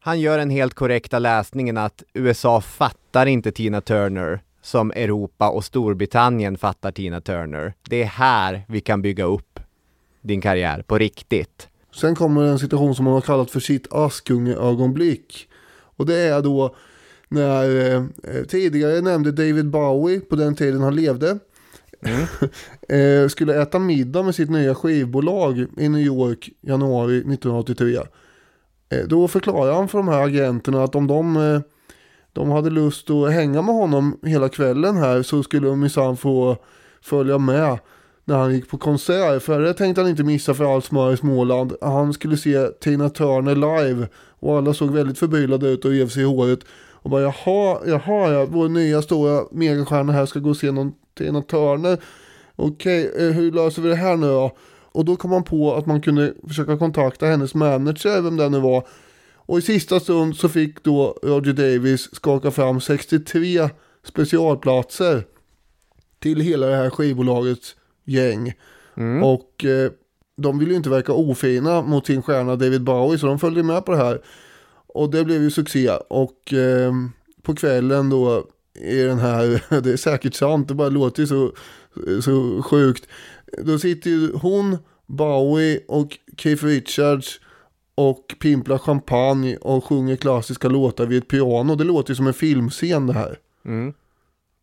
han 0.00 0.20
gör 0.20 0.38
den 0.38 0.50
helt 0.50 0.74
korrekta 0.74 1.18
läsningen 1.18 1.76
att 1.76 2.02
USA 2.14 2.60
fattar 2.60 3.26
inte 3.26 3.52
Tina 3.52 3.80
Turner 3.80 4.40
som 4.62 4.90
Europa 4.90 5.48
och 5.50 5.64
Storbritannien 5.64 6.58
fattar 6.58 6.92
Tina 6.92 7.20
Turner. 7.20 7.74
Det 7.88 8.02
är 8.02 8.06
här 8.06 8.62
vi 8.68 8.80
kan 8.80 9.02
bygga 9.02 9.24
upp 9.24 9.60
din 10.20 10.40
karriär 10.40 10.82
på 10.82 10.98
riktigt. 10.98 11.68
Sen 12.00 12.14
kommer 12.14 12.42
en 12.42 12.58
situation 12.58 12.94
som 12.94 13.04
man 13.04 13.14
har 13.14 13.20
kallat 13.20 13.50
för 13.50 13.60
sitt 13.60 13.92
Askunge-ögonblick. 13.92 15.48
Och 15.96 16.06
det 16.06 16.16
är 16.16 16.42
då 16.42 16.74
när 17.28 17.94
eh, 17.94 18.02
tidigare 18.48 19.00
nämnde 19.00 19.32
David 19.32 19.70
Bowie, 19.70 20.20
på 20.20 20.36
den 20.36 20.54
tiden 20.54 20.80
han 20.80 20.96
levde, 20.96 21.38
mm. 22.02 22.26
eh, 23.24 23.28
skulle 23.28 23.62
äta 23.62 23.78
middag 23.78 24.22
med 24.22 24.34
sitt 24.34 24.50
nya 24.50 24.74
skivbolag 24.74 25.66
i 25.76 25.88
New 25.88 26.00
York 26.00 26.50
januari 26.60 27.18
1983. 27.18 27.98
Eh, 28.88 29.06
då 29.06 29.28
förklarar 29.28 29.72
han 29.72 29.88
för 29.88 29.98
de 29.98 30.08
här 30.08 30.24
agenterna 30.24 30.84
att 30.84 30.94
om 30.94 31.06
de, 31.06 31.36
eh, 31.36 31.60
de 32.32 32.50
hade 32.50 32.70
lust 32.70 33.10
att 33.10 33.32
hänga 33.32 33.62
med 33.62 33.74
honom 33.74 34.18
hela 34.22 34.48
kvällen 34.48 34.96
här 34.96 35.22
så 35.22 35.42
skulle 35.42 35.68
de 35.68 35.80
minsann 35.80 36.16
få 36.16 36.56
följa 37.00 37.38
med 37.38 37.78
när 38.28 38.36
han 38.36 38.54
gick 38.54 38.68
på 38.68 38.78
konsert. 38.78 39.42
För 39.42 39.60
det 39.60 39.74
tänkte 39.74 40.00
han 40.00 40.10
inte 40.10 40.24
missa 40.24 40.54
för 40.54 40.74
allt 40.74 40.84
smör 40.84 41.12
i 41.12 41.16
Småland. 41.16 41.72
Han 41.80 42.12
skulle 42.12 42.36
se 42.36 42.66
Tina 42.66 43.08
Turner 43.08 43.54
live 43.54 44.08
och 44.40 44.58
alla 44.58 44.74
såg 44.74 44.90
väldigt 44.90 45.18
förbryllade 45.18 45.68
ut 45.68 45.84
och 45.84 45.90
rev 45.90 46.08
sig 46.08 46.22
i 46.22 46.26
håret. 46.26 46.60
Och 46.92 47.10
bara 47.10 47.22
jaha, 47.22 47.78
jaha, 47.86 48.32
ja, 48.32 48.46
vår 48.46 48.68
nya 48.68 49.02
stora 49.02 49.44
megastjärna 49.50 50.12
här 50.12 50.26
ska 50.26 50.38
gå 50.38 50.50
och 50.50 50.56
se 50.56 50.70
någon 50.70 50.92
Tina 51.18 51.42
Turner. 51.42 51.98
Okej, 52.56 53.08
okay, 53.08 53.30
hur 53.30 53.52
löser 53.52 53.82
vi 53.82 53.88
det 53.88 53.94
här 53.94 54.16
nu 54.16 54.26
då? 54.26 54.56
Och 54.92 55.04
då 55.04 55.16
kom 55.16 55.32
han 55.32 55.44
på 55.44 55.74
att 55.74 55.86
man 55.86 56.00
kunde 56.00 56.34
försöka 56.48 56.78
kontakta 56.78 57.26
hennes 57.26 57.54
manager, 57.54 58.20
vem 58.20 58.36
det 58.36 58.48
nu 58.48 58.60
var. 58.60 58.86
Och 59.36 59.58
i 59.58 59.62
sista 59.62 60.00
stund 60.00 60.36
så 60.36 60.48
fick 60.48 60.84
då 60.84 61.18
Roger 61.22 61.52
Davis 61.52 62.14
skaka 62.14 62.50
fram 62.50 62.80
63 62.80 63.68
specialplatser 64.04 65.24
till 66.18 66.40
hela 66.40 66.66
det 66.66 66.76
här 66.76 66.90
skivbolagets 66.90 67.74
gäng. 68.08 68.52
Mm. 68.96 69.22
Och 69.22 69.64
eh, 69.64 69.90
de 70.36 70.58
ville 70.58 70.70
ju 70.70 70.76
inte 70.76 70.90
verka 70.90 71.12
ofina 71.12 71.82
mot 71.82 72.06
sin 72.06 72.22
stjärna 72.22 72.56
David 72.56 72.82
Bowie 72.82 73.18
så 73.18 73.26
de 73.26 73.38
följde 73.38 73.62
med 73.62 73.84
på 73.84 73.92
det 73.92 73.98
här. 73.98 74.20
Och 74.86 75.10
det 75.10 75.24
blev 75.24 75.42
ju 75.42 75.50
succé. 75.50 75.90
Och 76.08 76.52
eh, 76.52 76.92
på 77.42 77.54
kvällen 77.54 78.10
då 78.10 78.46
i 78.74 79.02
den 79.02 79.18
här, 79.18 79.64
det 79.80 79.92
är 79.92 79.96
säkert 79.96 80.34
sant, 80.34 80.68
det 80.68 80.74
bara 80.74 80.88
låter 80.88 81.22
ju 81.22 81.26
så, 81.26 81.52
så 82.22 82.62
sjukt. 82.62 83.08
Då 83.58 83.78
sitter 83.78 84.10
ju 84.10 84.32
hon, 84.32 84.78
Bowie 85.06 85.80
och 85.88 86.18
Keith 86.36 86.64
Richards 86.64 87.40
och 87.94 88.34
pimplar 88.40 88.78
champagne 88.78 89.56
och 89.56 89.84
sjunger 89.84 90.16
klassiska 90.16 90.68
låtar 90.68 91.06
vid 91.06 91.18
ett 91.18 91.28
piano. 91.28 91.74
Det 91.74 91.84
låter 91.84 92.10
ju 92.10 92.14
som 92.14 92.26
en 92.26 92.34
filmscen 92.34 93.06
det 93.06 93.12
här. 93.12 93.38
Mm. 93.64 93.92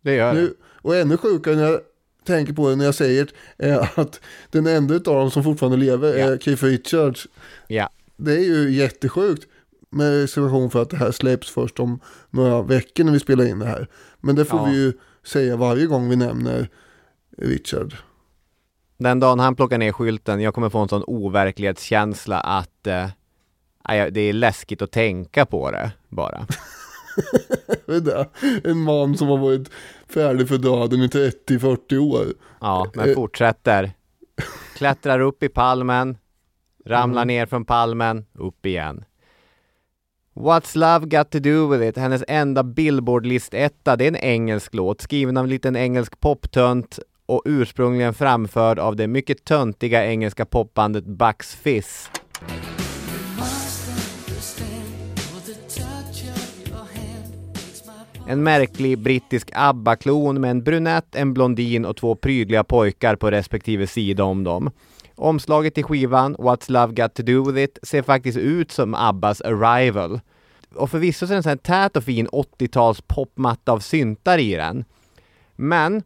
Det 0.01 0.15
gör 0.15 0.33
det. 0.33 0.49
Och 0.81 0.95
ännu 0.95 1.17
sjukare 1.17 1.55
när 1.55 1.79
tänker 2.25 2.53
på 2.53 2.69
det 2.69 2.75
när 2.75 2.85
jag 2.85 2.95
säger 2.95 3.29
är 3.57 3.99
att 3.99 4.19
den 4.49 4.67
enda 4.67 4.95
av 4.95 5.01
dem 5.01 5.31
som 5.31 5.43
fortfarande 5.43 5.77
lever 5.77 6.17
ja. 6.17 6.25
är 6.25 6.37
Keith 6.37 6.63
Richards. 6.63 7.27
Ja. 7.67 7.89
Det 8.17 8.33
är 8.33 8.43
ju 8.43 8.71
jättesjukt. 8.71 9.47
Med 9.89 10.21
reservation 10.21 10.71
för 10.71 10.81
att 10.81 10.89
det 10.89 10.97
här 10.97 11.11
släpps 11.11 11.49
först 11.49 11.79
om 11.79 11.99
några 12.29 12.61
veckor 12.61 13.03
när 13.03 13.11
vi 13.11 13.19
spelar 13.19 13.45
in 13.45 13.59
det 13.59 13.65
här. 13.65 13.87
Men 14.19 14.35
det 14.35 14.45
får 14.45 14.59
ja. 14.59 14.65
vi 14.65 14.77
ju 14.77 14.93
säga 15.25 15.55
varje 15.55 15.85
gång 15.85 16.09
vi 16.09 16.15
nämner 16.15 16.69
Richard. 17.37 17.95
Den 18.97 19.19
dagen 19.19 19.39
han 19.39 19.55
plockar 19.55 19.77
ner 19.77 19.91
skylten, 19.91 20.41
jag 20.41 20.53
kommer 20.53 20.69
få 20.69 20.79
en 20.79 20.89
sån 20.89 21.03
overklighetskänsla 21.07 22.39
att 22.39 22.87
eh, 22.87 23.07
det 24.11 24.21
är 24.21 24.33
läskigt 24.33 24.81
att 24.81 24.91
tänka 24.91 25.45
på 25.45 25.71
det 25.71 25.91
bara. 26.09 26.47
en 28.63 28.77
man 28.77 29.17
som 29.17 29.27
har 29.27 29.37
varit 29.37 29.69
färdig 30.09 30.47
för 30.47 30.57
döden 30.57 31.01
i 31.01 31.07
30-40 31.07 31.97
år. 31.97 32.25
Ja, 32.61 32.87
men 32.93 33.09
eh. 33.09 33.15
fortsätter. 33.15 33.91
Klättrar 34.77 35.19
upp 35.19 35.43
i 35.43 35.49
palmen, 35.49 36.17
ramlar 36.85 37.21
mm. 37.21 37.27
ner 37.27 37.45
från 37.45 37.65
palmen, 37.65 38.25
upp 38.33 38.65
igen. 38.65 39.05
What's 40.35 40.77
Love 40.77 41.05
Got 41.05 41.29
To 41.29 41.39
Do 41.39 41.67
With 41.67 41.83
It, 41.83 41.97
hennes 41.97 42.23
enda 42.27 42.63
Billboard-listetta, 42.63 43.95
det 43.95 44.03
är 44.03 44.07
en 44.07 44.15
engelsk 44.15 44.73
låt 44.73 45.01
skriven 45.01 45.37
av 45.37 45.43
en 45.43 45.49
liten 45.49 45.75
engelsk 45.75 46.19
poptönt 46.19 46.99
och 47.25 47.41
ursprungligen 47.45 48.13
framförd 48.13 48.79
av 48.79 48.95
det 48.95 49.07
mycket 49.07 49.45
töntiga 49.45 50.05
engelska 50.05 50.45
popbandet 50.45 51.05
Bucks 51.05 51.55
Fizz. 51.55 52.09
En 58.27 58.43
märklig 58.43 58.99
brittisk 58.99 59.49
ABBA-klon 59.53 60.41
med 60.41 60.51
en 60.51 60.63
brunett, 60.63 61.15
en 61.15 61.33
blondin 61.33 61.85
och 61.85 61.97
två 61.97 62.15
prydliga 62.15 62.63
pojkar 62.63 63.15
på 63.15 63.31
respektive 63.31 63.87
sida 63.87 64.23
om 64.23 64.43
dem. 64.43 64.71
Omslaget 65.15 65.73
till 65.73 65.83
skivan, 65.83 66.35
What's 66.35 66.71
Love 66.71 66.93
Got 66.93 67.13
To 67.13 67.23
Do 67.23 67.51
With 67.51 67.63
It, 67.63 67.79
ser 67.83 68.01
faktiskt 68.01 68.37
ut 68.37 68.71
som 68.71 68.93
Abbas 68.93 69.41
Arrival. 69.41 70.19
Och 70.75 70.89
förvisso 70.89 71.27
så 71.27 71.33
är 71.33 71.35
det 71.35 71.39
en 71.39 71.43
sån 71.43 71.49
här 71.49 71.57
tät 71.57 71.97
och 71.97 72.03
fin 72.03 72.27
80-tals 72.27 73.01
popmatta 73.07 73.71
av 73.71 73.79
syntar 73.79 74.37
i 74.37 74.55
den. 74.55 74.85
Men 75.55 76.03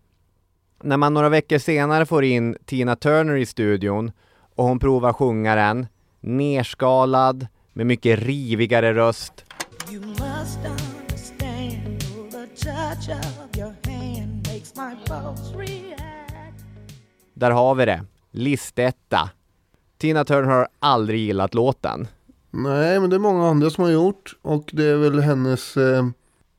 när 0.83 0.97
man 0.97 1.13
några 1.13 1.29
veckor 1.29 1.57
senare 1.57 2.05
får 2.05 2.23
in 2.23 2.55
Tina 2.65 2.95
Turner 2.95 3.35
i 3.35 3.45
studion 3.45 4.11
och 4.55 4.65
hon 4.65 4.79
provar 4.79 5.13
sjunga 5.13 5.55
den, 5.55 5.87
nerskalad, 6.19 7.47
med 7.73 7.87
mycket 7.87 8.19
rivigare 8.19 8.93
röst. 8.93 9.45
Där 17.33 17.51
har 17.51 17.75
vi 17.75 17.85
det. 17.85 18.05
Listetta. 18.31 19.29
Tina 19.97 20.25
Turner 20.25 20.49
har 20.49 20.67
aldrig 20.79 21.19
gillat 21.19 21.53
låten. 21.53 22.07
Nej, 22.51 22.99
men 22.99 23.09
det 23.09 23.15
är 23.15 23.19
många 23.19 23.47
andra 23.47 23.69
som 23.69 23.83
har 23.83 23.91
gjort 23.91 24.35
och 24.41 24.69
det 24.73 24.85
är 24.85 24.95
väl 24.95 25.19
hennes 25.19 25.77
eh, 25.77 26.05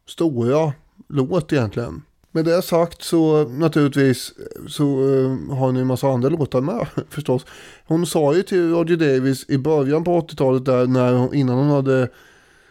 stora 0.06 0.72
låt 1.08 1.52
egentligen. 1.52 2.02
Med 2.32 2.44
det 2.44 2.62
sagt 2.62 3.02
så 3.02 3.48
naturligtvis 3.48 4.32
så 4.68 4.84
uh, 4.84 5.54
har 5.54 5.72
ni 5.72 5.80
en 5.80 5.86
massa 5.86 6.08
andra 6.08 6.28
låtar 6.28 6.60
med 6.60 6.86
förstås. 7.08 7.46
Hon 7.86 8.06
sa 8.06 8.34
ju 8.34 8.42
till 8.42 8.70
Roger 8.70 8.96
Davis 8.96 9.44
i 9.48 9.58
början 9.58 10.04
på 10.04 10.20
80-talet 10.20 10.64
där 10.64 10.86
när 10.86 11.12
hon, 11.12 11.34
innan 11.34 11.58
hon 11.58 11.70
hade 11.70 12.08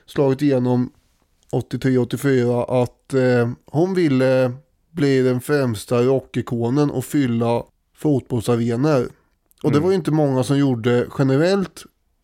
slagit 0.06 0.42
igenom 0.42 0.92
83-84 1.52 2.84
att 2.84 3.14
uh, 3.14 3.50
hon 3.66 3.94
ville 3.94 4.52
bli 4.92 5.22
den 5.22 5.42
främsta 5.42 6.02
rockikonen 6.02 6.92
och 6.92 7.06
fylla 7.06 7.64
fotbollsarenor. 7.96 9.10
Och 9.64 9.70
mm. 9.70 9.74
det 9.74 9.80
var 9.80 9.90
ju 9.90 9.96
inte 9.96 10.12
många 10.12 10.44
som 10.44 10.58
gjorde 10.58 11.08
generellt 11.20 11.84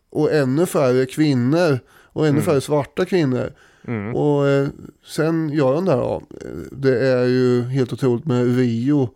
och 0.09 0.33
ännu 0.33 0.65
färre 0.65 1.05
kvinnor 1.05 1.79
och 1.89 2.27
ännu 2.27 2.37
mm. 2.37 2.43
färre 2.43 2.61
svarta 2.61 3.05
kvinnor. 3.05 3.53
Mm. 3.87 4.15
Och 4.15 4.47
eh, 4.47 4.67
sen 5.05 5.49
gör 5.49 5.75
han 5.75 5.85
det 5.85 5.91
här 5.91 5.99
då. 5.99 6.21
Det 6.71 7.07
är 7.07 7.25
ju 7.25 7.63
helt 7.63 7.93
otroligt 7.93 8.25
med 8.25 8.57
Rio. 8.57 9.09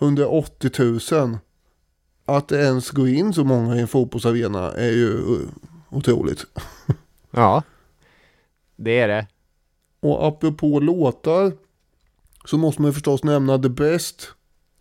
180 0.00 0.70
000. 1.12 1.38
Att 2.24 2.48
det 2.48 2.62
ens 2.62 2.90
går 2.90 3.08
in 3.08 3.32
så 3.32 3.44
många 3.44 3.76
i 3.76 3.80
en 3.80 3.88
fotbollsarena 3.88 4.72
är 4.72 4.90
ju 4.90 5.08
uh, 5.08 5.48
otroligt. 5.90 6.46
ja, 7.30 7.62
det 8.76 8.98
är 8.98 9.08
det. 9.08 9.26
Och 10.00 10.26
apropå 10.26 10.80
låtar 10.80 11.52
så 12.44 12.58
måste 12.58 12.82
man 12.82 12.88
ju 12.88 12.92
förstås 12.92 13.24
nämna 13.24 13.58
The 13.58 13.68
Best. 13.68 14.28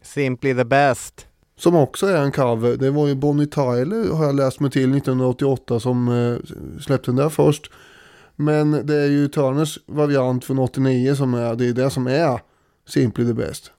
Simply 0.02 0.56
the 0.56 0.64
Best. 0.64 1.28
Som 1.58 1.76
också 1.76 2.08
är 2.08 2.22
en 2.22 2.32
cover. 2.32 2.78
Det 2.78 2.92
var 2.92 3.08
ju 3.08 3.16
Bonnie 3.16 3.46
Tyler 3.46 4.14
har 4.14 4.26
jag 4.26 4.36
läst 4.36 4.60
mig 4.60 4.72
till 4.72 4.96
1988 4.96 5.80
som 5.80 6.08
eh, 6.08 6.38
släppte 6.82 7.12
den 7.12 7.16
där 7.16 7.30
först. 7.30 7.72
Men 8.36 8.72
det 8.72 8.96
är 8.96 9.08
ju 9.08 9.28
Turners 9.28 9.80
variant 9.86 10.46
från 10.46 10.60
89 10.60 11.16
som 11.16 11.34
är, 11.34 11.56
det 11.56 11.68
är 11.68 11.74
det 11.74 11.90
som 11.90 12.08
är 12.08 12.40
Simply 12.88 13.26
the 13.26 13.34
Best. 13.34 13.72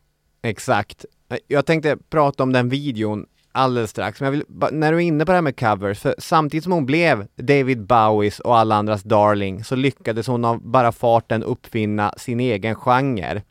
Exakt. 0.43 1.05
Jag 1.47 1.67
tänkte 1.67 1.97
prata 2.11 2.43
om 2.43 2.53
den 2.53 2.69
videon 2.69 3.27
alldeles 3.57 3.91
strax, 3.91 4.21
men 4.21 4.27
jag 4.27 4.33
vill, 4.33 4.45
när 4.73 4.93
du 4.93 4.99
är 4.99 5.03
inne 5.03 5.27
på 5.27 5.33
det 5.33 5.37
här 5.37 5.43
med 5.43 5.59
covers, 5.59 6.01
för 6.01 6.15
samtidigt 6.19 6.65
som 6.65 6.73
hon 6.73 6.87
blev 6.87 7.27
David 7.37 7.87
Bowies 7.87 8.41
och 8.41 8.59
alla 8.59 8.75
andras 8.75 9.03
darling 9.03 9.65
så 9.65 9.77
lyckades 9.77 10.27
hon 10.27 10.45
av 10.45 10.63
bara 10.63 10.93
farten 10.93 11.43
uppfinna 11.43 12.15
sin 12.17 12.41
egen 12.41 12.75
genre. 12.75 13.43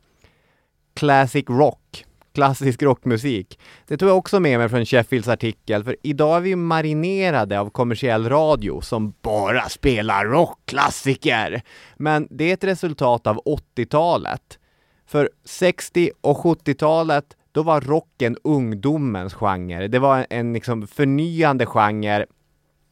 Classic 0.94 1.46
rock 1.50 2.06
klassisk 2.36 2.82
rockmusik. 2.82 3.60
Det 3.88 3.98
tog 3.98 4.10
jag 4.10 4.18
också 4.18 4.40
med 4.40 4.60
mig 4.60 4.70
från 4.70 4.86
Sheffields 4.86 5.28
artikel, 5.28 5.84
för 5.84 5.96
idag 6.04 6.38
är 6.38 6.42
vi 6.42 6.56
marinerade 6.56 7.60
av 7.60 7.70
kommersiell 7.70 8.30
radio 8.30 8.82
som 8.82 9.14
bara 9.22 9.70
spelar 9.70 10.26
rockklassiker. 10.26 11.62
Men 11.98 12.28
det 12.30 12.50
är 12.50 12.54
ett 12.54 12.64
resultat 12.64 13.28
av 13.28 13.42
80-talet. 13.76 14.60
För 15.08 15.30
60 15.46 16.12
och 16.22 16.38
70-talet 16.38 17.26
då 17.56 17.64
var 17.64 17.82
rocken 17.82 18.38
ungdomens 18.44 19.34
genre. 19.34 19.88
Det 19.88 20.00
var 20.00 20.28
en 20.30 20.54
liksom 20.54 20.88
förnyande 20.88 21.66
genre, 21.66 22.26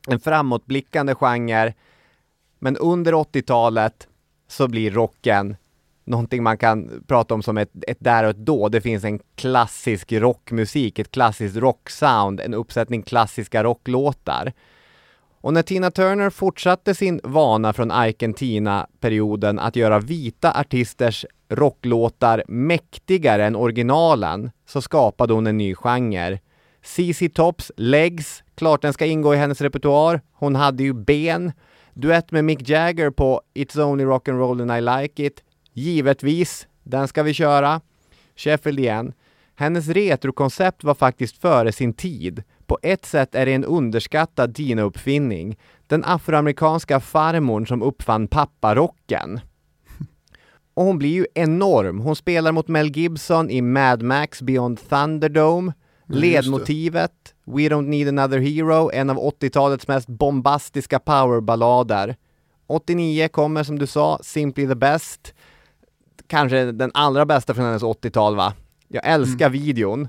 en 0.07 0.19
framåtblickande 0.19 1.15
genre. 1.15 1.73
Men 2.60 2.77
under 2.77 3.14
80-talet 3.14 4.07
så 4.48 4.68
blir 4.68 4.91
rocken 4.91 5.56
någonting 6.03 6.44
man 6.44 6.57
kan 6.57 7.03
prata 7.07 7.34
om 7.34 7.44
som 7.44 7.57
ett, 7.57 7.72
ett 7.88 7.98
där 7.99 8.23
och 8.23 8.30
ett 8.30 8.38
då. 8.38 8.69
Det 8.69 8.81
finns 8.81 9.03
en 9.03 9.19
klassisk 9.35 10.11
rockmusik, 10.11 10.99
ett 10.99 11.11
klassiskt 11.11 11.57
rocksound, 11.57 12.40
en 12.40 12.53
uppsättning 12.53 13.03
klassiska 13.03 13.64
rocklåtar. 13.64 14.53
Och 15.43 15.53
när 15.53 15.61
Tina 15.61 15.91
Turner 15.91 16.29
fortsatte 16.29 16.95
sin 16.95 17.19
vana 17.23 17.73
från 17.73 17.91
Argentina-perioden 17.91 19.59
att 19.59 19.75
göra 19.75 19.99
vita 19.99 20.51
artisters 20.51 21.25
rocklåtar 21.49 22.43
mäktigare 22.47 23.45
än 23.45 23.55
originalen 23.55 24.51
så 24.67 24.81
skapade 24.81 25.33
hon 25.33 25.47
en 25.47 25.57
ny 25.57 25.75
genre. 25.75 26.39
ZZ 26.83 27.23
Tops 27.33 27.71
Legs, 27.77 28.43
klart 28.55 28.81
den 28.81 28.93
ska 28.93 29.05
ingå 29.05 29.33
i 29.33 29.37
hennes 29.37 29.61
repertoar. 29.61 30.21
Hon 30.33 30.55
hade 30.55 30.83
ju 30.83 30.93
ben. 30.93 31.51
Duett 31.93 32.31
med 32.31 32.45
Mick 32.45 32.69
Jagger 32.69 33.09
på 33.09 33.41
It's 33.53 33.81
Only 33.81 34.05
Rock'n'Roll 34.05 34.61
and 34.61 34.71
I 34.71 35.01
Like 35.01 35.25
It. 35.25 35.43
Givetvis, 35.73 36.67
den 36.83 37.07
ska 37.07 37.23
vi 37.23 37.33
köra. 37.33 37.81
Sheffield 38.35 38.79
igen. 38.79 39.13
Hennes 39.55 39.87
retrokoncept 39.87 40.83
var 40.83 40.95
faktiskt 40.95 41.37
före 41.37 41.71
sin 41.71 41.93
tid. 41.93 42.43
På 42.73 42.79
ett 42.81 43.05
sätt 43.05 43.35
är 43.35 43.45
det 43.45 43.53
en 43.53 43.65
underskattad 43.65 44.55
Tina-uppfinning. 44.55 45.59
Den 45.87 46.03
afroamerikanska 46.05 46.99
farmorn 46.99 47.67
som 47.67 47.81
uppfann 47.81 48.27
papparocken. 48.27 49.39
Och 50.73 50.83
hon 50.83 50.97
blir 50.97 51.09
ju 51.09 51.25
enorm. 51.33 51.99
Hon 51.99 52.15
spelar 52.15 52.51
mot 52.51 52.67
Mel 52.67 52.97
Gibson 52.97 53.49
i 53.49 53.61
Mad 53.61 54.01
Max 54.01 54.41
Beyond 54.41 54.89
Thunderdome. 54.89 55.73
Ledmotivet, 56.07 57.35
We 57.45 57.61
Don't 57.61 57.87
Need 57.87 58.07
Another 58.07 58.39
Hero, 58.39 58.91
en 58.93 59.09
av 59.09 59.17
80-talets 59.17 59.87
mest 59.87 60.07
bombastiska 60.07 60.99
powerballader. 60.99 62.15
89 62.67 63.27
kommer 63.27 63.63
som 63.63 63.79
du 63.79 63.87
sa, 63.87 64.19
Simply 64.23 64.67
the 64.67 64.75
Best. 64.75 65.33
Kanske 66.27 66.71
den 66.71 66.91
allra 66.93 67.25
bästa 67.25 67.53
från 67.53 67.65
hennes 67.65 67.83
80-tal 67.83 68.35
va? 68.35 68.53
Jag 68.87 69.07
älskar 69.07 69.45
mm. 69.45 69.61
videon. 69.61 70.07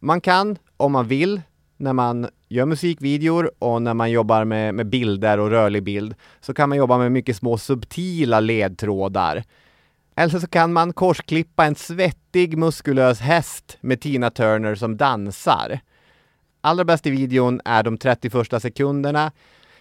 Man 0.00 0.20
kan, 0.20 0.58
om 0.76 0.92
man 0.92 1.08
vill, 1.08 1.40
när 1.76 1.92
man 1.92 2.28
gör 2.48 2.66
musikvideor 2.66 3.50
och 3.58 3.82
när 3.82 3.94
man 3.94 4.10
jobbar 4.10 4.44
med, 4.44 4.74
med 4.74 4.86
bilder 4.86 5.40
och 5.40 5.50
rörlig 5.50 5.82
bild, 5.82 6.14
så 6.40 6.54
kan 6.54 6.68
man 6.68 6.78
jobba 6.78 6.98
med 6.98 7.12
mycket 7.12 7.36
små 7.36 7.58
subtila 7.58 8.40
ledtrådar. 8.40 9.44
Eller 10.16 10.38
så 10.38 10.46
kan 10.46 10.72
man 10.72 10.92
korsklippa 10.92 11.64
en 11.64 11.74
svettig 11.74 12.58
muskulös 12.58 13.20
häst 13.20 13.78
med 13.80 14.00
Tina 14.00 14.30
Turner 14.30 14.74
som 14.74 14.96
dansar. 14.96 15.80
Allra 16.60 16.84
bäst 16.84 17.06
i 17.06 17.10
videon 17.10 17.60
är 17.64 17.82
de 17.82 17.98
30 17.98 18.30
första 18.30 18.60
sekunderna 18.60 19.32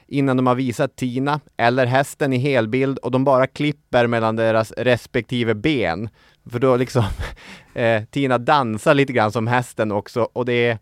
innan 0.08 0.38
de 0.38 0.48
har 0.48 0.56
visat 0.56 0.96
Tina 0.96 1.40
eller 1.58 1.86
hästen 1.86 2.34
i 2.34 2.38
helbild 2.38 2.98
och 2.98 3.12
de 3.12 3.24
bara 3.24 3.48
klipper 3.48 4.08
mellan 4.08 4.36
deras 4.36 4.72
respektive 4.72 5.54
ben. 5.54 6.10
För 6.50 6.60
då 6.60 6.76
liksom 6.76 7.04
eh, 7.74 8.04
Tina 8.04 8.38
dansar 8.38 8.94
lite 8.94 9.14
grann 9.14 9.32
som 9.32 9.48
hästen 9.48 9.92
också 9.92 10.30
och 10.34 10.46
det 10.46 10.54
är 10.54 10.80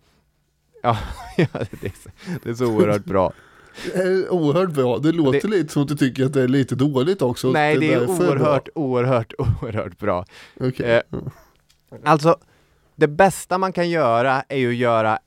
Ja, 1.36 1.48
det, 1.82 1.86
är 1.86 2.02
så, 2.03 2.10
det 2.44 2.49
är 2.49 2.53
så 2.53 2.66
oerhört 2.66 3.06
bra. 3.06 3.34
Det 3.86 3.99
är 3.99 4.30
oerhört 4.30 4.72
bra. 4.72 4.98
Det 4.98 5.12
låter 5.12 5.41
det, 5.41 5.48
lite 5.48 5.74
som 5.74 5.82
att 5.82 5.88
du 5.88 5.95
tycker 5.95 6.26
att 6.26 6.34
det 6.34 6.41
är 6.41 6.48
lite 6.48 6.76
dåligt 6.76 7.22
också. 7.22 7.52
Nej, 7.52 7.78
det, 7.78 7.88
det 7.88 7.94
är 7.94 8.10
oerhört, 8.10 8.64
bra. 8.64 8.84
oerhört, 8.84 9.34
oerhört 9.38 9.98
bra. 9.98 10.26
Okay. 10.60 10.91
Eh, 10.91 11.02
alltså, 12.03 12.38
det 12.95 13.08
bästa 13.08 13.58
man 13.58 13.74
kan 13.74 13.90
göra 13.90 14.44
är 14.49 14.58
ju 14.58 14.70
att 14.70 14.76
göra 14.76 15.20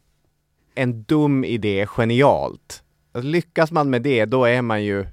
en 0.74 1.02
dum 1.02 1.44
idé 1.44 1.86
genialt. 1.86 2.82
Alltså, 3.12 3.28
lyckas 3.28 3.70
man 3.70 3.90
med 3.90 4.02
det, 4.02 4.24
då 4.24 4.44
är 4.44 4.62
man 4.62 4.84
ju... 4.84 5.06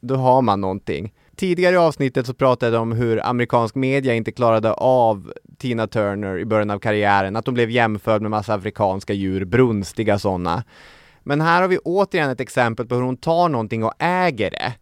Då 0.00 0.16
har 0.16 0.42
man 0.42 0.60
någonting. 0.60 1.12
Tidigare 1.36 1.74
i 1.74 1.78
avsnittet 1.78 2.26
så 2.26 2.34
pratade 2.34 2.72
jag 2.72 2.82
om 2.82 2.92
hur 2.92 3.26
amerikansk 3.26 3.74
media 3.74 4.14
inte 4.14 4.32
klarade 4.32 4.72
av 4.72 5.32
Tina 5.58 5.86
Turner 5.86 6.38
i 6.38 6.44
början 6.44 6.70
av 6.70 6.78
karriären, 6.78 7.36
att 7.36 7.46
hon 7.46 7.54
blev 7.54 7.70
jämförd 7.70 8.22
med 8.22 8.30
massa 8.30 8.54
afrikanska 8.54 9.12
djur, 9.12 9.44
brunstiga 9.44 10.18
sådana. 10.18 10.64
Men 11.22 11.40
här 11.40 11.60
har 11.60 11.68
vi 11.68 11.78
återigen 11.78 12.30
ett 12.30 12.40
exempel 12.40 12.86
på 12.86 12.94
hur 12.94 13.02
hon 13.02 13.16
tar 13.16 13.48
någonting 13.48 13.84
och 13.84 13.92
äger 13.98 14.50
det. 14.50 14.74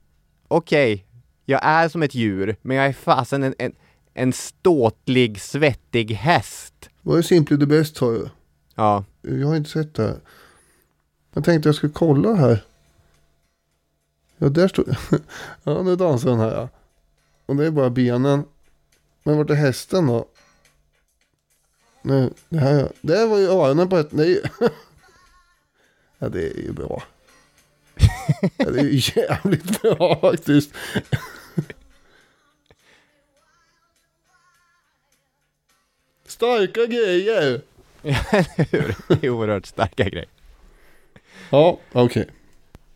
Okej, 0.48 0.94
okay, 0.94 1.04
jag 1.44 1.60
är 1.64 1.88
som 1.88 2.02
ett 2.02 2.14
djur, 2.14 2.56
men 2.62 2.76
jag 2.76 2.86
är 2.86 2.92
fasen 2.92 3.42
en, 3.42 3.54
en, 3.58 3.72
en 4.14 4.32
ståtlig, 4.32 5.40
svettig 5.40 6.10
häst. 6.10 6.90
Vad 7.02 7.18
är 7.18 7.22
Simply 7.22 7.58
the 7.58 7.66
Best 7.66 7.96
sa 7.96 8.12
jag? 8.12 8.28
Ja. 8.74 9.04
Jag 9.22 9.46
har 9.46 9.56
inte 9.56 9.70
sett 9.70 9.94
det 9.94 10.02
här. 10.02 10.16
Jag 11.34 11.44
tänkte 11.44 11.68
jag 11.68 11.76
skulle 11.76 11.92
kolla 11.92 12.34
här. 12.34 12.64
Ja, 14.44 14.50
där 14.50 14.68
står 14.68 14.96
Ja, 15.64 15.82
nu 15.82 15.96
dansar 15.96 16.30
den 16.30 16.38
här 16.38 16.50
ja. 16.50 16.68
Och 17.46 17.56
det 17.56 17.66
är 17.66 17.70
bara 17.70 17.90
benen. 17.90 18.44
Men 19.22 19.36
vart 19.36 19.50
är 19.50 19.54
hästen 19.54 20.06
då? 20.06 20.28
Nej, 22.02 22.30
det 22.48 22.58
här. 22.58 22.92
Det 23.00 23.26
var 23.26 23.38
ju 23.38 23.46
öronen 23.46 23.88
på 23.88 23.96
ett. 23.96 24.12
Nej. 24.12 24.42
Ja, 26.18 26.28
det 26.28 26.50
är 26.50 26.62
ju 26.62 26.72
bra. 26.72 27.02
Ja, 28.56 28.70
det 28.70 28.80
är 28.80 28.84
ju 28.84 29.02
jävligt 29.16 29.82
bra 29.82 30.20
faktiskt. 30.20 30.74
Starka 36.26 36.86
grejer. 36.86 37.62
Ja, 38.02 38.44
hur? 38.70 38.96
Det 39.08 39.26
är 39.26 39.30
oerhört 39.30 39.66
starka 39.66 40.08
grejer. 40.08 40.28
Ja, 41.50 41.78
okej. 41.92 42.22
Okay. 42.22 42.34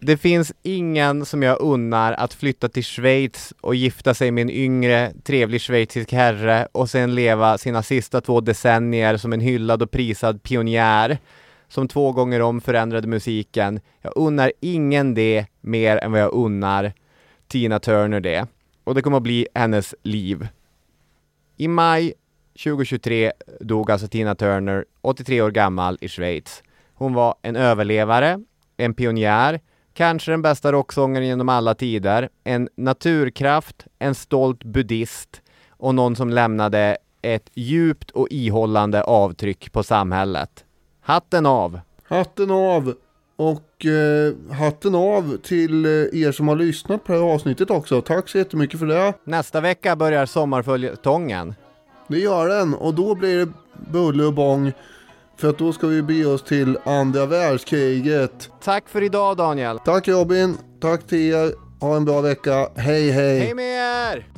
Det 0.01 0.17
finns 0.17 0.53
ingen 0.63 1.27
som 1.27 1.43
jag 1.43 1.61
unnar 1.61 2.13
att 2.13 2.35
flytta 2.35 2.69
till 2.69 2.85
Schweiz 2.85 3.55
och 3.61 3.75
gifta 3.75 4.15
sig 4.15 4.31
med 4.31 4.43
en 4.43 4.51
yngre, 4.51 5.13
trevlig 5.25 5.61
schweizisk 5.61 6.13
herre 6.13 6.69
och 6.73 6.91
sen 6.91 7.15
leva 7.15 7.59
sina 7.59 7.83
sista 7.83 8.21
två 8.21 8.41
decennier 8.41 9.17
som 9.17 9.33
en 9.33 9.41
hyllad 9.41 9.83
och 9.83 9.91
prisad 9.91 10.43
pionjär 10.43 11.19
som 11.69 11.89
två 11.89 12.13
gånger 12.13 12.43
om 12.43 12.61
förändrade 12.61 13.09
musiken. 13.09 13.81
Jag 14.03 14.13
unnar 14.17 14.53
ingen 14.61 15.15
det 15.15 15.47
mer 15.61 15.97
än 15.97 16.13
vad 16.13 16.21
jag 16.21 16.33
unnar 16.33 16.93
Tina 17.49 17.79
Turner 17.79 18.21
det. 18.21 18.47
Och 18.85 18.95
det 18.95 19.03
kommer 19.03 19.17
att 19.17 19.23
bli 19.23 19.49
hennes 19.55 19.95
liv. 20.03 20.49
I 21.57 21.69
maj 21.69 22.13
2023 22.65 23.33
dog 23.61 23.91
alltså 23.91 24.09
Tina 24.09 24.35
Turner, 24.35 24.85
83 25.01 25.43
år 25.43 25.51
gammal, 25.51 25.99
i 26.01 26.09
Schweiz. 26.09 26.63
Hon 26.95 27.15
var 27.15 27.35
en 27.43 27.57
överlevare, 27.57 28.41
en 28.77 28.95
pionjär, 28.95 29.61
kanske 29.99 30.31
den 30.31 30.43
bästa 30.43 30.73
rocksångaren 30.73 31.27
genom 31.27 31.49
alla 31.49 31.75
tider, 31.75 32.29
en 32.45 32.69
naturkraft, 32.77 33.87
en 33.99 34.15
stolt 34.15 34.65
buddhist 34.65 35.43
och 35.71 35.95
någon 35.95 36.17
som 36.17 36.31
lämnade 36.31 36.97
ett 37.23 37.51
djupt 37.55 38.11
och 38.11 38.29
ihållande 38.31 39.03
avtryck 39.03 39.73
på 39.73 39.83
samhället. 39.83 40.65
Hatten 41.01 41.47
av! 41.47 41.81
Hatten 42.03 42.51
av! 42.51 42.95
Och 43.37 43.87
eh, 43.87 44.35
hatten 44.53 44.95
av 44.95 45.37
till 45.37 45.85
eh, 45.85 45.91
er 45.91 46.33
som 46.33 46.49
har 46.49 46.57
lyssnat 46.57 47.05
på 47.05 47.13
det 47.13 47.19
här 47.19 47.27
avsnittet 47.27 47.71
också. 47.71 48.03
Tack 48.03 48.29
så 48.29 48.39
jättemycket 48.39 48.81
för 48.81 48.87
det. 48.87 49.15
Nästa 49.25 49.61
vecka 49.61 49.97
börjar 49.97 50.27
sommarföljetongen. 50.27 51.55
Det 52.09 52.19
gör 52.19 52.49
den 52.49 52.75
och 52.75 52.95
då 52.95 53.15
blir 53.15 53.39
det 53.39 53.53
bulle 53.93 54.25
och 54.25 54.35
bång. 54.35 54.73
För 55.41 55.49
att 55.49 55.59
då 55.59 55.73
ska 55.73 55.87
vi 55.87 56.03
be 56.03 56.25
oss 56.25 56.43
till 56.43 56.79
andra 56.85 57.27
världskriget. 57.27 58.51
Tack 58.63 58.89
för 58.89 59.03
idag 59.03 59.37
Daniel. 59.37 59.79
Tack 59.79 60.09
Robin. 60.09 60.59
Tack 60.81 61.07
till 61.07 61.33
er. 61.33 61.53
Ha 61.81 61.97
en 61.97 62.05
bra 62.05 62.21
vecka. 62.21 62.69
Hej 62.77 63.11
hej. 63.11 63.39
Hej 63.39 63.55
med 63.55 64.15
er. 64.15 64.38